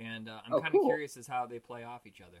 and 0.00 0.28
uh, 0.28 0.40
I'm 0.46 0.54
Oh, 0.54 0.60
kind 0.60 0.74
of 0.74 0.80
cool. 0.80 0.88
curious 0.88 1.16
as 1.16 1.26
how 1.26 1.46
they 1.46 1.58
play 1.58 1.84
off 1.84 2.06
each 2.06 2.20
other. 2.20 2.38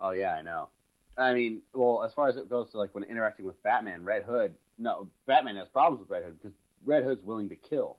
Oh 0.00 0.10
yeah, 0.10 0.34
I 0.34 0.42
know. 0.42 0.68
I 1.16 1.34
mean, 1.34 1.60
well, 1.74 2.02
as 2.02 2.12
far 2.14 2.28
as 2.28 2.36
it 2.36 2.48
goes 2.48 2.70
to 2.70 2.78
like 2.78 2.94
when 2.94 3.04
interacting 3.04 3.44
with 3.46 3.62
Batman, 3.62 4.04
Red 4.04 4.22
Hood, 4.24 4.54
no, 4.78 5.08
Batman 5.26 5.56
has 5.56 5.68
problems 5.68 6.00
with 6.00 6.08
Red 6.10 6.24
Hood 6.24 6.38
because 6.40 6.56
Red 6.84 7.04
Hood's 7.04 7.22
willing 7.22 7.48
to 7.50 7.56
kill. 7.56 7.98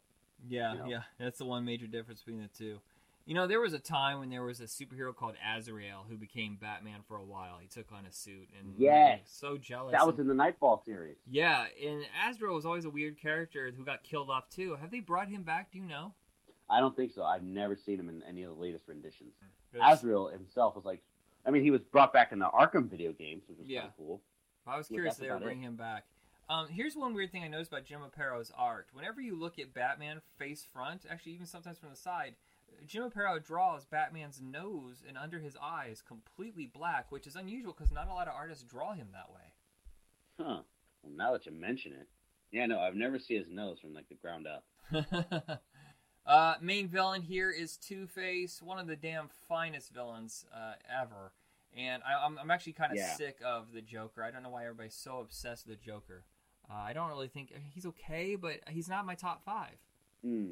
Yeah, 0.49 0.73
You 0.73 0.79
know? 0.79 0.85
yeah, 0.87 1.01
that's 1.19 1.37
the 1.37 1.45
one 1.45 1.63
major 1.63 1.87
difference 1.87 2.21
between 2.21 2.41
the 2.41 2.49
two. 2.49 2.79
You 3.25 3.35
know, 3.35 3.47
there 3.47 3.61
was 3.61 3.71
a 3.71 3.79
time 3.79 4.19
when 4.19 4.29
there 4.29 4.43
was 4.43 4.59
a 4.59 4.65
superhero 4.65 5.15
called 5.15 5.35
Azrael 5.55 6.03
who 6.09 6.17
became 6.17 6.57
Batman 6.59 6.99
for 7.07 7.15
a 7.15 7.23
while. 7.23 7.57
He 7.61 7.67
took 7.67 7.89
on 7.93 8.05
a 8.05 8.11
suit, 8.11 8.49
and 8.59 8.73
yeah, 8.77 9.19
so 9.23 9.55
jealous. 9.57 9.93
That 9.93 10.05
was 10.05 10.19
in 10.19 10.27
the 10.27 10.33
Knightfall 10.33 10.81
series. 10.83 11.15
yeah, 11.31 11.67
and 11.81 12.03
Azrael 12.29 12.53
was 12.53 12.65
always 12.65 12.83
a 12.83 12.89
weird 12.89 13.17
character 13.17 13.71
who 13.77 13.85
got 13.85 14.03
killed 14.03 14.29
off 14.29 14.49
too. 14.49 14.75
Have 14.81 14.91
they 14.91 14.99
brought 14.99 15.29
him 15.29 15.43
back? 15.43 15.71
Do 15.71 15.77
you 15.77 15.85
know? 15.85 16.13
I 16.69 16.79
don't 16.79 16.95
think 16.95 17.11
so. 17.13 17.23
I've 17.23 17.43
never 17.43 17.75
seen 17.75 17.99
him 17.99 18.09
in 18.09 18.23
any 18.27 18.43
of 18.43 18.55
the 18.55 18.61
latest 18.61 18.87
renditions. 18.87 19.33
It's- 19.73 19.99
Azrael 19.99 20.27
himself 20.27 20.75
was 20.75 20.85
like, 20.85 21.01
I 21.45 21.51
mean, 21.51 21.63
he 21.63 21.71
was 21.71 21.81
brought 21.81 22.13
back 22.13 22.31
in 22.31 22.39
the 22.39 22.45
Arkham 22.49 22.89
video 22.89 23.11
games, 23.11 23.43
which 23.47 23.57
was 23.59 23.67
Yeah. 23.67 23.81
kind 23.81 23.91
of 23.91 23.97
cool. 23.97 24.21
I 24.65 24.77
was 24.77 24.87
curious 24.87 25.15
if 25.15 25.21
they 25.21 25.29
were 25.31 25.39
bringing 25.39 25.63
him 25.63 25.75
back. 25.75 26.05
Um, 26.49 26.67
here's 26.69 26.95
one 26.95 27.13
weird 27.13 27.31
thing 27.31 27.43
I 27.43 27.47
noticed 27.47 27.71
about 27.71 27.85
Jim 27.85 28.01
Aparo's 28.01 28.51
art. 28.55 28.87
Whenever 28.93 29.19
you 29.21 29.35
look 29.35 29.59
at 29.59 29.73
Batman 29.73 30.21
face 30.37 30.63
front, 30.63 31.05
actually 31.09 31.33
even 31.33 31.45
sometimes 31.45 31.77
from 31.79 31.89
the 31.89 31.95
side, 31.95 32.35
Jim 32.85 33.09
Aparo 33.09 33.43
draws 33.43 33.85
Batman's 33.85 34.41
nose 34.41 35.03
and 35.07 35.17
under 35.17 35.39
his 35.39 35.55
eyes 35.61 36.01
completely 36.01 36.65
black, 36.65 37.11
which 37.11 37.27
is 37.27 37.35
unusual 37.35 37.73
because 37.73 37.91
not 37.91 38.07
a 38.07 38.13
lot 38.13 38.27
of 38.27 38.35
artists 38.35 38.63
draw 38.63 38.93
him 38.93 39.09
that 39.13 39.31
way. 39.33 39.53
Huh. 40.39 40.61
Well, 41.01 41.13
now 41.15 41.31
that 41.33 41.45
you 41.45 41.51
mention 41.51 41.93
it, 41.93 42.07
yeah, 42.51 42.65
no, 42.65 42.79
I've 42.79 42.95
never 42.95 43.19
seen 43.19 43.37
his 43.39 43.49
nose 43.49 43.79
from 43.79 43.93
like 43.93 44.07
the 44.09 44.15
ground 44.15 44.47
up. 44.47 44.63
uh, 46.25 46.55
main 46.61 46.87
villain 46.87 47.21
here 47.21 47.49
is 47.51 47.77
Two 47.77 48.07
Face, 48.07 48.61
one 48.61 48.79
of 48.79 48.87
the 48.87 48.95
damn 48.95 49.29
finest 49.49 49.93
villains 49.93 50.45
uh, 50.55 50.73
ever. 51.01 51.31
And 51.75 52.03
I, 52.03 52.25
I'm, 52.25 52.37
I'm 52.37 52.51
actually 52.51 52.73
kind 52.73 52.91
of 52.91 52.97
Yeah. 52.97 53.13
sick 53.15 53.37
of 53.43 53.73
the 53.73 53.81
Joker. 53.81 54.23
I 54.23 54.31
don't 54.31 54.43
know 54.43 54.49
why 54.49 54.63
everybody's 54.63 54.93
so 54.95 55.19
obsessed 55.19 55.67
with 55.67 55.79
the 55.79 55.85
Joker. 55.85 56.23
Uh, 56.69 56.75
I 56.75 56.93
don't 56.93 57.09
really 57.09 57.27
think 57.27 57.51
he's 57.73 57.85
okay, 57.87 58.35
but 58.35 58.59
he's 58.69 58.87
not 58.87 59.05
my 59.05 59.15
top 59.15 59.43
five. 59.43 59.73
Hmm. 60.23 60.51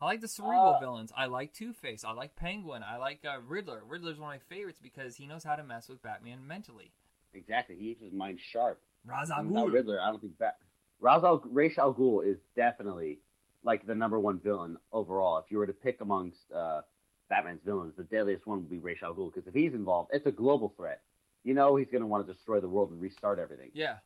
I 0.00 0.06
like 0.06 0.20
the 0.20 0.26
cerebral 0.28 0.74
Uh, 0.74 0.80
villains. 0.80 1.12
I 1.16 1.26
like 1.26 1.52
Two 1.52 1.72
Face. 1.72 2.04
I 2.04 2.12
like 2.12 2.34
Penguin. 2.34 2.82
I 2.82 2.96
like 2.96 3.20
uh, 3.24 3.36
Riddler. 3.46 3.82
Riddler's 3.86 4.18
one 4.18 4.34
of 4.34 4.40
my 4.40 4.56
favorites 4.56 4.80
because 4.82 5.14
he 5.16 5.26
knows 5.26 5.44
how 5.44 5.54
to 5.54 5.62
mess 5.62 5.88
with 5.88 6.02
Batman 6.02 6.44
mentally. 6.46 6.90
Exactly. 7.34 7.76
He 7.76 7.88
keeps 7.90 8.02
his 8.02 8.12
mind 8.12 8.40
sharp. 8.40 8.80
Ra's 9.06 9.30
al 9.30 9.44
Ghul. 9.44 9.72
Riddler, 9.72 10.00
I 10.00 10.08
don't 10.10 10.20
think 10.20 10.36
Bat. 10.38 10.56
Ra's 11.00 11.22
al 11.22 11.42
Ra's 11.50 11.78
al 11.78 11.94
Ghul 11.94 12.26
is 12.26 12.38
definitely 12.56 13.20
like 13.64 13.86
the 13.86 13.94
number 13.94 14.18
one 14.18 14.38
villain 14.40 14.76
overall. 14.92 15.38
If 15.38 15.44
you 15.50 15.58
were 15.58 15.66
to 15.66 15.72
pick 15.72 16.00
amongst 16.00 16.38
uh, 16.54 16.80
Batman's 17.28 17.60
villains, 17.64 17.94
the 17.96 18.04
deadliest 18.04 18.46
one 18.46 18.58
would 18.58 18.70
be 18.70 18.78
Ra's 18.78 18.98
al 19.02 19.14
Ghul 19.14 19.32
because 19.32 19.46
if 19.46 19.54
he's 19.54 19.74
involved, 19.74 20.10
it's 20.12 20.26
a 20.26 20.32
global 20.32 20.72
threat. 20.76 21.00
You 21.44 21.54
know 21.54 21.76
he's 21.76 21.88
going 21.90 22.02
to 22.02 22.06
want 22.06 22.26
to 22.26 22.32
destroy 22.32 22.60
the 22.60 22.68
world 22.68 22.90
and 22.90 23.00
restart 23.00 23.38
everything. 23.38 23.70
Yeah. 23.74 23.96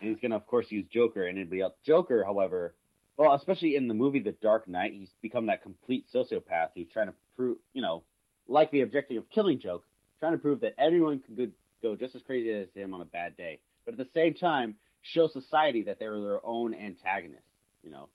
and 0.00 0.10
he's 0.10 0.18
going 0.20 0.30
to, 0.30 0.36
of 0.36 0.46
course, 0.46 0.66
use 0.70 0.86
Joker 0.92 1.26
and 1.26 1.36
anybody 1.38 1.60
else. 1.60 1.74
Joker, 1.84 2.24
however, 2.24 2.74
well, 3.16 3.34
especially 3.34 3.76
in 3.76 3.86
the 3.86 3.94
movie 3.94 4.20
The 4.20 4.32
Dark 4.32 4.66
Knight, 4.66 4.92
he's 4.94 5.10
become 5.20 5.46
that 5.46 5.62
complete 5.62 6.06
sociopath 6.14 6.70
who's 6.74 6.88
trying 6.92 7.08
to 7.08 7.14
prove, 7.36 7.58
you 7.74 7.82
know, 7.82 8.02
like 8.48 8.70
the 8.70 8.80
objective 8.80 9.18
of 9.18 9.28
killing 9.30 9.58
Joke, 9.60 9.84
trying 10.20 10.32
to 10.32 10.38
prove 10.38 10.60
that 10.60 10.74
everyone 10.78 11.20
can 11.20 11.34
go, 11.36 11.46
go 11.82 11.96
just 11.96 12.14
as 12.14 12.22
crazy 12.22 12.50
as 12.50 12.68
him 12.74 12.94
on 12.94 13.00
a 13.02 13.04
bad 13.06 13.36
day. 13.36 13.60
but 13.84 13.92
at 13.92 13.98
the 13.98 14.08
same 14.14 14.32
time, 14.34 14.74
show 15.02 15.28
society 15.28 15.82
that 15.82 15.98
they're 15.98 16.18
their 16.20 16.44
own 16.46 16.74
antagonists. 16.74 17.44
You 17.82 17.90
know. 17.90 18.08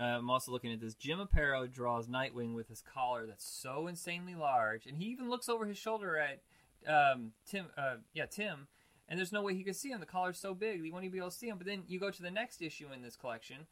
Uh, 0.00 0.04
I'm 0.04 0.30
also 0.30 0.50
looking 0.50 0.72
at 0.72 0.80
this. 0.80 0.94
Jim 0.94 1.20
Aparo 1.20 1.70
draws 1.70 2.08
Nightwing 2.08 2.54
with 2.54 2.68
his 2.68 2.82
collar 2.82 3.26
that's 3.26 3.44
so 3.44 3.86
insanely 3.86 4.34
large, 4.34 4.86
and 4.86 4.98
he 4.98 5.04
even 5.06 5.30
looks 5.30 5.48
over 5.48 5.66
his 5.66 5.78
shoulder 5.78 6.16
at 6.16 6.40
um, 6.88 7.32
Tim. 7.46 7.66
Uh, 7.76 7.96
yeah, 8.12 8.26
Tim. 8.26 8.66
And 9.08 9.18
there's 9.18 9.32
no 9.32 9.42
way 9.42 9.54
he 9.54 9.64
could 9.64 9.76
see 9.76 9.90
him. 9.90 10.00
The 10.00 10.06
collar's 10.06 10.38
so 10.38 10.54
big, 10.54 10.82
he 10.82 10.90
won't 10.90 11.04
even 11.04 11.12
be 11.12 11.18
able 11.18 11.30
to 11.30 11.36
see 11.36 11.48
him. 11.48 11.58
But 11.58 11.66
then 11.66 11.82
you 11.86 12.00
go 12.00 12.10
to 12.10 12.22
the 12.22 12.30
next 12.30 12.62
issue 12.62 12.86
in 12.92 13.02
this 13.02 13.16
collection, 13.16 13.66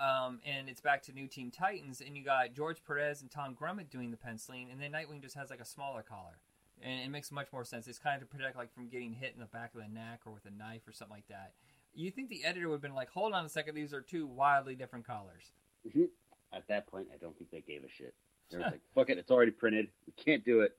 um, 0.00 0.40
and 0.46 0.68
it's 0.68 0.80
back 0.80 1.02
to 1.04 1.12
New 1.12 1.26
Teen 1.26 1.50
Titans, 1.50 2.00
and 2.00 2.16
you 2.16 2.24
got 2.24 2.54
George 2.54 2.84
Perez 2.86 3.20
and 3.20 3.30
Tom 3.30 3.56
Grummett 3.60 3.90
doing 3.90 4.12
the 4.12 4.16
penciling, 4.16 4.70
and 4.70 4.80
then 4.80 4.92
Nightwing 4.92 5.20
just 5.20 5.34
has 5.34 5.50
like 5.50 5.60
a 5.60 5.64
smaller 5.64 6.02
collar, 6.02 6.38
and 6.80 7.00
it 7.00 7.10
makes 7.10 7.32
much 7.32 7.52
more 7.52 7.64
sense. 7.64 7.88
It's 7.88 7.98
kind 7.98 8.22
of 8.22 8.28
to 8.28 8.34
protect 8.34 8.56
like 8.56 8.72
from 8.72 8.88
getting 8.88 9.12
hit 9.12 9.32
in 9.34 9.40
the 9.40 9.46
back 9.46 9.74
of 9.74 9.82
the 9.82 9.88
neck 9.88 10.20
or 10.24 10.32
with 10.32 10.46
a 10.46 10.50
knife 10.50 10.86
or 10.86 10.92
something 10.92 11.16
like 11.16 11.28
that. 11.28 11.52
You 11.92 12.10
think 12.10 12.28
the 12.28 12.44
editor 12.44 12.68
would 12.68 12.76
have 12.76 12.82
been 12.82 12.94
like, 12.94 13.10
"Hold 13.10 13.32
on 13.32 13.44
a 13.44 13.48
second, 13.48 13.74
these 13.74 13.92
are 13.92 14.02
two 14.02 14.26
wildly 14.26 14.76
different 14.76 15.06
collars." 15.06 15.52
Mhm. 15.86 16.08
At 16.52 16.66
that 16.68 16.86
point, 16.86 17.08
I 17.12 17.16
don't 17.18 17.36
think 17.36 17.50
they 17.50 17.60
gave 17.60 17.84
a 17.84 17.88
shit. 17.88 18.14
They 18.50 18.58
were 18.58 18.64
like, 18.72 18.80
"Fuck 18.94 19.10
it, 19.10 19.18
it's 19.18 19.30
already 19.30 19.50
printed. 19.50 19.88
We 20.06 20.12
can't 20.12 20.44
do 20.44 20.60
it. 20.60 20.76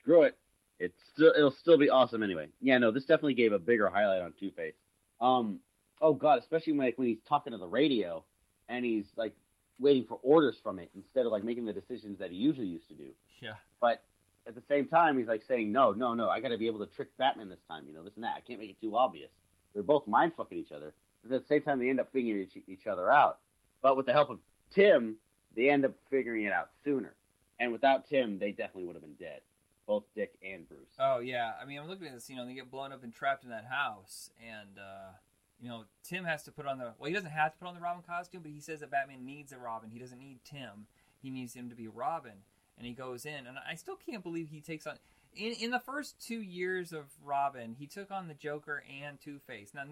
Screw 0.00 0.22
it. 0.22 0.36
It's 0.78 0.98
still 1.12 1.32
it'll 1.36 1.50
still 1.52 1.78
be 1.78 1.90
awesome 1.90 2.22
anyway." 2.22 2.48
Yeah, 2.60 2.78
no, 2.78 2.90
this 2.90 3.04
definitely 3.04 3.34
gave 3.34 3.52
a 3.52 3.58
bigger 3.58 3.88
highlight 3.88 4.22
on 4.22 4.32
Two 4.38 4.50
Face. 4.50 4.74
Um, 5.20 5.60
oh 6.00 6.14
god, 6.14 6.38
especially 6.40 6.72
when, 6.72 6.86
like 6.86 6.98
when 6.98 7.08
he's 7.08 7.22
talking 7.28 7.52
to 7.52 7.58
the 7.58 7.66
radio 7.66 8.24
and 8.68 8.84
he's 8.84 9.06
like 9.16 9.34
waiting 9.78 10.04
for 10.04 10.18
orders 10.22 10.56
from 10.62 10.78
it 10.78 10.90
instead 10.94 11.26
of 11.26 11.32
like 11.32 11.44
making 11.44 11.64
the 11.64 11.72
decisions 11.72 12.18
that 12.18 12.30
he 12.30 12.36
usually 12.36 12.66
used 12.66 12.88
to 12.88 12.94
do. 12.94 13.10
Yeah. 13.40 13.54
But 13.80 14.02
at 14.46 14.54
the 14.54 14.62
same 14.68 14.86
time, 14.86 15.18
he's 15.18 15.28
like 15.28 15.42
saying, 15.46 15.72
"No, 15.72 15.92
no, 15.92 16.14
no, 16.14 16.28
I 16.28 16.40
got 16.40 16.48
to 16.48 16.58
be 16.58 16.66
able 16.66 16.80
to 16.80 16.86
trick 16.94 17.16
Batman 17.16 17.48
this 17.48 17.62
time. 17.68 17.84
You 17.86 17.94
know, 17.94 18.02
this 18.02 18.14
and 18.16 18.24
that. 18.24 18.34
I 18.36 18.40
can't 18.40 18.58
make 18.58 18.70
it 18.70 18.80
too 18.80 18.96
obvious." 18.96 19.30
They're 19.72 19.82
both 19.82 20.06
mind 20.06 20.32
fucking 20.36 20.56
each 20.58 20.70
other. 20.72 20.94
But 21.22 21.34
at 21.34 21.42
the 21.42 21.46
same 21.48 21.62
time, 21.62 21.78
they 21.80 21.88
end 21.90 21.98
up 21.98 22.12
figuring 22.12 22.42
each, 22.42 22.62
each 22.68 22.86
other 22.86 23.10
out. 23.10 23.38
But 23.84 23.98
with 23.98 24.06
the 24.06 24.14
help 24.14 24.30
of 24.30 24.38
Tim, 24.70 25.16
they 25.54 25.68
end 25.68 25.84
up 25.84 25.92
figuring 26.10 26.44
it 26.44 26.52
out 26.52 26.70
sooner. 26.84 27.14
And 27.60 27.70
without 27.70 28.08
Tim, 28.08 28.38
they 28.38 28.50
definitely 28.50 28.84
would 28.84 28.96
have 28.96 29.02
been 29.02 29.14
dead, 29.20 29.42
both 29.86 30.04
Dick 30.16 30.32
and 30.42 30.66
Bruce. 30.66 30.88
Oh 30.98 31.18
yeah, 31.18 31.52
I 31.60 31.66
mean, 31.66 31.78
I'm 31.78 31.86
looking 31.86 32.06
at 32.06 32.14
this. 32.14 32.30
You 32.30 32.36
know, 32.36 32.46
they 32.46 32.54
get 32.54 32.70
blown 32.70 32.92
up 32.92 33.04
and 33.04 33.14
trapped 33.14 33.44
in 33.44 33.50
that 33.50 33.66
house, 33.66 34.30
and 34.40 34.78
uh, 34.78 35.12
you 35.60 35.68
know, 35.68 35.84
Tim 36.02 36.24
has 36.24 36.42
to 36.44 36.50
put 36.50 36.66
on 36.66 36.78
the. 36.78 36.94
Well, 36.98 37.08
he 37.08 37.14
doesn't 37.14 37.30
have 37.30 37.52
to 37.52 37.58
put 37.58 37.68
on 37.68 37.74
the 37.74 37.80
Robin 37.82 38.02
costume, 38.02 38.40
but 38.42 38.50
he 38.50 38.60
says 38.60 38.80
that 38.80 38.90
Batman 38.90 39.24
needs 39.24 39.52
a 39.52 39.58
Robin. 39.58 39.90
He 39.90 39.98
doesn't 39.98 40.18
need 40.18 40.38
Tim. 40.44 40.86
He 41.22 41.28
needs 41.28 41.52
him 41.52 41.68
to 41.68 41.76
be 41.76 41.86
Robin, 41.86 42.42
and 42.78 42.86
he 42.86 42.94
goes 42.94 43.26
in. 43.26 43.46
And 43.46 43.58
I 43.70 43.74
still 43.74 43.96
can't 43.96 44.22
believe 44.22 44.48
he 44.48 44.62
takes 44.62 44.86
on. 44.86 44.96
In, 45.36 45.52
in 45.60 45.70
the 45.70 45.80
first 45.80 46.24
two 46.24 46.40
years 46.40 46.92
of 46.92 47.04
Robin, 47.22 47.76
he 47.78 47.86
took 47.86 48.10
on 48.10 48.28
the 48.28 48.34
Joker 48.34 48.82
and 49.02 49.20
Two 49.20 49.40
Face. 49.46 49.72
Now, 49.74 49.84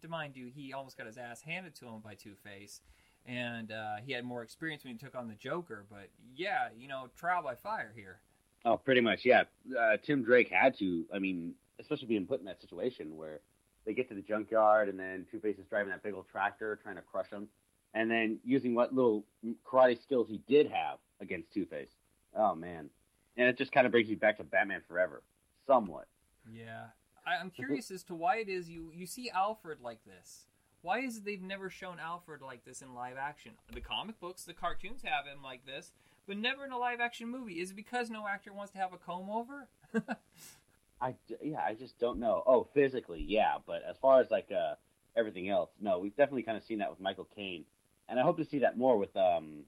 to 0.00 0.08
mind 0.08 0.34
you, 0.34 0.50
he 0.54 0.72
almost 0.72 0.96
got 0.96 1.06
his 1.06 1.18
ass 1.18 1.42
handed 1.42 1.74
to 1.76 1.86
him 1.86 2.00
by 2.02 2.14
Two 2.14 2.36
Face, 2.42 2.80
and 3.26 3.72
uh, 3.72 3.96
he 4.04 4.12
had 4.12 4.24
more 4.24 4.42
experience 4.42 4.84
when 4.84 4.92
he 4.92 4.98
took 4.98 5.14
on 5.14 5.28
the 5.28 5.34
Joker. 5.34 5.84
But 5.90 6.08
yeah, 6.36 6.68
you 6.76 6.88
know, 6.88 7.08
trial 7.18 7.42
by 7.42 7.54
fire 7.54 7.92
here. 7.94 8.20
Oh, 8.64 8.76
pretty 8.76 9.00
much, 9.00 9.24
yeah. 9.24 9.44
Uh, 9.78 9.96
Tim 10.02 10.22
Drake 10.22 10.50
had 10.50 10.78
to. 10.78 11.04
I 11.14 11.18
mean, 11.18 11.54
especially 11.80 12.06
being 12.06 12.26
put 12.26 12.40
in 12.40 12.46
that 12.46 12.60
situation 12.60 13.16
where 13.16 13.40
they 13.84 13.92
get 13.92 14.08
to 14.08 14.14
the 14.14 14.22
junkyard 14.22 14.88
and 14.88 14.98
then 14.98 15.26
Two 15.30 15.40
Face 15.40 15.58
is 15.58 15.66
driving 15.66 15.90
that 15.90 16.02
big 16.02 16.14
old 16.14 16.28
tractor 16.30 16.78
trying 16.82 16.96
to 16.96 17.02
crush 17.02 17.30
him, 17.30 17.48
and 17.92 18.10
then 18.10 18.38
using 18.44 18.74
what 18.74 18.94
little 18.94 19.24
karate 19.66 20.00
skills 20.02 20.28
he 20.28 20.40
did 20.48 20.70
have 20.70 20.98
against 21.20 21.52
Two 21.52 21.66
Face. 21.66 21.90
Oh 22.36 22.54
man, 22.54 22.88
and 23.36 23.48
it 23.48 23.58
just 23.58 23.72
kind 23.72 23.86
of 23.86 23.92
brings 23.92 24.08
you 24.08 24.16
back 24.16 24.38
to 24.38 24.44
Batman 24.44 24.80
Forever, 24.88 25.22
somewhat. 25.66 26.06
Yeah, 26.50 26.86
I, 27.26 27.36
I'm 27.40 27.50
curious 27.50 27.90
as 27.90 28.02
to 28.04 28.14
why 28.14 28.36
it 28.36 28.48
is 28.48 28.68
you 28.68 28.90
you 28.94 29.06
see 29.06 29.30
Alfred 29.30 29.80
like 29.82 30.00
this. 30.04 30.46
Why 30.84 30.98
is 30.98 31.16
it 31.16 31.24
they've 31.24 31.40
never 31.40 31.70
shown 31.70 31.96
Alfred 31.98 32.42
like 32.42 32.66
this 32.66 32.82
in 32.82 32.94
live 32.94 33.16
action? 33.18 33.52
The 33.72 33.80
comic 33.80 34.20
books, 34.20 34.44
the 34.44 34.52
cartoons 34.52 35.00
have 35.02 35.24
him 35.24 35.42
like 35.42 35.64
this, 35.64 35.92
but 36.26 36.36
never 36.36 36.66
in 36.66 36.72
a 36.72 36.78
live 36.78 37.00
action 37.00 37.30
movie. 37.30 37.54
Is 37.54 37.70
it 37.70 37.74
because 37.74 38.10
no 38.10 38.28
actor 38.28 38.52
wants 38.52 38.70
to 38.72 38.78
have 38.78 38.92
a 38.92 38.98
comb 38.98 39.30
over? 39.30 39.66
I 41.00 41.14
yeah, 41.42 41.60
I 41.66 41.72
just 41.72 41.98
don't 41.98 42.20
know. 42.20 42.42
Oh, 42.46 42.68
physically, 42.74 43.24
yeah, 43.26 43.54
but 43.66 43.82
as 43.88 43.96
far 43.96 44.20
as 44.20 44.30
like 44.30 44.50
uh, 44.52 44.74
everything 45.16 45.48
else, 45.48 45.70
no, 45.80 45.98
we've 46.00 46.14
definitely 46.16 46.42
kind 46.42 46.58
of 46.58 46.62
seen 46.62 46.80
that 46.80 46.90
with 46.90 47.00
Michael 47.00 47.28
Caine, 47.34 47.64
and 48.10 48.20
I 48.20 48.22
hope 48.22 48.36
to 48.36 48.44
see 48.44 48.58
that 48.58 48.76
more 48.76 48.98
with 48.98 49.16
um, 49.16 49.60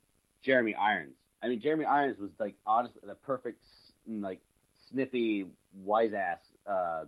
Jeremy 0.42 0.74
Irons. 0.74 1.16
I 1.42 1.48
mean, 1.48 1.60
Jeremy 1.62 1.86
Irons 1.86 2.18
was 2.18 2.32
like 2.38 2.56
honestly 2.66 3.00
the 3.06 3.14
perfect 3.14 3.64
like 4.06 4.42
snippy 4.90 5.46
wise 5.82 6.12
ass 6.12 6.40
uh, 6.66 7.04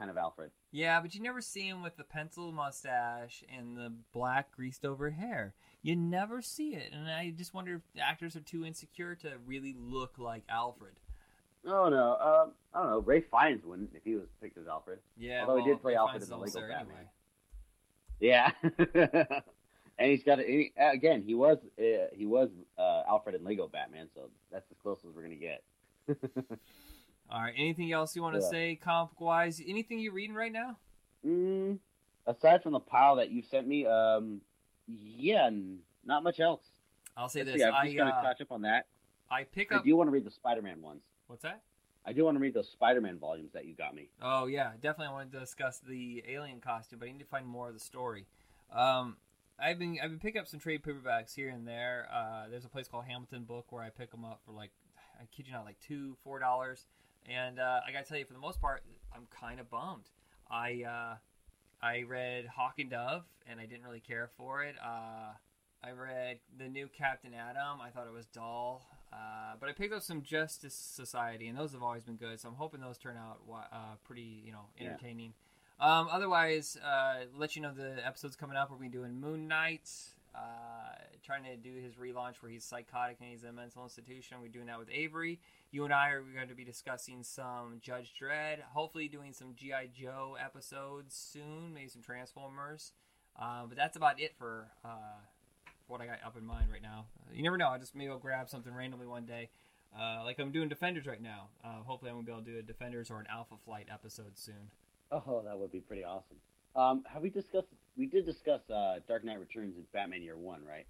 kind 0.00 0.10
of 0.10 0.16
Alfred. 0.16 0.50
yeah, 0.72 0.98
but 1.00 1.14
you 1.14 1.20
never 1.20 1.42
see 1.42 1.68
him 1.68 1.82
with 1.82 1.96
the 1.98 2.04
pencil 2.04 2.50
mustache 2.52 3.44
and 3.54 3.76
the 3.76 3.92
black 4.14 4.50
greased 4.50 4.84
over 4.84 5.10
hair. 5.10 5.52
You 5.82 5.94
never 5.94 6.40
see 6.40 6.74
it, 6.74 6.90
and 6.92 7.08
I 7.10 7.30
just 7.36 7.52
wonder 7.52 7.74
if 7.74 7.82
the 7.94 8.00
actors 8.00 8.34
are 8.34 8.40
too 8.40 8.64
insecure 8.64 9.14
to 9.16 9.32
really 9.46 9.76
look 9.78 10.14
like 10.18 10.44
Alfred. 10.48 10.94
Oh 11.66 11.90
no, 11.90 12.16
um, 12.16 12.52
I 12.72 12.80
don't 12.82 12.90
know. 12.90 13.00
Ralph 13.00 13.24
Fiennes 13.30 13.64
wouldn't 13.64 13.90
if 13.94 14.02
he 14.02 14.14
was 14.14 14.28
picked 14.40 14.56
as 14.56 14.66
Alfred. 14.66 15.00
Yeah, 15.18 15.44
Although 15.46 15.62
he 15.62 15.70
did 15.70 15.82
play 15.82 15.92
Ray 15.92 15.98
Alfred 15.98 16.22
Fiennes 16.22 16.30
in 16.32 16.38
the 16.38 16.44
Lego 16.44 16.68
Batman. 16.68 17.06
Yeah, 18.20 18.52
and 19.98 20.10
he's 20.10 20.24
got 20.24 20.40
a, 20.40 20.72
again. 20.78 21.22
He 21.26 21.34
was 21.34 21.58
uh, 21.78 22.06
he 22.14 22.24
was 22.24 22.48
uh, 22.78 23.02
Alfred 23.06 23.34
in 23.34 23.44
Lego 23.44 23.68
Batman, 23.68 24.08
so 24.14 24.30
that's 24.50 24.70
as 24.70 24.78
close 24.82 24.98
as 25.06 25.14
we're 25.14 25.22
gonna 25.22 25.34
get. 25.34 25.62
All 27.30 27.40
right. 27.40 27.54
Anything 27.56 27.92
else 27.92 28.16
you 28.16 28.22
want 28.22 28.34
to 28.36 28.40
Yeah. 28.42 28.48
say, 28.50 28.76
comic 28.76 29.20
wise? 29.20 29.60
Anything 29.64 30.00
you're 30.00 30.12
reading 30.12 30.34
right 30.34 30.52
now? 30.52 30.76
Mm, 31.24 31.78
aside 32.26 32.62
from 32.62 32.72
the 32.72 32.80
pile 32.80 33.16
that 33.16 33.30
you 33.30 33.42
sent 33.42 33.66
me, 33.68 33.86
um, 33.86 34.40
yeah, 34.86 35.50
not 36.04 36.22
much 36.22 36.40
else. 36.40 36.62
I'll 37.16 37.28
say 37.28 37.40
Let's 37.40 37.52
this: 37.52 37.60
see, 37.60 37.64
I'm 37.64 37.74
I 37.74 37.84
just 37.84 37.96
gonna 37.96 38.10
uh, 38.10 38.22
catch 38.22 38.40
up 38.40 38.50
on 38.50 38.62
that. 38.62 38.86
I 39.30 39.44
pick 39.44 39.70
I 39.70 39.76
up. 39.76 39.84
do 39.84 39.94
want 39.96 40.08
to 40.08 40.12
read 40.12 40.24
the 40.24 40.30
Spider-Man 40.30 40.80
ones. 40.80 41.02
What's 41.26 41.42
that? 41.42 41.62
I 42.04 42.12
do 42.12 42.24
want 42.24 42.36
to 42.36 42.40
read 42.40 42.54
those 42.54 42.68
Spider-Man 42.70 43.18
volumes 43.18 43.52
that 43.52 43.66
you 43.66 43.74
got 43.74 43.94
me. 43.94 44.08
Oh 44.22 44.46
yeah, 44.46 44.72
definitely. 44.80 45.06
I 45.08 45.12
want 45.12 45.32
to 45.32 45.38
discuss 45.38 45.78
the 45.78 46.24
alien 46.26 46.60
costume, 46.60 46.98
but 46.98 47.08
I 47.08 47.12
need 47.12 47.20
to 47.20 47.26
find 47.26 47.46
more 47.46 47.68
of 47.68 47.74
the 47.74 47.80
story. 47.80 48.26
Um, 48.72 49.18
I've 49.58 49.78
been 49.78 49.98
I've 50.02 50.10
been 50.10 50.18
picking 50.18 50.40
up 50.40 50.48
some 50.48 50.58
trade 50.58 50.82
paperbacks 50.82 51.34
here 51.34 51.50
and 51.50 51.68
there. 51.68 52.08
Uh, 52.12 52.48
there's 52.50 52.64
a 52.64 52.68
place 52.68 52.88
called 52.88 53.04
Hamilton 53.04 53.44
Book 53.44 53.66
where 53.70 53.82
I 53.82 53.90
pick 53.90 54.10
them 54.10 54.24
up 54.24 54.40
for 54.46 54.52
like 54.52 54.70
I 55.20 55.24
kid 55.26 55.46
you 55.46 55.52
not, 55.52 55.66
like 55.66 55.78
two 55.78 56.16
four 56.24 56.38
dollars. 56.38 56.86
And 57.28 57.58
uh, 57.58 57.80
I 57.86 57.92
gotta 57.92 58.04
tell 58.04 58.18
you, 58.18 58.24
for 58.24 58.32
the 58.32 58.38
most 58.40 58.60
part, 58.60 58.82
I'm 59.14 59.26
kind 59.30 59.60
of 59.60 59.70
bummed. 59.70 60.10
I 60.50 60.84
uh, 60.86 61.16
I 61.84 62.02
read 62.02 62.46
Hawk 62.46 62.74
and 62.78 62.90
Dove, 62.90 63.24
and 63.48 63.60
I 63.60 63.66
didn't 63.66 63.84
really 63.84 64.00
care 64.00 64.28
for 64.36 64.62
it. 64.64 64.74
Uh, 64.84 65.32
I 65.82 65.90
read 65.92 66.40
the 66.58 66.68
new 66.68 66.88
Captain 66.88 67.32
Atom. 67.32 67.80
I 67.80 67.90
thought 67.90 68.06
it 68.06 68.12
was 68.12 68.26
dull. 68.26 68.86
Uh, 69.12 69.54
but 69.58 69.68
I 69.68 69.72
picked 69.72 69.92
up 69.92 70.02
some 70.02 70.22
Justice 70.22 70.74
Society, 70.74 71.48
and 71.48 71.58
those 71.58 71.72
have 71.72 71.82
always 71.82 72.04
been 72.04 72.16
good. 72.16 72.38
So 72.38 72.48
I'm 72.48 72.54
hoping 72.54 72.80
those 72.80 72.96
turn 72.98 73.16
out 73.16 73.40
uh, 73.72 73.76
pretty, 74.04 74.42
you 74.44 74.52
know, 74.52 74.66
Yeah. 74.78 74.88
entertaining. 74.90 75.32
Um, 75.80 76.08
otherwise, 76.12 76.76
uh, 76.76 77.24
let 77.34 77.56
you 77.56 77.62
know 77.62 77.72
the 77.72 78.06
episodes 78.06 78.36
coming 78.36 78.56
up. 78.56 78.70
We're 78.70 78.76
going 78.76 78.90
to 78.90 78.96
be 78.96 79.02
doing 79.02 79.18
Moon 79.20 79.48
Knight, 79.48 79.90
uh, 80.34 80.94
trying 81.24 81.44
to 81.44 81.56
do 81.56 81.74
his 81.74 81.94
relaunch 81.94 82.36
where 82.40 82.50
he's 82.50 82.64
psychotic 82.64 83.18
and 83.20 83.30
he's 83.30 83.42
in 83.42 83.50
a 83.50 83.52
mental 83.52 83.82
institution. 83.82 84.38
We're 84.40 84.48
doing 84.48 84.66
that 84.66 84.78
with 84.78 84.88
Avery. 84.92 85.40
You 85.70 85.84
and 85.84 85.92
I 85.92 86.10
are 86.10 86.22
going 86.22 86.48
to 86.48 86.54
be 86.54 86.64
discussing 86.64 87.22
some 87.22 87.78
Judge 87.80 88.12
Dredd. 88.20 88.60
Hopefully, 88.72 89.08
doing 89.08 89.32
some 89.32 89.54
GI 89.54 89.90
Joe 89.94 90.36
episodes 90.42 91.14
soon. 91.14 91.74
Maybe 91.74 91.88
some 91.88 92.02
Transformers. 92.02 92.92
Uh, 93.38 93.66
but 93.66 93.76
that's 93.76 93.96
about 93.96 94.20
it 94.20 94.34
for 94.38 94.68
uh, 94.84 95.20
what 95.86 96.00
I 96.00 96.06
got 96.06 96.18
up 96.24 96.36
in 96.36 96.44
mind 96.44 96.70
right 96.70 96.82
now. 96.82 97.06
You 97.32 97.42
never 97.42 97.56
know. 97.56 97.68
I 97.68 97.78
just 97.78 97.94
maybe 97.94 98.10
I'll 98.10 98.18
grab 98.18 98.48
something 98.48 98.74
randomly 98.74 99.06
one 99.06 99.26
day. 99.26 99.50
Uh, 99.98 100.22
like 100.24 100.38
I'm 100.38 100.52
doing 100.52 100.68
Defenders 100.68 101.06
right 101.06 101.22
now. 101.22 101.48
Uh, 101.64 101.82
hopefully, 101.84 102.10
I'm 102.10 102.16
gonna 102.18 102.26
be 102.26 102.32
able 102.32 102.42
to 102.42 102.52
do 102.52 102.58
a 102.58 102.62
Defenders 102.62 103.10
or 103.10 103.18
an 103.18 103.26
Alpha 103.30 103.56
Flight 103.64 103.88
episode 103.92 104.36
soon. 104.38 104.70
Oh, 105.12 105.42
that 105.44 105.58
would 105.58 105.72
be 105.72 105.80
pretty 105.80 106.04
awesome. 106.04 106.36
Um, 106.76 107.04
have 107.12 107.22
we 107.22 107.30
discussed? 107.30 107.66
We 108.00 108.06
did 108.06 108.24
discuss 108.24 108.62
uh, 108.70 109.00
Dark 109.06 109.24
Knight 109.26 109.38
Returns 109.38 109.76
and 109.76 109.84
Batman 109.92 110.22
Year 110.22 110.38
One, 110.38 110.60
right? 110.64 110.86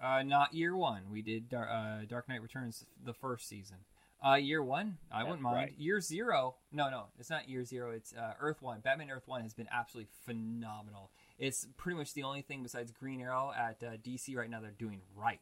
Uh, 0.00 0.22
not 0.22 0.54
year 0.54 0.76
one. 0.76 1.02
We 1.10 1.20
did 1.20 1.48
Dar- 1.48 1.68
uh, 1.68 2.04
Dark 2.08 2.28
Knight 2.28 2.42
Returns 2.42 2.84
the 3.04 3.12
first 3.12 3.48
season. 3.48 3.78
Uh, 4.24 4.34
year 4.36 4.62
one, 4.62 4.98
I 5.10 5.18
That's 5.18 5.26
wouldn't 5.26 5.42
mind. 5.42 5.56
right. 5.56 5.74
Year 5.76 6.00
zero, 6.00 6.54
no, 6.72 6.90
no, 6.90 7.06
it's 7.18 7.28
not 7.28 7.48
year 7.48 7.64
zero. 7.64 7.90
It's 7.90 8.12
uh, 8.14 8.34
Earth 8.40 8.62
One. 8.62 8.78
Batman 8.80 9.10
Earth 9.10 9.24
One 9.26 9.42
has 9.42 9.52
been 9.52 9.66
absolutely 9.72 10.08
phenomenal. 10.26 11.10
It's 11.40 11.66
pretty 11.76 11.98
much 11.98 12.14
the 12.14 12.22
only 12.22 12.42
thing 12.42 12.62
besides 12.62 12.92
Green 12.92 13.20
Arrow 13.20 13.52
at 13.56 13.82
uh, 13.82 13.96
DC 13.96 14.36
right 14.36 14.48
now 14.48 14.60
they're 14.60 14.70
doing 14.78 15.00
right. 15.16 15.40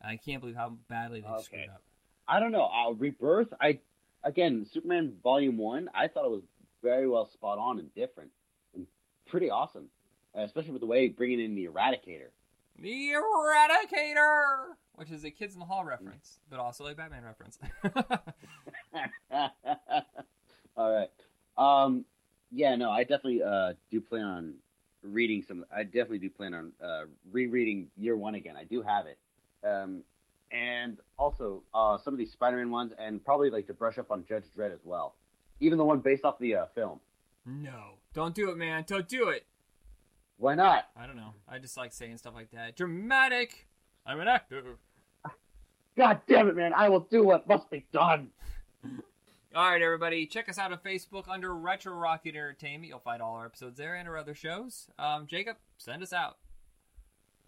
I 0.00 0.16
can't 0.16 0.40
believe 0.40 0.56
how 0.56 0.74
badly 0.88 1.20
they 1.20 1.26
Okay. 1.26 1.42
screwed 1.42 1.68
up. 1.68 1.82
I 2.28 2.38
don't 2.38 2.52
know. 2.52 2.64
Uh, 2.66 2.92
Rebirth. 2.92 3.52
I 3.60 3.80
again, 4.22 4.66
Superman 4.72 5.14
Volume 5.22 5.58
One. 5.58 5.88
I 5.94 6.06
thought 6.06 6.24
it 6.24 6.30
was 6.30 6.42
very 6.80 7.08
well 7.08 7.26
spot 7.26 7.58
on 7.58 7.80
and 7.80 7.92
different, 7.94 8.30
and 8.74 8.86
pretty 9.26 9.50
awesome, 9.50 9.88
especially 10.34 10.72
with 10.72 10.80
the 10.80 10.86
way 10.86 11.08
bringing 11.08 11.40
in 11.40 11.54
the 11.54 11.66
Eradicator. 11.66 12.28
The 12.78 13.12
Eradicator, 13.12 14.74
which 14.94 15.10
is 15.10 15.24
a 15.24 15.30
Kids 15.30 15.54
in 15.54 15.60
the 15.60 15.66
Hall 15.66 15.84
reference, 15.84 16.38
but 16.50 16.58
also 16.58 16.86
a 16.86 16.94
Batman 16.94 17.22
reference. 17.24 17.58
All 20.76 20.92
right. 20.92 21.10
Um, 21.56 22.04
Yeah, 22.50 22.74
no, 22.76 22.90
I 22.90 23.02
definitely 23.02 23.42
uh, 23.42 23.74
do 23.90 24.00
plan 24.00 24.24
on 24.24 24.54
reading 25.02 25.42
some. 25.42 25.64
I 25.74 25.84
definitely 25.84 26.18
do 26.18 26.30
plan 26.30 26.54
on 26.54 26.72
uh, 26.82 27.04
rereading 27.30 27.88
Year 27.96 28.16
One 28.16 28.34
again. 28.34 28.56
I 28.56 28.64
do 28.64 28.82
have 28.82 29.06
it, 29.06 29.18
um, 29.64 30.02
and 30.50 30.98
also 31.18 31.62
uh, 31.74 31.98
some 31.98 32.14
of 32.14 32.18
these 32.18 32.32
Spider-Man 32.32 32.70
ones, 32.70 32.92
and 32.98 33.24
probably 33.24 33.50
like 33.50 33.66
to 33.68 33.74
brush 33.74 33.98
up 33.98 34.10
on 34.10 34.24
Judge 34.28 34.44
Dredd 34.56 34.72
as 34.72 34.80
well, 34.84 35.14
even 35.60 35.78
the 35.78 35.84
one 35.84 36.00
based 36.00 36.24
off 36.24 36.38
the 36.38 36.56
uh, 36.56 36.66
film. 36.74 37.00
No, 37.46 37.98
don't 38.14 38.34
do 38.34 38.50
it, 38.50 38.56
man. 38.56 38.84
Don't 38.86 39.08
do 39.08 39.28
it. 39.28 39.46
Why 40.38 40.54
not? 40.54 40.88
I 40.96 41.06
don't 41.06 41.16
know. 41.16 41.34
I 41.48 41.58
just 41.58 41.76
like 41.76 41.92
saying 41.92 42.18
stuff 42.18 42.34
like 42.34 42.50
that. 42.52 42.76
Dramatic. 42.76 43.66
I'm 44.06 44.20
an 44.20 44.28
actor. 44.28 44.62
God 45.96 46.20
damn 46.26 46.48
it, 46.48 46.56
man! 46.56 46.72
I 46.74 46.88
will 46.88 47.00
do 47.00 47.22
what 47.22 47.48
must 47.48 47.70
be 47.70 47.84
done. 47.92 48.30
All 49.54 49.70
right, 49.70 49.80
everybody, 49.80 50.26
check 50.26 50.48
us 50.48 50.58
out 50.58 50.72
on 50.72 50.78
Facebook 50.78 51.28
under 51.28 51.54
Retro 51.54 51.94
Rocket 51.94 52.30
Entertainment. 52.30 52.88
You'll 52.88 52.98
find 52.98 53.22
all 53.22 53.36
our 53.36 53.46
episodes 53.46 53.78
there 53.78 53.94
and 53.94 54.08
our 54.08 54.18
other 54.18 54.34
shows. 54.34 54.88
Um, 54.98 55.28
Jacob, 55.28 55.58
send 55.78 56.02
us 56.02 56.12
out. 56.12 56.38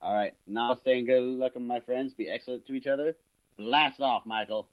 All 0.01 0.15
right, 0.15 0.33
now 0.47 0.77
staying 0.77 1.07
good 1.07 1.21
luck, 1.25 1.59
my 1.61 1.81
friends. 1.81 2.15
Be 2.15 2.29
excellent 2.29 2.65
to 2.69 2.75
each 2.75 2.87
other. 2.87 3.17
Blast 3.59 4.01
off, 4.01 4.25
Michael. 4.25 4.69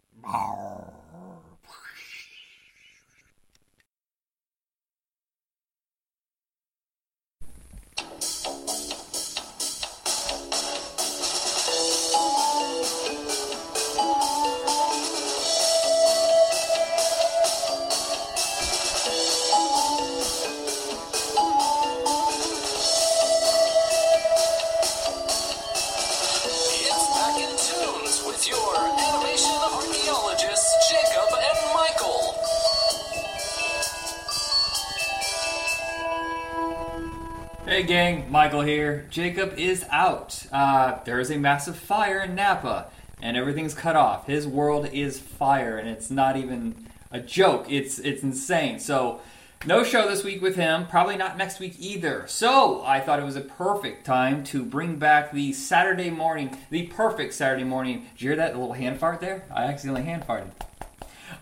Jacob 39.13 39.53
is 39.59 39.85
out. 39.91 40.43
Uh, 40.51 40.97
there 41.05 41.19
is 41.19 41.29
a 41.29 41.37
massive 41.37 41.75
fire 41.75 42.21
in 42.21 42.33
Napa, 42.33 42.87
and 43.21 43.37
everything's 43.37 43.75
cut 43.75 43.95
off. 43.95 44.25
His 44.25 44.47
world 44.47 44.89
is 44.91 45.19
fire, 45.19 45.77
and 45.77 45.87
it's 45.87 46.09
not 46.09 46.35
even 46.35 46.87
a 47.11 47.19
joke. 47.19 47.67
It's 47.69 47.99
it's 47.99 48.23
insane. 48.23 48.79
So, 48.79 49.21
no 49.67 49.83
show 49.83 50.09
this 50.09 50.23
week 50.23 50.41
with 50.41 50.55
him. 50.55 50.87
Probably 50.87 51.15
not 51.15 51.37
next 51.37 51.59
week 51.59 51.75
either. 51.77 52.23
So, 52.25 52.83
I 52.87 53.01
thought 53.01 53.19
it 53.19 53.23
was 53.23 53.35
a 53.35 53.41
perfect 53.41 54.03
time 54.03 54.43
to 54.45 54.65
bring 54.65 54.95
back 54.95 55.31
the 55.31 55.53
Saturday 55.53 56.09
morning, 56.09 56.57
the 56.71 56.87
perfect 56.87 57.35
Saturday 57.35 57.65
morning. 57.65 58.07
Did 58.13 58.21
you 58.23 58.29
hear 58.29 58.37
that 58.37 58.57
little 58.57 58.73
hand 58.73 58.99
fart 58.99 59.21
there? 59.21 59.45
I 59.53 59.65
accidentally 59.65 60.05
hand 60.05 60.25
farted. 60.25 60.49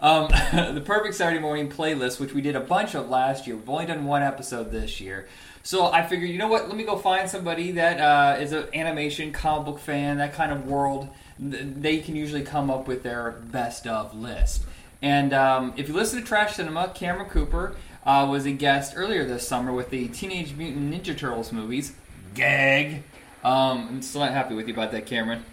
Um, 0.02 0.28
the 0.76 0.82
perfect 0.82 1.16
Saturday 1.16 1.40
morning 1.40 1.70
playlist, 1.72 2.20
which 2.20 2.34
we 2.34 2.42
did 2.42 2.58
a 2.58 2.60
bunch 2.60 2.96
of 2.96 3.10
last 3.10 3.48
year. 3.48 3.56
We've 3.56 3.70
only 3.70 3.86
done 3.86 4.04
one 4.04 4.24
episode 4.24 4.72
this 4.72 5.00
year. 5.00 5.30
So 5.64 5.92
I 5.92 6.04
figured, 6.06 6.30
you 6.30 6.38
know 6.38 6.48
what? 6.48 6.68
Let 6.68 6.76
me 6.76 6.84
go 6.84 6.98
find 6.98 7.30
somebody 7.30 7.72
that 7.74 8.00
uh, 8.00 8.40
is 8.40 8.52
an 8.52 8.68
animation 8.74 9.32
comic 9.32 9.66
book 9.66 9.80
fan, 9.80 10.18
that 10.18 10.34
kind 10.34 10.52
of 10.52 10.68
world. 10.68 11.08
They 11.40 12.00
can 12.00 12.16
usually 12.16 12.44
come 12.44 12.70
up 12.70 12.88
with 12.88 13.04
their 13.04 13.32
best 13.32 13.88
of 13.88 14.16
list. 14.16 14.64
And 15.02 15.34
um, 15.34 15.74
if 15.78 15.88
you 15.88 15.94
listen 15.94 16.20
to 16.20 16.26
Trash 16.26 16.56
Cinema, 16.56 16.92
Cameron 16.94 17.30
Cooper 17.30 17.76
uh, 18.06 18.28
was 18.30 18.46
a 18.46 18.52
guest 18.52 18.94
earlier 18.96 19.26
this 19.26 19.48
summer 19.48 19.74
with 19.74 19.90
the 19.90 20.08
Teenage 20.10 20.54
Mutant 20.54 20.94
Ninja 20.94 21.18
Turtles 21.18 21.52
movies. 21.52 21.94
Gag. 22.36 23.04
Um, 23.44 23.88
I'm 23.90 24.02
still 24.02 24.22
not 24.22 24.32
happy 24.32 24.54
with 24.54 24.68
you 24.68 24.74
about 24.74 24.92
that, 24.92 25.06
Cameron. 25.06 25.44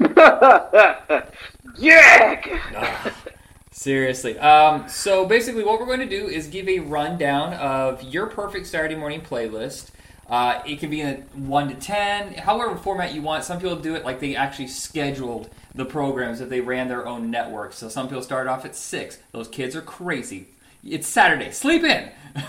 Yeah! 1.78 3.12
Seriously. 3.76 4.38
Um, 4.38 4.88
so 4.88 5.26
basically, 5.26 5.62
what 5.62 5.78
we're 5.78 5.84
going 5.86 6.00
to 6.00 6.08
do 6.08 6.28
is 6.28 6.46
give 6.46 6.66
a 6.66 6.78
rundown 6.78 7.52
of 7.52 8.02
your 8.02 8.26
perfect 8.26 8.66
Saturday 8.66 8.94
morning 8.94 9.20
playlist. 9.20 9.90
Uh, 10.30 10.62
it 10.66 10.80
can 10.80 10.88
be 10.88 11.02
in 11.02 11.08
a 11.08 11.16
one 11.38 11.68
to 11.68 11.74
ten, 11.74 12.32
however 12.32 12.74
format 12.76 13.12
you 13.12 13.20
want. 13.20 13.44
Some 13.44 13.60
people 13.60 13.76
do 13.76 13.94
it 13.94 14.02
like 14.02 14.18
they 14.18 14.34
actually 14.34 14.68
scheduled 14.68 15.50
the 15.74 15.84
programs 15.84 16.40
if 16.40 16.48
they 16.48 16.62
ran 16.62 16.88
their 16.88 17.06
own 17.06 17.30
network. 17.30 17.74
So 17.74 17.90
some 17.90 18.08
people 18.08 18.22
start 18.22 18.48
off 18.48 18.64
at 18.64 18.74
six. 18.74 19.18
Those 19.32 19.46
kids 19.46 19.76
are 19.76 19.82
crazy. 19.82 20.46
It's 20.82 21.06
Saturday. 21.06 21.50
Sleep 21.50 21.84
in. 21.84 22.10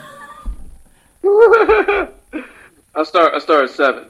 I 2.96 3.04
start. 3.04 3.34
I 3.34 3.40
start 3.40 3.66
at 3.66 3.72
seven. 3.72 4.06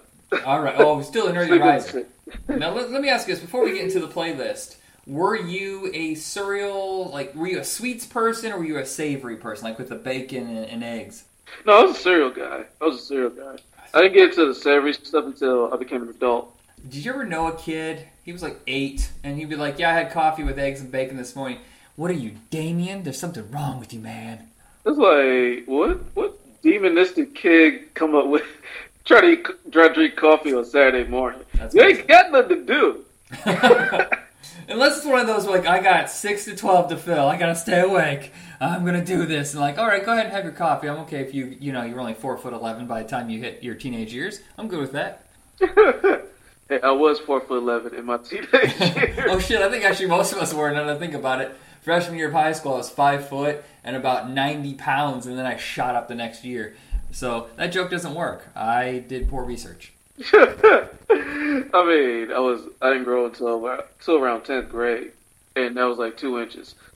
All 0.45 0.61
right. 0.61 0.75
Oh, 0.77 1.01
still 1.01 1.27
an 1.27 1.35
early 1.35 1.57
riser. 1.57 2.05
Now 2.47 2.75
let, 2.75 2.91
let 2.91 3.01
me 3.01 3.09
ask 3.09 3.27
you 3.27 3.33
this 3.33 3.41
before 3.41 3.63
we 3.65 3.73
get 3.73 3.85
into 3.85 3.99
the 3.99 4.07
playlist. 4.07 4.76
Were 5.07 5.37
you 5.37 5.89
a 5.93 6.15
cereal 6.15 7.09
like 7.09 7.33
were 7.33 7.47
you 7.47 7.59
a 7.59 7.63
sweets 7.63 8.05
person 8.05 8.51
or 8.51 8.57
were 8.57 8.65
you 8.65 8.77
a 8.77 8.85
savory 8.85 9.37
person 9.37 9.63
like 9.63 9.79
with 9.79 9.87
the 9.87 9.95
bacon 9.95 10.49
and, 10.49 10.65
and 10.65 10.83
eggs? 10.83 11.23
No, 11.65 11.79
I 11.79 11.83
was 11.83 11.97
a 11.97 11.99
cereal 11.99 12.29
guy. 12.29 12.65
I 12.81 12.85
was 12.85 12.97
a 12.97 13.01
cereal 13.01 13.29
guy. 13.29 13.57
I 13.93 14.01
didn't 14.01 14.15
get 14.15 14.29
into 14.29 14.45
the 14.47 14.53
savory 14.53 14.93
stuff 14.93 15.25
until 15.25 15.73
I 15.73 15.77
became 15.77 16.03
an 16.03 16.09
adult. 16.09 16.53
Did 16.89 17.05
you 17.05 17.13
ever 17.13 17.23
know 17.23 17.47
a 17.47 17.55
kid? 17.55 18.05
He 18.25 18.33
was 18.33 18.43
like 18.43 18.59
eight, 18.67 19.09
and 19.23 19.37
he'd 19.37 19.49
be 19.49 19.55
like, 19.55 19.79
"Yeah, 19.79 19.91
I 19.91 19.93
had 19.93 20.11
coffee 20.11 20.43
with 20.43 20.59
eggs 20.59 20.81
and 20.81 20.91
bacon 20.91 21.15
this 21.15 21.35
morning." 21.35 21.59
What 21.95 22.11
are 22.11 22.15
you, 22.15 22.35
Damien? 22.49 23.03
There's 23.03 23.19
something 23.19 23.49
wrong 23.49 23.79
with 23.79 23.93
you, 23.93 23.99
man. 23.99 24.49
It's 24.85 24.97
like 24.97 25.65
what? 25.67 25.99
What 26.15 26.61
demonistic 26.61 27.33
kid 27.33 27.93
come 27.93 28.13
up 28.13 28.27
with 28.27 28.43
try 29.05 29.21
to 29.21 29.27
eat, 29.27 29.47
try 29.71 29.87
to 29.87 29.93
drink 29.93 30.17
coffee 30.17 30.53
on 30.53 30.65
Saturday 30.65 31.09
morning? 31.09 31.41
That's 31.53 31.73
you 31.73 31.81
ain't 31.81 32.07
got 32.07 32.31
nothing 32.31 32.65
to 32.67 32.73
do. 32.73 33.05
Unless 34.69 34.97
it's 34.97 35.05
one 35.05 35.19
of 35.19 35.27
those 35.27 35.45
like 35.45 35.65
I 35.65 35.81
got 35.81 36.09
six 36.09 36.45
to 36.45 36.55
twelve 36.55 36.89
to 36.89 36.97
fill, 36.97 37.27
I 37.27 37.37
gotta 37.37 37.55
stay 37.55 37.79
awake. 37.79 38.33
I'm 38.59 38.85
gonna 38.85 39.03
do 39.03 39.25
this, 39.25 39.53
and 39.53 39.61
like, 39.61 39.77
all 39.77 39.87
right, 39.87 40.05
go 40.05 40.11
ahead 40.11 40.25
and 40.25 40.35
have 40.35 40.43
your 40.43 40.53
coffee. 40.53 40.89
I'm 40.89 40.99
okay 40.99 41.21
if 41.21 41.33
you, 41.33 41.55
you 41.59 41.71
know, 41.71 41.83
you're 41.83 41.99
only 41.99 42.13
four 42.13 42.37
foot 42.37 42.53
eleven 42.53 42.85
by 42.85 43.03
the 43.03 43.09
time 43.09 43.29
you 43.29 43.39
hit 43.39 43.63
your 43.63 43.75
teenage 43.75 44.13
years. 44.13 44.41
I'm 44.57 44.67
good 44.67 44.79
with 44.79 44.91
that. 44.91 45.23
hey, 45.59 46.81
I 46.81 46.91
was 46.91 47.19
four 47.19 47.39
foot 47.41 47.59
eleven 47.59 47.95
in 47.95 48.05
my 48.05 48.17
teenage 48.29 48.51
years. 48.51 49.27
Oh 49.29 49.39
shit! 49.39 49.61
I 49.61 49.69
think 49.69 49.85
actually 49.85 50.09
most 50.09 50.33
of 50.33 50.39
us 50.39 50.53
were. 50.53 50.69
Now 50.71 50.85
that 50.85 50.97
I 50.97 50.99
think 50.99 51.13
about 51.13 51.39
it, 51.39 51.55
freshman 51.81 52.17
year 52.17 52.27
of 52.27 52.33
high 52.33 52.51
school, 52.51 52.73
I 52.73 52.77
was 52.77 52.89
five 52.89 53.29
foot 53.29 53.63
and 53.85 53.95
about 53.95 54.29
ninety 54.29 54.73
pounds, 54.73 55.27
and 55.27 55.37
then 55.37 55.45
I 55.45 55.55
shot 55.55 55.95
up 55.95 56.09
the 56.09 56.15
next 56.15 56.43
year. 56.43 56.75
So 57.11 57.47
that 57.55 57.67
joke 57.67 57.89
doesn't 57.89 58.15
work. 58.15 58.49
I 58.53 59.05
did 59.07 59.29
poor 59.29 59.43
research. 59.43 59.93
I 60.33 60.87
mean, 61.09 62.31
I 62.31 62.39
was 62.39 62.61
I 62.81 62.89
didn't 62.89 63.03
grow 63.03 63.25
until 63.25 63.65
until 63.67 64.17
around 64.17 64.43
tenth 64.43 64.69
grade, 64.69 65.11
and 65.55 65.77
that 65.77 65.83
was 65.83 65.97
like 65.97 66.17
two 66.17 66.39
inches. 66.39 66.75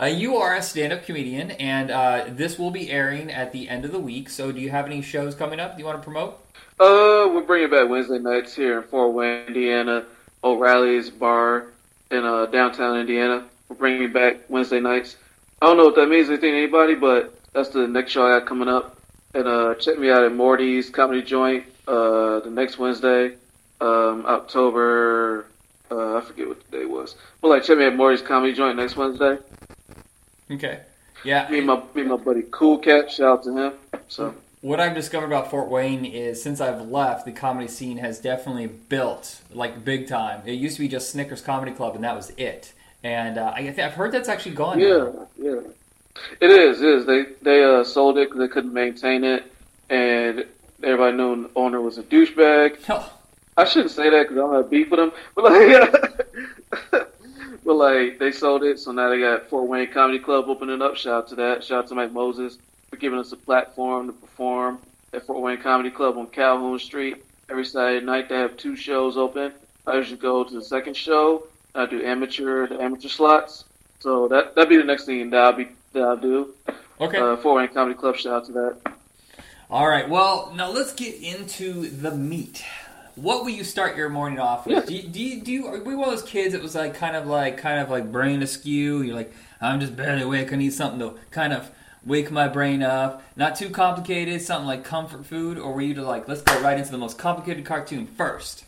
Uh, 0.00 0.06
you 0.06 0.36
are 0.36 0.54
a 0.54 0.62
stand-up 0.62 1.04
comedian, 1.04 1.50
and 1.50 1.90
uh, 1.90 2.24
this 2.28 2.56
will 2.56 2.70
be 2.70 2.88
airing 2.88 3.32
at 3.32 3.50
the 3.50 3.68
end 3.68 3.84
of 3.84 3.90
the 3.90 3.98
week. 3.98 4.30
So, 4.30 4.52
do 4.52 4.60
you 4.60 4.70
have 4.70 4.86
any 4.86 5.02
shows 5.02 5.34
coming 5.34 5.58
up 5.58 5.74
Do 5.74 5.80
you 5.80 5.86
want 5.86 5.98
to 5.98 6.04
promote? 6.04 6.38
Uh, 6.78 7.26
we're 7.34 7.42
bringing 7.42 7.68
back 7.68 7.88
Wednesday 7.88 8.20
nights 8.20 8.54
here 8.54 8.80
in 8.80 8.84
Fort 8.86 9.12
Wayne, 9.12 9.48
Indiana, 9.48 10.04
O'Reilly's 10.44 11.10
Bar 11.10 11.66
in 12.12 12.24
uh, 12.24 12.46
downtown 12.46 12.96
Indiana. 12.96 13.44
We're 13.68 13.74
bringing 13.74 14.12
back 14.12 14.48
Wednesday 14.48 14.78
nights. 14.78 15.16
I 15.60 15.66
don't 15.66 15.76
know 15.76 15.88
if 15.88 15.96
that 15.96 16.08
means 16.08 16.28
anything 16.28 16.52
to 16.52 16.58
anybody, 16.58 16.94
but 16.94 17.34
that's 17.52 17.70
the 17.70 17.88
next 17.88 18.12
show 18.12 18.24
I 18.24 18.38
got 18.38 18.46
coming 18.46 18.68
up. 18.68 18.97
And 19.34 19.46
uh, 19.46 19.74
check 19.74 19.98
me 19.98 20.10
out 20.10 20.24
at 20.24 20.32
Morty's 20.32 20.90
Comedy 20.90 21.22
Joint 21.22 21.64
uh, 21.86 22.40
the 22.40 22.50
next 22.50 22.78
Wednesday, 22.78 23.36
um, 23.80 24.24
October. 24.26 25.46
Uh, 25.90 26.16
I 26.16 26.20
forget 26.22 26.48
what 26.48 26.70
the 26.70 26.78
day 26.78 26.84
was. 26.84 27.14
But 27.40 27.48
like, 27.48 27.62
check 27.64 27.78
me 27.78 27.84
at 27.84 27.96
Morty's 27.96 28.22
Comedy 28.22 28.52
Joint 28.54 28.76
next 28.76 28.96
Wednesday. 28.96 29.38
Okay. 30.50 30.80
Yeah. 31.24 31.48
Me 31.50 31.58
and 31.58 31.66
my 31.66 31.76
me 31.94 32.02
and 32.02 32.10
my 32.10 32.16
buddy 32.16 32.44
Cool 32.50 32.78
Cat. 32.78 33.10
Shout 33.10 33.38
out 33.38 33.44
to 33.44 33.56
him. 33.56 33.72
So. 34.08 34.34
What 34.60 34.80
I've 34.80 34.94
discovered 34.94 35.26
about 35.26 35.50
Fort 35.50 35.68
Wayne 35.68 36.04
is 36.04 36.42
since 36.42 36.60
I've 36.60 36.88
left, 36.88 37.24
the 37.24 37.30
comedy 37.30 37.68
scene 37.68 37.98
has 37.98 38.18
definitely 38.18 38.66
built 38.66 39.40
like 39.52 39.84
big 39.84 40.08
time. 40.08 40.42
It 40.46 40.54
used 40.54 40.76
to 40.76 40.82
be 40.82 40.88
just 40.88 41.10
Snickers 41.10 41.40
Comedy 41.40 41.70
Club, 41.70 41.94
and 41.94 42.02
that 42.02 42.16
was 42.16 42.30
it. 42.36 42.72
And 43.04 43.38
uh, 43.38 43.52
I, 43.54 43.72
I've 43.78 43.94
heard 43.94 44.10
that's 44.10 44.28
actually 44.28 44.56
gone. 44.56 44.80
Yeah, 44.80 44.88
now. 44.88 45.28
yeah. 45.38 45.60
It 46.40 46.50
is. 46.50 46.80
It 46.80 46.88
is. 46.88 47.06
They 47.06 47.24
they 47.42 47.64
uh, 47.64 47.84
sold 47.84 48.18
it 48.18 48.28
because 48.28 48.40
they 48.40 48.48
couldn't 48.48 48.72
maintain 48.72 49.24
it, 49.24 49.50
and 49.90 50.46
everybody 50.82 51.16
knew 51.16 51.42
the 51.44 51.50
owner 51.56 51.80
was 51.80 51.98
a 51.98 52.02
douchebag. 52.02 52.78
Oh, 52.88 53.12
I 53.56 53.64
shouldn't 53.64 53.90
say 53.90 54.10
that 54.10 54.22
because 54.22 54.36
I 54.36 54.40
don't 54.40 54.54
have 54.54 54.70
beef 54.70 54.90
with 54.90 55.00
him, 55.00 55.12
but 55.34 55.44
like, 55.44 56.90
but 57.64 57.74
like 57.74 58.18
they 58.18 58.30
sold 58.30 58.62
it, 58.62 58.78
so 58.78 58.92
now 58.92 59.08
they 59.08 59.18
got 59.18 59.48
Fort 59.48 59.68
Wayne 59.68 59.90
Comedy 59.92 60.18
Club 60.18 60.44
opening 60.48 60.80
up. 60.80 60.96
Shout 60.96 61.14
out 61.14 61.28
to 61.28 61.34
that. 61.36 61.64
Shout 61.64 61.84
out 61.84 61.88
to 61.88 61.94
Mike 61.94 62.12
Moses 62.12 62.58
for 62.88 62.96
giving 62.96 63.18
us 63.18 63.32
a 63.32 63.36
platform 63.36 64.06
to 64.06 64.12
perform 64.12 64.78
at 65.12 65.26
Fort 65.26 65.40
Wayne 65.40 65.60
Comedy 65.60 65.90
Club 65.90 66.16
on 66.16 66.28
Calhoun 66.28 66.78
Street 66.78 67.24
every 67.48 67.64
Saturday 67.64 68.04
night. 68.04 68.28
They 68.28 68.36
have 68.36 68.56
two 68.56 68.76
shows 68.76 69.16
open. 69.16 69.52
I 69.86 69.96
usually 69.96 70.18
go 70.18 70.44
to 70.44 70.54
the 70.54 70.64
second 70.64 70.96
show. 70.96 71.46
I 71.74 71.86
do 71.86 72.04
amateur 72.04 72.66
the 72.66 72.80
amateur 72.80 73.08
slots. 73.08 73.64
So 74.00 74.28
that 74.28 74.54
that'd 74.54 74.68
be 74.68 74.76
the 74.76 74.84
next 74.84 75.06
thing 75.06 75.30
that 75.30 75.40
I'll 75.40 75.52
be 75.52 75.68
that 75.92 76.02
I 76.02 76.16
do. 76.16 76.54
Okay. 77.00 77.18
Uh, 77.18 77.36
Fort 77.36 77.56
Wayne 77.56 77.68
Comedy 77.68 77.98
Club. 77.98 78.16
Shout 78.16 78.32
out 78.32 78.46
to 78.46 78.52
that. 78.52 78.76
All 79.70 79.86
right. 79.86 80.08
Well, 80.08 80.52
now 80.56 80.70
let's 80.70 80.92
get 80.92 81.20
into 81.22 81.88
the 81.88 82.10
meat. 82.10 82.64
What 83.16 83.42
will 83.42 83.50
you 83.50 83.64
start 83.64 83.96
your 83.96 84.08
morning 84.08 84.38
off 84.38 84.66
with? 84.66 84.76
Yeah. 84.76 84.86
Do, 84.86 84.94
you, 84.94 85.02
do, 85.08 85.20
you, 85.20 85.40
do 85.42 85.52
you, 85.52 85.66
are 85.66 85.82
we 85.82 85.94
one 85.94 86.08
of 86.08 86.14
those 86.14 86.28
kids 86.28 86.52
that 86.52 86.62
was 86.62 86.74
like 86.74 86.94
kind 86.94 87.16
of 87.16 87.26
like 87.26 87.58
kind 87.58 87.80
of 87.80 87.90
like 87.90 88.10
brain 88.10 88.42
askew? 88.42 89.02
You're 89.02 89.16
like, 89.16 89.32
I'm 89.60 89.80
just 89.80 89.96
barely 89.96 90.22
awake. 90.22 90.52
I 90.52 90.56
need 90.56 90.72
something 90.72 91.00
to 91.00 91.18
kind 91.30 91.52
of 91.52 91.70
wake 92.04 92.30
my 92.30 92.48
brain 92.48 92.82
up. 92.82 93.22
Not 93.36 93.56
too 93.56 93.70
complicated. 93.70 94.40
Something 94.40 94.66
like 94.66 94.84
comfort 94.84 95.26
food, 95.26 95.58
or 95.58 95.72
were 95.72 95.82
you 95.82 95.94
to 95.94 96.02
like 96.02 96.28
let's 96.28 96.42
go 96.42 96.60
right 96.60 96.78
into 96.78 96.90
the 96.90 96.98
most 96.98 97.18
complicated 97.18 97.64
cartoon 97.64 98.06
first? 98.06 98.64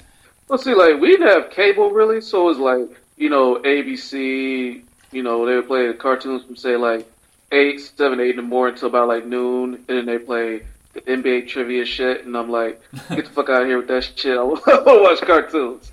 Let's 0.48 0.64
see, 0.64 0.74
like 0.74 1.00
we 1.00 1.08
didn't 1.08 1.28
have 1.28 1.50
cable 1.50 1.90
really, 1.90 2.20
so 2.20 2.42
it 2.42 2.44
was 2.44 2.58
like 2.58 3.00
you 3.16 3.30
know 3.30 3.56
ABC. 3.56 4.82
You 5.12 5.22
know 5.22 5.44
they 5.46 5.56
would 5.56 5.66
play 5.66 5.86
the 5.86 5.94
cartoons 5.94 6.44
from 6.44 6.56
say 6.56 6.76
like 6.76 7.10
eight, 7.52 7.80
seven, 7.80 8.20
eight 8.20 8.30
in 8.30 8.36
the 8.36 8.42
morning 8.42 8.74
until 8.74 8.88
about 8.88 9.08
like 9.08 9.26
noon, 9.26 9.74
and 9.74 9.86
then 9.86 10.06
they 10.06 10.18
play 10.18 10.62
the 10.92 11.00
NBA 11.02 11.48
trivia 11.48 11.84
shit, 11.84 12.24
and 12.24 12.36
I'm 12.36 12.50
like, 12.50 12.80
get 13.08 13.24
the 13.24 13.30
fuck 13.30 13.48
out 13.48 13.62
of 13.62 13.68
here 13.68 13.78
with 13.78 13.88
that 13.88 14.04
shit. 14.04 14.38
I 14.38 14.42
want 14.42 14.64
to 14.64 14.82
watch 14.86 15.20
cartoons. 15.20 15.92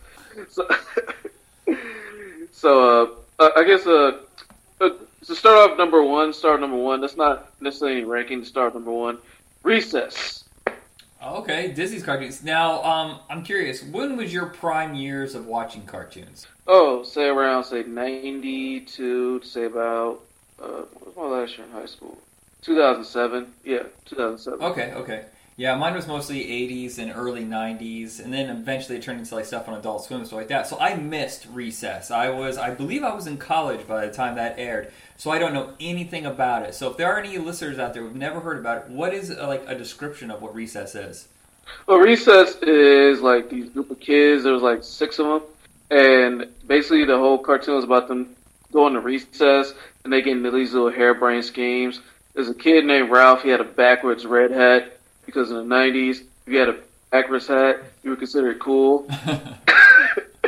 So, 0.50 0.68
so 2.52 3.18
uh, 3.40 3.50
I 3.56 3.64
guess 3.64 3.86
uh, 3.88 4.20
uh, 4.82 4.90
to 5.26 5.36
start 5.36 5.72
off 5.72 5.78
number 5.78 6.04
one, 6.04 6.34
start 6.34 6.62
number 6.62 6.78
one. 6.78 7.02
That's 7.02 7.18
not 7.18 7.52
necessarily 7.62 8.04
ranking. 8.04 8.42
To 8.42 8.46
start 8.46 8.74
number 8.74 8.92
one, 8.92 9.18
Recess. 9.64 10.44
Okay, 11.24 11.72
Disney's 11.72 12.04
cartoons. 12.04 12.44
Now, 12.44 12.84
um, 12.84 13.20
I'm 13.30 13.44
curious. 13.44 13.84
When 13.84 14.18
was 14.18 14.32
your 14.32 14.48
prime 14.48 14.94
years 14.94 15.34
of 15.34 15.48
watching 15.48 15.84
cartoons? 15.86 16.46
Oh, 16.68 17.04
say 17.04 17.28
around 17.28 17.64
say 17.64 17.84
ninety 17.84 18.82
two 18.82 19.40
to 19.40 19.46
say 19.46 19.64
about 19.66 20.22
uh, 20.62 20.84
what 20.94 21.08
was 21.08 21.16
my 21.16 21.24
last 21.24 21.58
year 21.58 21.66
in 21.66 21.74
high 21.74 21.86
school? 21.88 22.18
Two 22.62 22.76
thousand 22.76 23.06
seven. 23.06 23.54
Yeah, 23.64 23.84
two 24.06 24.16
thousand 24.16 24.38
seven. 24.40 24.62
Okay, 24.62 24.94
okay. 24.94 25.26
Yeah, 25.60 25.74
mine 25.76 25.96
was 25.96 26.06
mostly 26.06 26.44
80s 26.46 27.00
and 27.00 27.12
early 27.16 27.44
90s, 27.44 28.24
and 28.24 28.32
then 28.32 28.48
eventually 28.48 29.00
it 29.00 29.02
turned 29.02 29.20
into 29.20 29.34
like 29.34 29.46
stuff 29.46 29.68
on 29.68 29.74
Adult 29.74 30.06
Swim 30.06 30.20
and 30.20 30.28
stuff 30.28 30.38
like 30.38 30.50
that. 30.50 30.68
So 30.68 30.78
I 30.80 30.94
missed 30.94 31.48
Recess. 31.52 32.12
I 32.12 32.30
was, 32.30 32.60
I 32.60 32.70
believe, 32.70 33.04
I 33.04 33.16
was 33.16 33.26
in 33.26 33.38
college 33.38 33.88
by 33.88 34.06
the 34.06 34.14
time 34.14 34.36
that 34.36 34.60
aired, 34.60 34.92
so 35.18 35.32
I 35.32 35.40
don't 35.40 35.56
know 35.56 35.74
anything 35.80 36.28
about 36.28 36.62
it. 36.62 36.76
So 36.76 36.92
if 36.92 36.98
there 36.98 37.12
are 37.12 37.20
any 37.20 37.40
listeners 37.40 37.80
out 37.80 37.96
there 37.96 38.04
who've 38.04 38.16
never 38.16 38.40
heard 38.40 38.60
about 38.60 38.86
it, 38.86 38.90
what 38.90 39.16
is 39.16 39.32
uh, 39.32 39.48
like 39.48 39.64
a 39.68 39.76
description 39.76 40.30
of 40.30 40.44
what 40.44 40.54
Recess 40.54 40.94
is? 40.94 41.28
Well, 41.88 41.98
Recess 41.98 42.58
is 42.58 43.22
like 43.22 43.50
these 43.50 43.70
group 43.70 43.90
of 43.90 44.00
kids. 44.00 44.44
There 44.44 44.54
was 44.54 44.62
like 44.62 44.84
six 44.84 45.18
of 45.18 45.26
them, 45.26 45.42
and 45.90 46.48
basically 46.68 47.04
the 47.04 47.18
whole 47.18 47.40
cartoon 47.40 47.80
is 47.80 47.84
about 47.84 48.08
them 48.08 48.36
going 48.72 48.94
to 48.94 49.00
recess 49.00 49.74
and 50.04 50.12
they 50.12 50.22
get 50.22 50.38
into 50.38 50.52
these 50.52 50.74
little 50.74 50.92
harebrained 50.92 51.46
schemes. 51.46 52.02
There's 52.34 52.50
a 52.50 52.54
kid 52.54 52.86
named 52.86 53.10
Ralph. 53.10 53.42
He 53.42 53.50
had 53.50 53.62
a 53.62 53.64
backwards 53.64 54.26
red 54.26 54.52
hat 54.52 54.97
because 55.28 55.52
in 55.52 55.58
the 55.58 55.76
'90s, 55.76 56.22
if 56.48 56.54
you 56.54 56.58
had 56.58 56.70
a 56.70 56.78
backwards 57.12 57.48
hat, 57.48 57.84
you 58.04 58.10
were 58.10 58.16
considered 58.16 58.58
cool. 58.58 59.08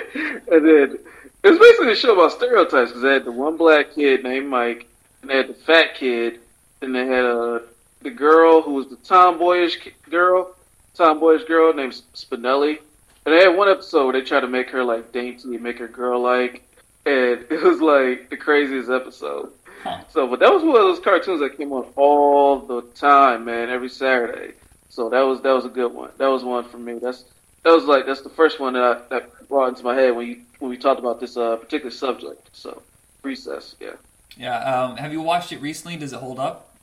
and 0.15 0.65
then 0.65 0.97
it 1.43 1.49
was 1.49 1.59
basically 1.59 1.91
a 1.91 1.95
show 1.95 2.13
about 2.13 2.31
stereotypes 2.31 2.89
because 2.89 3.01
they 3.01 3.13
had 3.13 3.25
the 3.25 3.31
one 3.31 3.57
black 3.57 3.93
kid 3.93 4.23
named 4.23 4.47
Mike, 4.47 4.87
and 5.21 5.29
they 5.29 5.37
had 5.37 5.47
the 5.47 5.53
fat 5.53 5.95
kid, 5.95 6.39
and 6.81 6.93
they 6.93 7.05
had 7.05 7.25
uh, 7.25 7.59
the 8.01 8.09
girl 8.09 8.61
who 8.61 8.73
was 8.73 8.87
the 8.87 8.95
tomboyish 8.97 9.77
girl, 10.09 10.55
tomboyish 10.95 11.43
girl 11.45 11.73
named 11.73 11.93
Spinelli. 12.13 12.79
And 13.25 13.35
they 13.35 13.41
had 13.41 13.55
one 13.55 13.69
episode 13.69 14.05
where 14.05 14.13
they 14.13 14.21
tried 14.21 14.41
to 14.41 14.47
make 14.47 14.69
her 14.69 14.83
like 14.83 15.11
dainty, 15.11 15.57
make 15.57 15.79
her 15.79 15.87
girl 15.87 16.21
like, 16.21 16.63
and 17.05 17.45
it 17.49 17.61
was 17.63 17.81
like 17.81 18.29
the 18.29 18.37
craziest 18.37 18.89
episode. 18.89 19.51
Huh. 19.83 20.01
So, 20.09 20.27
but 20.27 20.39
that 20.39 20.51
was 20.51 20.61
one 20.61 20.75
of 20.75 20.81
those 20.81 20.99
cartoons 20.99 21.39
that 21.39 21.57
came 21.57 21.71
on 21.71 21.85
all 21.95 22.59
the 22.59 22.81
time, 22.95 23.45
man, 23.45 23.69
every 23.69 23.87
Saturday. 23.87 24.53
So 24.89 25.09
that 25.09 25.21
was 25.21 25.41
that 25.41 25.51
was 25.51 25.65
a 25.65 25.69
good 25.69 25.93
one. 25.93 26.11
That 26.17 26.27
was 26.27 26.43
one 26.43 26.63
for 26.63 26.77
me. 26.77 26.99
That's 26.99 27.23
that 27.63 27.71
was 27.71 27.85
like 27.85 28.05
that's 28.05 28.21
the 28.21 28.29
first 28.29 28.59
one 28.59 28.73
that 28.73 28.83
I, 28.83 29.01
that 29.09 29.47
brought 29.47 29.69
into 29.69 29.83
my 29.83 29.95
head 29.95 30.15
when 30.15 30.27
you 30.27 30.41
when 30.59 30.69
we 30.69 30.77
talked 30.77 30.99
about 30.99 31.19
this 31.19 31.37
uh, 31.37 31.55
particular 31.55 31.91
subject. 31.91 32.49
So, 32.53 32.81
recess, 33.23 33.75
yeah. 33.79 33.93
yeah. 34.37 34.59
Um, 34.59 34.97
have 34.97 35.11
you 35.13 35.21
watched 35.21 35.51
it 35.51 35.61
recently? 35.61 35.97
Does 35.97 36.13
it 36.13 36.19
hold 36.19 36.39
up? 36.39 36.75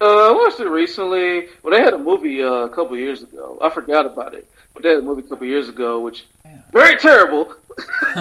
Uh, 0.00 0.30
I 0.30 0.32
watched 0.32 0.58
it 0.58 0.68
recently. 0.68 1.48
Well, 1.62 1.72
they 1.72 1.82
had 1.82 1.94
a 1.94 1.98
movie 1.98 2.42
uh, 2.42 2.64
a 2.64 2.68
couple 2.68 2.96
years 2.96 3.22
ago. 3.22 3.58
I 3.62 3.70
forgot 3.70 4.06
about 4.06 4.34
it, 4.34 4.48
but 4.74 4.82
they 4.82 4.90
had 4.90 4.98
a 4.98 5.02
movie 5.02 5.22
a 5.22 5.28
couple 5.28 5.46
years 5.46 5.68
ago, 5.68 6.00
which 6.00 6.26
very 6.72 6.96
terrible. 6.98 7.54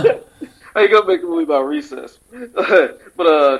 How 0.73 0.79
you 0.79 0.89
gonna 0.89 1.07
make 1.07 1.21
a 1.21 1.25
movie 1.25 1.43
about 1.43 1.63
recess? 1.63 2.17
but 2.31 3.27
uh, 3.27 3.57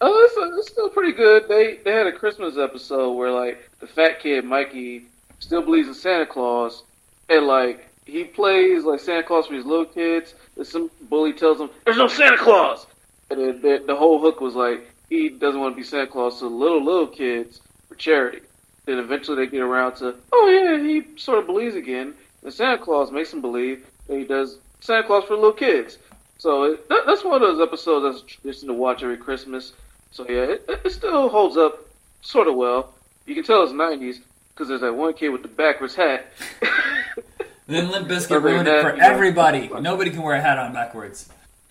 oh, 0.00 0.28
it's, 0.28 0.58
it's 0.58 0.72
still 0.72 0.90
pretty 0.90 1.12
good. 1.12 1.48
They 1.48 1.78
they 1.84 1.92
had 1.92 2.06
a 2.06 2.12
Christmas 2.12 2.56
episode 2.56 3.12
where 3.12 3.30
like 3.30 3.70
the 3.80 3.86
fat 3.86 4.20
kid 4.20 4.44
Mikey 4.44 5.06
still 5.42 5.62
believes 5.62 5.88
in 5.88 5.94
Santa 5.94 6.26
Claus, 6.26 6.84
and 7.28 7.46
like 7.46 7.88
he 8.06 8.24
plays 8.24 8.84
like 8.84 9.00
Santa 9.00 9.22
Claus 9.22 9.46
for 9.46 9.54
his 9.54 9.66
little 9.66 9.84
kids. 9.84 10.34
And 10.56 10.66
some 10.66 10.90
bully 11.02 11.32
tells 11.32 11.60
him, 11.60 11.70
"There's 11.84 11.96
no 11.96 12.08
Santa 12.08 12.38
Claus," 12.38 12.86
and 13.30 13.40
then 13.40 13.60
the, 13.60 13.84
the 13.86 13.96
whole 13.96 14.20
hook 14.20 14.40
was 14.40 14.54
like 14.54 14.88
he 15.08 15.28
doesn't 15.28 15.60
want 15.60 15.74
to 15.74 15.76
be 15.76 15.82
Santa 15.82 16.06
Claus 16.06 16.38
to 16.38 16.46
little 16.46 16.82
little 16.82 17.08
kids 17.08 17.60
for 17.88 17.96
charity. 17.96 18.40
Then 18.86 18.98
eventually 18.98 19.44
they 19.44 19.50
get 19.50 19.60
around 19.60 19.96
to, 19.96 20.16
oh 20.32 20.48
yeah, 20.48 20.82
he 20.82 21.18
sort 21.18 21.38
of 21.38 21.46
believes 21.46 21.76
again. 21.76 22.14
And 22.42 22.52
Santa 22.52 22.78
Claus 22.78 23.12
makes 23.12 23.32
him 23.32 23.40
believe 23.40 23.86
that 24.08 24.18
he 24.18 24.24
does 24.24 24.58
Santa 24.80 25.06
Claus 25.06 25.24
for 25.24 25.34
little 25.34 25.52
kids. 25.52 25.98
So 26.38 26.64
it, 26.64 26.88
that, 26.88 27.02
that's 27.06 27.22
one 27.22 27.34
of 27.34 27.40
those 27.40 27.60
episodes 27.60 28.24
that's 28.44 28.62
a 28.62 28.66
to 28.66 28.72
watch 28.72 29.02
every 29.04 29.16
Christmas. 29.16 29.72
So 30.10 30.26
yeah, 30.28 30.54
it, 30.54 30.64
it 30.84 30.90
still 30.90 31.28
holds 31.28 31.56
up 31.56 31.86
sort 32.22 32.48
of 32.48 32.56
well. 32.56 32.92
You 33.26 33.34
can 33.36 33.44
tell 33.44 33.62
it's 33.62 33.72
'90s 33.72 34.20
because 34.54 34.68
there's 34.68 34.80
that 34.82 34.94
one 34.94 35.14
kid 35.14 35.30
with 35.30 35.42
the 35.42 35.48
backwards 35.48 35.94
hat. 35.94 36.26
Then 37.68 37.90
Limp 37.92 38.08
Bizkit 38.08 38.42
ruined 38.42 38.66
it 38.68 38.82
for 38.82 38.90
everybody. 39.00 39.68
Nobody 39.80 40.10
can 40.10 40.22
wear 40.22 40.34
a 40.34 40.40
hat 40.42 40.58
on 40.58 40.72
backwards. 40.74 41.28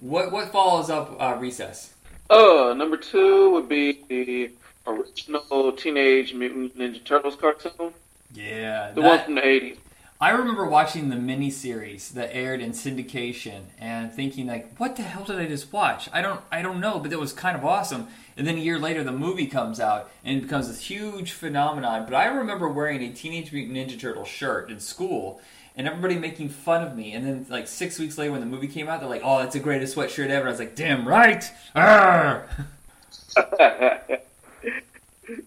What 0.00 0.30
what 0.30 0.52
follows 0.52 0.90
up 0.90 1.16
uh, 1.20 1.36
Recess? 1.38 1.94
Oh, 2.30 2.74
number 2.76 2.96
two 2.96 3.50
would 3.50 3.68
be 3.68 4.02
the 4.08 4.50
original 4.86 5.72
Teenage 5.72 6.32
Mutant 6.34 6.76
Ninja 6.78 7.02
Turtles 7.04 7.34
cartoon, 7.36 7.92
Yeah, 8.34 8.90
the 8.92 9.00
that- 9.00 9.08
one 9.08 9.24
from 9.24 9.34
the 9.36 9.40
'80s. 9.40 9.78
I 10.18 10.30
remember 10.30 10.64
watching 10.66 11.10
the 11.10 11.16
miniseries 11.16 12.10
that 12.14 12.34
aired 12.34 12.60
in 12.62 12.70
syndication 12.72 13.64
and 13.78 14.10
thinking 14.12 14.46
like, 14.46 14.74
"What 14.78 14.96
the 14.96 15.02
hell 15.02 15.24
did 15.24 15.38
I 15.38 15.46
just 15.46 15.72
watch?" 15.72 16.08
I 16.12 16.22
don't, 16.22 16.40
I 16.50 16.62
don't 16.62 16.80
know, 16.80 16.98
but 17.00 17.12
it 17.12 17.18
was 17.20 17.32
kind 17.32 17.56
of 17.56 17.64
awesome. 17.64 18.06
And 18.36 18.46
then 18.46 18.56
a 18.56 18.60
year 18.60 18.78
later, 18.78 19.02
the 19.02 19.12
movie 19.12 19.46
comes 19.46 19.80
out 19.80 20.10
and 20.24 20.38
it 20.38 20.42
becomes 20.42 20.68
this 20.68 20.80
huge 20.80 21.32
phenomenon. 21.32 22.04
But 22.04 22.14
I 22.14 22.26
remember 22.26 22.68
wearing 22.68 23.02
a 23.02 23.12
Teenage 23.12 23.52
Mutant 23.52 23.76
Ninja 23.76 23.98
Turtle 23.98 24.24
shirt 24.24 24.70
in 24.70 24.78
school, 24.78 25.40
and 25.74 25.86
everybody 25.86 26.18
making 26.18 26.50
fun 26.50 26.82
of 26.82 26.96
me. 26.96 27.12
And 27.12 27.26
then 27.26 27.46
like 27.48 27.66
six 27.66 27.98
weeks 27.98 28.18
later, 28.18 28.32
when 28.32 28.40
the 28.40 28.46
movie 28.46 28.68
came 28.68 28.88
out, 28.88 29.00
they're 29.00 29.08
like, 29.08 29.22
"Oh, 29.24 29.38
that's 29.38 29.54
the 29.54 29.60
greatest 29.60 29.96
sweatshirt 29.96 30.28
ever." 30.28 30.48
I 30.48 30.50
was 30.50 30.58
like, 30.58 30.76
"Damn 30.76 31.08
right!" 31.08 31.44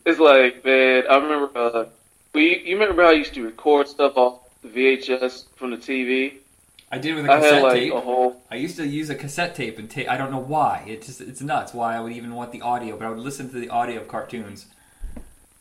It's 0.05 0.19
like, 0.19 0.65
man, 0.65 1.03
I 1.09 1.17
remember. 1.17 1.57
Uh, 1.57 1.85
we, 2.33 2.59
you 2.65 2.77
remember 2.77 3.03
how 3.03 3.09
I 3.09 3.13
used 3.13 3.33
to 3.35 3.45
record 3.45 3.87
stuff 3.87 4.17
off 4.17 4.41
the 4.61 4.67
VHS 4.67 5.45
from 5.55 5.71
the 5.71 5.77
TV? 5.77 6.33
I 6.91 6.97
did 6.97 7.15
with 7.15 7.25
a 7.25 7.27
cassette 7.27 7.53
had 7.53 7.63
like 7.63 7.73
tape. 7.73 7.93
a 7.93 8.01
whole. 8.01 8.41
I 8.49 8.55
used 8.55 8.77
to 8.77 8.87
use 8.87 9.09
a 9.09 9.15
cassette 9.15 9.53
tape 9.53 9.77
and 9.77 9.89
tape. 9.89 10.09
I 10.09 10.17
don't 10.17 10.31
know 10.31 10.39
why. 10.39 10.85
It 10.87 11.03
just 11.03 11.21
it's 11.21 11.41
nuts 11.41 11.73
why 11.73 11.95
I 11.95 11.99
would 11.99 12.13
even 12.13 12.33
want 12.33 12.51
the 12.51 12.61
audio, 12.61 12.97
but 12.97 13.05
I 13.05 13.09
would 13.09 13.19
listen 13.19 13.49
to 13.51 13.59
the 13.59 13.69
audio 13.69 14.01
of 14.01 14.07
cartoons. 14.07 14.65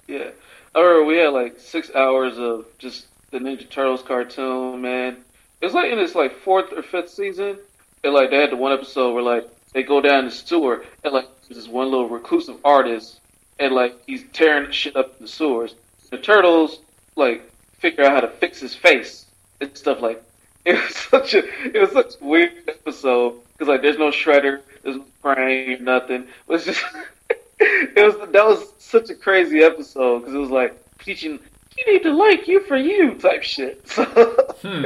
Yeah, 0.07 0.31
I 0.75 0.81
remember 0.81 1.05
we 1.05 1.19
had 1.19 1.35
like 1.35 1.61
six 1.61 1.95
hours 1.95 2.39
of 2.39 2.67
just 2.79 3.07
the 3.31 3.39
Ninja 3.39 3.69
Turtles 3.69 4.03
cartoon. 4.03 4.81
Man, 4.81 5.19
it 5.61 5.67
was 5.67 5.75
like 5.75 5.93
in 5.93 5.99
this 5.99 6.15
like 6.15 6.35
fourth 6.35 6.73
or 6.73 6.83
fifth 6.83 7.11
season, 7.11 7.59
and 8.03 8.15
like 8.15 8.31
they 8.31 8.39
had 8.39 8.51
the 8.51 8.57
one 8.57 8.73
episode 8.73 9.13
where 9.13 9.23
like 9.23 9.47
they 9.75 9.83
go 9.83 10.01
down 10.01 10.25
the 10.25 10.31
sewer 10.31 10.85
and 11.05 11.13
like 11.13 11.27
there's 11.47 11.59
this 11.63 11.69
one 11.69 11.91
little 11.91 12.09
reclusive 12.09 12.57
artist, 12.65 13.21
and 13.59 13.75
like 13.75 13.95
he's 14.07 14.25
tearing 14.33 14.71
shit 14.71 14.97
up 14.97 15.15
in 15.19 15.27
the 15.27 15.29
sewers. 15.31 15.75
The 16.11 16.17
turtles 16.17 16.81
like 17.17 17.51
figure 17.75 18.05
out 18.05 18.13
how 18.13 18.21
to 18.21 18.29
fix 18.29 18.61
his 18.61 18.75
face 18.75 19.27
and 19.61 19.77
stuff 19.77 20.01
like. 20.01 20.23
It 20.65 20.75
was 20.75 20.97
such 21.11 21.35
a 21.35 21.45
it 21.65 21.81
was 21.81 21.93
such 21.93 22.21
a 22.21 22.25
weird 22.25 22.53
episode 22.69 23.41
because 23.53 23.69
like 23.69 23.83
there's 23.83 23.99
no 23.99 24.11
shredder, 24.11 24.61
there's 24.83 24.97
no 24.97 25.05
Krang, 25.23 25.81
nothing. 25.81 26.23
It 26.23 26.29
was 26.47 26.65
just 26.65 26.85
it 27.61 28.05
was 28.05 28.31
that 28.33 28.45
was 28.45 28.73
such 28.79 29.11
a 29.11 29.15
crazy 29.15 29.61
episode 29.63 30.21
because 30.21 30.35
it 30.35 30.39
was 30.39 30.51
like 30.51 30.77
teaching 31.01 31.39
you 31.79 31.93
need 31.93 32.03
to 32.03 32.11
like 32.11 32.49
you 32.49 32.61
for 32.61 32.77
you 32.77 33.15
type 33.21 33.43
shit. 33.43 33.89
Hmm. 33.93 34.85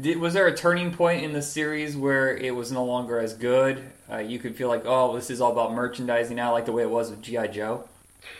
Did, 0.00 0.18
was 0.18 0.32
there 0.32 0.46
a 0.46 0.56
turning 0.56 0.90
point 0.90 1.22
in 1.22 1.34
the 1.34 1.42
series 1.42 1.96
where 1.96 2.34
it 2.34 2.54
was 2.54 2.72
no 2.72 2.82
longer 2.84 3.18
as 3.18 3.34
good? 3.34 3.82
Uh, 4.10 4.18
you 4.18 4.38
could 4.38 4.56
feel 4.56 4.68
like, 4.68 4.84
oh, 4.86 5.14
this 5.14 5.28
is 5.28 5.42
all 5.42 5.52
about 5.52 5.74
merchandising 5.74 6.34
now, 6.34 6.52
like 6.52 6.64
the 6.64 6.72
way 6.72 6.82
it 6.82 6.88
was 6.88 7.10
with 7.10 7.20
GI 7.20 7.48
Joe. 7.48 7.84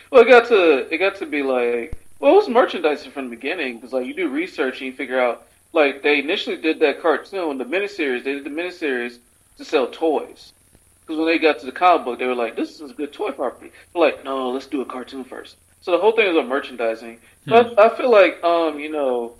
well, 0.09 0.23
it 0.23 0.27
got 0.27 0.47
to 0.47 0.91
it 0.91 0.97
got 0.97 1.15
to 1.17 1.25
be 1.25 1.43
like 1.43 1.95
well, 2.19 2.33
it 2.33 2.35
was 2.35 2.49
merchandising 2.49 3.11
from 3.11 3.25
the 3.25 3.35
beginning 3.35 3.75
because 3.75 3.93
like 3.93 4.05
you 4.05 4.13
do 4.13 4.29
research 4.29 4.79
and 4.79 4.87
you 4.87 4.93
figure 4.93 5.19
out 5.19 5.45
like 5.73 6.01
they 6.03 6.19
initially 6.19 6.57
did 6.57 6.79
that 6.79 7.01
cartoon, 7.01 7.57
the 7.57 7.65
miniseries. 7.65 8.23
They 8.23 8.33
did 8.33 8.43
the 8.45 8.49
miniseries 8.49 9.17
to 9.57 9.65
sell 9.65 9.87
toys 9.87 10.53
because 11.01 11.17
when 11.17 11.27
they 11.27 11.37
got 11.39 11.59
to 11.59 11.65
the 11.65 11.71
comic 11.71 12.05
book, 12.05 12.19
they 12.19 12.25
were 12.25 12.35
like, 12.35 12.55
"This 12.55 12.79
is 12.79 12.91
a 12.91 12.93
good 12.93 13.11
toy 13.11 13.31
property." 13.31 13.71
They're 13.93 14.01
like, 14.01 14.23
"No, 14.23 14.49
let's 14.51 14.67
do 14.67 14.81
a 14.81 14.85
cartoon 14.85 15.23
first. 15.23 15.57
So 15.81 15.91
the 15.91 15.97
whole 15.97 16.13
thing 16.13 16.27
is 16.31 16.37
on 16.37 16.47
merchandising. 16.47 17.19
But 17.45 17.77
I 17.77 17.89
feel 17.97 18.09
like, 18.09 18.41
um, 18.43 18.79
you 18.79 18.89
know, 18.89 19.33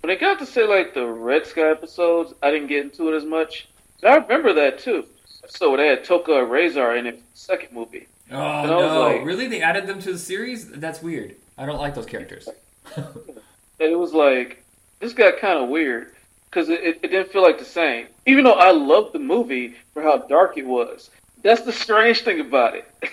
when 0.00 0.10
it 0.10 0.18
got 0.18 0.38
to 0.38 0.46
say 0.46 0.64
like 0.66 0.94
the 0.94 1.06
Red 1.06 1.46
Sky 1.46 1.70
episodes, 1.70 2.32
I 2.42 2.50
didn't 2.50 2.68
get 2.68 2.84
into 2.84 3.12
it 3.12 3.16
as 3.16 3.24
much. 3.24 3.68
But 4.00 4.10
I 4.12 4.16
remember 4.16 4.54
that 4.54 4.78
too. 4.78 5.04
So 5.48 5.76
they 5.76 5.88
had 5.88 6.04
Tokka 6.04 6.48
Rahzar 6.48 6.98
in 6.98 7.06
it, 7.06 7.16
the 7.16 7.38
second 7.38 7.72
movie. 7.74 8.06
Oh 8.30 8.36
And 8.38 8.70
no! 8.70 9.00
like- 9.00 9.24
really? 9.24 9.48
They 9.48 9.60
added 9.60 9.86
them 9.86 10.00
to 10.00 10.12
the 10.12 10.18
series? 10.18 10.70
That's 10.70 11.02
weird. 11.02 11.34
I 11.58 11.66
don't 11.66 11.78
like 11.78 11.94
those 11.94 12.06
characters. 12.06 12.48
And 12.96 13.90
it 13.92 13.98
was 13.98 14.12
like 14.12 14.62
this 15.00 15.12
got 15.12 15.38
kind 15.38 15.58
of 15.58 15.68
weird 15.68 16.12
because 16.48 16.68
it, 16.68 16.80
it, 16.82 17.02
didn't 17.02 17.32
feel 17.32 17.42
like 17.42 17.58
the 17.58 17.64
same. 17.64 18.06
Even 18.26 18.44
though 18.44 18.54
I 18.54 18.70
loved 18.70 19.12
the 19.12 19.18
movie 19.18 19.74
for 19.92 20.02
how 20.02 20.18
dark 20.18 20.56
it 20.56 20.66
was, 20.66 21.10
that's 21.42 21.62
the 21.62 21.72
strange 21.72 22.22
thing 22.22 22.40
about 22.40 22.76
it. 22.76 22.88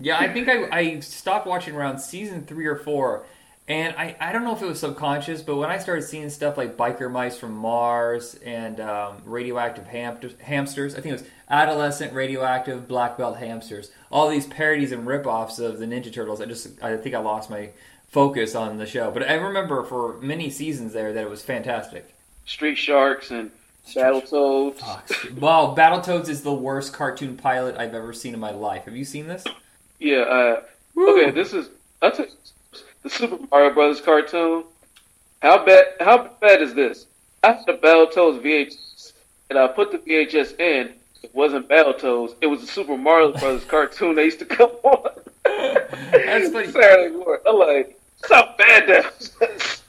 Yeah, 0.00 0.18
I 0.18 0.32
think 0.32 0.48
I, 0.48 0.64
I 0.76 1.00
stopped 1.00 1.46
watching 1.46 1.74
around 1.74 1.98
season 1.98 2.46
three 2.46 2.66
or 2.66 2.76
four, 2.76 3.26
and 3.68 3.94
I, 3.96 4.16
I 4.18 4.32
don't 4.32 4.44
know 4.44 4.56
if 4.56 4.62
it 4.62 4.66
was 4.66 4.80
subconscious, 4.80 5.42
but 5.42 5.56
when 5.56 5.68
I 5.68 5.76
started 5.76 6.02
seeing 6.02 6.30
stuff 6.30 6.56
like 6.56 6.76
biker 6.76 7.10
mice 7.10 7.36
from 7.36 7.52
Mars 7.52 8.34
and 8.42 8.80
um, 8.80 9.18
radioactive 9.26 9.86
hamsters, 9.86 10.32
hamsters, 10.40 10.94
I 10.94 11.02
think 11.02 11.10
it 11.12 11.20
was 11.20 11.28
adolescent 11.50 12.14
radioactive 12.14 12.88
black 12.88 13.18
belt 13.18 13.36
hamsters, 13.36 13.90
all 14.10 14.30
these 14.30 14.46
parodies 14.46 14.90
and 14.90 15.06
ripoffs 15.06 15.60
of 15.60 15.78
the 15.78 15.84
Ninja 15.84 16.12
Turtles, 16.12 16.40
I 16.40 16.46
just 16.46 16.82
I 16.82 16.96
think 16.96 17.14
I 17.14 17.18
lost 17.18 17.50
my 17.50 17.68
focus 18.10 18.54
on 18.54 18.76
the 18.76 18.86
show. 18.86 19.10
But 19.10 19.28
I 19.28 19.34
remember 19.34 19.84
for 19.84 20.18
many 20.20 20.50
seasons 20.50 20.92
there 20.92 21.12
that 21.12 21.22
it 21.22 21.30
was 21.30 21.42
fantastic. 21.42 22.14
Street 22.44 22.76
Sharks 22.76 23.30
and 23.30 23.50
Battletoads. 23.86 25.38
Wow, 25.38 25.74
Battletoads 25.76 26.28
is 26.28 26.42
the 26.42 26.52
worst 26.52 26.92
cartoon 26.92 27.36
pilot 27.36 27.76
I've 27.76 27.94
ever 27.94 28.12
seen 28.12 28.34
in 28.34 28.40
my 28.40 28.50
life. 28.50 28.84
Have 28.84 28.96
you 28.96 29.04
seen 29.04 29.26
this? 29.26 29.44
Yeah. 29.98 30.18
Uh, 30.22 30.62
okay, 30.98 31.30
this 31.30 31.52
is 31.52 31.70
I 32.02 32.10
took 32.10 32.30
the 33.02 33.10
Super 33.10 33.38
Mario 33.50 33.72
Brothers 33.72 34.00
cartoon. 34.00 34.64
How 35.42 35.64
bad? 35.64 35.86
How 36.00 36.30
bad 36.40 36.62
is 36.62 36.74
this? 36.74 37.06
I 37.42 37.52
had 37.52 37.68
a 37.68 37.76
Battletoads 37.76 38.42
VHS, 38.42 39.12
and 39.48 39.58
I 39.58 39.68
put 39.68 39.92
the 39.92 39.98
VHS 39.98 40.58
in. 40.60 40.92
It 41.22 41.34
wasn't 41.34 41.68
Battletoads. 41.68 42.34
It 42.40 42.46
was 42.46 42.60
the 42.60 42.66
Super 42.66 42.96
Mario 42.96 43.32
Brothers 43.32 43.64
cartoon. 43.68 44.14
They 44.16 44.24
used 44.24 44.40
to 44.40 44.46
come 44.46 44.70
on. 44.82 45.10
That's 45.44 46.50
funny. 46.50 46.70
Saturday 46.70 47.14
morning. 47.14 47.42
I'm 47.46 47.56
like, 47.58 47.99
that's 48.20 48.32
how 48.32 48.54
bad 48.56 48.88
that. 48.88 49.80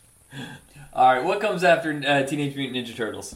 All 0.93 1.13
right, 1.13 1.23
what 1.23 1.39
comes 1.39 1.63
after 1.63 1.91
uh, 2.05 2.23
Teenage 2.23 2.55
Mutant 2.55 2.85
Ninja 2.85 2.95
Turtles? 2.95 3.35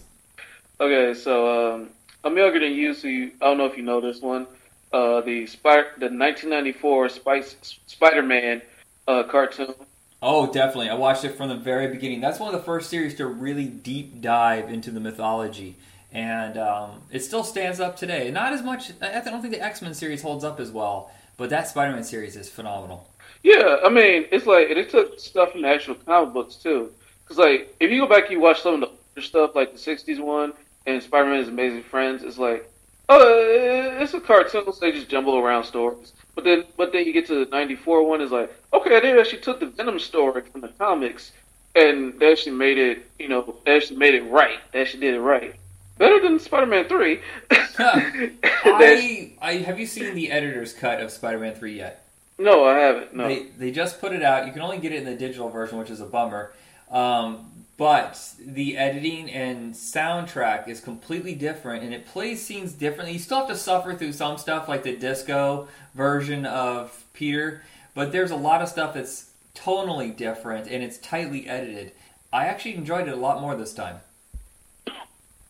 Okay, 0.80 1.14
so 1.14 1.76
um, 1.76 1.90
I'm 2.24 2.38
younger 2.38 2.60
than 2.60 2.74
you, 2.74 2.94
so 2.94 3.08
you, 3.08 3.32
I 3.42 3.46
don't 3.46 3.58
know 3.58 3.66
if 3.66 3.78
you 3.78 3.84
know 3.84 4.02
this 4.02 4.22
one. 4.22 4.48
Uh, 4.92 5.22
the 5.22 5.46
Spider, 5.48 5.88
the 5.98 6.06
1994 6.06 7.10
Spice, 7.10 7.56
Spider-Man 7.88 8.62
uh, 9.08 9.24
cartoon. 9.24 9.74
Oh, 10.22 10.52
definitely. 10.52 10.90
I 10.90 10.96
watched 10.96 11.24
it 11.24 11.38
from 11.38 11.50
the 11.50 11.56
very 11.56 11.88
beginning. 11.88 12.20
That's 12.20 12.40
one 12.40 12.54
of 12.54 12.60
the 12.60 12.66
first 12.66 12.90
series 12.90 13.16
to 13.16 13.26
really 13.26 13.66
deep 13.66 14.22
dive 14.22 14.70
into 14.70 14.92
the 14.92 15.00
mythology, 15.00 15.76
and 16.12 16.58
um, 16.58 17.02
it 17.12 17.24
still 17.24 17.44
stands 17.44 17.80
up 17.80 17.96
today. 17.96 18.32
Not 18.32 18.54
as 18.54 18.64
much. 18.64 18.92
I 19.02 19.20
don't 19.22 19.42
think 19.42 19.54
the 19.54 19.62
X 19.62 19.82
Men 19.82 19.94
series 19.94 20.22
holds 20.22 20.44
up 20.44 20.60
as 20.60 20.72
well, 20.72 21.12
but 21.38 21.50
that 21.52 21.68
Spider 21.68 21.94
Man 21.94 22.04
series 22.04 22.36
is 22.36 22.50
phenomenal. 22.50 23.08
Yeah, 23.46 23.78
I 23.86 23.90
mean, 23.90 24.26
it's 24.32 24.48
like 24.48 24.72
it 24.72 24.90
took 24.90 25.20
stuff 25.20 25.52
from 25.52 25.62
the 25.62 25.68
actual 25.68 25.94
comic 25.94 26.34
books 26.34 26.56
too. 26.56 26.92
Because 27.24 27.38
like, 27.38 27.76
if 27.80 27.92
you 27.92 28.02
go 28.02 28.08
back 28.08 28.24
and 28.24 28.32
you 28.32 28.40
watch 28.40 28.64
some 28.64 28.74
of 28.74 28.80
the 28.80 28.88
older 28.88 29.22
stuff, 29.22 29.56
like 29.56 29.72
the 29.72 29.78
'60s 29.78 30.20
one 30.20 30.52
and 30.88 31.02
Spider-Man's 31.04 31.48
Amazing 31.48 31.84
Friends, 31.84 32.24
it's 32.24 32.40
like, 32.40 32.68
oh, 33.08 33.20
uh, 33.20 34.02
it's 34.02 34.16
a 34.16 34.20
cartoon, 34.20 34.64
so 34.66 34.72
they 34.82 34.92
just 34.92 35.10
jumble 35.10 35.38
around 35.38 35.64
stories. 35.64 36.14
But 36.34 36.44
then, 36.44 36.64
but 36.76 36.92
then 36.92 37.06
you 37.06 37.14
get 37.14 37.28
to 37.28 37.46
the 37.46 37.52
'94 37.52 38.04
one, 38.08 38.20
is 38.22 38.32
like, 38.32 38.52
okay, 38.74 39.00
they 39.00 39.20
actually 39.20 39.42
took 39.42 39.60
the 39.60 39.68
Venom 39.68 40.00
story 40.00 40.42
from 40.42 40.62
the 40.62 40.70
comics 40.70 41.32
and 41.76 42.20
they 42.20 42.32
actually 42.32 42.54
made 42.54 42.80
it, 42.80 43.06
you 43.20 43.28
know, 43.28 43.58
they 43.64 43.76
actually 43.76 43.98
made 43.98 44.16
it 44.16 44.24
right. 44.24 44.58
They 44.72 44.82
actually 44.82 45.02
did 45.02 45.14
it 45.14 45.22
right. 45.22 45.54
Better 46.00 46.20
than 46.20 46.40
Spider-Man 46.40 46.88
Three. 46.88 47.20
I, 47.52 49.34
I 49.40 49.54
have 49.58 49.80
you 49.80 49.86
seen 49.86 50.16
the 50.16 50.32
editor's 50.32 50.74
cut 50.74 51.00
of 51.00 51.12
Spider 51.12 51.38
Man 51.38 51.54
Three 51.54 51.78
yet? 51.78 52.05
No, 52.38 52.66
I 52.66 52.78
haven't. 52.80 53.16
No. 53.16 53.28
They 53.28 53.44
they 53.57 53.72
just 53.72 53.99
put 53.99 54.14
it 54.14 54.24
out. 54.24 54.48
You 54.48 54.53
can 54.53 54.62
only 54.62 54.78
get 54.78 54.91
it 54.91 54.98
in 54.98 55.06
the 55.06 55.16
digital 55.16 55.49
version, 55.49 55.78
which 55.78 55.90
is 55.90 56.02
a 56.02 56.06
bummer. 56.06 56.53
Um, 56.91 57.52
but 57.78 58.34
the 58.40 58.78
editing 58.78 59.30
and 59.30 59.74
soundtrack 59.74 60.68
is 60.70 60.80
completely 60.80 61.36
different, 61.36 61.84
and 61.84 61.94
it 61.94 62.06
plays 62.06 62.41
scenes 62.41 62.72
differently. 62.72 63.14
You 63.14 63.20
still 63.20 63.40
have 63.40 63.48
to 63.49 63.56
suffer 63.56 63.95
through 63.95 64.14
some 64.14 64.38
stuff, 64.38 64.70
like 64.70 64.84
the 64.84 64.95
disco 64.95 65.68
version 65.94 66.45
of 66.45 67.03
Peter, 67.14 67.64
but 67.94 68.12
there's 68.12 68.32
a 68.32 68.36
lot 68.36 68.62
of 68.62 68.70
stuff 68.70 68.94
that's 68.94 69.32
tonally 69.56 70.16
different 70.16 70.68
and 70.68 70.84
it's 70.84 70.98
tightly 70.98 71.48
edited. 71.48 71.94
I 72.32 72.45
actually 72.45 72.76
enjoyed 72.76 73.07
it 73.07 73.14
a 73.14 73.18
lot 73.18 73.41
more 73.41 73.56
this 73.56 73.74
time. 73.74 74.02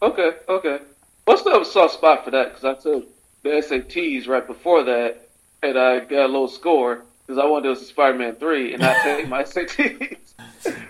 Okay, 0.01 0.33
okay. 0.47 0.79
Must 1.27 1.47
have 1.47 1.63
a 1.63 1.65
soft 1.65 1.95
spot 1.95 2.23
for 2.23 2.31
that 2.31 2.49
because 2.49 2.63
I 2.63 2.81
took 2.81 3.07
the 3.41 3.49
SATs 3.49 4.27
right 4.27 4.45
before 4.45 4.83
that, 4.83 5.24
and 5.63 5.77
I 5.77 5.99
got 5.99 6.25
a 6.25 6.27
low 6.27 6.47
score 6.47 7.03
because 7.25 7.41
I 7.41 7.45
wanted 7.45 7.73
to 7.73 7.79
do 7.79 7.85
Spider-Man 7.85 8.35
three, 8.35 8.73
and 8.73 8.83
I 8.83 8.93
take 9.03 9.27
my 9.27 9.43
SATs. 9.43 10.17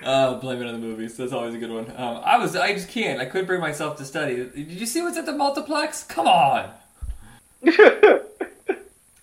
Uh, 0.03 0.35
blame 0.35 0.61
it 0.61 0.67
on 0.67 0.73
the 0.73 0.79
movies. 0.79 1.17
That's 1.17 1.33
always 1.33 1.53
a 1.53 1.57
good 1.57 1.71
one. 1.71 1.89
Um, 1.97 2.21
I 2.23 2.37
was, 2.37 2.55
I 2.55 2.73
just 2.73 2.89
can't. 2.89 3.19
I 3.19 3.25
couldn't 3.25 3.47
bring 3.47 3.61
myself 3.61 3.97
to 3.97 4.05
study. 4.05 4.35
Did 4.35 4.71
you 4.71 4.85
see 4.85 5.01
what's 5.01 5.17
at 5.17 5.25
the 5.25 5.33
multiplex? 5.33 6.03
Come 6.03 6.27
on. 6.27 6.71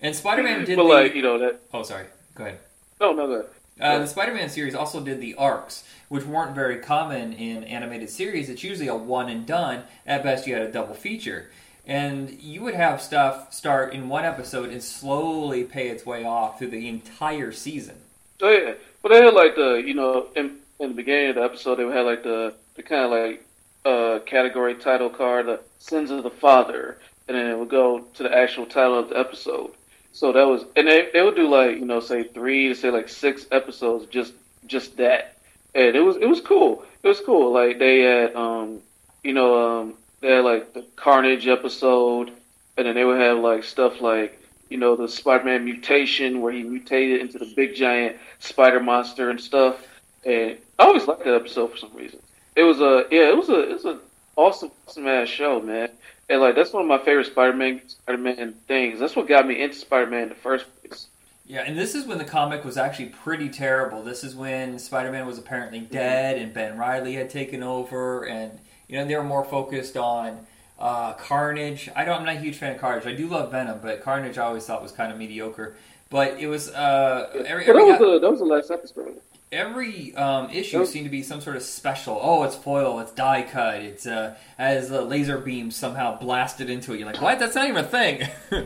And 0.03 0.13
Spider-Man 0.13 0.65
did 0.65 0.75
but 0.75 0.83
the. 0.83 0.89
like 0.89 1.15
you 1.15 1.21
know 1.21 1.39
that. 1.39 1.61
oh, 1.73 1.81
sorry. 1.83 2.05
Go 2.35 2.43
ahead. 2.43 2.59
No, 2.99 3.13
no, 3.13 3.27
that. 3.29 3.49
Uh, 3.79 3.99
the 3.99 4.05
Spider-Man 4.05 4.49
series 4.49 4.75
also 4.75 4.99
did 5.03 5.19
the 5.21 5.33
arcs, 5.35 5.85
which 6.09 6.25
weren't 6.25 6.53
very 6.53 6.77
common 6.77 7.31
in 7.33 7.63
animated 7.63 8.09
series. 8.09 8.49
It's 8.49 8.63
usually 8.63 8.89
a 8.89 8.95
one 8.95 9.29
and 9.29 9.47
done. 9.47 9.83
At 10.05 10.21
best, 10.21 10.45
you 10.45 10.53
had 10.53 10.63
a 10.63 10.71
double 10.71 10.93
feature, 10.93 11.49
and 11.85 12.29
you 12.41 12.61
would 12.61 12.75
have 12.75 13.01
stuff 13.01 13.53
start 13.53 13.93
in 13.93 14.09
one 14.09 14.25
episode 14.25 14.69
and 14.69 14.81
slowly 14.81 15.63
pay 15.63 15.89
its 15.89 16.05
way 16.05 16.23
off 16.23 16.57
through 16.57 16.69
the 16.69 16.87
entire 16.87 17.51
season. 17.51 17.97
Oh 18.41 18.49
yeah, 18.49 18.73
but 19.01 19.09
they 19.09 19.23
had 19.23 19.33
like 19.33 19.55
the 19.55 19.75
you 19.85 19.93
know 19.93 20.27
in 20.35 20.57
in 20.79 20.89
the 20.89 20.95
beginning 20.95 21.29
of 21.29 21.35
the 21.35 21.43
episode 21.43 21.75
they 21.75 21.85
would 21.85 21.95
have 21.95 22.05
like 22.05 22.23
the 22.23 22.53
the 22.75 22.83
kind 22.83 23.05
of 23.05 23.11
like 23.11 23.45
uh 23.85 24.19
category 24.25 24.75
title 24.75 25.09
card, 25.09 25.47
the 25.47 25.59
sins 25.79 26.11
of 26.11 26.23
the 26.23 26.29
father, 26.29 26.97
and 27.27 27.37
then 27.37 27.47
it 27.47 27.57
would 27.57 27.69
go 27.69 27.99
to 27.99 28.23
the 28.23 28.35
actual 28.35 28.65
title 28.65 28.99
of 28.99 29.09
the 29.09 29.19
episode. 29.19 29.71
So 30.13 30.31
that 30.31 30.45
was, 30.47 30.63
and 30.75 30.87
they 30.87 31.09
they 31.11 31.21
would 31.21 31.35
do 31.35 31.49
like 31.49 31.77
you 31.77 31.85
know 31.85 31.99
say 31.99 32.23
three 32.23 32.69
to 32.69 32.75
say 32.75 32.91
like 32.91 33.09
six 33.09 33.45
episodes 33.51 34.05
just 34.05 34.33
just 34.67 34.97
that, 34.97 35.37
and 35.75 35.95
it 35.95 36.01
was 36.01 36.17
it 36.17 36.27
was 36.27 36.39
cool. 36.39 36.85
It 37.01 37.07
was 37.07 37.19
cool. 37.21 37.51
Like 37.51 37.79
they 37.79 38.01
had 38.01 38.35
um 38.35 38.79
you 39.23 39.33
know 39.33 39.81
um 39.81 39.95
they 40.23 40.29
had 40.29 40.45
like 40.45 40.73
the 40.73 40.85
Carnage 40.95 41.47
episode, 41.47 42.31
and 42.77 42.87
then 42.87 42.95
they 42.95 43.03
would 43.03 43.19
have 43.19 43.39
like 43.39 43.63
stuff 43.63 43.99
like 43.99 44.41
you 44.69 44.77
know 44.77 44.95
the 44.95 45.07
Spider-Man 45.07 45.65
mutation 45.65 46.41
where 46.41 46.53
he 46.53 46.63
mutated 46.63 47.19
into 47.19 47.37
the 47.37 47.53
big 47.55 47.75
giant 47.75 48.15
spider 48.39 48.79
monster 48.79 49.29
and 49.29 49.39
stuff. 49.39 49.85
And 50.25 50.57
I 50.79 50.85
always 50.85 51.05
liked 51.05 51.25
that 51.25 51.35
episode 51.35 51.71
for 51.71 51.77
some 51.77 51.93
reason. 51.93 52.19
It 52.55 52.63
was 52.63 52.79
a 52.79 53.05
yeah, 53.11 53.29
it 53.29 53.37
was 53.37 53.49
a 53.49 53.69
it 53.69 53.73
was 53.73 53.85
an 53.85 53.99
awesome 54.37 54.71
awesome 54.87 55.07
ass 55.07 55.27
show, 55.27 55.61
man. 55.61 55.89
And 56.29 56.39
like 56.39 56.55
that's 56.55 56.71
one 56.71 56.83
of 56.83 56.87
my 56.87 56.99
favorite 56.99 57.27
Spider-Man 57.27 57.81
Spider-Man 57.85 58.53
things. 58.65 59.01
That's 59.01 59.17
what 59.17 59.27
got 59.27 59.45
me 59.45 59.61
into 59.61 59.75
Spider-Man 59.75 60.23
in 60.23 60.29
the 60.29 60.35
first 60.35 60.65
place. 60.79 61.07
Yeah, 61.45 61.63
and 61.67 61.77
this 61.77 61.95
is 61.95 62.07
when 62.07 62.17
the 62.17 62.23
comic 62.23 62.63
was 62.63 62.77
actually 62.77 63.07
pretty 63.07 63.49
terrible. 63.49 64.01
This 64.01 64.23
is 64.23 64.33
when 64.33 64.79
Spider-Man 64.79 65.27
was 65.27 65.37
apparently 65.37 65.81
mm-hmm. 65.81 65.93
dead 65.93 66.37
and 66.37 66.53
Ben 66.53 66.77
Reilly 66.77 67.15
had 67.15 67.29
taken 67.29 67.61
over, 67.61 68.23
and 68.23 68.59
you 68.87 68.97
know 68.97 69.05
they 69.05 69.15
were 69.15 69.23
more 69.23 69.43
focused 69.43 69.97
on 69.97 70.45
uh, 70.79 71.13
Carnage. 71.13 71.89
I 71.95 72.03
don't, 72.05 72.19
I'm 72.19 72.25
not 72.25 72.35
a 72.35 72.39
huge 72.39 72.57
fan 72.57 72.75
of 72.75 72.81
Carnage. 72.81 73.05
I 73.05 73.13
do 73.13 73.27
love 73.27 73.51
Venom, 73.51 73.79
but 73.81 74.03
Carnage 74.03 74.37
I 74.37 74.43
always 74.45 74.65
thought 74.65 74.81
was 74.81 74.91
kind 74.91 75.11
of 75.11 75.17
mediocre. 75.17 75.75
But 76.09 76.39
it 76.39 76.47
was 76.47 76.69
uh, 76.69 77.29
every 77.45 77.65
But 77.65 77.73
that 77.73 77.85
was 77.85 77.99
the 77.99 78.19
that 78.19 78.29
was 78.29 78.39
the 78.39 78.45
last 78.45 78.69
episode. 78.69 79.19
every 79.51 80.15
um, 80.15 80.49
issue 80.51 80.85
seemed 80.85 81.05
to 81.05 81.09
be 81.09 81.23
some 81.23 81.41
sort 81.41 81.55
of 81.55 81.63
special. 81.63 82.19
Oh, 82.21 82.43
it's 82.43 82.55
foil, 82.55 82.99
it's 82.99 83.11
die 83.11 83.41
cut, 83.43 83.75
it's 83.77 84.05
uh, 84.05 84.35
has 84.57 84.89
the 84.89 85.01
laser 85.01 85.37
beam 85.39 85.71
somehow 85.71 86.19
blasted 86.19 86.69
into 86.69 86.93
it. 86.93 86.99
You're 86.99 87.07
like, 87.11 87.21
what? 87.21 87.39
That's 87.39 87.55
not 87.55 87.67
even 87.67 87.83
a 87.83 87.87
thing. 87.87 88.27
well, 88.51 88.63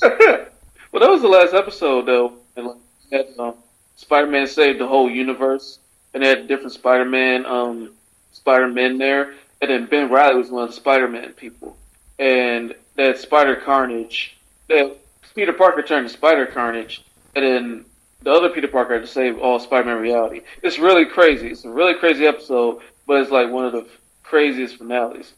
that 0.00 1.10
was 1.10 1.22
the 1.22 1.28
last 1.28 1.54
episode 1.54 2.06
though, 2.06 2.32
and 2.56 2.66
like 3.12 3.28
um, 3.38 3.54
Spider-Man 3.96 4.46
saved 4.46 4.80
the 4.80 4.86
whole 4.88 5.10
universe, 5.10 5.78
and 6.14 6.22
they 6.22 6.28
had 6.28 6.48
different 6.48 6.72
Spider-Man 6.72 7.46
um 7.46 7.92
Spider-Man 8.32 8.98
there, 8.98 9.34
and 9.60 9.70
then 9.70 9.86
Ben 9.86 10.10
Reilly 10.10 10.36
was 10.36 10.50
one 10.50 10.64
of 10.64 10.70
the 10.70 10.76
Spider-Man 10.76 11.32
people, 11.34 11.76
and 12.18 12.74
that 12.96 13.18
Spider 13.18 13.56
Carnage, 13.56 14.36
that 14.68 14.96
Peter 15.34 15.52
Parker 15.52 15.82
turned 15.82 16.08
to 16.08 16.12
Spider 16.12 16.46
Carnage, 16.46 17.04
and 17.34 17.44
then 17.44 17.84
the 18.22 18.30
other 18.30 18.50
Peter 18.50 18.68
Parker 18.68 18.94
had 18.94 19.02
to 19.02 19.08
save 19.08 19.38
all 19.38 19.58
Spider-Man 19.58 20.00
reality. 20.00 20.42
It's 20.62 20.78
really 20.78 21.06
crazy. 21.06 21.48
It's 21.48 21.64
a 21.64 21.70
really 21.70 21.94
crazy 21.94 22.26
episode, 22.26 22.80
but 23.06 23.20
it's 23.20 23.30
like 23.30 23.50
one 23.50 23.64
of 23.64 23.72
the 23.72 23.86
craziest 24.22 24.76
finales. 24.76 25.32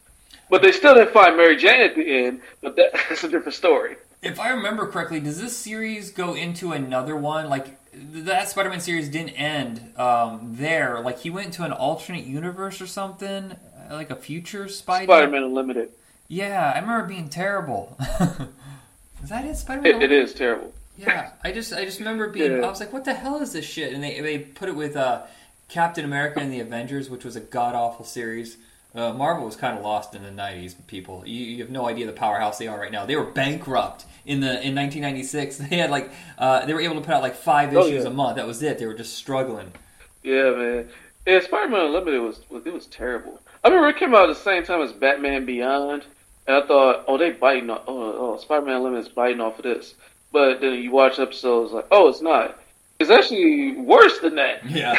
But 0.51 0.62
they 0.62 0.73
still 0.73 0.94
didn't 0.94 1.12
find 1.12 1.36
Mary 1.36 1.57
Jane 1.57 1.81
at 1.81 1.94
the 1.94 2.27
end. 2.27 2.43
But 2.61 2.77
that, 2.77 2.93
that's 3.09 3.24
a 3.24 3.28
different 3.28 3.55
story. 3.55 3.97
If 4.20 4.39
I 4.39 4.51
remember 4.51 4.86
correctly, 4.86 5.19
does 5.19 5.40
this 5.40 5.57
series 5.57 6.11
go 6.11 6.35
into 6.35 6.73
another 6.73 7.16
one? 7.16 7.49
Like 7.49 7.78
that 7.94 8.49
Spider-Man 8.49 8.81
series 8.81 9.09
didn't 9.09 9.31
end 9.31 9.99
um, 9.99 10.57
there. 10.57 11.01
Like 11.01 11.20
he 11.20 11.31
went 11.31 11.55
to 11.55 11.65
an 11.65 11.73
alternate 11.73 12.24
universe 12.24 12.81
or 12.81 12.86
something, 12.86 13.57
like 13.97 14.10
a 14.10 14.16
future 14.16 14.69
Spider. 14.69 15.05
Spider-Man 15.06 15.43
Unlimited. 15.43 15.90
Yeah, 16.28 16.73
I 16.74 16.81
remember 16.81 17.05
it 17.05 17.09
being 17.09 17.28
terrible. 17.28 17.97
is 19.23 19.28
that 19.28 19.44
it, 19.44 19.56
Spider-Man? 19.56 19.97
It, 20.02 20.05
it 20.05 20.12
is 20.12 20.32
terrible. 20.35 20.73
Yeah, 20.97 21.31
I 21.43 21.52
just 21.52 21.73
I 21.73 21.85
just 21.85 21.98
remember 21.98 22.28
being. 22.28 22.52
Yeah. 22.52 22.59
I 22.66 22.69
was 22.69 22.81
like, 22.81 22.93
what 22.93 23.05
the 23.05 23.14
hell 23.14 23.40
is 23.40 23.52
this 23.52 23.64
shit? 23.64 23.93
And 23.93 24.02
they 24.02 24.20
they 24.20 24.39
put 24.39 24.69
it 24.69 24.77
with 24.77 24.97
uh, 24.97 25.23
Captain 25.69 26.05
America 26.05 26.40
and 26.40 26.52
the 26.52 26.60
Avengers, 26.60 27.09
which 27.10 27.24
was 27.24 27.35
a 27.36 27.40
god 27.40 27.74
awful 27.74 28.05
series. 28.05 28.56
Uh, 28.94 29.10
Marvel 29.10 29.47
was 29.47 29.56
kind 29.56 29.77
of 29.77 29.82
lost 29.82 30.14
in 30.14 30.23
the 30.23 30.28
'90s. 30.28 30.74
People, 30.86 31.23
you, 31.27 31.44
you 31.47 31.62
have 31.62 31.70
no 31.70 31.89
idea 31.89 32.05
the 32.06 32.12
powerhouse 32.12 32.59
they 32.59 32.69
are 32.69 32.78
right 32.78 32.93
now. 32.93 33.06
They 33.06 33.16
were 33.16 33.24
bankrupt 33.24 34.05
in 34.27 34.40
the 34.40 34.48
in 34.66 34.74
1996. 34.74 35.59
They 35.70 35.78
had 35.78 35.90
like 35.90 36.10
uh, 36.39 36.66
they 36.66 36.74
were 36.74 36.81
able 36.82 36.97
to 36.97 37.01
put 37.01 37.14
out 37.14 37.23
like 37.23 37.35
five 37.36 37.74
Oh, 37.74 37.86
issues 37.86 38.05
yeah. 38.05 38.10
a 38.10 38.12
month. 38.12 38.36
That 38.36 38.47
was 38.47 38.62
it. 38.62 38.78
They 38.78 38.86
were 38.86 38.94
just 38.94 39.14
struggling. 39.14 39.73
Yeah, 40.23 40.51
man. 40.51 40.89
Yeah, 41.27 41.40
Spider-Man 41.40 41.86
Unlimited 41.86 42.20
was 42.20 42.40
it 42.66 42.73
was 42.73 42.86
terrible. 42.86 43.40
I 43.64 43.68
remember 43.68 43.89
it 43.89 43.98
came 43.98 44.14
out 44.14 44.28
at 44.28 44.34
the 44.34 44.43
same 44.43 44.64
time 44.64 44.80
as 44.80 44.93
Batman 44.93 45.47
Beyond, 45.47 46.05
and 46.47 46.56
I 46.56 46.66
thought, 46.66 47.05
oh, 47.06 47.16
they 47.16 47.30
biting 47.30 47.70
off. 47.70 47.82
Oh, 47.86 48.34
oh 48.34 48.36
Spider-Man 48.39 48.76
Unlimited 48.76 49.06
is 49.06 49.12
biting 49.12 49.40
off 49.40 49.59
of 49.59 49.64
this. 49.64 49.94
But 50.32 50.60
then 50.60 50.82
you 50.82 50.90
watch 50.90 51.18
episodes 51.18 51.72
like, 51.72 51.86
oh, 51.90 52.09
it's 52.09 52.22
not. 52.22 52.59
It's 52.98 53.10
actually 53.10 53.76
worse 53.76 54.18
than 54.18 54.36
that. 54.36 54.64
Yeah. 54.68 54.98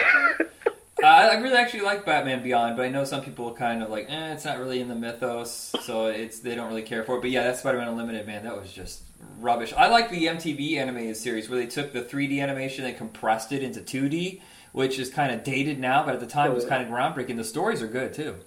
I 1.04 1.30
I 1.30 1.34
really 1.42 1.58
actually 1.58 1.82
like 1.82 2.06
Batman 2.06 2.44
Beyond, 2.44 2.78
but 2.78 2.86
I 2.86 2.90
know 2.90 3.04
some 3.04 3.22
people 3.22 3.50
are 3.50 3.54
kind 3.54 3.84
of 3.84 3.90
like, 3.90 4.06
eh, 4.10 4.34
it's 4.34 4.46
not 4.46 4.58
really 4.58 4.80
in 4.80 4.88
the 4.88 4.96
mythos, 4.96 5.74
so 5.82 6.06
it's 6.06 6.40
they 6.40 6.56
don't 6.56 6.70
really 6.70 6.84
care 6.84 7.04
for 7.04 7.18
it. 7.18 7.22
But 7.22 7.32
yeah, 7.32 7.44
that 7.44 7.58
Spider-Man 7.58 7.90
Unlimited, 7.90 8.26
man, 8.26 8.44
that 8.46 8.58
was 8.58 8.72
just 8.72 9.02
rubbish. 9.40 9.74
I 9.76 9.90
like 9.90 10.10
the 10.10 10.28
MTV 10.28 10.78
animated 10.78 11.18
series 11.18 11.50
where 11.50 11.60
they 11.60 11.66
took 11.66 11.92
the 11.92 12.04
3D 12.04 12.42
animation 12.42 12.86
and 12.86 12.96
compressed 12.96 13.52
it 13.52 13.64
into 13.64 13.82
2D, 13.82 14.40
which 14.72 14.98
is 14.98 15.10
kind 15.10 15.34
of 15.34 15.44
dated 15.44 15.78
now, 15.78 16.06
but 16.06 16.14
at 16.14 16.22
the 16.22 16.28
time 16.28 16.52
it 16.52 16.56
was 16.56 16.64
kind 16.64 16.82
of 16.82 16.88
groundbreaking. 16.88 17.36
The 17.36 17.44
stories 17.44 17.82
are 17.82 17.88
good 17.88 18.14
too. 18.14 18.38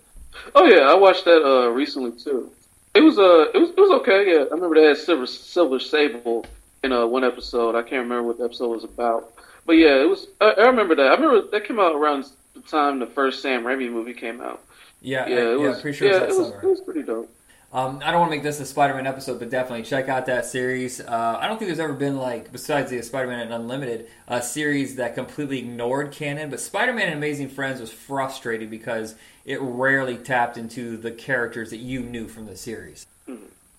Oh 0.55 0.65
yeah, 0.65 0.91
I 0.91 0.95
watched 0.95 1.25
that 1.25 1.43
uh, 1.45 1.69
recently 1.71 2.13
too. 2.13 2.51
It 2.95 3.01
was 3.01 3.19
uh, 3.19 3.51
it 3.55 3.59
was 3.59 3.71
it 3.71 3.77
was 3.81 3.91
okay. 4.01 4.33
Yeah, 4.33 4.45
I 4.51 4.55
remember 4.55 4.75
they 4.77 4.85
had 4.87 4.97
Silver 4.97 5.27
Silver 5.27 5.79
Sable 5.79 6.47
in 6.83 6.93
uh, 6.93 7.07
one 7.07 7.25
episode. 7.25 7.75
I 7.75 7.83
can't 7.83 8.03
remember 8.03 8.23
what 8.23 8.39
the 8.39 8.45
episode 8.45 8.69
was 8.69 8.85
about, 8.85 9.33
but 9.67 9.73
yeah, 9.75 10.01
it 10.01 10.09
was. 10.09 10.27
I, 10.41 10.53
I 10.59 10.67
remember 10.67 10.95
that. 10.97 11.07
I 11.07 11.15
remember 11.15 11.49
that 11.51 11.65
came 11.67 11.79
out 11.79 11.95
around 11.95 12.27
the 12.55 12.61
time 12.63 12.99
the 12.99 13.07
first 13.07 13.43
Sam 13.43 13.65
Raimi 13.65 13.91
movie 13.91 14.15
came 14.15 14.41
out. 14.41 14.63
Yeah, 15.03 15.27
Yeah, 15.29 15.37
I, 15.37 15.39
it 15.55 15.61
yeah, 15.61 15.69
was. 15.69 15.81
pretty 15.81 15.97
sure 15.99 16.09
yeah, 16.09 16.23
it 16.25 16.29
was 16.29 16.37
it 16.37 16.41
was. 16.41 16.49
summer. 16.49 16.61
It 16.63 16.67
was 16.69 16.81
pretty 16.81 17.03
dope. 17.03 17.31
Um, 17.73 18.01
I 18.03 18.11
don't 18.11 18.21
want 18.21 18.31
to 18.31 18.37
make 18.37 18.45
this 18.45 18.61
a 18.61 18.65
Spider-Man 18.65 19.07
episode, 19.07 19.39
but 19.41 19.51
definitely 19.51 19.83
check 19.83 20.09
out 20.09 20.27
that 20.27 20.47
series. 20.47 21.01
Uh, 21.01 21.37
I 21.39 21.47
don't 21.49 21.59
think 21.59 21.69
there's 21.69 21.81
ever 21.81 21.93
been 21.93 22.17
like, 22.17 22.51
besides 22.51 22.91
the 22.91 23.03
Spider-Man 23.03 23.41
and 23.41 23.53
Unlimited, 23.53 24.07
a 24.29 24.41
series 24.41 24.97
that 24.97 25.15
completely 25.15 25.59
ignored 25.59 26.13
canon. 26.13 26.49
But 26.49 26.61
Spider-Man 26.61 27.09
and 27.09 27.17
Amazing 27.17 27.49
Friends 27.51 27.81
was 27.81 27.93
frustrating 27.93 28.71
because 28.71 29.17
it 29.47 29.59
rarely 29.63 30.17
tapped 30.19 30.59
into 30.59 30.97
the 30.99 31.11
characters 31.13 31.71
that 31.71 31.79
you 31.79 32.01
knew 32.01 32.29
from 32.29 32.45
the 32.47 32.57
series. 32.57 33.07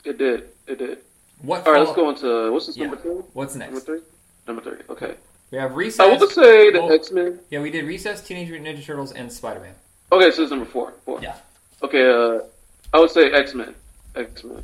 It 0.04 0.18
did. 0.18 0.50
It 0.66 0.80
did. 0.80 1.00
What? 1.42 1.68
All 1.68 1.74
right, 1.74 1.82
let's 1.84 1.94
go 1.96 2.10
into 2.10 2.52
what's 2.52 2.66
this 2.68 2.78
Yeah. 2.78 2.88
number 2.88 3.04
two? 3.04 3.26
What's 3.34 3.54
next? 3.56 3.72
Number 3.74 3.86
three. 3.86 4.00
Number 4.48 4.62
three. 4.64 4.80
Okay. 4.90 5.14
We 5.52 5.58
have 5.60 5.76
Recess. 5.76 6.00
I 6.00 6.16
would 6.18 6.30
say 6.32 6.72
the 6.72 6.80
Oh. 6.82 6.88
X 6.90 7.12
Men. 7.12 7.40
Yeah, 7.52 7.62
we 7.62 7.70
did 7.70 7.86
Recess, 7.86 8.22
Teenage 8.26 8.50
Mutant 8.50 8.78
Ninja 8.78 8.84
Turtles, 8.86 9.12
and 9.12 9.32
Spider-Man. 9.32 9.76
Okay, 10.12 10.32
so 10.32 10.42
it's 10.42 10.52
number 10.52 10.66
four. 10.66 10.94
Four. 11.06 11.20
Yeah. 11.22 11.36
Okay. 11.84 12.10
Uh, 12.10 12.40
I 12.94 13.00
would 13.00 13.12
say 13.12 13.32
X 13.32 13.54
Men. 13.54 13.76
X 14.16 14.44
Men. 14.44 14.64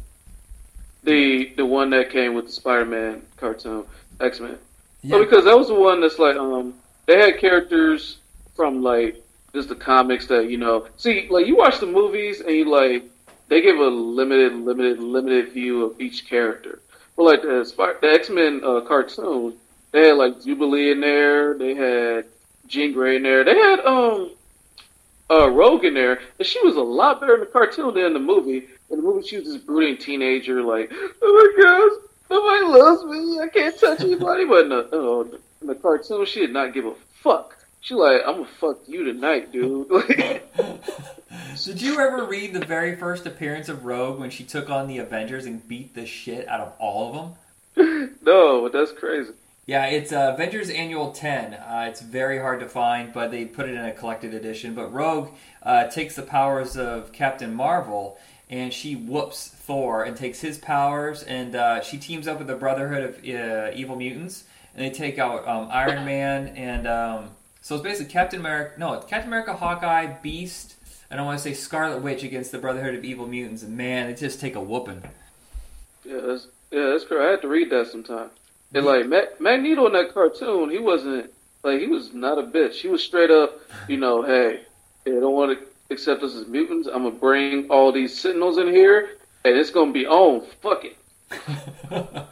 The 1.03 1.53
the 1.57 1.65
one 1.65 1.89
that 1.91 2.09
came 2.09 2.34
with 2.34 2.45
the 2.47 2.51
Spider 2.51 2.85
Man 2.85 3.21
cartoon. 3.38 3.84
X 4.21 4.39
Men. 4.39 4.57
Yeah. 5.01 5.17
Oh, 5.17 5.19
because 5.23 5.43
that 5.45 5.57
was 5.57 5.67
the 5.67 5.73
one 5.75 5.99
that's 6.01 6.17
like 6.19 6.38
um 6.38 6.73
they 7.05 7.19
had 7.19 7.39
characters 7.39 8.17
from 8.55 8.81
like 8.81 9.21
just 9.53 9.69
the 9.69 9.75
comics 9.75 10.27
that 10.27 10.49
you 10.49 10.57
know 10.57 10.88
see 10.97 11.27
like 11.30 11.45
you 11.45 11.55
watch 11.55 11.80
the 11.80 11.85
movies 11.85 12.41
and 12.41 12.55
you 12.55 12.65
like 12.69 13.03
they 13.49 13.61
give 13.61 13.77
a 13.77 13.88
limited 13.88 14.53
limited 14.53 14.99
limited 14.99 15.51
view 15.53 15.85
of 15.85 15.99
each 16.01 16.27
character. 16.27 16.80
But 17.15 17.23
like 17.23 17.41
the 17.43 17.97
the 18.01 18.07
X 18.07 18.30
Men 18.30 18.61
uh, 18.63 18.81
cartoon, 18.81 19.53
they 19.91 20.07
had 20.07 20.17
like 20.17 20.43
Jubilee 20.43 20.91
in 20.91 21.01
there, 21.01 21.57
they 21.57 21.75
had 21.75 22.25
Jean 22.67 22.93
Grey 22.93 23.17
in 23.17 23.23
there, 23.23 23.43
they 23.43 23.55
had 23.55 23.80
um 23.81 24.31
uh 25.30 25.49
Rogue 25.49 25.85
in 25.85 25.93
there, 25.93 26.19
and 26.39 26.47
she 26.47 26.59
was 26.65 26.75
a 26.75 26.81
lot 26.81 27.19
better 27.19 27.35
in 27.35 27.41
the 27.41 27.45
cartoon 27.45 27.93
than 27.93 28.05
in 28.05 28.13
the 28.13 28.19
movie. 28.19 28.67
In 28.89 28.97
the 28.97 29.03
movie, 29.03 29.27
she 29.27 29.38
was 29.38 29.45
this 29.45 29.57
brooding 29.57 29.97
teenager, 29.97 30.61
like, 30.61 30.91
oh 31.21 31.53
my 31.55 31.63
gosh, 31.63 32.09
nobody 32.30 32.80
loves 32.80 33.03
me, 33.05 33.39
I 33.39 33.47
can't 33.47 33.80
touch 33.80 34.01
anybody. 34.01 34.45
But 34.45 34.63
in 34.63 34.69
the, 34.69 34.89
uh, 34.91 35.38
in 35.61 35.67
the 35.67 35.75
cartoon, 35.75 36.25
she 36.25 36.41
did 36.41 36.53
not 36.53 36.73
give 36.73 36.85
a 36.85 36.93
fuck. 37.21 37.62
She 37.84 37.95
like, 37.95 38.22
I'm 38.26 38.35
gonna 38.35 38.47
fuck 38.61 38.77
you 38.88 39.03
tonight, 39.03 39.51
dude. 39.51 39.89
Did 41.65 41.81
you 41.81 41.99
ever 41.99 42.23
read 42.23 42.53
the 42.53 42.65
very 42.65 42.95
first 42.95 43.26
appearance 43.26 43.68
of 43.68 43.84
Rogue 43.84 44.22
when 44.22 44.30
she 44.30 44.45
took 44.45 44.69
on 44.69 44.88
the 44.88 44.99
Avengers 44.99 45.45
and 45.45 45.68
beat 45.68 45.93
the 45.93 46.05
shit 46.05 46.47
out 46.47 46.61
of 46.61 46.72
all 46.80 47.35
of 47.76 47.76
them? 47.76 48.18
no, 48.26 48.69
that's 48.69 48.93
crazy. 48.93 49.34
Yeah, 49.65 49.88
it's 49.88 50.14
uh, 50.14 50.31
Avengers 50.34 50.69
Annual 50.69 51.11
10. 51.11 51.55
Uh, 51.55 51.88
it's 51.89 51.99
very 51.99 52.39
hard 52.39 52.61
to 52.61 52.69
find, 52.69 53.11
but 53.11 53.31
they 53.31 53.43
put 53.43 53.68
it 53.68 53.76
in 53.76 53.84
a 53.84 53.91
collected 53.91 54.34
edition. 54.34 54.76
But 54.76 54.93
Rogue 54.93 55.31
uh, 55.61 55.88
takes 55.88 56.15
the 56.15 56.23
powers 56.23 56.77
of 56.77 57.11
Captain 57.11 57.53
Marvel 57.53 58.18
and 58.49 58.73
she 58.73 58.95
whoops 58.95 59.49
Thor 59.49 60.05
and 60.05 60.15
takes 60.15 60.39
his 60.39 60.57
powers, 60.57 61.23
and 61.23 61.53
uh, 61.53 61.81
she 61.81 61.97
teams 61.97 62.30
up 62.30 62.38
with 62.38 62.47
the 62.47 62.55
Brotherhood 62.55 63.03
of 63.03 63.15
uh, 63.18 63.72
Evil 63.76 63.97
Mutants, 63.97 64.45
and 64.73 64.85
they 64.85 64.89
take 64.89 65.19
out 65.19 65.45
um, 65.47 65.68
Iron 65.72 66.05
Man 66.05 66.47
and 66.49 66.88
um, 66.88 67.30
so 67.64 67.76
it's 67.76 67.84
basically 67.84 68.11
Captain 68.11 68.41
America. 68.41 68.77
No, 68.77 68.99
Captain 68.99 69.30
America, 69.30 69.53
Hawkeye, 69.53 70.18
Beast, 70.22 70.76
and 71.10 71.18
I 71.18 71.23
want 71.23 71.40
to 71.40 71.44
say 71.44 71.53
Scarlet 71.53 72.03
Witch 72.03 72.22
against 72.22 72.52
the 72.52 72.57
Brotherhood 72.57 72.94
of 72.94 73.06
Evil 73.06 73.26
Mutants. 73.26 73.64
And 73.64 73.77
man, 73.77 74.07
they 74.07 74.15
just 74.15 74.41
take 74.41 74.57
a 74.57 74.61
whooping. 74.61 75.02
Yeah, 76.03 76.19
that's 76.26 76.48
yeah, 76.72 76.88
that's 76.88 77.06
correct. 77.06 77.26
I 77.26 77.31
had 77.31 77.41
to 77.41 77.48
read 77.48 77.69
that 77.69 77.88
sometime. 77.88 78.31
And 78.73 78.85
like 78.85 79.07
Mag- 79.07 79.40
Magneto 79.40 79.88
in 79.88 79.94
that 79.94 80.14
cartoon, 80.14 80.72
he 80.72 80.77
wasn't 80.77 81.31
like 81.64 81.80
he 81.80 81.88
was 81.88 82.14
not 82.14 82.38
a 82.38 82.44
bitch. 82.44 82.81
He 82.81 82.90
was 82.90 83.02
straight 83.02 83.31
up, 83.31 83.57
you 83.88 83.95
know, 83.95 84.23
hey, 84.23 84.64
they 85.06 85.11
don't 85.11 85.34
want 85.34 85.57
to 85.57 85.65
accept 85.90 86.22
us 86.22 86.35
as 86.35 86.45
mutants. 86.48 86.90
I'm 86.90 87.03
gonna 87.03 87.11
bring 87.11 87.69
all 87.69 87.94
these 87.94 88.19
Sentinels 88.19 88.57
in 88.57 88.68
here, 88.68 89.11
and 89.45 89.56
it's 89.56 89.69
gonna 89.69 89.94
be 89.94 90.06
on. 90.06 90.41
Fuck 90.61 90.84
it. 90.84 90.98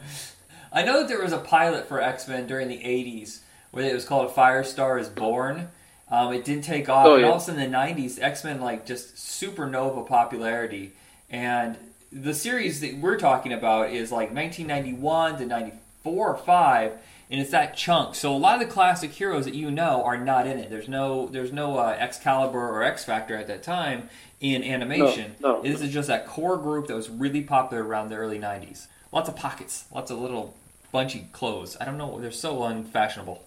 I 0.74 0.84
know 0.84 1.00
that 1.00 1.08
there 1.08 1.22
was 1.22 1.32
a 1.32 1.38
pilot 1.38 1.88
for 1.88 2.02
X 2.02 2.28
Men 2.28 2.46
during 2.46 2.68
the 2.68 2.80
'80s 2.80 3.38
where 3.72 3.84
it 3.90 3.94
was 3.94 4.04
called 4.04 4.30
"Firestar 4.34 5.00
Is 5.00 5.08
Born." 5.08 5.68
Um, 6.10 6.32
it 6.32 6.44
didn't 6.44 6.64
take 6.64 6.88
off, 6.88 7.06
Oh, 7.06 7.14
and 7.14 7.22
yeah. 7.22 7.28
all 7.28 7.36
of 7.36 7.42
a 7.42 7.44
sudden 7.44 7.60
in 7.60 7.70
the 7.72 7.76
'90s, 7.76 8.18
X 8.22 8.44
Men 8.44 8.60
like 8.60 8.86
just 8.86 9.16
supernova 9.16 10.06
popularity, 10.06 10.92
and 11.30 11.76
the 12.12 12.34
series 12.34 12.80
that 12.82 12.98
we're 12.98 13.18
talking 13.18 13.52
about 13.52 13.90
is 13.90 14.12
like 14.12 14.32
1991 14.34 15.38
to 15.38 15.46
'94 15.46 16.28
or 16.32 16.36
five, 16.36 16.92
and 17.30 17.40
it's 17.40 17.50
that 17.52 17.74
chunk. 17.76 18.14
So 18.14 18.34
a 18.34 18.36
lot 18.36 18.60
of 18.60 18.68
the 18.68 18.72
classic 18.72 19.10
heroes 19.12 19.46
that 19.46 19.54
you 19.54 19.70
know 19.70 20.02
are 20.04 20.18
not 20.18 20.46
in 20.46 20.58
it. 20.58 20.68
There's 20.70 20.88
no 20.88 21.26
there's 21.28 21.52
no 21.52 21.78
uh, 21.78 21.96
Excalibur 21.98 22.58
or 22.60 22.82
X 22.82 23.04
Factor 23.04 23.36
at 23.36 23.46
that 23.46 23.62
time 23.62 24.10
in 24.40 24.62
animation. 24.62 25.36
No, 25.40 25.56
no. 25.56 25.62
This 25.62 25.80
is 25.80 25.92
just 25.92 26.08
that 26.08 26.26
core 26.26 26.58
group 26.58 26.88
that 26.88 26.94
was 26.94 27.08
really 27.08 27.42
popular 27.42 27.82
around 27.84 28.10
the 28.10 28.16
early 28.16 28.38
'90s. 28.38 28.86
Lots 29.12 29.28
of 29.30 29.36
pockets, 29.36 29.86
lots 29.94 30.10
of 30.10 30.18
little 30.18 30.54
bunchy 30.90 31.28
clothes. 31.32 31.76
I 31.80 31.86
don't 31.86 31.96
know, 31.96 32.20
they're 32.20 32.30
so 32.30 32.64
unfashionable. 32.64 33.42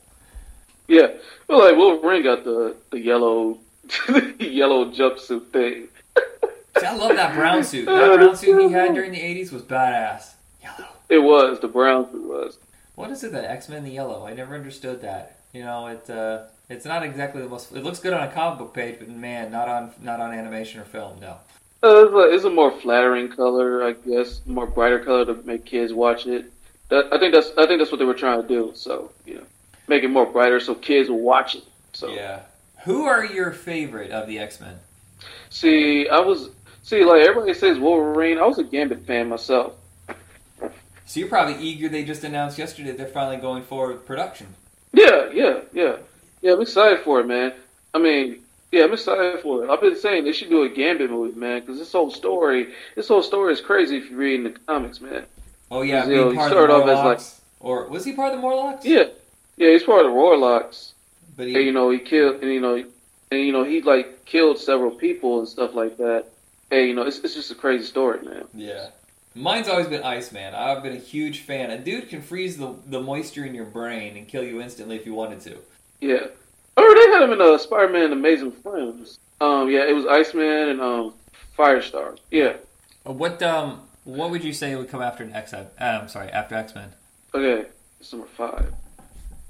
Yeah, 0.88 1.08
well, 1.48 1.60
like 1.60 1.78
Wolverine 1.78 2.24
got 2.24 2.44
the 2.44 2.76
the 2.92 3.00
yellow 3.00 3.60
the 4.08 4.36
yellow 4.40 4.92
jumpsuit 4.92 5.48
thing. 5.48 5.88
See, 6.80 6.86
I 6.86 6.96
love 6.96 7.16
that 7.16 7.36
brown 7.36 7.64
suit. 7.64 7.86
That 7.86 8.18
brown 8.18 8.36
suit 8.36 8.62
he 8.62 8.72
had 8.72 8.94
during 8.94 9.12
the 9.12 9.20
'80s 9.20 9.52
was 9.52 9.62
badass. 9.62 10.34
Yellow. 10.62 10.90
It 11.10 11.20
was 11.20 11.60
the 11.60 11.68
brown 11.68 12.12
suit 12.12 12.28
was. 12.28 12.58
What 12.96 13.12
is 13.12 13.24
it 13.24 13.32
that 13.34 13.46
X 13.46 13.70
Men 13.70 13.84
the 13.84 13.92
yellow? 13.92 14.26
I 14.26 14.34
never 14.34 14.56
understood 14.56 15.02
that. 15.02 15.40
You 15.54 15.64
know, 15.64 15.88
it 15.88 16.10
uh, 16.10 16.44
it's 16.70 16.86
not 16.86 17.04
exactly 17.04 17.42
the 17.42 17.50
most. 17.50 17.72
It 17.72 17.84
looks 17.84 18.00
good 18.00 18.14
on 18.14 18.28
a 18.28 18.32
comic 18.32 18.60
book 18.60 18.74
page, 18.74 18.98
but 19.00 19.10
man, 19.10 19.52
not 19.52 19.68
on 19.68 19.92
not 20.02 20.20
on 20.20 20.34
animation 20.34 20.82
or 20.82 20.86
film. 20.86 21.20
No. 21.20 21.38
Uh, 21.84 22.06
it's, 22.06 22.14
a, 22.14 22.36
it's 22.36 22.44
a 22.46 22.50
more 22.50 22.72
flattering 22.72 23.30
color, 23.30 23.84
I 23.84 23.92
guess, 23.92 24.42
more 24.48 24.66
brighter 24.66 25.00
color 25.00 25.26
to 25.26 25.36
make 25.46 25.66
kids 25.66 25.94
watch 25.94 26.26
it. 26.26 26.52
That, 26.90 27.14
I 27.14 27.20
think 27.20 27.34
that's 27.34 27.52
I 27.58 27.68
think 27.68 27.80
that's 27.80 27.92
what 27.92 28.00
they 28.00 28.06
were 28.06 28.14
trying 28.14 28.42
to 28.42 28.48
do. 28.48 28.72
So 28.76 29.12
you 29.26 29.36
know, 29.36 29.46
make 29.88 30.04
it 30.04 30.10
more 30.10 30.26
brighter 30.26 30.60
so 30.60 30.76
kids 30.76 31.10
will 31.10 31.20
watch 31.20 31.56
it. 31.56 31.64
So 31.94 32.10
Yeah. 32.10 32.42
Who 32.84 33.06
are 33.06 33.26
your 33.26 33.52
favorite 33.52 34.12
of 34.12 34.28
the 34.28 34.40
X 34.40 34.60
Men? 34.60 34.76
see, 35.50 36.08
I 36.10 36.20
was 36.20 36.50
see 36.84 37.04
like 37.04 37.22
everybody 37.28 37.54
says 37.54 37.80
Wolverine. 37.80 38.38
I 38.38 38.46
was 38.46 38.60
a 38.60 38.64
Gambit 38.64 39.06
fan 39.08 39.30
myself. 39.30 39.74
So 41.08 41.20
you're 41.20 41.30
probably 41.30 41.56
eager. 41.64 41.88
They 41.88 42.04
just 42.04 42.24
announced 42.24 42.58
yesterday 42.58 42.92
they're 42.92 43.06
finally 43.08 43.38
going 43.38 43.64
forward 43.64 43.94
with 43.94 44.06
production. 44.06 44.48
Yeah, 44.92 45.30
yeah, 45.32 45.60
yeah, 45.74 45.98
yeah. 46.42 46.54
I'm 46.54 46.62
excited 46.62 47.02
for 47.02 47.20
it, 47.20 47.28
man. 47.28 47.54
I 47.94 48.00
mean, 48.00 48.42
Yeah, 48.72 48.84
I'm 48.86 48.94
excited 48.94 49.42
for 49.42 49.64
it. 49.64 49.70
I've 49.70 49.82
been 49.82 49.96
saying 49.98 50.26
they 50.26 50.32
should 50.34 50.50
do 50.50 50.64
a 50.64 50.70
Gambit 50.70 51.10
movie, 51.10 51.38
man, 51.40 51.62
because 51.62 51.78
this 51.80 51.92
whole 51.92 52.12
story, 52.12 52.74
this 52.96 53.08
whole 53.08 53.22
story 53.24 53.54
is 53.54 53.62
crazy 53.62 53.98
if 53.98 54.10
you 54.10 54.18
read 54.18 54.36
in 54.36 54.44
the 54.46 54.60
comics, 54.68 55.00
man. 55.00 55.26
Oh 55.72 55.82
yeah, 55.82 56.06
You 56.08 56.16
know, 56.16 56.30
he 56.32 56.36
part 56.36 56.52
of 56.52 56.58
the 56.58 56.66
started 56.68 56.74
off 56.74 56.90
as, 56.90 56.98
Morlocks, 56.98 57.42
or 57.60 57.88
was 57.88 58.04
he 58.06 58.14
part 58.14 58.30
of 58.34 58.38
the 58.38 58.42
Morlocks? 58.42 58.86
Yeah, 58.86 59.06
yeah, 59.58 59.72
he's 59.72 59.84
part 59.84 60.06
of 60.06 60.12
the 60.12 60.16
Morlocks, 60.16 60.94
but 61.38 61.48
and 61.48 61.56
you 61.56 61.72
know 61.72 61.90
he 61.90 62.00
killed, 62.00 62.42
and 62.42 62.52
you 62.52 62.60
know, 62.62 62.76
and 63.32 63.40
you 63.40 63.52
know 63.52 63.64
he 63.64 63.82
like 63.82 64.26
killed 64.26 64.58
several 64.58 64.92
people 64.92 65.40
and 65.40 65.48
stuff 65.48 65.74
like 65.76 65.98
that. 65.98 66.26
Hey, 66.70 66.88
you 66.88 66.96
know, 66.96 67.04
it's 67.04 67.20
it's 67.20 67.34
just 67.36 67.52
a 67.52 67.56
crazy 67.56 67.86
story, 67.86 68.22
man. 68.24 68.46
yeah. 68.54 68.90
Mine's 69.38 69.68
always 69.68 69.88
been 69.88 70.02
Iceman. 70.02 70.56
I've 70.56 70.82
been 70.82 70.94
a 70.96 71.00
huge 71.00 71.42
fan. 71.42 71.70
A 71.70 71.78
dude 71.78 72.08
can 72.10 72.22
freeze 72.22 72.58
the 72.58 72.74
the 72.88 73.02
moisture 73.02 73.44
in 73.44 73.54
your 73.54 73.66
brain 73.66 74.16
and 74.16 74.26
kill 74.28 74.44
you 74.44 74.62
instantly 74.62 74.96
if 74.96 75.06
you 75.06 75.14
wanted 75.14 75.42
to. 75.42 75.58
Yeah. 76.00 76.28
Oh, 76.78 76.94
they 76.94 77.12
had 77.12 77.22
him 77.24 77.34
in 77.34 77.42
uh, 77.42 77.58
Spider-Man: 77.58 78.14
Amazing 78.14 78.54
Friends. 78.54 79.20
Um, 79.42 79.70
yeah, 79.70 79.86
it 79.88 79.94
was 79.94 80.06
Iceman 80.06 80.70
and 80.70 80.82
um, 80.82 81.14
Firestar. 81.58 82.18
Yeah. 82.32 82.56
Uh, 83.06 83.12
What 83.12 83.44
um 83.44 83.82
what 84.06 84.32
would 84.32 84.44
you 84.44 84.54
say 84.54 84.74
would 84.76 84.88
come 84.90 85.02
after 85.02 85.24
an 85.24 85.34
X? 85.34 85.54
Uh, 85.54 85.66
I'm 85.80 86.08
sorry, 86.08 86.30
after 86.30 86.56
X 86.56 86.74
Men. 86.74 86.94
Okay, 87.34 87.68
it's 88.00 88.14
number 88.14 88.28
five. 88.28 88.74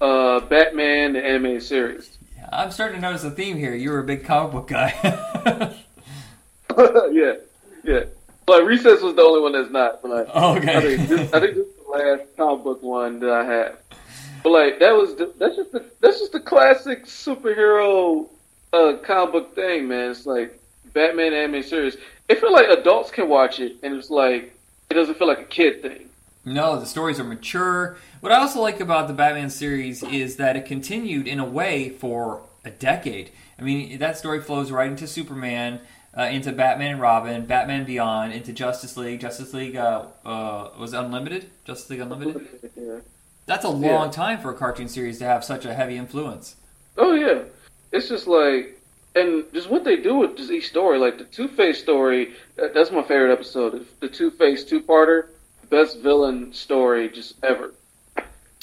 Uh, 0.01 0.39
Batman 0.41 1.13
the 1.13 1.23
animated 1.25 1.63
series. 1.63 2.17
I'm 2.51 2.71
starting 2.71 2.97
to 2.97 3.01
notice 3.01 3.23
a 3.23 3.31
theme 3.31 3.57
here. 3.57 3.73
You 3.73 3.91
were 3.91 3.99
a 3.99 4.03
big 4.03 4.23
comic 4.25 4.51
book 4.51 4.67
guy. 4.67 4.93
yeah, 7.11 7.33
yeah. 7.83 8.03
Like 8.47 8.63
Recess 8.63 9.01
was 9.01 9.15
the 9.15 9.21
only 9.21 9.41
one 9.41 9.53
that's 9.53 9.71
not. 9.71 10.01
But 10.01 10.11
like, 10.11 10.27
Oh, 10.33 10.53
I 10.53 10.57
okay. 10.57 10.95
think 10.97 11.09
this, 11.09 11.33
I 11.33 11.39
think 11.39 11.55
this 11.55 11.65
is 11.67 11.73
the 11.75 11.91
last 11.91 12.23
comic 12.37 12.63
book 12.63 12.83
one 12.83 13.19
that 13.19 13.31
I 13.31 13.45
have. 13.45 13.77
But 14.43 14.51
like 14.51 14.79
that 14.79 14.91
was 14.91 15.15
the, 15.15 15.33
that's 15.39 15.55
just 15.55 15.71
the 15.71 15.85
that's 16.01 16.19
just 16.19 16.31
the 16.33 16.39
classic 16.39 17.05
superhero 17.05 18.27
uh, 18.73 18.97
comic 19.03 19.31
book 19.31 19.55
thing, 19.55 19.87
man. 19.87 20.11
It's 20.11 20.25
like 20.25 20.59
Batman 20.93 21.33
animated 21.33 21.69
series. 21.69 21.97
It 22.29 22.39
feel 22.39 22.51
like 22.53 22.67
adults 22.67 23.09
can 23.11 23.27
watch 23.29 23.59
it, 23.59 23.77
and 23.81 23.95
it's 23.95 24.09
like 24.11 24.55
it 24.91 24.93
doesn't 24.93 25.17
feel 25.17 25.27
like 25.27 25.39
a 25.39 25.45
kid 25.45 25.81
thing. 25.81 26.09
No, 26.45 26.79
the 26.79 26.85
stories 26.85 27.19
are 27.19 27.23
mature. 27.23 27.97
What 28.21 28.31
I 28.31 28.37
also 28.37 28.61
like 28.61 28.79
about 28.79 29.07
the 29.07 29.13
Batman 29.13 29.49
series 29.49 30.03
is 30.03 30.35
that 30.37 30.55
it 30.55 30.65
continued 30.65 31.27
in 31.27 31.39
a 31.39 31.45
way 31.45 31.89
for 31.89 32.43
a 32.63 32.69
decade. 32.69 33.31
I 33.57 33.63
mean, 33.63 33.97
that 33.99 34.17
story 34.17 34.41
flows 34.41 34.71
right 34.71 34.89
into 34.89 35.07
Superman, 35.07 35.79
uh, 36.15 36.23
into 36.23 36.51
Batman 36.51 36.91
and 36.91 37.01
Robin, 37.01 37.45
Batman 37.45 37.85
Beyond, 37.85 38.33
into 38.33 38.53
Justice 38.53 38.95
League. 38.95 39.21
Justice 39.21 39.53
League 39.53 39.75
uh, 39.75 40.05
uh, 40.23 40.69
was 40.77 40.93
Unlimited. 40.93 41.49
Justice 41.65 41.89
League 41.89 42.01
Unlimited. 42.01 42.47
Yeah. 42.75 42.99
That's 43.47 43.65
a 43.65 43.69
long 43.69 44.11
time 44.11 44.39
for 44.39 44.49
a 44.51 44.55
cartoon 44.55 44.87
series 44.87 45.19
to 45.19 45.25
have 45.25 45.43
such 45.43 45.65
a 45.65 45.73
heavy 45.73 45.97
influence. 45.97 46.55
Oh 46.97 47.13
yeah, 47.13 47.43
it's 47.91 48.09
just 48.09 48.27
like, 48.27 48.81
and 49.15 49.45
just 49.53 49.69
what 49.69 49.83
they 49.83 49.97
do 49.97 50.15
with 50.15 50.37
just 50.37 50.51
each 50.51 50.67
story. 50.67 50.97
Like 50.97 51.17
the 51.17 51.25
Two 51.25 51.47
Face 51.47 51.79
story, 51.79 52.33
that's 52.55 52.91
my 52.91 53.03
favorite 53.03 53.31
episode. 53.31 53.85
The 53.99 54.09
Two 54.09 54.31
Face 54.31 54.63
two 54.63 54.81
parter, 54.81 55.27
best 55.69 55.99
villain 55.99 56.53
story 56.53 57.09
just 57.09 57.35
ever. 57.43 57.73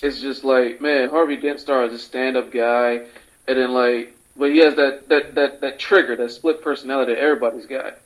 It's 0.03 0.21
just 0.21 0.45
like, 0.45 0.81
man, 0.81 1.11
Harvey 1.11 1.37
Dent 1.37 1.61
Star 1.61 1.85
is 1.85 1.93
a 1.93 1.99
stand 1.99 2.37
up 2.37 2.51
guy, 2.51 3.05
and 3.47 3.59
then 3.59 3.73
like, 3.73 4.17
but 4.37 4.51
he 4.51 4.59
has 4.59 4.75
that 4.77 5.09
that 5.09 5.35
that 5.35 5.61
that 5.61 5.79
trigger, 5.79 6.17
that 6.17 6.31
split 6.31 6.63
personality 6.63 7.15
that 7.15 7.21
everybody's 7.21 7.67
got, 7.67 7.99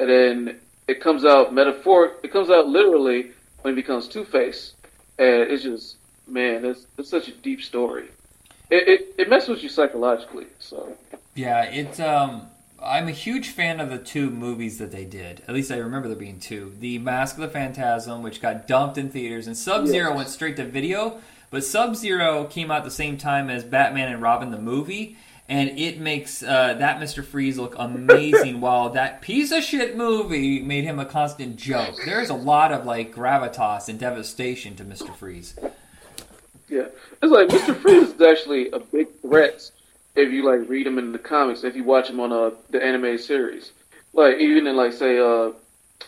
and 0.00 0.08
then 0.08 0.60
it 0.88 1.00
comes 1.00 1.24
out 1.24 1.52
metaphoric. 1.52 2.12
It 2.22 2.32
comes 2.32 2.50
out 2.50 2.68
literally 2.68 3.32
when 3.62 3.74
he 3.74 3.80
becomes 3.80 4.08
Two 4.08 4.24
Face, 4.24 4.72
and 5.18 5.42
it's 5.42 5.62
just, 5.62 5.96
man, 6.26 6.64
it's 6.64 6.86
it's 6.96 7.10
such 7.10 7.28
a 7.28 7.32
deep 7.32 7.62
story 7.62 8.08
it, 8.70 8.88
it, 8.88 9.14
it 9.18 9.28
messes 9.28 9.48
with 9.48 9.62
you 9.62 9.68
psychologically. 9.68 10.46
So 10.58 10.96
Yeah, 11.34 11.64
it's 11.64 12.00
um 12.00 12.46
I'm 12.84 13.08
a 13.08 13.12
huge 13.12 13.48
fan 13.48 13.80
of 13.80 13.88
the 13.90 13.98
two 13.98 14.30
movies 14.30 14.78
that 14.78 14.92
they 14.92 15.04
did. 15.04 15.42
At 15.48 15.54
least 15.54 15.70
I 15.72 15.78
remember 15.78 16.08
there 16.08 16.16
being 16.16 16.38
two. 16.38 16.74
The 16.78 16.98
Mask 16.98 17.36
of 17.36 17.42
the 17.42 17.48
Phantasm, 17.48 18.22
which 18.22 18.42
got 18.42 18.66
dumped 18.66 18.98
in 18.98 19.08
theaters, 19.10 19.46
and 19.46 19.56
Sub 19.56 19.86
Zero 19.86 20.10
Yes. 20.10 20.16
went 20.16 20.28
straight 20.28 20.56
to 20.56 20.64
video. 20.64 21.18
But 21.50 21.64
Sub 21.64 21.96
Zero 21.96 22.44
came 22.44 22.70
out 22.70 22.84
the 22.84 22.90
same 22.90 23.16
time 23.16 23.48
as 23.48 23.64
Batman 23.64 24.12
and 24.12 24.20
Robin 24.20 24.50
the 24.50 24.58
movie, 24.58 25.16
and 25.48 25.78
it 25.78 25.98
makes 26.00 26.42
uh, 26.42 26.74
that 26.74 27.00
Mister 27.00 27.22
Freeze 27.22 27.58
look 27.58 27.74
amazing. 27.78 28.60
while 28.60 28.90
that 28.90 29.22
piece 29.22 29.50
of 29.52 29.62
shit 29.62 29.96
movie 29.96 30.60
made 30.60 30.84
him 30.84 30.98
a 30.98 31.06
constant 31.06 31.56
joke. 31.56 31.94
There's 32.04 32.28
a 32.30 32.34
lot 32.34 32.70
of 32.72 32.84
like 32.84 33.14
gravitas 33.14 33.88
and 33.88 33.98
devastation 33.98 34.74
to 34.76 34.84
Mister 34.84 35.12
Freeze. 35.12 35.54
yeah, 36.68 36.88
it's 37.22 37.32
like 37.32 37.48
Mister 37.48 37.74
Freeze 37.74 38.10
is 38.10 38.20
actually 38.20 38.70
a 38.72 38.80
big 38.80 39.08
threat 39.22 39.70
if 40.16 40.32
you 40.32 40.44
like 40.44 40.68
read 40.68 40.86
them 40.86 40.98
in 40.98 41.12
the 41.12 41.18
comics. 41.18 41.64
If 41.64 41.76
you 41.76 41.84
watch 41.84 42.08
them 42.08 42.20
on 42.20 42.32
uh, 42.32 42.50
the 42.70 42.82
anime 42.82 43.18
series, 43.18 43.72
like 44.12 44.38
even 44.38 44.66
in 44.66 44.76
like 44.76 44.92
say 44.92 45.18
uh, 45.18 45.52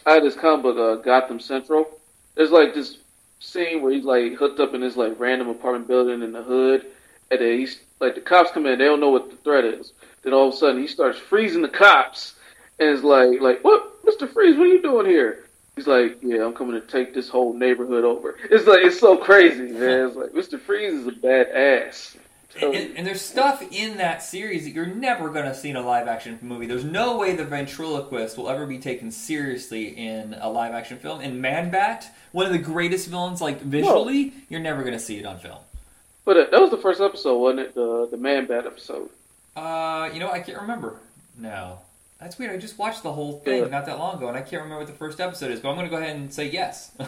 I 0.05 0.15
had 0.15 0.23
this 0.23 0.35
comic 0.35 0.63
book 0.63 0.79
uh, 0.79 1.03
Gotham 1.03 1.41
Central. 1.41 1.89
There's 2.35 2.51
like 2.51 2.75
this 2.75 2.99
scene 3.41 3.83
where 3.83 3.93
he's 3.93 4.05
like 4.05 4.35
hooked 4.35 4.61
up 4.61 4.75
in 4.75 4.81
this 4.81 4.97
like 4.97 5.19
random 5.19 5.49
apartment 5.49 5.89
building 5.89 6.23
in 6.23 6.33
the 6.33 6.43
hood, 6.43 6.87
and 7.31 7.41
then 7.41 7.59
he's 7.59 7.81
like 8.01 8.15
the 8.15 8.21
cops 8.21 8.51
come 8.51 8.67
in, 8.67 8.79
they 8.79 8.85
don't 8.85 9.01
know 9.01 9.11
what 9.11 9.31
the 9.31 9.37
threat 9.37 9.65
is. 9.65 9.93
Then 10.23 10.33
all 10.33 10.49
of 10.49 10.55
a 10.55 10.57
sudden 10.57 10.81
he 10.81 10.87
starts 10.87 11.19
freezing 11.19 11.63
the 11.63 11.69
cops, 11.69 12.35
and 12.79 12.91
it's 12.91 13.03
like 13.03 13.41
like 13.41 13.65
what, 13.65 14.05
Mister 14.05 14.27
Freeze, 14.27 14.57
what 14.57 14.67
are 14.67 14.73
you 14.73 14.83
doing 14.83 15.07
here? 15.07 15.45
He's 15.77 15.87
like, 15.87 16.19
yeah, 16.23 16.43
I'm 16.43 16.55
coming 16.55 16.81
to 16.81 16.87
take 16.87 17.13
this 17.13 17.29
whole 17.29 17.53
neighborhood 17.53 18.03
over. 18.03 18.37
It's 18.51 18.67
like 18.67 18.81
it's 18.83 18.99
so 18.99 19.17
crazy, 19.19 19.73
man. 19.73 20.09
It's 20.09 20.17
like 20.17 20.31
Mr. 20.31 20.59
Freeze 20.59 20.95
is 20.95 21.07
a 21.07 21.13
badass. 21.13 22.17
And, 22.63 22.75
and, 22.75 22.97
and 22.99 23.07
there's 23.07 23.21
stuff 23.21 23.63
in 23.73 23.99
that 23.99 24.23
series 24.23 24.65
that 24.65 24.71
you're 24.71 24.87
never 24.87 25.29
going 25.31 25.45
to 25.47 25.55
see 25.55 25.71
in 25.71 25.77
a 25.77 25.83
live 25.85 26.09
action 26.09 26.39
movie. 26.43 26.67
There's 26.67 26.85
no 26.85 27.17
way 27.19 27.35
the 27.37 27.45
ventriloquist 27.45 28.37
will 28.39 28.49
ever 28.49 28.67
be 28.67 28.79
taken 28.79 29.11
seriously 29.11 29.89
in 29.89 30.35
a 30.41 30.49
live 30.51 30.73
action 30.73 30.99
film. 30.99 31.21
And 31.21 31.41
Man 31.43 31.71
Bat, 31.71 32.11
one 32.33 32.47
of 32.47 32.53
the 32.53 32.59
greatest 32.59 33.09
villains, 33.09 33.41
like 33.41 33.61
visually, 33.61 34.33
you're 34.49 34.61
never 34.61 34.83
going 34.83 34.95
to 34.95 34.99
see 34.99 35.19
it 35.19 35.27
on 35.27 35.39
film. 35.39 35.59
But 36.25 36.37
uh, 36.37 36.47
that 36.51 36.61
was 36.61 36.71
the 36.71 36.79
first 36.79 37.01
episode, 37.01 37.39
wasn't 37.39 37.61
it? 37.61 37.75
The 37.75 38.09
the 38.11 38.17
Man 38.17 38.47
Bat 38.47 38.67
episode. 38.67 39.11
Uh, 39.55 40.11
you 40.13 40.19
know, 40.21 40.31
I 40.31 40.41
can't 40.41 40.61
remember. 40.61 41.01
No. 41.39 41.79
That's 42.19 42.39
weird. 42.39 42.53
I 42.53 42.57
just 42.57 42.79
watched 42.79 43.03
the 43.03 43.13
whole 43.13 43.41
thing 43.41 43.63
Yeah. 43.63 43.69
not 43.69 43.87
that 43.87 43.99
long 43.99 44.17
ago, 44.17 44.29
and 44.29 44.37
I 44.37 44.41
can't 44.41 44.63
remember 44.63 44.79
what 44.79 44.87
the 44.87 44.93
first 44.95 45.21
episode 45.21 45.51
is, 45.51 45.61
but 45.61 45.69
I'm 45.69 45.75
going 45.77 45.87
to 45.87 45.91
go 45.91 45.99
ahead 46.03 46.17
and 46.17 46.33
say 46.33 46.49
yes. 46.51 46.93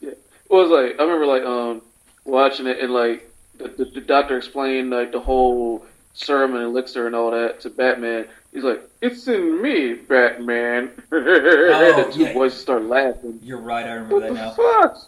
Yeah, 0.00 0.10
It 0.10 0.18
was 0.50 0.70
like 0.70 0.98
I 1.00 1.02
remember 1.04 1.26
like 1.26 1.42
um 1.42 1.82
watching 2.24 2.66
it 2.66 2.78
and 2.80 2.92
like 2.92 3.29
the, 3.62 3.68
the, 3.68 3.84
the 3.84 4.00
doctor 4.00 4.36
explained 4.36 4.90
like 4.90 5.12
the 5.12 5.20
whole 5.20 5.86
serum 6.14 6.54
and 6.54 6.64
elixir 6.64 7.06
and 7.06 7.14
all 7.14 7.30
that 7.30 7.60
to 7.60 7.70
Batman. 7.70 8.26
He's 8.52 8.64
like, 8.64 8.82
"It's 9.00 9.26
in 9.28 9.62
me, 9.62 9.94
Batman." 9.94 10.90
and 11.10 11.26
the 11.26 12.10
two 12.12 12.22
yeah. 12.24 12.32
voices 12.32 12.60
start 12.60 12.84
laughing. 12.84 13.38
you're 13.42 13.60
right, 13.60 13.86
I 13.86 13.92
remember 13.92 14.14
What 14.16 14.22
that 14.22 14.34
now. 14.34 14.50
fuck? 14.50 14.98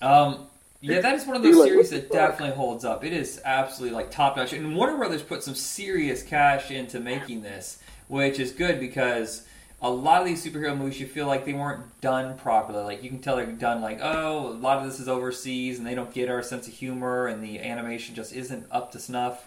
Um, 0.00 0.46
yeah, 0.80 1.00
that 1.00 1.14
is 1.14 1.26
one 1.26 1.36
of 1.36 1.42
those 1.42 1.56
like, 1.56 1.68
series 1.68 1.90
that 1.90 2.08
the 2.08 2.14
fuck? 2.14 2.30
definitely 2.30 2.56
holds 2.56 2.84
up. 2.84 3.04
It 3.04 3.12
is 3.12 3.40
absolutely 3.44 3.96
like 3.96 4.10
top 4.10 4.36
notch, 4.36 4.52
and 4.52 4.74
Warner 4.76 4.96
Brothers 4.96 5.22
put 5.22 5.42
some 5.42 5.54
serious 5.54 6.22
cash 6.22 6.70
into 6.70 7.00
making 7.00 7.42
this, 7.42 7.78
which 8.08 8.38
is 8.38 8.52
good 8.52 8.80
because 8.80 9.46
a 9.84 9.90
lot 9.90 10.22
of 10.22 10.26
these 10.26 10.42
superhero 10.42 10.76
movies 10.76 10.98
you 10.98 11.06
feel 11.06 11.26
like 11.26 11.44
they 11.44 11.52
weren't 11.52 12.00
done 12.00 12.38
properly. 12.38 12.82
Like 12.82 13.02
you 13.02 13.10
can 13.10 13.18
tell 13.18 13.36
they're 13.36 13.46
done 13.46 13.82
like, 13.82 13.98
oh, 14.00 14.48
a 14.48 14.56
lot 14.56 14.78
of 14.78 14.86
this 14.86 14.98
is 14.98 15.08
overseas, 15.08 15.76
and 15.78 15.86
they 15.86 15.94
don't 15.94 16.12
get 16.12 16.30
our 16.30 16.42
sense 16.42 16.66
of 16.66 16.72
humor, 16.72 17.26
and 17.26 17.44
the 17.44 17.60
animation 17.60 18.14
just 18.14 18.32
isn't 18.32 18.66
up 18.70 18.92
to 18.92 18.98
snuff. 18.98 19.46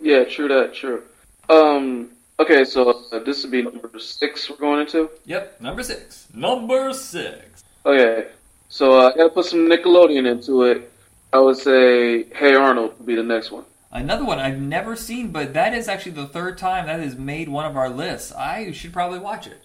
Yeah, 0.00 0.22
true 0.24 0.48
that. 0.48 0.72
True. 0.72 1.02
Um. 1.50 2.10
Okay, 2.38 2.64
so 2.64 3.06
uh, 3.12 3.18
this 3.20 3.42
would 3.42 3.50
be 3.50 3.62
number 3.62 3.90
six 3.98 4.48
we're 4.48 4.56
going 4.56 4.80
into. 4.80 5.10
Yep, 5.26 5.60
number 5.60 5.82
six. 5.82 6.28
Number 6.32 6.92
six. 6.92 7.64
Okay, 7.84 8.28
so 8.68 9.00
uh, 9.00 9.10
I 9.10 9.16
gotta 9.16 9.30
put 9.30 9.46
some 9.46 9.68
Nickelodeon 9.68 10.30
into 10.30 10.62
it. 10.62 10.92
I 11.32 11.38
would 11.40 11.56
say 11.56 12.24
Hey 12.34 12.54
Arnold 12.54 12.98
would 12.98 13.06
be 13.06 13.16
the 13.16 13.22
next 13.24 13.50
one. 13.50 13.64
Another 13.94 14.24
one 14.24 14.40
I've 14.40 14.60
never 14.60 14.96
seen, 14.96 15.28
but 15.28 15.54
that 15.54 15.72
is 15.72 15.88
actually 15.88 16.12
the 16.12 16.26
third 16.26 16.58
time 16.58 16.86
that 16.86 16.98
has 16.98 17.14
made 17.14 17.48
one 17.48 17.64
of 17.64 17.76
our 17.76 17.88
lists. 17.88 18.32
I 18.32 18.72
should 18.72 18.92
probably 18.92 19.20
watch 19.20 19.46
it. 19.46 19.62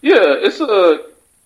Yeah, 0.00 0.18
it's 0.24 0.60
a 0.60 0.98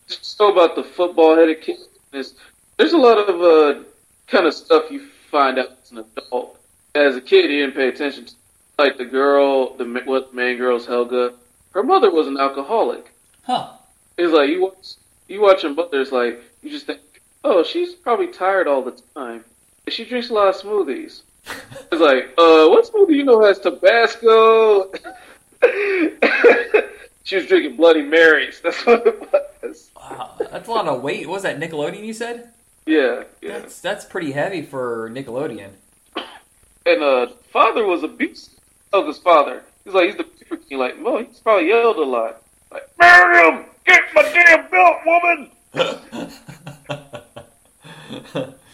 show 0.09 0.51
about 0.51 0.77
the 0.77 0.83
football 0.83 1.37
headed 1.37 1.61
kid. 1.61 1.77
It's, 2.15 2.33
there's 2.79 2.95
a 2.95 2.97
lot 2.97 3.19
of 3.19 3.43
uh, 3.43 3.85
kind 4.29 4.47
of 4.47 4.55
stuff 4.55 4.91
you 4.91 5.07
find 5.31 5.59
out 5.59 5.77
as 5.83 5.93
an 5.93 5.99
adult. 5.99 6.59
As 6.95 7.17
a 7.17 7.21
kid, 7.21 7.51
you 7.51 7.61
didn't 7.61 7.77
pay 7.77 7.89
attention 7.89 8.25
to. 8.25 8.35
Like 8.79 8.97
the 8.97 9.05
girl, 9.05 9.75
the 9.77 9.85
what 10.05 10.35
main 10.35 10.57
girl's 10.57 10.87
Helga. 10.87 11.35
Her 11.73 11.83
mother 11.83 12.11
was 12.11 12.27
an 12.27 12.39
alcoholic. 12.39 13.13
Huh. 13.43 13.73
It's 14.17 14.33
like 14.33 14.49
you 14.51 14.63
watch 14.63 14.95
you 15.29 15.41
watch 15.43 15.63
her 15.63 15.71
mother. 15.71 16.01
It's 16.01 16.13
like 16.13 16.43
you 16.63 16.71
just 16.71 16.87
think, 16.87 17.01
oh, 17.45 17.63
she's 17.63 17.95
probably 17.95 18.29
tired 18.29 18.69
all 18.69 18.83
the 18.83 19.01
time. 19.15 19.45
She 19.89 20.05
drinks 20.05 20.31
a 20.31 20.35
lot 20.35 20.49
of 20.49 20.57
smoothies. 20.57 21.23
It's 21.93 22.01
like, 22.01 22.35
uh, 22.37 22.67
what 22.69 22.85
smoothie 22.85 23.15
you 23.15 23.25
know 23.25 23.45
has 23.45 23.61
Tabasco? 23.61 24.91
she 27.23 27.37
was 27.37 27.47
drinking 27.47 27.77
Bloody 27.77 28.03
Marys. 28.03 28.61
That's 28.61 28.85
what 28.85 29.07
it 29.07 29.33
was. 29.63 29.91
Wow, 29.95 30.35
that's 30.39 30.67
a 30.67 30.71
lot 30.71 30.89
of 30.89 31.01
weight. 31.03 31.29
What 31.29 31.35
was 31.35 31.43
that 31.45 31.61
Nickelodeon 31.61 32.05
you 32.05 32.13
said? 32.13 32.53
Yeah, 32.87 33.23
yeah. 33.41 33.61
That's 33.61 33.81
that's 33.81 34.05
pretty 34.05 34.33
heavy 34.33 34.63
for 34.63 35.09
Nickelodeon. 35.11 35.71
And 36.87 37.03
uh, 37.03 37.29
father 37.53 37.85
was 37.85 38.03
abusive. 38.03 38.59
his 38.93 39.19
father. 39.19 39.63
He's 39.85 39.95
like, 39.95 40.07
he's 40.07 40.17
the 40.17 40.25
Beeper 40.25 40.69
King. 40.69 40.79
Like, 40.79 40.97
well, 41.01 41.19
he's 41.19 41.39
probably 41.39 41.69
yelled 41.69 41.97
a 41.97 42.05
lot. 42.05 42.43
Like, 42.73 42.89
marry 42.99 43.49
him, 43.49 43.65
get 43.87 44.03
my 44.15 44.23
damn 44.23 44.69
belt, 44.71 44.97
woman. 45.07 45.51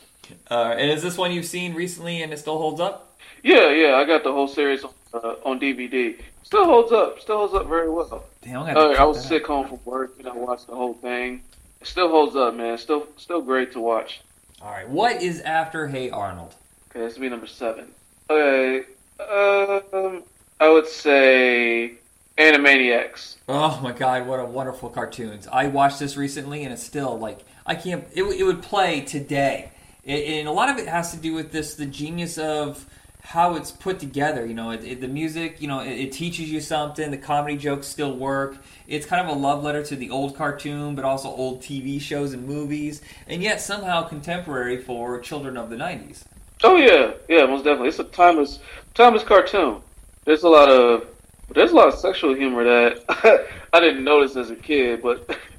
uh, 0.51 0.75
and 0.79 0.91
is 0.91 1.03
this 1.03 1.17
one 1.17 1.33
you've 1.33 1.45
seen 1.47 1.75
recently 1.75 2.23
and 2.23 2.33
it 2.33 2.39
still 2.39 2.59
holds 2.59 2.81
up? 2.81 3.17
Yeah, 3.43 3.71
yeah, 3.71 3.97
I 3.97 4.05
got 4.05 4.23
the 4.25 4.33
whole 4.33 4.49
series 4.49 4.85
on, 4.85 4.93
uh, 5.15 5.35
on 5.45 5.59
DVD. 5.61 6.17
Still 6.43 6.65
holds 6.65 6.93
up. 6.93 7.19
Still 7.21 7.39
holds 7.39 7.55
up 7.55 7.67
very 7.67 7.89
well. 7.91 8.25
Damn, 8.43 8.61
I'm 8.63 8.67
gonna 8.75 8.81
have 8.81 8.91
to 8.97 9.01
Uh, 9.01 9.03
I 9.03 9.07
was 9.07 9.17
that 9.23 9.29
sick 9.29 9.47
home 9.47 9.69
from 9.69 9.81
work 9.85 10.15
and 10.19 10.29
I 10.29 10.33
watched 10.33 10.67
the 10.67 10.75
whole 10.75 10.95
thing. 10.95 11.43
It 11.81 11.87
still 11.87 12.09
holds 12.09 12.37
up, 12.37 12.55
man. 12.55 12.77
Still, 12.79 13.07
still 13.17 13.41
great 13.43 13.73
to 13.73 13.81
watch. 13.81 14.21
All 14.61 14.71
right, 14.71 14.89
what 14.89 15.23
is 15.23 15.41
after 15.41 15.89
Hey 15.89 16.11
Arnold? 16.11 16.55
Okay, 16.91 17.01
this 17.01 17.15
will 17.15 17.23
be 17.23 17.29
number 17.31 17.47
seven. 17.47 17.87
Okay, 18.31 18.85
um, 19.19 20.23
I 20.61 20.69
would 20.69 20.87
say 20.87 21.95
Animaniacs. 22.39 23.37
Oh 23.49 23.81
my 23.83 23.93
god, 23.93 24.27
what 24.27 24.39
a 24.41 24.45
wonderful 24.45 24.89
cartoons! 24.89 25.49
I 25.51 25.67
watched 25.67 25.99
this 25.99 26.17
recently, 26.17 26.65
and 26.65 26.73
it's 26.73 26.83
still 26.83 27.19
like 27.19 27.41
I 27.67 27.75
can't. 27.75 28.05
It, 28.15 28.23
would- 28.23 28.37
it 28.37 28.45
would 28.45 28.63
play 28.63 29.01
today, 29.01 29.71
it, 29.73 29.73
and 30.05 30.49
a 30.49 30.53
lot 30.53 30.69
of 30.69 30.79
it 30.79 30.89
has 30.89 31.13
to 31.13 31.17
do 31.17 31.35
with 31.35 31.53
this 31.53 31.75
the 31.75 31.87
genius 31.87 32.39
of 32.39 32.87
how 33.23 33.55
it's 33.55 33.71
put 33.71 34.01
together. 34.01 34.45
You 34.45 34.55
know, 34.55 34.71
it, 34.71 34.85
it, 34.85 35.01
the 35.01 35.09
music. 35.09 35.61
You 35.61 35.69
know, 35.69 35.81
it, 35.81 35.93
it 35.93 36.13
teaches 36.13 36.51
you 36.51 36.61
something. 36.61 37.11
The 37.11 37.19
comedy 37.19 37.57
jokes 37.57 37.87
still 37.87 38.17
work. 38.17 38.57
It's 38.89 39.07
kind 39.07 39.27
of 39.27 39.35
a 39.35 39.39
love 39.39 39.63
letter 39.63 39.83
to 39.85 39.97
the 39.97 40.11
old 40.11 40.37
cartoon, 40.37 40.95
but 40.95 41.05
also 41.05 41.29
old 41.29 41.61
TV 41.61 42.01
shows 42.01 42.33
and 42.33 42.47
movies, 42.47 43.01
and 43.27 43.43
yet 43.43 43.61
somehow 43.61 44.03
contemporary 44.03 44.79
for 44.79 45.21
children 45.21 45.57
of 45.57 45.71
the 45.71 45.77
'90s. 45.77 46.25
Oh 46.65 46.77
yeah, 46.77 47.13
yeah, 47.29 47.47
most 47.47 47.65
definitely. 47.65 47.89
It's 47.89 47.99
a 47.99 48.05
timeless, 48.05 48.61
timeless 48.95 49.25
cartoon. 49.25 49.81
There's 50.25 50.45
a 50.45 50.49
lot 50.49 50.69
of, 50.71 51.07
there's 51.55 51.73
a 51.73 51.75
lot 51.75 51.89
of 51.89 51.95
sexual 51.95 52.35
humor 52.35 52.63
that 52.65 53.49
I 53.73 53.81
didn't 53.81 54.05
notice 54.05 54.37
as 54.37 54.51
a 54.51 54.57
kid, 54.57 55.03
but 55.03 55.37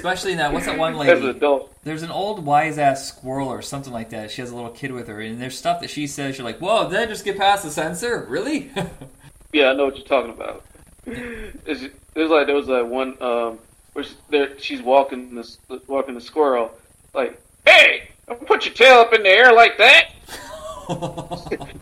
Especially 0.00 0.34
that 0.36 0.50
what's 0.50 0.64
that 0.64 0.78
one 0.78 0.94
an 0.94 0.98
lady? 0.98 1.28
adult, 1.28 1.74
There's 1.84 2.02
an 2.02 2.10
old 2.10 2.42
wise 2.42 2.78
ass 2.78 3.06
squirrel 3.06 3.48
or 3.48 3.60
something 3.60 3.92
like 3.92 4.08
that. 4.10 4.30
She 4.30 4.40
has 4.40 4.50
a 4.50 4.56
little 4.56 4.70
kid 4.70 4.92
with 4.92 5.08
her, 5.08 5.20
and 5.20 5.38
there's 5.38 5.58
stuff 5.58 5.82
that 5.82 5.90
she 5.90 6.06
says. 6.06 6.38
You're 6.38 6.46
like, 6.46 6.58
whoa, 6.58 6.84
did 6.84 6.92
that 6.92 7.08
just 7.10 7.22
get 7.22 7.36
past 7.36 7.64
the 7.64 7.70
censor? 7.70 8.24
Really? 8.26 8.70
yeah, 9.52 9.68
I 9.68 9.74
know 9.74 9.84
what 9.84 9.98
you're 9.98 10.06
talking 10.06 10.32
about. 10.32 10.64
It's, 11.04 11.84
there's 12.14 12.30
like 12.30 12.46
there 12.46 12.56
was 12.56 12.68
like 12.68 12.86
one 12.86 13.22
um 13.22 13.58
where 13.92 14.04
she, 14.04 14.14
there, 14.30 14.58
she's 14.58 14.80
walking 14.80 15.34
this 15.34 15.58
walking 15.86 16.14
the 16.14 16.20
squirrel, 16.22 16.70
like, 17.12 17.38
hey, 17.66 18.08
don't 18.26 18.46
put 18.46 18.64
your 18.64 18.72
tail 18.72 19.00
up 19.00 19.12
in 19.12 19.22
the 19.22 19.28
air 19.28 19.52
like 19.52 19.76
that. 19.76 20.12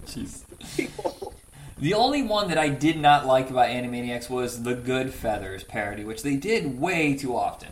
Jeez. 0.06 0.42
The 1.78 1.94
only 1.94 2.22
one 2.24 2.48
that 2.48 2.58
I 2.58 2.68
did 2.68 2.98
not 2.98 3.26
like 3.26 3.50
about 3.50 3.68
Animaniacs 3.68 4.28
was 4.28 4.64
the 4.64 4.74
Goodfeathers 4.74 5.66
parody, 5.68 6.04
which 6.04 6.24
they 6.24 6.34
did 6.34 6.80
way 6.80 7.14
too 7.14 7.36
often. 7.36 7.68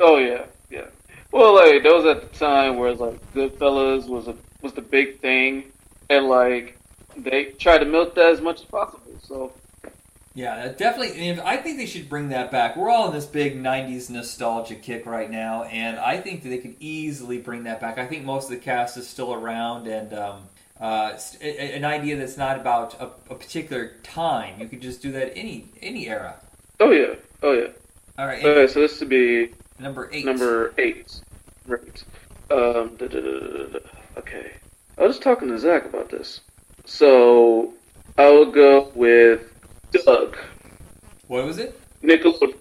Oh 0.00 0.18
yeah, 0.18 0.44
yeah. 0.70 0.86
Well, 1.32 1.54
like 1.54 1.82
that 1.82 1.92
was 1.92 2.04
at 2.06 2.32
the 2.32 2.38
time 2.38 2.76
where 2.76 2.94
like 2.94 3.20
Goodfellas 3.34 4.06
was 4.08 4.28
a 4.28 4.34
was 4.62 4.72
the 4.72 4.82
big 4.82 5.18
thing, 5.20 5.64
and 6.10 6.26
like 6.28 6.78
they 7.16 7.46
tried 7.46 7.78
to 7.78 7.84
milk 7.84 8.14
that 8.14 8.32
as 8.32 8.40
much 8.40 8.60
as 8.60 8.66
possible. 8.66 9.00
So 9.22 9.52
Yeah, 10.34 10.68
definitely. 10.76 11.28
and 11.28 11.40
I 11.40 11.56
think 11.56 11.78
they 11.78 11.86
should 11.86 12.08
bring 12.08 12.28
that 12.30 12.50
back. 12.50 12.76
We're 12.76 12.90
all 12.90 13.08
in 13.08 13.14
this 13.14 13.26
big 13.26 13.60
'90s 13.62 14.08
nostalgia 14.08 14.76
kick 14.76 15.04
right 15.06 15.30
now, 15.30 15.64
and 15.64 15.98
I 15.98 16.18
think 16.20 16.42
that 16.44 16.48
they 16.50 16.58
could 16.58 16.76
easily 16.80 17.38
bring 17.38 17.64
that 17.64 17.80
back. 17.80 17.98
I 17.98 18.06
think 18.06 18.24
most 18.24 18.44
of 18.44 18.50
the 18.50 18.56
cast 18.64 18.96
is 18.96 19.08
still 19.08 19.34
around, 19.34 19.86
and 19.88 20.12
um, 20.14 20.42
uh, 20.80 21.10
s- 21.14 21.36
a- 21.40 21.44
a- 21.62 21.76
an 21.76 21.84
idea 21.84 22.16
that's 22.16 22.36
not 22.36 22.56
about 22.58 22.94
a, 23.00 23.06
a 23.30 23.34
particular 23.34 23.94
time. 24.04 24.60
You 24.60 24.68
could 24.68 24.80
just 24.80 25.02
do 25.02 25.10
that 25.12 25.36
any 25.36 25.66
any 25.82 26.06
era. 26.08 26.36
oh 26.80 26.90
yeah, 26.92 27.14
oh 27.42 27.52
yeah. 27.52 27.66
All 28.16 28.26
right, 28.26 28.38
and 28.38 28.46
Okay, 28.48 28.72
so 28.72 28.80
this 28.80 28.98
would 29.00 29.08
be 29.08 29.50
number 29.78 30.08
eight. 30.12 30.24
number 30.24 30.74
eight. 30.78 31.20
Right. 31.66 32.04
Um. 32.50 32.96
da- 32.96 33.06
da- 33.08 33.66
da- 33.66 33.78
Okay. 34.16 34.52
I 34.96 35.02
was 35.02 35.12
just 35.16 35.22
talking 35.22 35.48
to 35.48 35.58
Zach 35.58 35.84
about 35.84 36.10
this. 36.10 36.40
So 36.84 37.74
I 38.16 38.28
will 38.30 38.50
go 38.50 38.90
with 38.94 39.42
Doug 39.92 40.36
What 41.28 41.44
was 41.44 41.58
it? 41.58 41.78
Nickelodeon, 42.02 42.54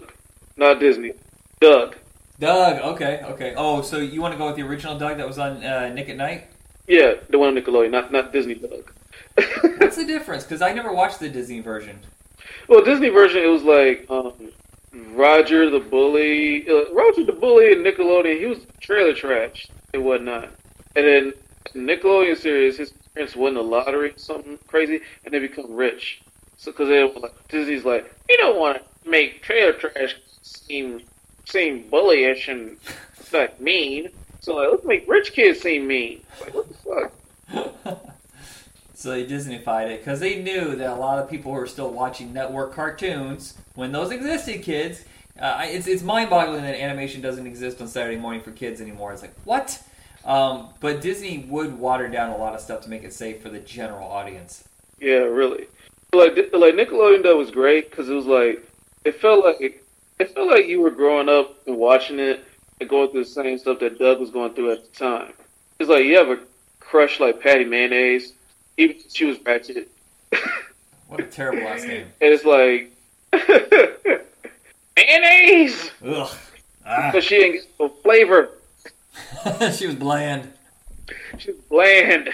not 0.58 0.80
Disney. 0.80 1.14
Doug. 1.60 1.96
Doug. 2.40 2.78
Okay, 2.94 3.22
okay. 3.24 3.54
Oh, 3.58 3.82
so 3.82 3.98
you 3.98 4.22
want 4.22 4.34
to 4.34 4.38
go 4.38 4.46
with 4.48 4.56
the 4.56 4.62
original 4.62 5.00
Doug 5.00 5.18
that 5.18 5.28
was 5.28 5.40
on 5.40 5.64
uh, 5.64 5.90
Nick 5.90 6.10
at 6.10 6.18
Nite? 6.18 6.46
Yeah, 6.88 7.16
the 7.30 7.40
one 7.40 7.50
on 7.58 7.64
Nickelodeon, 7.64 7.90
not 7.92 8.12
not 8.12 8.32
Disney 8.32 8.54
Doug. 8.56 8.92
What's 9.80 9.96
the 9.96 10.06
difference? 10.08 10.44
Because 10.44 10.62
I 10.62 10.74
never 10.74 10.94
watched 10.94 11.20
the 11.20 11.30
Disney 11.30 11.60
version. 11.62 12.00
Well, 12.68 12.84
Disney 12.84 13.10
version, 13.10 13.42
it 13.44 13.48
was 13.48 13.64
like 13.64 14.06
um, 14.10 14.52
Roger 15.14 15.70
the 15.70 15.80
Bully, 15.80 16.68
uh, 16.68 16.94
Roger 16.94 17.24
the 17.24 17.34
Bully 17.34 17.72
and 17.72 17.86
Nickelodeon. 17.86 18.40
He 18.40 18.46
was 18.46 18.60
trailer 18.80 19.14
trash 19.14 19.68
and 19.94 20.04
whatnot. 20.04 20.50
And 20.96 21.08
then 21.08 21.34
Nickelodeon 21.74 22.38
series, 22.38 22.78
his 22.78 22.92
parents 23.14 23.36
won 23.36 23.56
the 23.56 23.64
lottery, 23.64 24.12
or 24.12 24.18
something 24.18 24.58
crazy, 24.68 25.02
and 25.26 25.34
they 25.34 25.40
become 25.40 25.74
rich. 25.74 26.22
So 26.58 26.72
because 26.72 26.90
they 26.90 27.04
like 27.04 27.48
Disney's 27.50 27.86
like, 27.86 28.12
you 28.30 28.38
don't 28.38 28.60
want 28.60 28.82
to 29.04 29.10
make 29.10 29.44
trailer 29.44 29.74
trash 29.74 30.16
seem 30.42 31.02
seem 31.46 31.84
bullyish 31.84 32.48
and 32.48 32.78
like 33.32 33.60
mean. 33.62 34.10
So 34.42 34.56
like, 34.56 34.72
let's 34.72 34.86
make 34.86 35.08
rich 35.08 35.34
kids 35.34 35.62
seem 35.62 35.88
mean. 35.88 36.24
Like 36.42 36.54
what 36.54 36.68
the 36.68 37.10
fuck? 37.84 38.14
So 38.98 39.12
they 39.12 39.28
Disneyfied 39.28 39.92
it 39.92 40.00
because 40.00 40.20
they 40.20 40.42
knew 40.42 40.76
that 40.76 40.90
a 40.90 40.96
lot 40.96 41.20
of 41.20 41.30
people 41.30 41.52
were 41.52 41.68
still 41.68 41.92
watching 41.92 42.34
network 42.34 42.74
cartoons 42.74 43.54
when 43.76 43.92
those 43.92 44.10
existed. 44.10 44.64
Kids, 44.64 45.06
uh, 45.40 45.62
it's 45.66 45.86
it's 45.86 46.02
mind-boggling 46.02 46.64
that 46.64 46.74
animation 46.74 47.22
doesn't 47.22 47.46
exist 47.46 47.80
on 47.80 47.88
Saturday 47.88 48.18
morning 48.18 48.42
for 48.42 48.50
kids 48.50 48.82
anymore. 48.82 49.14
It's 49.14 49.22
like 49.22 49.36
what? 49.44 49.80
Um, 50.26 50.70
but 50.80 51.02
Disney 51.02 51.46
would 51.48 51.78
water 51.78 52.08
down 52.08 52.32
a 52.32 52.38
lot 52.38 52.56
of 52.56 52.60
stuff 52.60 52.82
to 52.82 52.90
make 52.90 53.04
it 53.04 53.14
safe 53.14 53.40
for 53.40 53.50
the 53.50 53.60
general 53.60 54.10
audience. 54.10 54.68
Yeah, 55.00 55.18
really. 55.18 55.68
Like 56.12 56.36
like 56.36 56.74
Nickelodeon 56.74 57.22
though 57.22 57.38
was 57.38 57.52
great 57.52 57.92
because 57.92 58.10
it 58.10 58.16
was 58.16 58.26
like 58.26 58.68
it 59.06 59.22
felt 59.22 59.46
like 59.46 59.62
it 60.18 60.34
felt 60.34 60.50
like 60.50 60.66
you 60.66 60.82
were 60.82 60.90
growing 60.90 61.30
up 61.30 61.56
and 61.68 61.78
watching 61.78 62.18
it 62.18 62.44
and 62.82 62.90
going 62.90 63.12
through 63.12 63.26
the 63.26 63.30
same 63.30 63.60
stuff 63.60 63.78
that 63.78 64.00
Doug 64.00 64.20
was 64.20 64.32
going 64.32 64.56
through 64.56 64.72
at 64.72 64.92
the 64.92 64.98
time. 64.98 65.34
It's 65.78 65.88
like 65.88 66.06
you 66.06 66.18
have 66.18 66.30
a 66.30 66.40
crush 66.80 67.20
like 67.20 67.40
Patty 67.42 67.64
Mayonnaise, 67.64 68.34
even 68.78 68.96
if 68.98 69.12
she 69.12 69.26
was 69.26 69.38
ratchet, 69.46 69.90
What 71.08 71.20
a 71.20 71.24
terrible 71.24 71.64
last 71.64 71.84
name. 71.88 72.06
and 72.22 72.34
it's 72.34 72.46
like 72.46 72.92
mayonnaise 74.96 75.92
Ugh. 76.06 76.30
Ah. 76.86 77.12
because 77.12 77.26
she 77.26 77.36
ain't 77.36 77.54
get 77.56 77.66
no 77.80 77.90
flavor. 77.90 78.50
she 79.76 79.88
was 79.88 79.96
bland. 79.96 80.52
She 81.38 81.52
was 81.52 81.60
bland. 81.70 82.30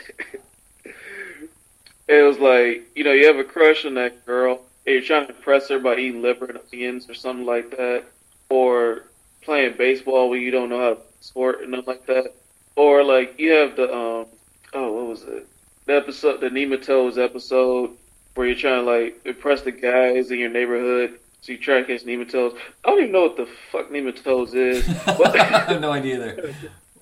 it 2.07 2.21
was 2.23 2.37
like, 2.39 2.83
you 2.95 3.03
know, 3.03 3.11
you 3.11 3.25
have 3.27 3.37
a 3.37 3.43
crush 3.43 3.85
on 3.85 3.93
that 3.95 4.25
girl, 4.25 4.61
and 4.85 4.93
you're 4.93 5.01
trying 5.03 5.27
to 5.27 5.35
impress 5.35 5.69
her 5.69 5.79
by 5.79 5.95
eating 5.95 6.21
liver 6.21 6.45
and 6.45 6.59
onions 6.71 7.09
or 7.09 7.13
something 7.13 7.45
like 7.45 7.71
that, 7.71 8.03
or 8.49 9.03
playing 9.41 9.75
baseball 9.77 10.29
when 10.29 10.41
you 10.41 10.51
don't 10.51 10.69
know 10.69 10.79
how 10.79 10.93
to 10.95 11.01
sport 11.21 11.61
and 11.61 11.71
nothing 11.71 11.85
like 11.87 12.05
that, 12.05 12.33
or 12.75 13.03
like 13.03 13.39
you 13.39 13.51
have 13.53 13.75
the 13.75 13.83
um, 13.93 14.25
oh, 14.73 14.91
what 14.93 15.07
was 15.07 15.23
it? 15.23 15.47
The 15.85 15.95
episode, 15.95 16.41
the 16.41 16.49
Nematodes 16.49 17.17
episode, 17.17 17.91
where 18.35 18.47
you're 18.47 18.55
trying 18.55 18.85
to 18.85 18.91
like 18.91 19.21
impress 19.25 19.61
the 19.61 19.71
guys 19.71 20.31
in 20.31 20.39
your 20.39 20.49
neighborhood. 20.49 21.19
So 21.41 21.51
you 21.51 21.57
try 21.57 21.81
to 21.81 21.85
catch 21.85 22.05
nematodes. 22.05 22.57
I 22.85 22.89
don't 22.89 22.99
even 22.99 23.11
know 23.11 23.23
what 23.23 23.35
the 23.35 23.47
fuck 23.69 23.89
nematodes 23.89 24.55
is. 24.55 24.87
I 25.07 25.43
have 25.43 25.81
no 25.81 25.91
idea 25.91 26.15
either. 26.15 26.55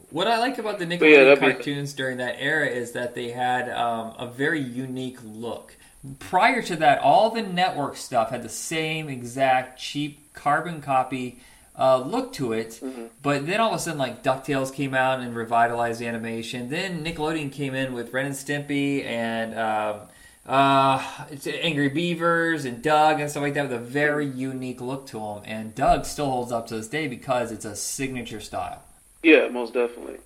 What 0.10 0.28
I 0.28 0.40
like 0.40 0.58
about 0.58 0.80
the 0.80 0.86
Nickelodeon 0.86 1.36
be- 1.36 1.54
cartoons 1.54 1.94
during 1.94 2.18
that 2.18 2.38
era 2.40 2.66
is 2.66 2.94
that 2.94 3.14
they 3.14 3.30
had 3.30 3.70
um, 3.70 4.14
a 4.18 4.26
very 4.28 4.60
unique 4.60 5.20
look. 5.24 5.78
Prior 6.18 6.64
to 6.64 6.76
that, 6.78 7.00
all 7.00 7.30
the 7.30 7.44
network 7.44 7.96
stuff 7.96 8.32
had 8.32 8.42
the 8.42 8.50
same 8.50 9.08
exact 9.10 9.80
cheap 9.80 10.34
carbon 10.34 10.82
copy 10.82 11.40
uh, 11.78 12.00
look 12.00 12.34
to 12.34 12.54
it. 12.54 12.80
Mm-hmm. 12.82 13.06
But 13.22 13.46
then 13.48 13.60
all 13.60 13.72
of 13.72 13.76
a 13.76 13.80
sudden, 13.80 14.00
like 14.00 14.24
DuckTales 14.24 14.74
came 14.74 14.94
out 14.94 15.20
and 15.20 15.36
revitalized 15.36 16.02
animation. 16.02 16.70
Then 16.70 17.04
Nickelodeon 17.04 17.52
came 17.52 17.74
in 17.74 17.94
with 17.94 18.14
Ren 18.14 18.28
and 18.28 18.36
Stimpy 18.36 19.06
and 19.06 19.58
um, 19.58 20.08
uh, 20.46 21.26
it's 21.30 21.48
Angry 21.48 21.90
Beavers 21.90 22.66
and 22.66 22.82
Doug 22.82 23.20
and 23.20 23.30
stuff 23.30 23.44
like 23.44 23.54
that 23.54 23.70
with 23.70 23.74
a 23.74 23.84
very 23.84 24.26
unique 24.26 24.82
look 24.82 25.06
to 25.08 25.20
them. 25.20 25.42
And 25.46 25.76
Doug 25.76 26.06
still 26.06 26.30
holds 26.30 26.52
up 26.52 26.68
to 26.68 26.76
this 26.76 26.88
day 26.88 27.08
because 27.08 27.52
it's 27.52 27.66
a 27.66 27.76
signature 27.76 28.40
style. 28.40 28.84
Yeah, 29.24 29.50
most 29.50 29.74
definitely. 29.74 30.18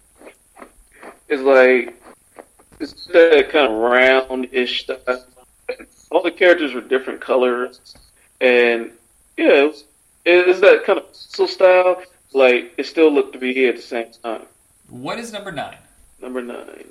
It's 1.28 1.42
like 1.42 2.02
it's 2.80 3.06
that 3.08 3.50
kind 3.52 3.72
of 3.72 3.78
round-ish 3.80 4.84
style. 4.84 5.26
All 6.12 6.24
the 6.24 6.32
characters 6.32 6.74
were 6.74 6.82
different 6.82 7.20
colors, 7.20 7.96
and 8.40 8.92
yeah, 9.38 9.64
it 9.64 9.68
was, 9.68 9.84
it's 10.26 10.60
that 10.62 10.84
kind 10.86 11.00
of 11.00 11.06
pencil 11.08 11.48
style. 11.48 12.02
Like 12.34 12.74
it 12.78 12.86
still 12.86 13.12
looked 13.12 13.34
to 13.34 13.40
be 13.40 13.54
here 13.54 13.70
at 13.70 13.76
the 13.76 13.82
same 13.82 14.08
time. 14.24 14.44
What 14.90 15.20
is 15.20 15.32
number 15.32 15.52
nine? 15.52 15.78
Number 16.22 16.42
nine. 16.42 16.86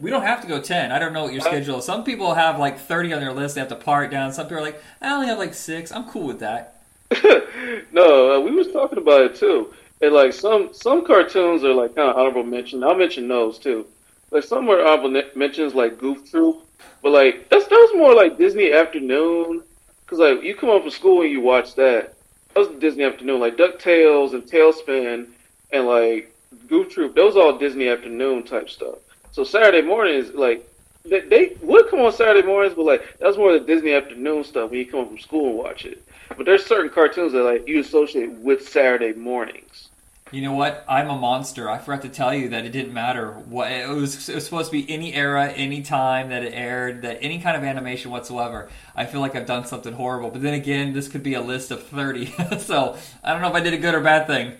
We 0.00 0.10
don't 0.10 0.22
have 0.22 0.42
to 0.42 0.46
go 0.46 0.60
10. 0.60 0.92
I 0.92 0.98
don't 0.98 1.12
know 1.12 1.24
what 1.24 1.32
your 1.32 1.40
schedule 1.40 1.78
is. 1.78 1.84
Some 1.84 2.04
people 2.04 2.34
have 2.34 2.58
like 2.58 2.78
30 2.78 3.14
on 3.14 3.20
their 3.20 3.32
list. 3.32 3.56
They 3.56 3.60
have 3.60 3.68
to 3.70 3.76
par 3.76 4.04
it 4.04 4.10
down. 4.10 4.32
Some 4.32 4.46
people 4.46 4.58
are 4.58 4.62
like, 4.62 4.80
I 5.02 5.12
only 5.12 5.26
have 5.26 5.38
like 5.38 5.54
six. 5.54 5.90
I'm 5.90 6.08
cool 6.08 6.26
with 6.26 6.38
that. 6.40 6.82
no, 7.92 8.36
uh, 8.36 8.40
we 8.40 8.52
was 8.52 8.70
talking 8.72 8.98
about 8.98 9.22
it 9.22 9.34
too. 9.34 9.74
And 10.00 10.12
like 10.12 10.32
some 10.32 10.70
some 10.72 11.04
cartoons 11.04 11.64
are 11.64 11.74
like 11.74 11.96
kind 11.96 12.10
of 12.10 12.16
honorable 12.16 12.44
mention. 12.44 12.84
I'll 12.84 12.94
mention 12.94 13.26
those 13.26 13.58
too. 13.58 13.86
Like 14.30 14.44
some 14.44 14.68
are 14.68 14.80
honorable 14.80 15.22
mentions 15.34 15.74
like 15.74 15.98
Goof 15.98 16.30
Troop, 16.30 16.64
but 17.02 17.10
like 17.10 17.48
that's 17.48 17.66
that 17.66 17.74
was 17.74 17.96
more 17.96 18.14
like 18.14 18.38
Disney 18.38 18.72
Afternoon. 18.72 19.62
Cause 20.08 20.18
like 20.18 20.42
you 20.42 20.54
come 20.54 20.70
home 20.70 20.80
from 20.80 20.90
school 20.90 21.20
and 21.20 21.30
you 21.30 21.42
watch 21.42 21.74
that. 21.74 22.14
That 22.54 22.60
was 22.60 22.80
Disney 22.80 23.04
Afternoon, 23.04 23.40
like 23.40 23.58
Ducktales 23.58 24.32
and 24.32 24.42
TaleSpin, 24.42 25.26
and 25.70 25.86
like 25.86 26.34
Goof 26.66 26.88
Troop. 26.88 27.14
Those 27.14 27.36
all 27.36 27.58
Disney 27.58 27.88
Afternoon 27.88 28.42
type 28.44 28.70
stuff. 28.70 28.96
So 29.32 29.44
Saturday 29.44 29.86
mornings, 29.86 30.32
like 30.32 30.66
they, 31.04 31.20
they 31.20 31.56
would 31.60 31.88
come 31.90 32.00
on 32.00 32.12
Saturday 32.12 32.46
mornings, 32.46 32.74
but 32.74 32.86
like 32.86 33.18
that's 33.20 33.36
more 33.36 33.54
of 33.54 33.60
the 33.60 33.66
Disney 33.66 33.92
Afternoon 33.92 34.44
stuff 34.44 34.70
when 34.70 34.80
you 34.80 34.86
come 34.86 35.00
home 35.00 35.08
from 35.08 35.18
school 35.18 35.50
and 35.50 35.58
watch 35.58 35.84
it. 35.84 36.02
But 36.34 36.46
there's 36.46 36.64
certain 36.64 36.90
cartoons 36.90 37.32
that 37.32 37.42
like 37.42 37.68
you 37.68 37.80
associate 37.80 38.30
with 38.30 38.66
Saturday 38.66 39.12
mornings. 39.12 39.87
You 40.30 40.42
know 40.42 40.52
what? 40.52 40.84
I'm 40.86 41.08
a 41.08 41.16
monster. 41.16 41.70
I 41.70 41.78
forgot 41.78 42.02
to 42.02 42.10
tell 42.10 42.34
you 42.34 42.50
that 42.50 42.66
it 42.66 42.70
didn't 42.70 42.92
matter 42.92 43.32
what 43.32 43.72
it 43.72 43.88
was. 43.88 44.28
It 44.28 44.34
was 44.34 44.44
supposed 44.44 44.70
to 44.70 44.72
be 44.72 44.90
any 44.92 45.14
era, 45.14 45.48
any 45.48 45.80
time 45.80 46.28
that 46.28 46.44
it 46.44 46.52
aired, 46.52 47.00
that 47.02 47.18
any 47.22 47.40
kind 47.40 47.56
of 47.56 47.64
animation 47.64 48.10
whatsoever. 48.10 48.68
I 48.94 49.06
feel 49.06 49.20
like 49.22 49.34
I've 49.34 49.46
done 49.46 49.64
something 49.64 49.94
horrible. 49.94 50.30
But 50.30 50.42
then 50.42 50.52
again, 50.52 50.92
this 50.92 51.08
could 51.08 51.22
be 51.22 51.32
a 51.32 51.40
list 51.40 51.70
of 51.70 51.82
30. 51.82 52.26
so 52.58 52.96
I 53.24 53.32
don't 53.32 53.40
know 53.40 53.48
if 53.48 53.54
I 53.54 53.60
did 53.60 53.72
a 53.72 53.78
good 53.78 53.94
or 53.94 54.00
bad 54.00 54.26
thing. 54.26 54.52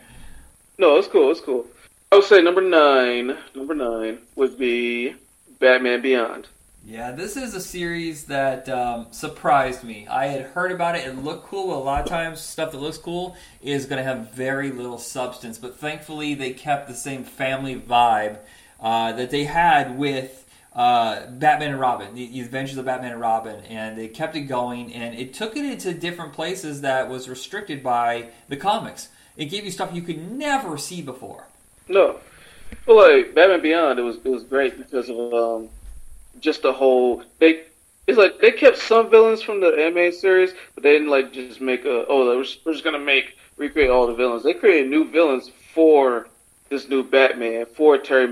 No, 0.78 0.97
it's 0.97 1.09
cool. 1.09 1.31
It's 1.31 1.40
cool. 1.40 1.66
I 2.11 2.16
would 2.16 2.24
say 2.24 2.40
number 2.40 2.62
nine. 2.62 3.36
Number 3.55 3.74
nine 3.74 4.20
would 4.36 4.59
be 4.59 5.15
Batman 5.59 6.01
Beyond. 6.01 6.47
Yeah, 6.89 7.10
this 7.10 7.36
is 7.36 7.52
a 7.52 7.60
series 7.60 8.24
that 8.24 8.66
um, 8.70 9.09
surprised 9.10 9.85
me. 9.85 10.06
I 10.09 10.28
had 10.28 10.40
heard 10.40 10.73
about 10.73 10.97
it; 10.97 11.06
it 11.06 11.23
looked 11.23 11.47
cool. 11.47 11.66
But 11.66 11.74
a 11.74 11.85
lot 11.85 12.01
of 12.02 12.09
times, 12.09 12.40
stuff 12.40 12.73
that 12.73 12.78
looks 12.78 12.97
cool 12.97 13.36
is 13.60 13.85
going 13.85 13.98
to 13.98 14.02
have 14.02 14.32
very 14.32 14.70
little 14.70 14.97
substance. 14.97 15.59
But 15.59 15.77
thankfully, 15.77 16.32
they 16.32 16.55
kept 16.55 16.89
the 16.89 16.94
same 16.94 17.24
family 17.24 17.77
vibe 17.77 18.39
uh, 18.81 19.12
that 19.12 19.28
they 19.28 19.44
had 19.44 19.98
with 19.98 20.48
uh, 20.74 21.27
Batman 21.27 21.73
and 21.73 21.81
Robin, 21.81 22.15
the, 22.15 22.27
the 22.27 22.40
Adventures 22.40 22.78
of 22.78 22.86
Batman 22.86 23.12
and 23.12 23.20
Robin, 23.20 23.62
and 23.66 23.98
they 23.98 24.09
kept 24.09 24.35
it 24.35 24.43
going. 24.43 24.94
And 24.94 25.15
it 25.15 25.35
took 25.35 25.59
it 25.59 25.66
into 25.66 25.93
different 25.93 26.32
places 26.32 26.81
that 26.81 27.10
was 27.10 27.28
restricted 27.28 27.82
by 27.82 28.31
the 28.48 28.56
comics. 28.56 29.10
It 29.36 29.51
gave 29.51 29.66
you 29.66 29.70
stuff 29.70 29.90
you 29.93 30.01
could 30.01 30.32
never 30.32 30.78
see 30.78 31.02
before. 31.02 31.48
No, 31.86 32.19
but 32.86 32.97
like 32.97 33.35
Batman 33.35 33.60
Beyond, 33.60 33.98
it 33.98 34.02
was 34.05 34.16
it 34.24 34.31
was 34.31 34.44
great 34.44 34.78
because 34.78 35.10
of 35.10 35.35
um, 35.35 35.69
just 36.40 36.62
the 36.62 36.73
whole 36.73 37.23
they. 37.39 37.65
It's 38.06 38.16
like 38.16 38.40
they 38.40 38.52
kept 38.52 38.78
some 38.78 39.10
villains 39.10 39.43
from 39.43 39.60
the 39.60 39.69
anime 39.69 40.12
series, 40.12 40.55
but 40.74 40.82
they 40.82 40.93
didn't 40.93 41.10
like 41.10 41.31
just 41.31 41.60
make 41.60 41.85
a 41.85 42.06
oh 42.09 42.24
we're 42.24 42.43
just, 42.43 42.65
we're 42.65 42.73
just 42.73 42.82
gonna 42.82 42.98
make 42.98 43.36
recreate 43.59 43.90
all 43.90 44.06
the 44.06 44.15
villains. 44.15 44.43
They 44.43 44.55
created 44.55 44.89
new 44.89 45.05
villains 45.10 45.51
for 45.74 46.27
this 46.70 46.89
new 46.89 47.02
Batman 47.02 47.66
for 47.66 47.98
Terry 47.98 48.27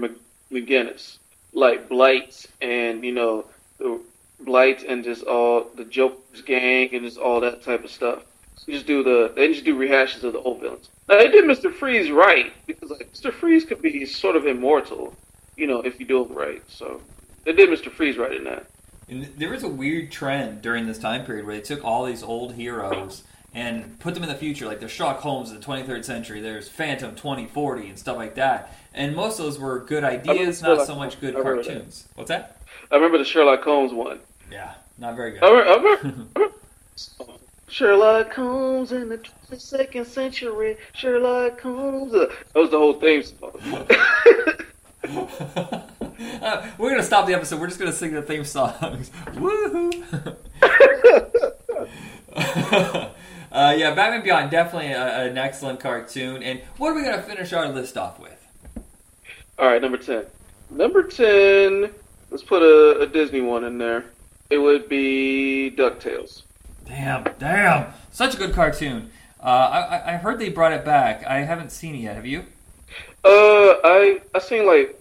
McGinnis, 0.50 1.18
like 1.52 1.90
Blight 1.90 2.46
and 2.62 3.04
you 3.04 3.12
know 3.12 3.44
the 3.76 4.00
Blight 4.40 4.82
and 4.82 5.04
just 5.04 5.24
all 5.24 5.64
the 5.74 5.84
Joker's 5.84 6.40
gang 6.40 6.94
and 6.94 7.04
just 7.04 7.18
all 7.18 7.40
that 7.40 7.62
type 7.62 7.84
of 7.84 7.90
stuff. 7.90 8.22
So 8.56 8.72
just 8.72 8.86
do 8.86 9.02
the 9.02 9.30
they 9.36 9.52
just 9.52 9.66
do 9.66 9.78
rehashes 9.78 10.24
of 10.24 10.32
the 10.32 10.40
old 10.40 10.60
villains. 10.60 10.88
Now 11.06 11.18
they 11.18 11.28
did 11.28 11.46
Mister 11.46 11.70
Freeze 11.70 12.10
right 12.10 12.50
because 12.66 12.88
like 12.88 13.10
Mister 13.10 13.30
Freeze 13.30 13.66
could 13.66 13.82
be 13.82 14.06
sort 14.06 14.36
of 14.36 14.46
immortal, 14.46 15.12
you 15.54 15.66
know, 15.66 15.82
if 15.82 16.00
you 16.00 16.06
do 16.06 16.24
it 16.24 16.30
right. 16.30 16.62
So 16.66 17.02
they 17.46 17.52
did 17.54 17.70
Mister 17.70 17.88
Freeze 17.88 18.18
right 18.18 18.32
in 18.32 18.44
that. 18.44 18.66
And 19.08 19.24
there 19.38 19.50
was 19.50 19.62
a 19.62 19.68
weird 19.68 20.10
trend 20.10 20.60
during 20.62 20.86
this 20.86 20.98
time 20.98 21.24
period 21.24 21.46
where 21.46 21.54
they 21.54 21.62
took 21.62 21.82
all 21.84 22.04
these 22.04 22.22
old 22.22 22.54
heroes 22.54 23.22
and 23.54 23.98
put 24.00 24.12
them 24.14 24.22
in 24.22 24.28
the 24.28 24.34
future, 24.34 24.66
like 24.66 24.80
there's 24.80 24.90
Sherlock 24.90 25.20
Holmes 25.20 25.50
in 25.50 25.58
the 25.58 25.64
23rd 25.64 26.04
century, 26.04 26.40
there's 26.42 26.68
Phantom 26.68 27.14
2040 27.14 27.88
and 27.88 27.98
stuff 27.98 28.16
like 28.16 28.34
that. 28.34 28.76
And 28.92 29.14
most 29.16 29.38
of 29.38 29.46
those 29.46 29.58
were 29.58 29.78
good 29.78 30.04
ideas, 30.04 30.60
not 30.60 30.86
so 30.86 30.94
much 30.96 31.20
good 31.20 31.34
remember 31.34 31.62
that. 31.62 31.66
cartoons. 31.72 32.08
What's 32.16 32.28
that? 32.28 32.60
I 32.90 32.96
remember 32.96 33.16
the 33.18 33.24
Sherlock 33.24 33.62
Holmes 33.62 33.92
one. 33.94 34.20
Yeah, 34.52 34.74
not 34.98 35.16
very 35.16 35.30
good. 35.32 35.42
I 35.44 35.50
remember, 35.50 35.70
I 35.70 35.76
remember, 35.76 36.24
I 36.36 36.40
remember 37.20 37.38
Sherlock 37.68 38.32
Holmes 38.34 38.92
in 38.92 39.08
the 39.08 39.18
22nd 39.18 40.06
century. 40.06 40.76
Sherlock 40.94 41.60
Holmes. 41.60 42.12
Uh, 42.14 42.26
That 42.54 42.60
was 42.60 42.70
the 42.70 42.78
whole 42.78 42.94
theme 42.94 43.22
song. 43.22 43.52
Uh, 46.20 46.66
we're 46.78 46.90
gonna 46.90 47.02
stop 47.02 47.26
the 47.26 47.34
episode. 47.34 47.60
We're 47.60 47.66
just 47.66 47.78
gonna 47.78 47.92
sing 47.92 48.12
the 48.14 48.22
theme 48.22 48.44
songs. 48.44 49.10
Woohoo! 49.26 50.36
uh, 53.52 53.74
yeah, 53.76 53.94
Batman 53.94 54.22
Beyond 54.22 54.50
definitely 54.50 54.92
a, 54.92 55.26
an 55.26 55.38
excellent 55.38 55.80
cartoon. 55.80 56.42
And 56.42 56.60
what 56.78 56.90
are 56.90 56.94
we 56.94 57.02
gonna 57.02 57.22
finish 57.22 57.52
our 57.52 57.68
list 57.68 57.96
off 57.96 58.18
with? 58.20 58.32
All 59.58 59.66
right, 59.68 59.80
number 59.80 59.96
10. 59.98 60.24
Number 60.70 61.02
10, 61.04 61.90
let's 62.30 62.42
put 62.42 62.62
a, 62.62 63.00
a 63.00 63.06
Disney 63.06 63.40
one 63.40 63.64
in 63.64 63.78
there. 63.78 64.04
It 64.50 64.58
would 64.58 64.88
be 64.88 65.72
DuckTales. 65.76 66.42
Damn, 66.86 67.24
damn, 67.38 67.92
such 68.12 68.34
a 68.34 68.36
good 68.36 68.52
cartoon. 68.54 69.10
Uh, 69.40 69.46
I, 69.46 69.80
I- 69.80 70.12
I 70.12 70.16
heard 70.16 70.38
they 70.38 70.48
brought 70.50 70.72
it 70.72 70.84
back. 70.84 71.24
I 71.26 71.38
haven't 71.38 71.70
seen 71.70 71.94
it 71.94 71.98
yet. 71.98 72.16
Have 72.16 72.26
you? 72.26 72.40
Uh, 73.24 73.74
I 73.84 74.20
I 74.34 74.38
seen 74.38 74.66
like 74.66 74.96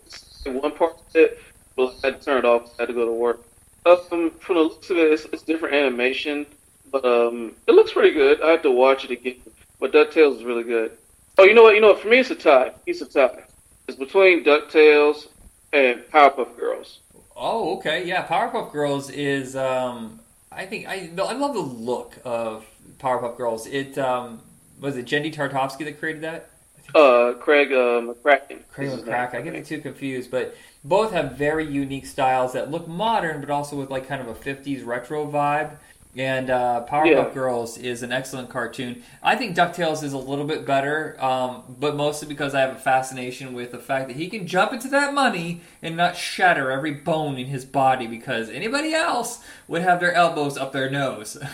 one 0.54 0.72
part 0.72 0.94
of 0.94 1.16
it, 1.16 1.40
but 1.76 1.96
I 2.04 2.08
had 2.08 2.20
to 2.20 2.26
turn 2.26 2.38
it 2.40 2.46
off. 2.46 2.74
I 2.78 2.84
had 2.84 2.88
to 2.90 2.94
go 2.94 3.06
to 3.06 3.12
work. 3.12 3.46
Um, 3.86 4.32
from 4.40 4.56
the 4.56 4.62
looks 4.62 4.90
of 4.90 4.98
it, 4.98 5.12
it's, 5.12 5.26
it's 5.26 5.44
different 5.44 5.76
animation, 5.76 6.46
but 6.92 7.06
um, 7.06 7.54
it 7.68 7.74
looks 7.74 7.94
pretty 7.94 8.12
good. 8.14 8.42
I 8.42 8.52
have 8.52 8.64
to 8.64 8.72
watch 8.72 9.06
it 9.06 9.12
again. 9.12 9.38
But 9.80 9.92
DuckTales 9.92 10.38
is 10.38 10.44
really 10.44 10.64
good. 10.64 10.98
Oh, 11.38 11.44
you 11.44 11.54
know 11.54 11.64
what? 11.64 11.76
You 11.76 11.82
know 11.82 11.90
what? 11.90 12.00
For 12.00 12.08
me, 12.08 12.20
it's 12.20 12.32
a 12.32 12.36
tie. 12.36 12.72
It's 12.86 13.02
a 13.02 13.06
tie. 13.06 13.44
It's 13.88 13.98
between 13.98 14.44
DuckTales 14.44 15.28
and 15.74 16.00
Powerpuff 16.12 16.58
Girls. 16.58 17.00
Oh, 17.36 17.78
okay. 17.78 18.06
Yeah, 18.06 18.26
Powerpuff 18.26 18.72
Girls 18.72 19.10
is. 19.10 19.56
Um, 19.56 20.20
I 20.52 20.66
think 20.66 20.88
I 20.88 21.10
I 21.18 21.34
love 21.34 21.54
the 21.54 21.60
look 21.60 22.18
of 22.24 22.66
Powerpuff 23.00 23.38
Girls. 23.38 23.68
It 23.68 23.98
um, 23.98 24.42
was 24.80 24.96
it 24.96 25.06
Genndy 25.06 25.34
Tartovsky 25.34 25.84
that 25.86 26.00
created 26.00 26.24
that. 26.24 26.50
Uh, 26.96 27.34
Craig 27.34 27.74
uh, 27.74 28.00
McCracken. 28.02 28.60
Craig 28.72 28.88
is 28.88 28.94
his 28.94 29.02
McCrack. 29.02 29.36
I 29.36 29.42
get 29.42 29.54
the 29.54 29.62
two 29.62 29.82
confused, 29.82 30.32
but 30.32 30.56
both 30.84 31.12
have 31.12 31.34
very 31.34 31.66
unique 31.66 32.06
styles 32.06 32.54
that 32.54 32.72
look 32.72 32.88
modern, 32.88 33.42
but 33.42 33.50
also 33.50 33.76
with 33.76 33.90
like 33.90 34.08
kind 34.08 34.22
of 34.22 34.30
a 34.30 34.34
'50s 34.34 34.86
retro 34.86 35.30
vibe. 35.30 35.78
And 36.18 36.50
uh, 36.50 36.86
Powerpuff 36.90 37.28
Yeah. 37.28 37.34
Girls 37.34 37.78
is 37.78 38.02
an 38.02 38.14
excellent 38.14 38.50
cartoon. 38.50 39.04
I 39.22 39.36
think 39.36 39.54
Ducktales 39.58 40.02
is 40.02 40.14
a 40.14 40.18
little 40.18 40.46
bit 40.46 40.66
better, 40.66 41.22
um, 41.22 41.64
but 41.78 41.98
mostly 41.98 42.30
because 42.30 42.56
I 42.56 42.62
have 42.62 42.74
a 42.74 42.80
fascination 42.80 43.54
with 43.54 43.72
the 43.72 43.80
fact 43.80 44.08
that 44.08 44.16
he 44.16 44.30
can 44.30 44.48
jump 44.48 44.72
into 44.72 44.88
that 44.88 45.14
money 45.14 45.60
and 45.82 45.98
not 45.98 46.16
shatter 46.16 46.72
every 46.72 46.92
bone 46.92 47.38
in 47.38 47.48
his 47.48 47.66
body. 47.66 48.08
Because 48.08 48.50
anybody 48.50 48.94
else 48.94 49.44
would 49.68 49.82
have 49.82 50.00
their 50.00 50.14
elbows 50.14 50.58
up 50.58 50.72
their 50.72 50.90
nose. 50.90 51.38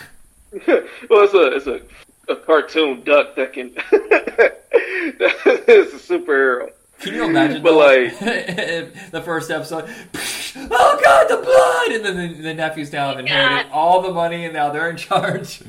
well, 0.68 0.84
it's 1.24 1.34
a 1.34 1.56
it's 1.56 1.66
a, 1.66 1.80
a 2.28 2.36
cartoon 2.36 3.02
duck 3.02 3.34
that 3.36 3.52
can. 3.52 3.72
it's 3.92 5.94
a 5.94 6.14
superhero. 6.14 6.70
Can 7.00 7.14
you 7.14 7.24
imagine? 7.24 7.62
But, 7.62 7.74
like- 7.74 8.18
the 9.10 9.22
first 9.24 9.50
episode, 9.50 9.84
oh 10.56 11.00
god, 11.02 11.28
the 11.28 11.42
blood, 11.42 11.96
and 11.96 12.04
then 12.04 12.16
the, 12.16 12.42
the 12.42 12.54
nephews 12.54 12.92
now 12.92 13.08
have 13.08 13.18
inherited 13.18 13.70
all 13.72 14.02
the 14.02 14.12
money, 14.12 14.44
and 14.44 14.54
now 14.54 14.70
they're 14.70 14.88
in 14.88 14.96
charge. 14.96 15.62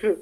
But, 0.00 0.18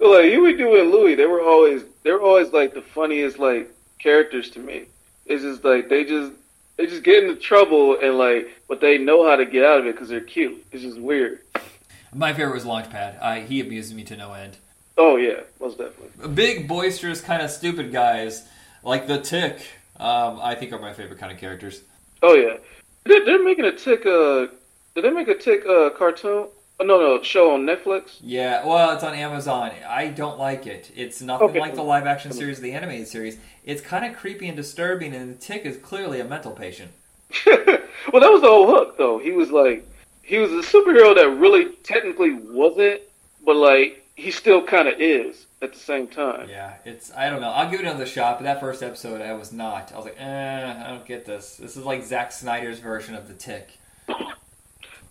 like 0.00 0.24
Huey, 0.26 0.56
Dewey, 0.56 0.80
and 0.80 0.90
Louie, 0.90 1.14
they 1.14 1.26
were 1.26 1.42
always 1.42 1.82
they 2.04 2.12
were 2.12 2.22
always 2.22 2.52
like 2.52 2.72
the 2.72 2.80
funniest 2.80 3.38
like 3.38 3.70
characters 3.98 4.48
to 4.50 4.60
me. 4.60 4.84
It's 5.26 5.42
just 5.42 5.62
like 5.62 5.90
they 5.90 6.04
just 6.04 6.32
they 6.78 6.86
just 6.86 7.02
get 7.02 7.22
into 7.22 7.36
trouble 7.36 7.98
and 8.00 8.16
like, 8.16 8.48
but 8.66 8.80
they 8.80 8.96
know 8.96 9.28
how 9.28 9.36
to 9.36 9.44
get 9.44 9.64
out 9.64 9.80
of 9.80 9.86
it 9.86 9.92
because 9.92 10.08
they're 10.08 10.20
cute. 10.20 10.64
It's 10.72 10.82
just 10.82 10.98
weird. 10.98 11.40
My 12.14 12.32
favorite 12.32 12.54
was 12.54 12.64
Launchpad. 12.64 13.20
I, 13.20 13.40
he 13.42 13.60
amused 13.60 13.94
me 13.94 14.04
to 14.04 14.16
no 14.16 14.32
end. 14.32 14.56
Oh 15.02 15.16
yeah, 15.16 15.40
most 15.58 15.78
definitely. 15.78 16.28
Big, 16.34 16.68
boisterous, 16.68 17.22
kind 17.22 17.40
of 17.40 17.50
stupid 17.50 17.90
guys 17.90 18.46
like 18.82 19.06
the 19.06 19.18
Tick. 19.18 19.58
Um, 19.98 20.38
I 20.42 20.54
think 20.54 20.74
are 20.74 20.78
my 20.78 20.92
favorite 20.92 21.18
kind 21.18 21.32
of 21.32 21.38
characters. 21.38 21.80
Oh 22.22 22.34
yeah, 22.34 22.58
they're, 23.04 23.24
they're 23.24 23.42
making 23.42 23.64
a 23.64 23.72
tick. 23.72 24.04
Uh, 24.04 24.48
did 24.94 25.04
they 25.04 25.10
make 25.10 25.28
a 25.28 25.34
tick 25.34 25.64
uh, 25.66 25.88
cartoon? 25.90 26.48
Oh, 26.80 26.84
no, 26.84 26.98
no, 26.98 27.22
show 27.22 27.54
on 27.54 27.62
Netflix. 27.62 28.18
Yeah, 28.20 28.66
well, 28.66 28.94
it's 28.94 29.02
on 29.02 29.14
Amazon. 29.14 29.70
I 29.88 30.08
don't 30.08 30.38
like 30.38 30.66
it. 30.66 30.90
It's 30.94 31.22
nothing 31.22 31.48
Okay. 31.48 31.60
like 31.60 31.74
the 31.74 31.82
live 31.82 32.06
action 32.06 32.32
series 32.32 32.58
or 32.58 32.62
the 32.62 32.72
animated 32.72 33.08
series. 33.08 33.38
It's 33.64 33.80
kind 33.80 34.04
of 34.04 34.18
creepy 34.18 34.48
and 34.48 34.56
disturbing, 34.56 35.14
and 35.14 35.34
the 35.34 35.38
Tick 35.38 35.64
is 35.64 35.78
clearly 35.78 36.20
a 36.20 36.24
mental 36.24 36.52
patient. 36.52 36.90
well, 37.46 37.56
that 38.20 38.30
was 38.30 38.42
the 38.42 38.48
whole 38.48 38.66
hook, 38.66 38.98
though. 38.98 39.18
He 39.18 39.32
was 39.32 39.50
like, 39.50 39.86
he 40.22 40.38
was 40.38 40.50
a 40.52 40.66
superhero 40.66 41.14
that 41.14 41.28
really 41.38 41.74
technically 41.84 42.32
wasn't, 42.32 43.00
but 43.46 43.56
like 43.56 43.99
he 44.20 44.30
still 44.30 44.62
kind 44.62 44.88
of 44.88 45.00
is. 45.00 45.46
at 45.62 45.72
the 45.72 45.78
same 45.78 46.06
time. 46.06 46.48
Yeah, 46.48 46.74
it's 46.84 47.12
I 47.14 47.28
don't 47.28 47.40
know. 47.40 47.50
I'll 47.50 47.70
give 47.70 47.80
it 47.80 47.86
another 47.86 48.06
shot, 48.06 48.38
but 48.38 48.44
that 48.44 48.60
first 48.60 48.82
episode 48.82 49.20
I 49.20 49.34
was 49.34 49.52
not. 49.52 49.92
I 49.92 49.96
was 49.96 50.04
like, 50.06 50.16
eh, 50.18 50.84
I 50.84 50.88
don't 50.88 51.04
get 51.04 51.26
this. 51.26 51.56
This 51.56 51.76
is 51.76 51.84
like 51.84 52.02
Zack 52.04 52.32
Snyder's 52.32 52.78
version 52.78 53.14
of 53.14 53.28
the 53.28 53.34
Tick. 53.34 53.78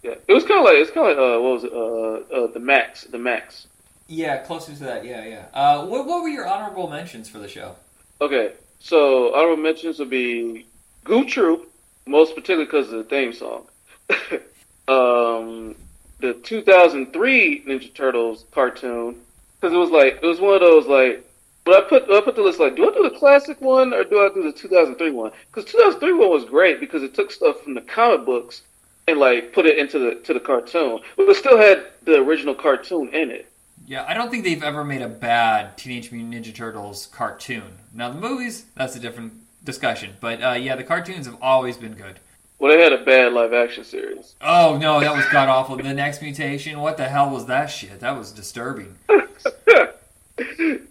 Yeah, 0.02 0.16
it 0.28 0.34
was 0.34 0.46
kind 0.46 0.60
of 0.60 0.66
like 0.66 0.76
it's 0.76 0.92
kind 0.92 1.12
of 1.12 1.18
like 1.18 1.24
uh, 1.24 1.42
what 1.42 1.54
was 1.54 1.64
it? 1.66 1.74
Uh, 1.74 2.36
uh, 2.36 2.48
the 2.52 2.60
Maxx, 2.60 3.04
the 3.04 3.18
Maxx. 3.20 3.68
Yeah, 4.08 4.38
closer 4.38 4.74
to 4.74 4.84
that. 4.86 5.06
Yeah, 5.06 5.26
yeah. 5.26 5.46
Uh, 5.54 5.86
what 5.86 6.06
what 6.08 6.24
were 6.24 6.30
your 6.30 6.48
honorable 6.48 6.90
mentions 6.90 7.30
for 7.30 7.40
the 7.40 7.48
show? 7.48 7.76
Okay, 8.22 8.54
so 8.80 9.36
honorable 9.36 9.62
mentions 9.62 10.00
would 10.00 10.10
be 10.10 10.66
Goof 11.04 11.28
Troop, 11.28 11.72
most 12.08 12.34
particularly 12.34 12.66
because 12.66 12.92
of 12.92 12.98
the 12.98 13.04
theme 13.04 13.34
song. 13.34 13.68
um, 14.88 15.76
the 16.20 16.34
2003 16.34 17.64
Ninja 17.68 17.94
Turtles 17.94 18.46
cartoon, 18.52 19.16
because 19.60 19.74
it 19.74 19.78
was 19.78 19.92
like 19.92 20.20
it 20.22 20.26
was 20.26 20.40
one 20.40 20.56
of 20.56 20.62
those 20.62 20.88
like. 20.88 21.26
But 21.66 21.84
I 21.84 21.88
put 21.88 22.10
I 22.10 22.22
put 22.22 22.36
the 22.36 22.42
list 22.42 22.60
like, 22.60 22.76
do 22.76 22.90
I 22.90 22.94
do 22.94 23.04
the 23.04 23.18
classic 23.18 23.62
one 23.62 23.94
or 23.94 24.04
do 24.04 24.20
I 24.20 24.34
do 24.34 24.44
the 24.44 24.52
2003 24.52 25.12
one? 25.12 25.32
Because 25.48 25.70
2003 25.70 26.14
one 26.14 26.30
was 26.30 26.46
great 26.46 26.80
because 26.80 27.04
it 27.04 27.14
took 27.14 27.32
stuff 27.32 27.62
from 27.62 27.74
the 27.74 27.82
comic 27.82 28.26
books 28.26 28.64
and 29.08 29.20
like 29.20 29.54
put 29.54 29.66
it 29.66 29.78
into 29.78 30.00
the 30.00 30.16
to 30.16 30.34
the 30.34 30.40
cartoon, 30.40 31.00
but 31.18 31.28
it 31.28 31.36
still 31.36 31.58
had 31.58 31.86
the 32.04 32.16
original 32.16 32.56
cartoon 32.56 33.10
in 33.10 33.30
it. 33.30 33.52
Yeah, 33.86 34.06
I 34.08 34.14
don't 34.14 34.30
think 34.30 34.44
they've 34.44 34.64
ever 34.64 34.84
made 34.84 35.02
a 35.02 35.08
bad 35.08 35.78
Teenage 35.78 36.12
Mutant 36.12 36.34
Ninja 36.34 36.54
Turtles 36.54 37.08
cartoon. 37.08 37.80
Now 37.94 38.10
the 38.10 38.20
movies, 38.20 38.66
that's 38.76 38.96
a 38.96 39.00
different 39.00 39.34
discussion. 39.64 40.16
But 40.20 40.42
uh, 40.42 40.52
yeah, 40.52 40.76
the 40.76 40.84
cartoons 40.84 41.26
have 41.26 41.38
always 41.42 41.78
been 41.78 41.94
good. 41.94 42.20
Well, 42.60 42.72
they 42.76 42.84
had 42.84 42.92
a 42.92 42.98
bad 43.04 43.32
live 43.34 43.54
action 43.54 43.86
series. 43.86 44.36
Oh 44.42 44.78
no, 44.78 45.00
that 45.00 45.16
was 45.16 45.26
god 45.32 45.48
awful. 45.48 45.78
The 45.78 45.94
next 45.94 46.22
mutation, 46.22 46.80
what 46.82 46.98
the 46.98 47.06
hell 47.08 47.30
was 47.30 47.46
that 47.46 47.68
shit? 47.68 48.02
That 48.02 48.18
was 48.18 48.32
disturbing. 48.32 48.96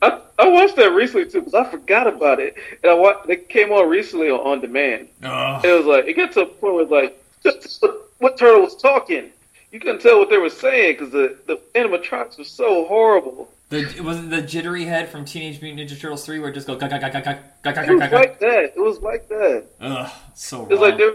I, 0.01 0.21
I 0.39 0.49
watched 0.49 0.77
that 0.77 0.93
recently 0.93 1.31
too 1.31 1.41
because 1.41 1.55
I 1.55 1.65
forgot 1.71 2.07
about 2.07 2.39
it, 2.41 2.55
and 2.83 2.91
I 2.91 2.95
wa- 2.95 3.23
they 3.27 3.37
came 3.37 3.71
on 3.73 3.89
recently 3.89 4.31
on 4.31 4.41
on 4.41 4.61
demand. 4.61 5.09
Ugh. 5.23 5.65
It 5.65 5.73
was 5.73 5.87
like 5.87 6.07
it 6.07 6.15
got 6.15 6.33
to 6.33 6.43
a 6.43 6.47
point 6.47 6.75
where 6.75 6.85
like 6.87 7.23
what, 7.43 7.93
what 8.19 8.39
turtle 8.39 8.63
was 8.63 8.77
talking. 8.77 9.31
You 9.71 9.81
couldn't 9.81 10.01
tell 10.01 10.19
what 10.19 10.31
they 10.31 10.39
were 10.39 10.49
saying 10.51 10.95
because 10.95 11.13
the 11.13 11.37
the 11.47 11.61
animatronics 11.75 12.39
were 12.39 12.45
so 12.45 12.87
horrible. 12.87 13.51
The 13.69 13.81
it 13.81 14.01
was 14.01 14.19
it 14.19 14.31
the 14.31 14.41
jittery 14.41 14.85
head 14.85 15.11
from 15.11 15.27
Teenage 15.27 15.61
Mutant 15.61 15.91
Ninja 15.91 16.01
Turtles 16.01 16.25
three 16.25 16.39
where 16.39 16.49
it 16.51 16.55
just 16.55 16.67
go 16.67 16.77
ga 16.77 16.89
ga 16.89 16.99
ga 16.99 17.09
ga 17.11 17.21
ga 17.21 17.39
ga 17.63 17.73
ga 17.73 17.81
It 17.83 17.87
ga 17.87 17.93
was 17.93 18.13
like 18.13 18.39
that. 18.41 18.65
It 18.75 18.81
was 18.81 19.01
like 19.01 19.29
that. 19.29 19.65
Ugh, 19.81 20.11
so 20.35 20.63
It 20.63 20.71
was 20.71 20.81
like 20.81 20.97
they 20.97 21.11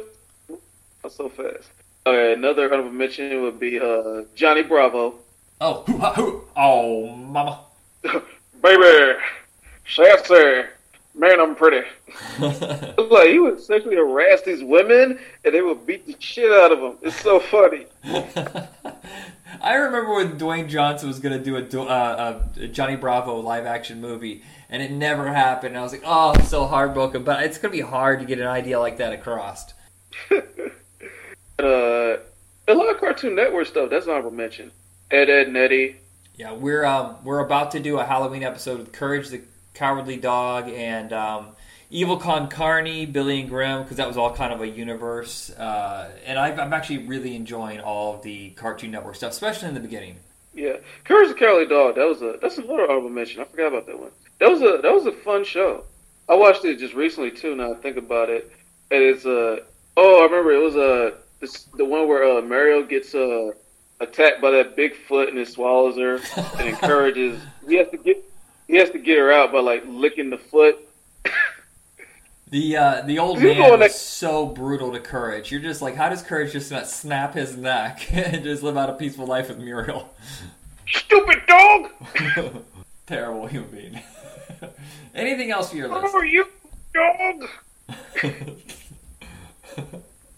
that's 1.04 1.16
so 1.16 1.30
fast. 1.30 1.70
Okay, 2.06 2.34
another 2.34 2.66
honorable 2.74 2.92
mention 2.92 3.42
would 3.44 3.60
be 3.60 3.80
uh, 3.80 4.24
Johnny 4.36 4.64
Bravo. 4.64 5.16
Oh, 5.62 5.84
hoo, 5.84 5.98
ha, 5.98 6.14
hoo. 6.14 6.44
oh, 6.58 7.16
mama. 7.16 7.60
Baby, 8.62 9.20
sassy, 9.88 10.64
man, 11.14 11.40
I'm 11.40 11.56
pretty. 11.56 11.88
Like 13.14 13.30
he 13.30 13.40
would 13.40 13.62
sexually 13.62 13.96
harass 13.96 14.42
these 14.42 14.64
women, 14.64 15.20
and 15.46 15.54
they 15.54 15.62
would 15.62 15.86
beat 15.86 16.08
the 16.08 16.16
shit 16.20 16.52
out 16.52 16.72
of 16.72 16.80
them. 16.80 16.98
It's 17.02 17.20
so 17.22 17.40
funny. 17.40 17.86
I 19.62 19.76
remember 19.76 20.14
when 20.16 20.40
Dwayne 20.40 20.68
Johnson 20.68 21.10
was 21.10 21.20
going 21.20 21.38
to 21.38 21.44
do 21.44 21.58
a, 21.58 21.86
uh, 21.86 22.44
a 22.58 22.68
Johnny 22.68 22.96
Bravo 22.96 23.40
live 23.40 23.66
action 23.66 24.02
movie, 24.02 24.42
and 24.70 24.82
it 24.82 24.92
never 24.92 25.28
happened. 25.28 25.78
I 25.78 25.82
was 25.82 25.92
like, 25.92 26.02
oh, 26.06 26.34
I'm 26.36 26.46
so 26.46 26.66
heartbroken. 26.66 27.24
But 27.24 27.44
it's 27.44 27.58
going 27.60 27.72
to 27.72 27.78
be 27.78 27.88
hard 27.88 28.20
to 28.20 28.26
get 28.26 28.40
an 28.40 28.48
idea 28.48 28.80
like 28.80 28.98
that 28.98 29.14
across. 29.14 29.74
A 32.74 32.76
lot 32.76 32.90
of 32.90 33.00
Cartoon 33.00 33.36
Network 33.36 33.68
stuff. 33.68 33.92
That's 33.92 34.08
an 34.08 34.14
honorable 34.14 34.32
mention. 34.32 34.72
Ed, 35.12 35.30
Edd, 35.30 35.46
and 35.46 35.56
Eddy. 35.56 35.98
Yeah, 36.36 36.54
we're 36.54 36.84
um, 36.84 37.18
we're 37.24 37.42
about 37.42 37.70
to 37.72 37.80
do 37.80 38.00
a 38.00 38.04
Halloween 38.04 38.42
episode 38.42 38.80
with 38.80 38.92
Courage 38.92 39.30
the 39.30 39.42
Cowardly 39.76 40.18
Dog 40.18 40.68
and 40.70 41.14
um, 41.14 41.50
Evil 41.92 42.18
Con 42.18 42.50
Carne, 42.50 43.12
Billy 43.12 43.42
and 43.42 43.50
Grim, 43.50 43.84
because 43.84 43.98
that 43.98 44.08
was 44.08 44.18
all 44.18 44.34
kind 44.34 44.52
of 44.52 44.62
a 44.62 44.68
universe. 44.68 45.52
Uh, 45.52 46.10
and 46.26 46.40
I've, 46.40 46.58
I'm 46.58 46.74
actually 46.74 47.06
really 47.06 47.36
enjoying 47.36 47.80
all 47.80 48.16
of 48.16 48.24
the 48.24 48.50
Cartoon 48.52 48.90
Network 48.90 49.18
stuff, 49.18 49.34
especially 49.34 49.68
in 49.68 49.76
the 49.76 49.80
beginning. 49.80 50.16
Yeah, 50.56 50.78
Courage 51.04 51.28
the 51.28 51.36
Cowardly 51.36 51.68
Dog. 51.68 51.94
That 51.94 52.08
was 52.08 52.24
a 52.24 52.40
that's 52.42 52.58
another 52.58 52.90
honorable 52.90 53.10
mention. 53.10 53.42
I 53.42 53.44
forgot 53.44 53.68
about 53.68 53.86
that 53.86 54.00
one. 54.00 54.10
That 54.40 54.50
was 54.50 54.62
a 54.64 54.80
that 54.82 54.92
was 54.92 55.06
a 55.06 55.12
fun 55.12 55.44
show. 55.44 55.84
I 56.28 56.34
watched 56.34 56.66
it 56.66 56.80
just 56.80 56.96
recently 56.96 57.30
too. 57.30 57.56
Now 57.56 57.74
I 57.74 57.76
think 57.76 57.98
about 57.98 58.32
it, 58.32 58.52
and 58.90 59.04
it's 59.04 59.28
uh 59.28 59.58
oh 59.96 60.22
I 60.22 60.24
remember 60.24 60.54
it 60.54 60.64
was 60.64 60.76
uh 60.76 61.12
this 61.44 61.64
the 61.76 61.84
one 61.84 62.08
where 62.08 62.24
uh, 62.38 62.42
Mario 62.42 62.84
gets 62.84 63.14
uh 63.14 63.52
attacked 64.00 64.42
by 64.42 64.50
that 64.52 64.78
Bigfoot 64.78 65.28
and 65.28 65.38
it 65.38 65.48
swallows 65.50 65.98
her 65.98 66.20
and 66.58 66.70
encourages 66.74 67.42
he 67.68 67.76
has 67.76 67.90
to 67.90 67.98
get 67.98 68.24
he 68.68 68.78
has 68.78 68.90
to 68.92 68.98
get 69.00 69.18
her 69.18 69.32
out 69.32 69.52
by 69.52 69.60
like 69.60 69.84
licking 69.86 70.30
the 70.30 70.38
foot. 70.38 70.78
The 72.50 72.78
uh, 72.78 73.02
the 73.02 73.20
old 73.20 73.42
You 73.42 73.48
man 73.56 73.80
to- 73.80 73.90
so 73.90 74.46
brutal 74.46 74.94
to 74.94 75.00
Courage. 75.00 75.52
You're 75.52 75.60
just 75.62 75.82
like, 75.82 75.96
how 75.96 76.08
does 76.08 76.22
Courage 76.22 76.54
just 76.54 76.72
not 76.72 76.88
snap 76.88 77.34
his 77.34 77.58
neck 77.58 78.08
and 78.14 78.44
just 78.44 78.64
live 78.64 78.78
out 78.78 78.90
a 78.90 78.94
peaceful 78.94 79.26
life 79.26 79.50
with 79.50 79.58
Muriel? 79.60 80.14
Stupid 80.88 81.42
dog! 81.48 81.90
Terrible 83.08 83.48
human 83.48 83.70
being. 83.70 84.02
Anything 85.14 85.52
else 85.52 85.72
for 85.72 85.78
your 85.78 85.88
list? 85.90 86.14
are 86.16 86.26
you, 86.26 86.48
dog? 86.94 87.50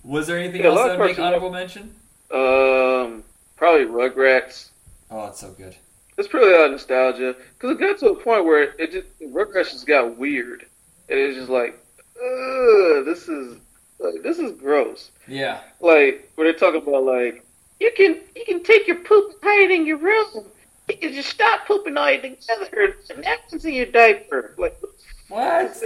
Was 0.06 0.28
there 0.28 0.38
anything 0.38 0.62
Yeah, 0.62 0.68
else 0.70 0.80
that 0.84 0.92
of 0.92 1.00
would 1.00 1.08
make 1.08 1.20
honorable 1.20 1.50
mention? 1.52 1.96
Um, 2.32 3.24
probably 3.56 3.86
Rugrats. 3.86 4.70
Oh, 5.10 5.26
it's 5.28 5.40
so 5.40 5.52
good. 5.52 5.76
It's 6.18 6.28
pretty 6.28 6.48
a 6.48 6.52
lot 6.56 6.66
of 6.66 6.72
nostalgia 6.72 7.36
because 7.54 7.72
it 7.72 7.80
got 7.80 7.98
to 8.00 8.10
a 8.10 8.16
point 8.16 8.46
where 8.46 8.64
it 8.80 8.92
just 8.92 9.08
Rugrats 9.20 9.72
just 9.72 9.88
got 9.88 10.18
weird, 10.18 10.66
and 11.10 11.20
it's 11.20 11.38
just 11.38 11.50
like, 11.50 11.78
ugh, 12.16 13.04
this 13.06 13.28
is 13.28 13.58
like 14.00 14.22
this 14.24 14.40
is 14.40 14.54
gross. 14.54 15.12
Yeah. 15.28 15.60
Like 15.80 16.32
when 16.36 16.46
they're 16.46 16.54
talking 16.54 16.82
about 16.82 17.04
like 17.04 17.44
you 17.80 17.92
can 17.98 18.22
you 18.36 18.46
can 18.46 18.64
take 18.64 18.88
your 18.88 18.98
poop 18.98 19.32
and 19.32 19.40
hide 19.44 19.72
it 19.72 19.72
in 19.72 19.86
your 19.86 19.98
room. 19.98 20.46
You 20.88 20.98
can 20.98 21.14
just 21.14 21.30
stop 21.30 21.66
pooping 21.66 21.98
all 21.98 22.16
together 22.16 22.96
and 23.10 23.22
napkins 23.22 23.66
in 23.66 23.74
your 23.74 23.88
diaper. 23.88 24.54
Like 24.58 24.78
What? 24.80 24.95
That's 25.30 25.82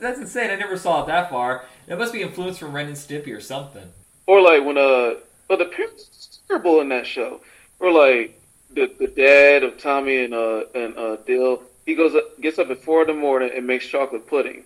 that's 0.00 0.18
insane. 0.18 0.50
I 0.50 0.56
never 0.56 0.76
saw 0.76 1.02
it 1.02 1.06
that 1.06 1.30
far. 1.30 1.64
It 1.88 1.98
must 1.98 2.12
be 2.12 2.22
influenced 2.22 2.60
from 2.60 2.72
Ren 2.74 2.86
and 2.86 2.96
Stimpy 2.96 3.36
or 3.36 3.40
something. 3.40 3.84
or 4.26 4.40
like 4.40 4.64
when 4.64 4.76
uh, 4.78 4.80
oh 5.50 5.56
the 5.56 5.64
parents 5.66 6.40
terrible 6.48 6.80
in 6.80 6.88
that 6.90 7.06
show. 7.06 7.40
Or 7.80 7.90
like 7.92 8.40
the 8.70 8.90
the 8.98 9.08
dad 9.08 9.62
of 9.62 9.78
Tommy 9.78 10.24
and 10.24 10.34
uh 10.34 10.62
and 10.74 10.96
uh 10.96 11.16
Dil, 11.26 11.62
he 11.84 11.94
goes 11.94 12.14
up, 12.14 12.40
gets 12.40 12.58
up 12.58 12.70
at 12.70 12.82
four 12.82 13.02
in 13.02 13.08
the 13.08 13.14
morning 13.14 13.50
and 13.54 13.66
makes 13.66 13.86
chocolate 13.86 14.26
pudding. 14.26 14.64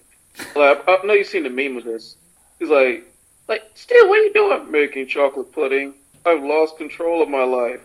Like 0.55 0.87
I, 0.89 0.97
I 0.97 1.07
know 1.07 1.15
you've 1.15 1.27
seen 1.27 1.43
the 1.43 1.51
meme 1.51 1.77
of 1.77 1.85
this. 1.85 2.17
He's 2.59 2.69
like, 2.69 3.07
like, 3.49 3.63
still, 3.75 4.09
what 4.09 4.19
are 4.19 4.23
you 4.23 4.33
doing? 4.33 4.71
Making 4.71 5.07
chocolate 5.09 5.51
pudding. 5.53 5.95
I've 6.27 6.43
lost 6.43 6.77
control 6.77 7.23
of 7.23 7.29
my 7.29 7.45
life. 7.45 7.81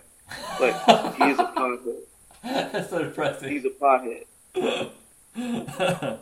Like 0.60 0.76
he's 1.16 1.40
a 1.40 1.46
pothead. 1.56 2.02
that's 2.44 2.90
so 2.90 3.04
depressing. 3.04 3.50
He's 3.52 3.66
a 3.66 3.70
pothead. 3.70 4.26
Uh, 5.38 6.18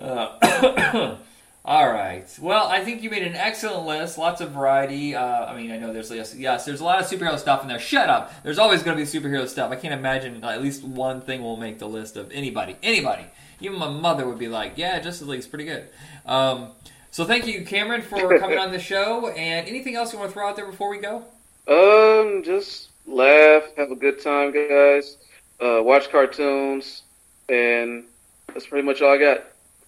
all 1.64 1.88
right. 1.88 2.26
Well, 2.40 2.66
I 2.66 2.84
think 2.84 3.02
you 3.02 3.10
made 3.10 3.22
an 3.22 3.34
excellent 3.34 3.86
list. 3.86 4.18
Lots 4.18 4.40
of 4.40 4.50
variety. 4.50 5.14
Uh, 5.14 5.46
I 5.46 5.56
mean, 5.56 5.70
I 5.70 5.78
know 5.78 5.92
there's 5.92 6.10
yes, 6.10 6.34
yes, 6.36 6.64
there's 6.64 6.80
a 6.80 6.84
lot 6.84 7.00
of 7.00 7.06
superhero 7.06 7.38
stuff 7.38 7.62
in 7.62 7.68
there. 7.68 7.78
Shut 7.78 8.08
up. 8.08 8.32
There's 8.42 8.58
always 8.58 8.82
going 8.82 8.96
to 8.98 9.02
be 9.02 9.08
superhero 9.08 9.48
stuff. 9.48 9.70
I 9.70 9.76
can't 9.76 9.94
imagine 9.94 10.44
at 10.44 10.62
least 10.62 10.84
one 10.84 11.20
thing 11.20 11.42
will 11.42 11.56
make 11.56 11.78
the 11.78 11.88
list 11.88 12.16
of 12.16 12.30
anybody. 12.30 12.76
Anybody. 12.82 13.24
Even 13.60 13.78
my 13.78 13.88
mother 13.88 14.28
would 14.28 14.38
be 14.38 14.48
like, 14.48 14.74
"Yeah, 14.76 14.98
Justice 15.00 15.26
League's 15.26 15.46
pretty 15.46 15.64
good." 15.64 15.88
Um, 16.26 16.72
so 17.10 17.24
thank 17.24 17.46
you, 17.46 17.64
Cameron, 17.64 18.02
for 18.02 18.38
coming 18.40 18.58
on 18.58 18.70
the 18.70 18.78
show. 18.78 19.28
And 19.28 19.66
anything 19.66 19.96
else 19.96 20.12
you 20.12 20.18
want 20.18 20.30
to 20.30 20.34
throw 20.34 20.48
out 20.48 20.56
there 20.56 20.66
before 20.66 20.90
we 20.90 20.98
go? 20.98 21.24
Um, 21.66 22.42
just 22.44 22.90
laugh, 23.06 23.62
have 23.76 23.90
a 23.90 23.96
good 23.96 24.22
time, 24.22 24.52
guys. 24.52 25.16
Uh, 25.58 25.82
watch 25.82 26.10
cartoons, 26.10 27.02
and 27.48 28.04
that's 28.56 28.66
pretty 28.66 28.86
much 28.86 29.02
all 29.02 29.12
I 29.12 29.18
got. 29.18 29.44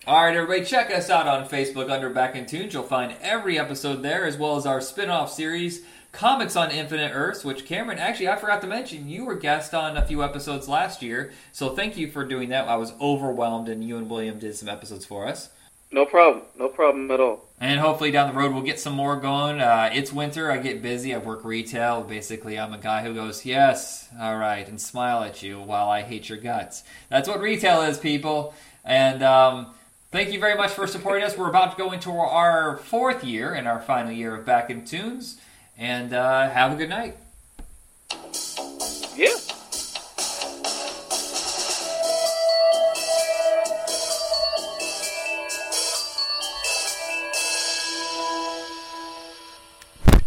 All 0.07 0.25
right, 0.25 0.37
everybody, 0.37 0.63
check 0.63 0.91
us 0.91 1.09
out 1.09 1.27
on 1.27 1.49
Facebook 1.49 1.91
under 1.91 2.11
Back 2.11 2.37
in 2.37 2.45
Tunes. 2.45 2.75
You'll 2.75 2.83
find 2.83 3.17
every 3.23 3.59
episode 3.59 4.03
there, 4.03 4.27
as 4.27 4.37
well 4.37 4.57
as 4.57 4.67
our 4.67 4.83
spin 4.83 5.09
off 5.09 5.33
series, 5.33 5.85
Comics 6.13 6.55
on 6.55 6.71
Infinite 6.71 7.13
Earths, 7.15 7.45
which 7.45 7.65
Cameron, 7.65 7.99
actually, 7.99 8.29
I 8.29 8.37
forgot 8.37 8.61
to 8.61 8.67
mention, 8.67 9.09
you 9.09 9.25
were 9.25 9.37
guest 9.37 9.73
on 9.73 9.97
a 9.97 10.07
few 10.07 10.23
episodes 10.23 10.69
last 10.69 11.03
year. 11.03 11.33
So 11.51 11.75
thank 11.75 11.97
you 11.97 12.11
for 12.11 12.27
doing 12.27 12.51
that. 12.51 12.69
I 12.69 12.77
was 12.77 12.93
overwhelmed, 13.01 13.71
and 13.71 13.83
you 13.83 13.97
and 13.97 14.11
William 14.11 14.39
did 14.39 14.55
some 14.55 14.69
episodes 14.69 15.07
for 15.07 15.27
us. 15.27 15.49
No 15.91 16.05
problem. 16.05 16.45
No 16.59 16.69
problem 16.69 17.11
at 17.11 17.21
all. 17.21 17.45
And 17.61 17.81
hopefully 17.81 18.11
down 18.11 18.33
the 18.33 18.39
road 18.39 18.53
we'll 18.53 18.63
get 18.63 18.79
some 18.79 18.93
more 18.93 19.17
going. 19.17 19.61
Uh, 19.61 19.91
it's 19.93 20.13
winter. 20.13 20.51
I 20.51 20.59
get 20.59 20.83
busy. 20.83 21.15
I 21.15 21.19
work 21.19 21.45
retail. 21.45 22.03
Basically, 22.03 22.59
I'm 22.59 22.73
a 22.73 22.79
guy 22.79 23.03
who 23.03 23.15
goes, 23.15 23.45
yes, 23.45 24.09
all 24.21 24.37
right, 24.37 24.69
and 24.69 24.81
smile 24.81 25.23
at 25.25 25.43
you 25.43 25.61
while 25.61 25.89
I 25.89 26.03
hate 26.03 26.29
your 26.29 26.39
guts. 26.39 26.85
That's 27.09 27.29
what 27.29 27.41
retail 27.41 27.83
is, 27.83 27.99
people. 27.99 28.55
And 28.85 29.23
um, 29.23 29.75
thank 30.13 30.33
you 30.33 30.39
very 30.39 30.57
much 30.57 30.71
for 30.71 30.87
supporting 30.87 31.25
us. 31.25 31.37
We're 31.37 31.49
about 31.49 31.73
to 31.73 31.79
go 31.79 31.93
into 31.93 32.13
our 32.13 32.77
fourth 32.77 33.25
year 33.25 33.55
and 33.55 33.67
our 33.67 33.81
final 33.81 34.13
year 34.13 34.37
of 34.37 34.45
Back 34.45 34.71
in 34.71 34.85
Tunes. 34.85 35.41
And 35.77 36.13
uh, 36.13 36.51
have 36.51 36.73
a 36.73 36.77
good 36.77 36.91
night. 36.91 37.17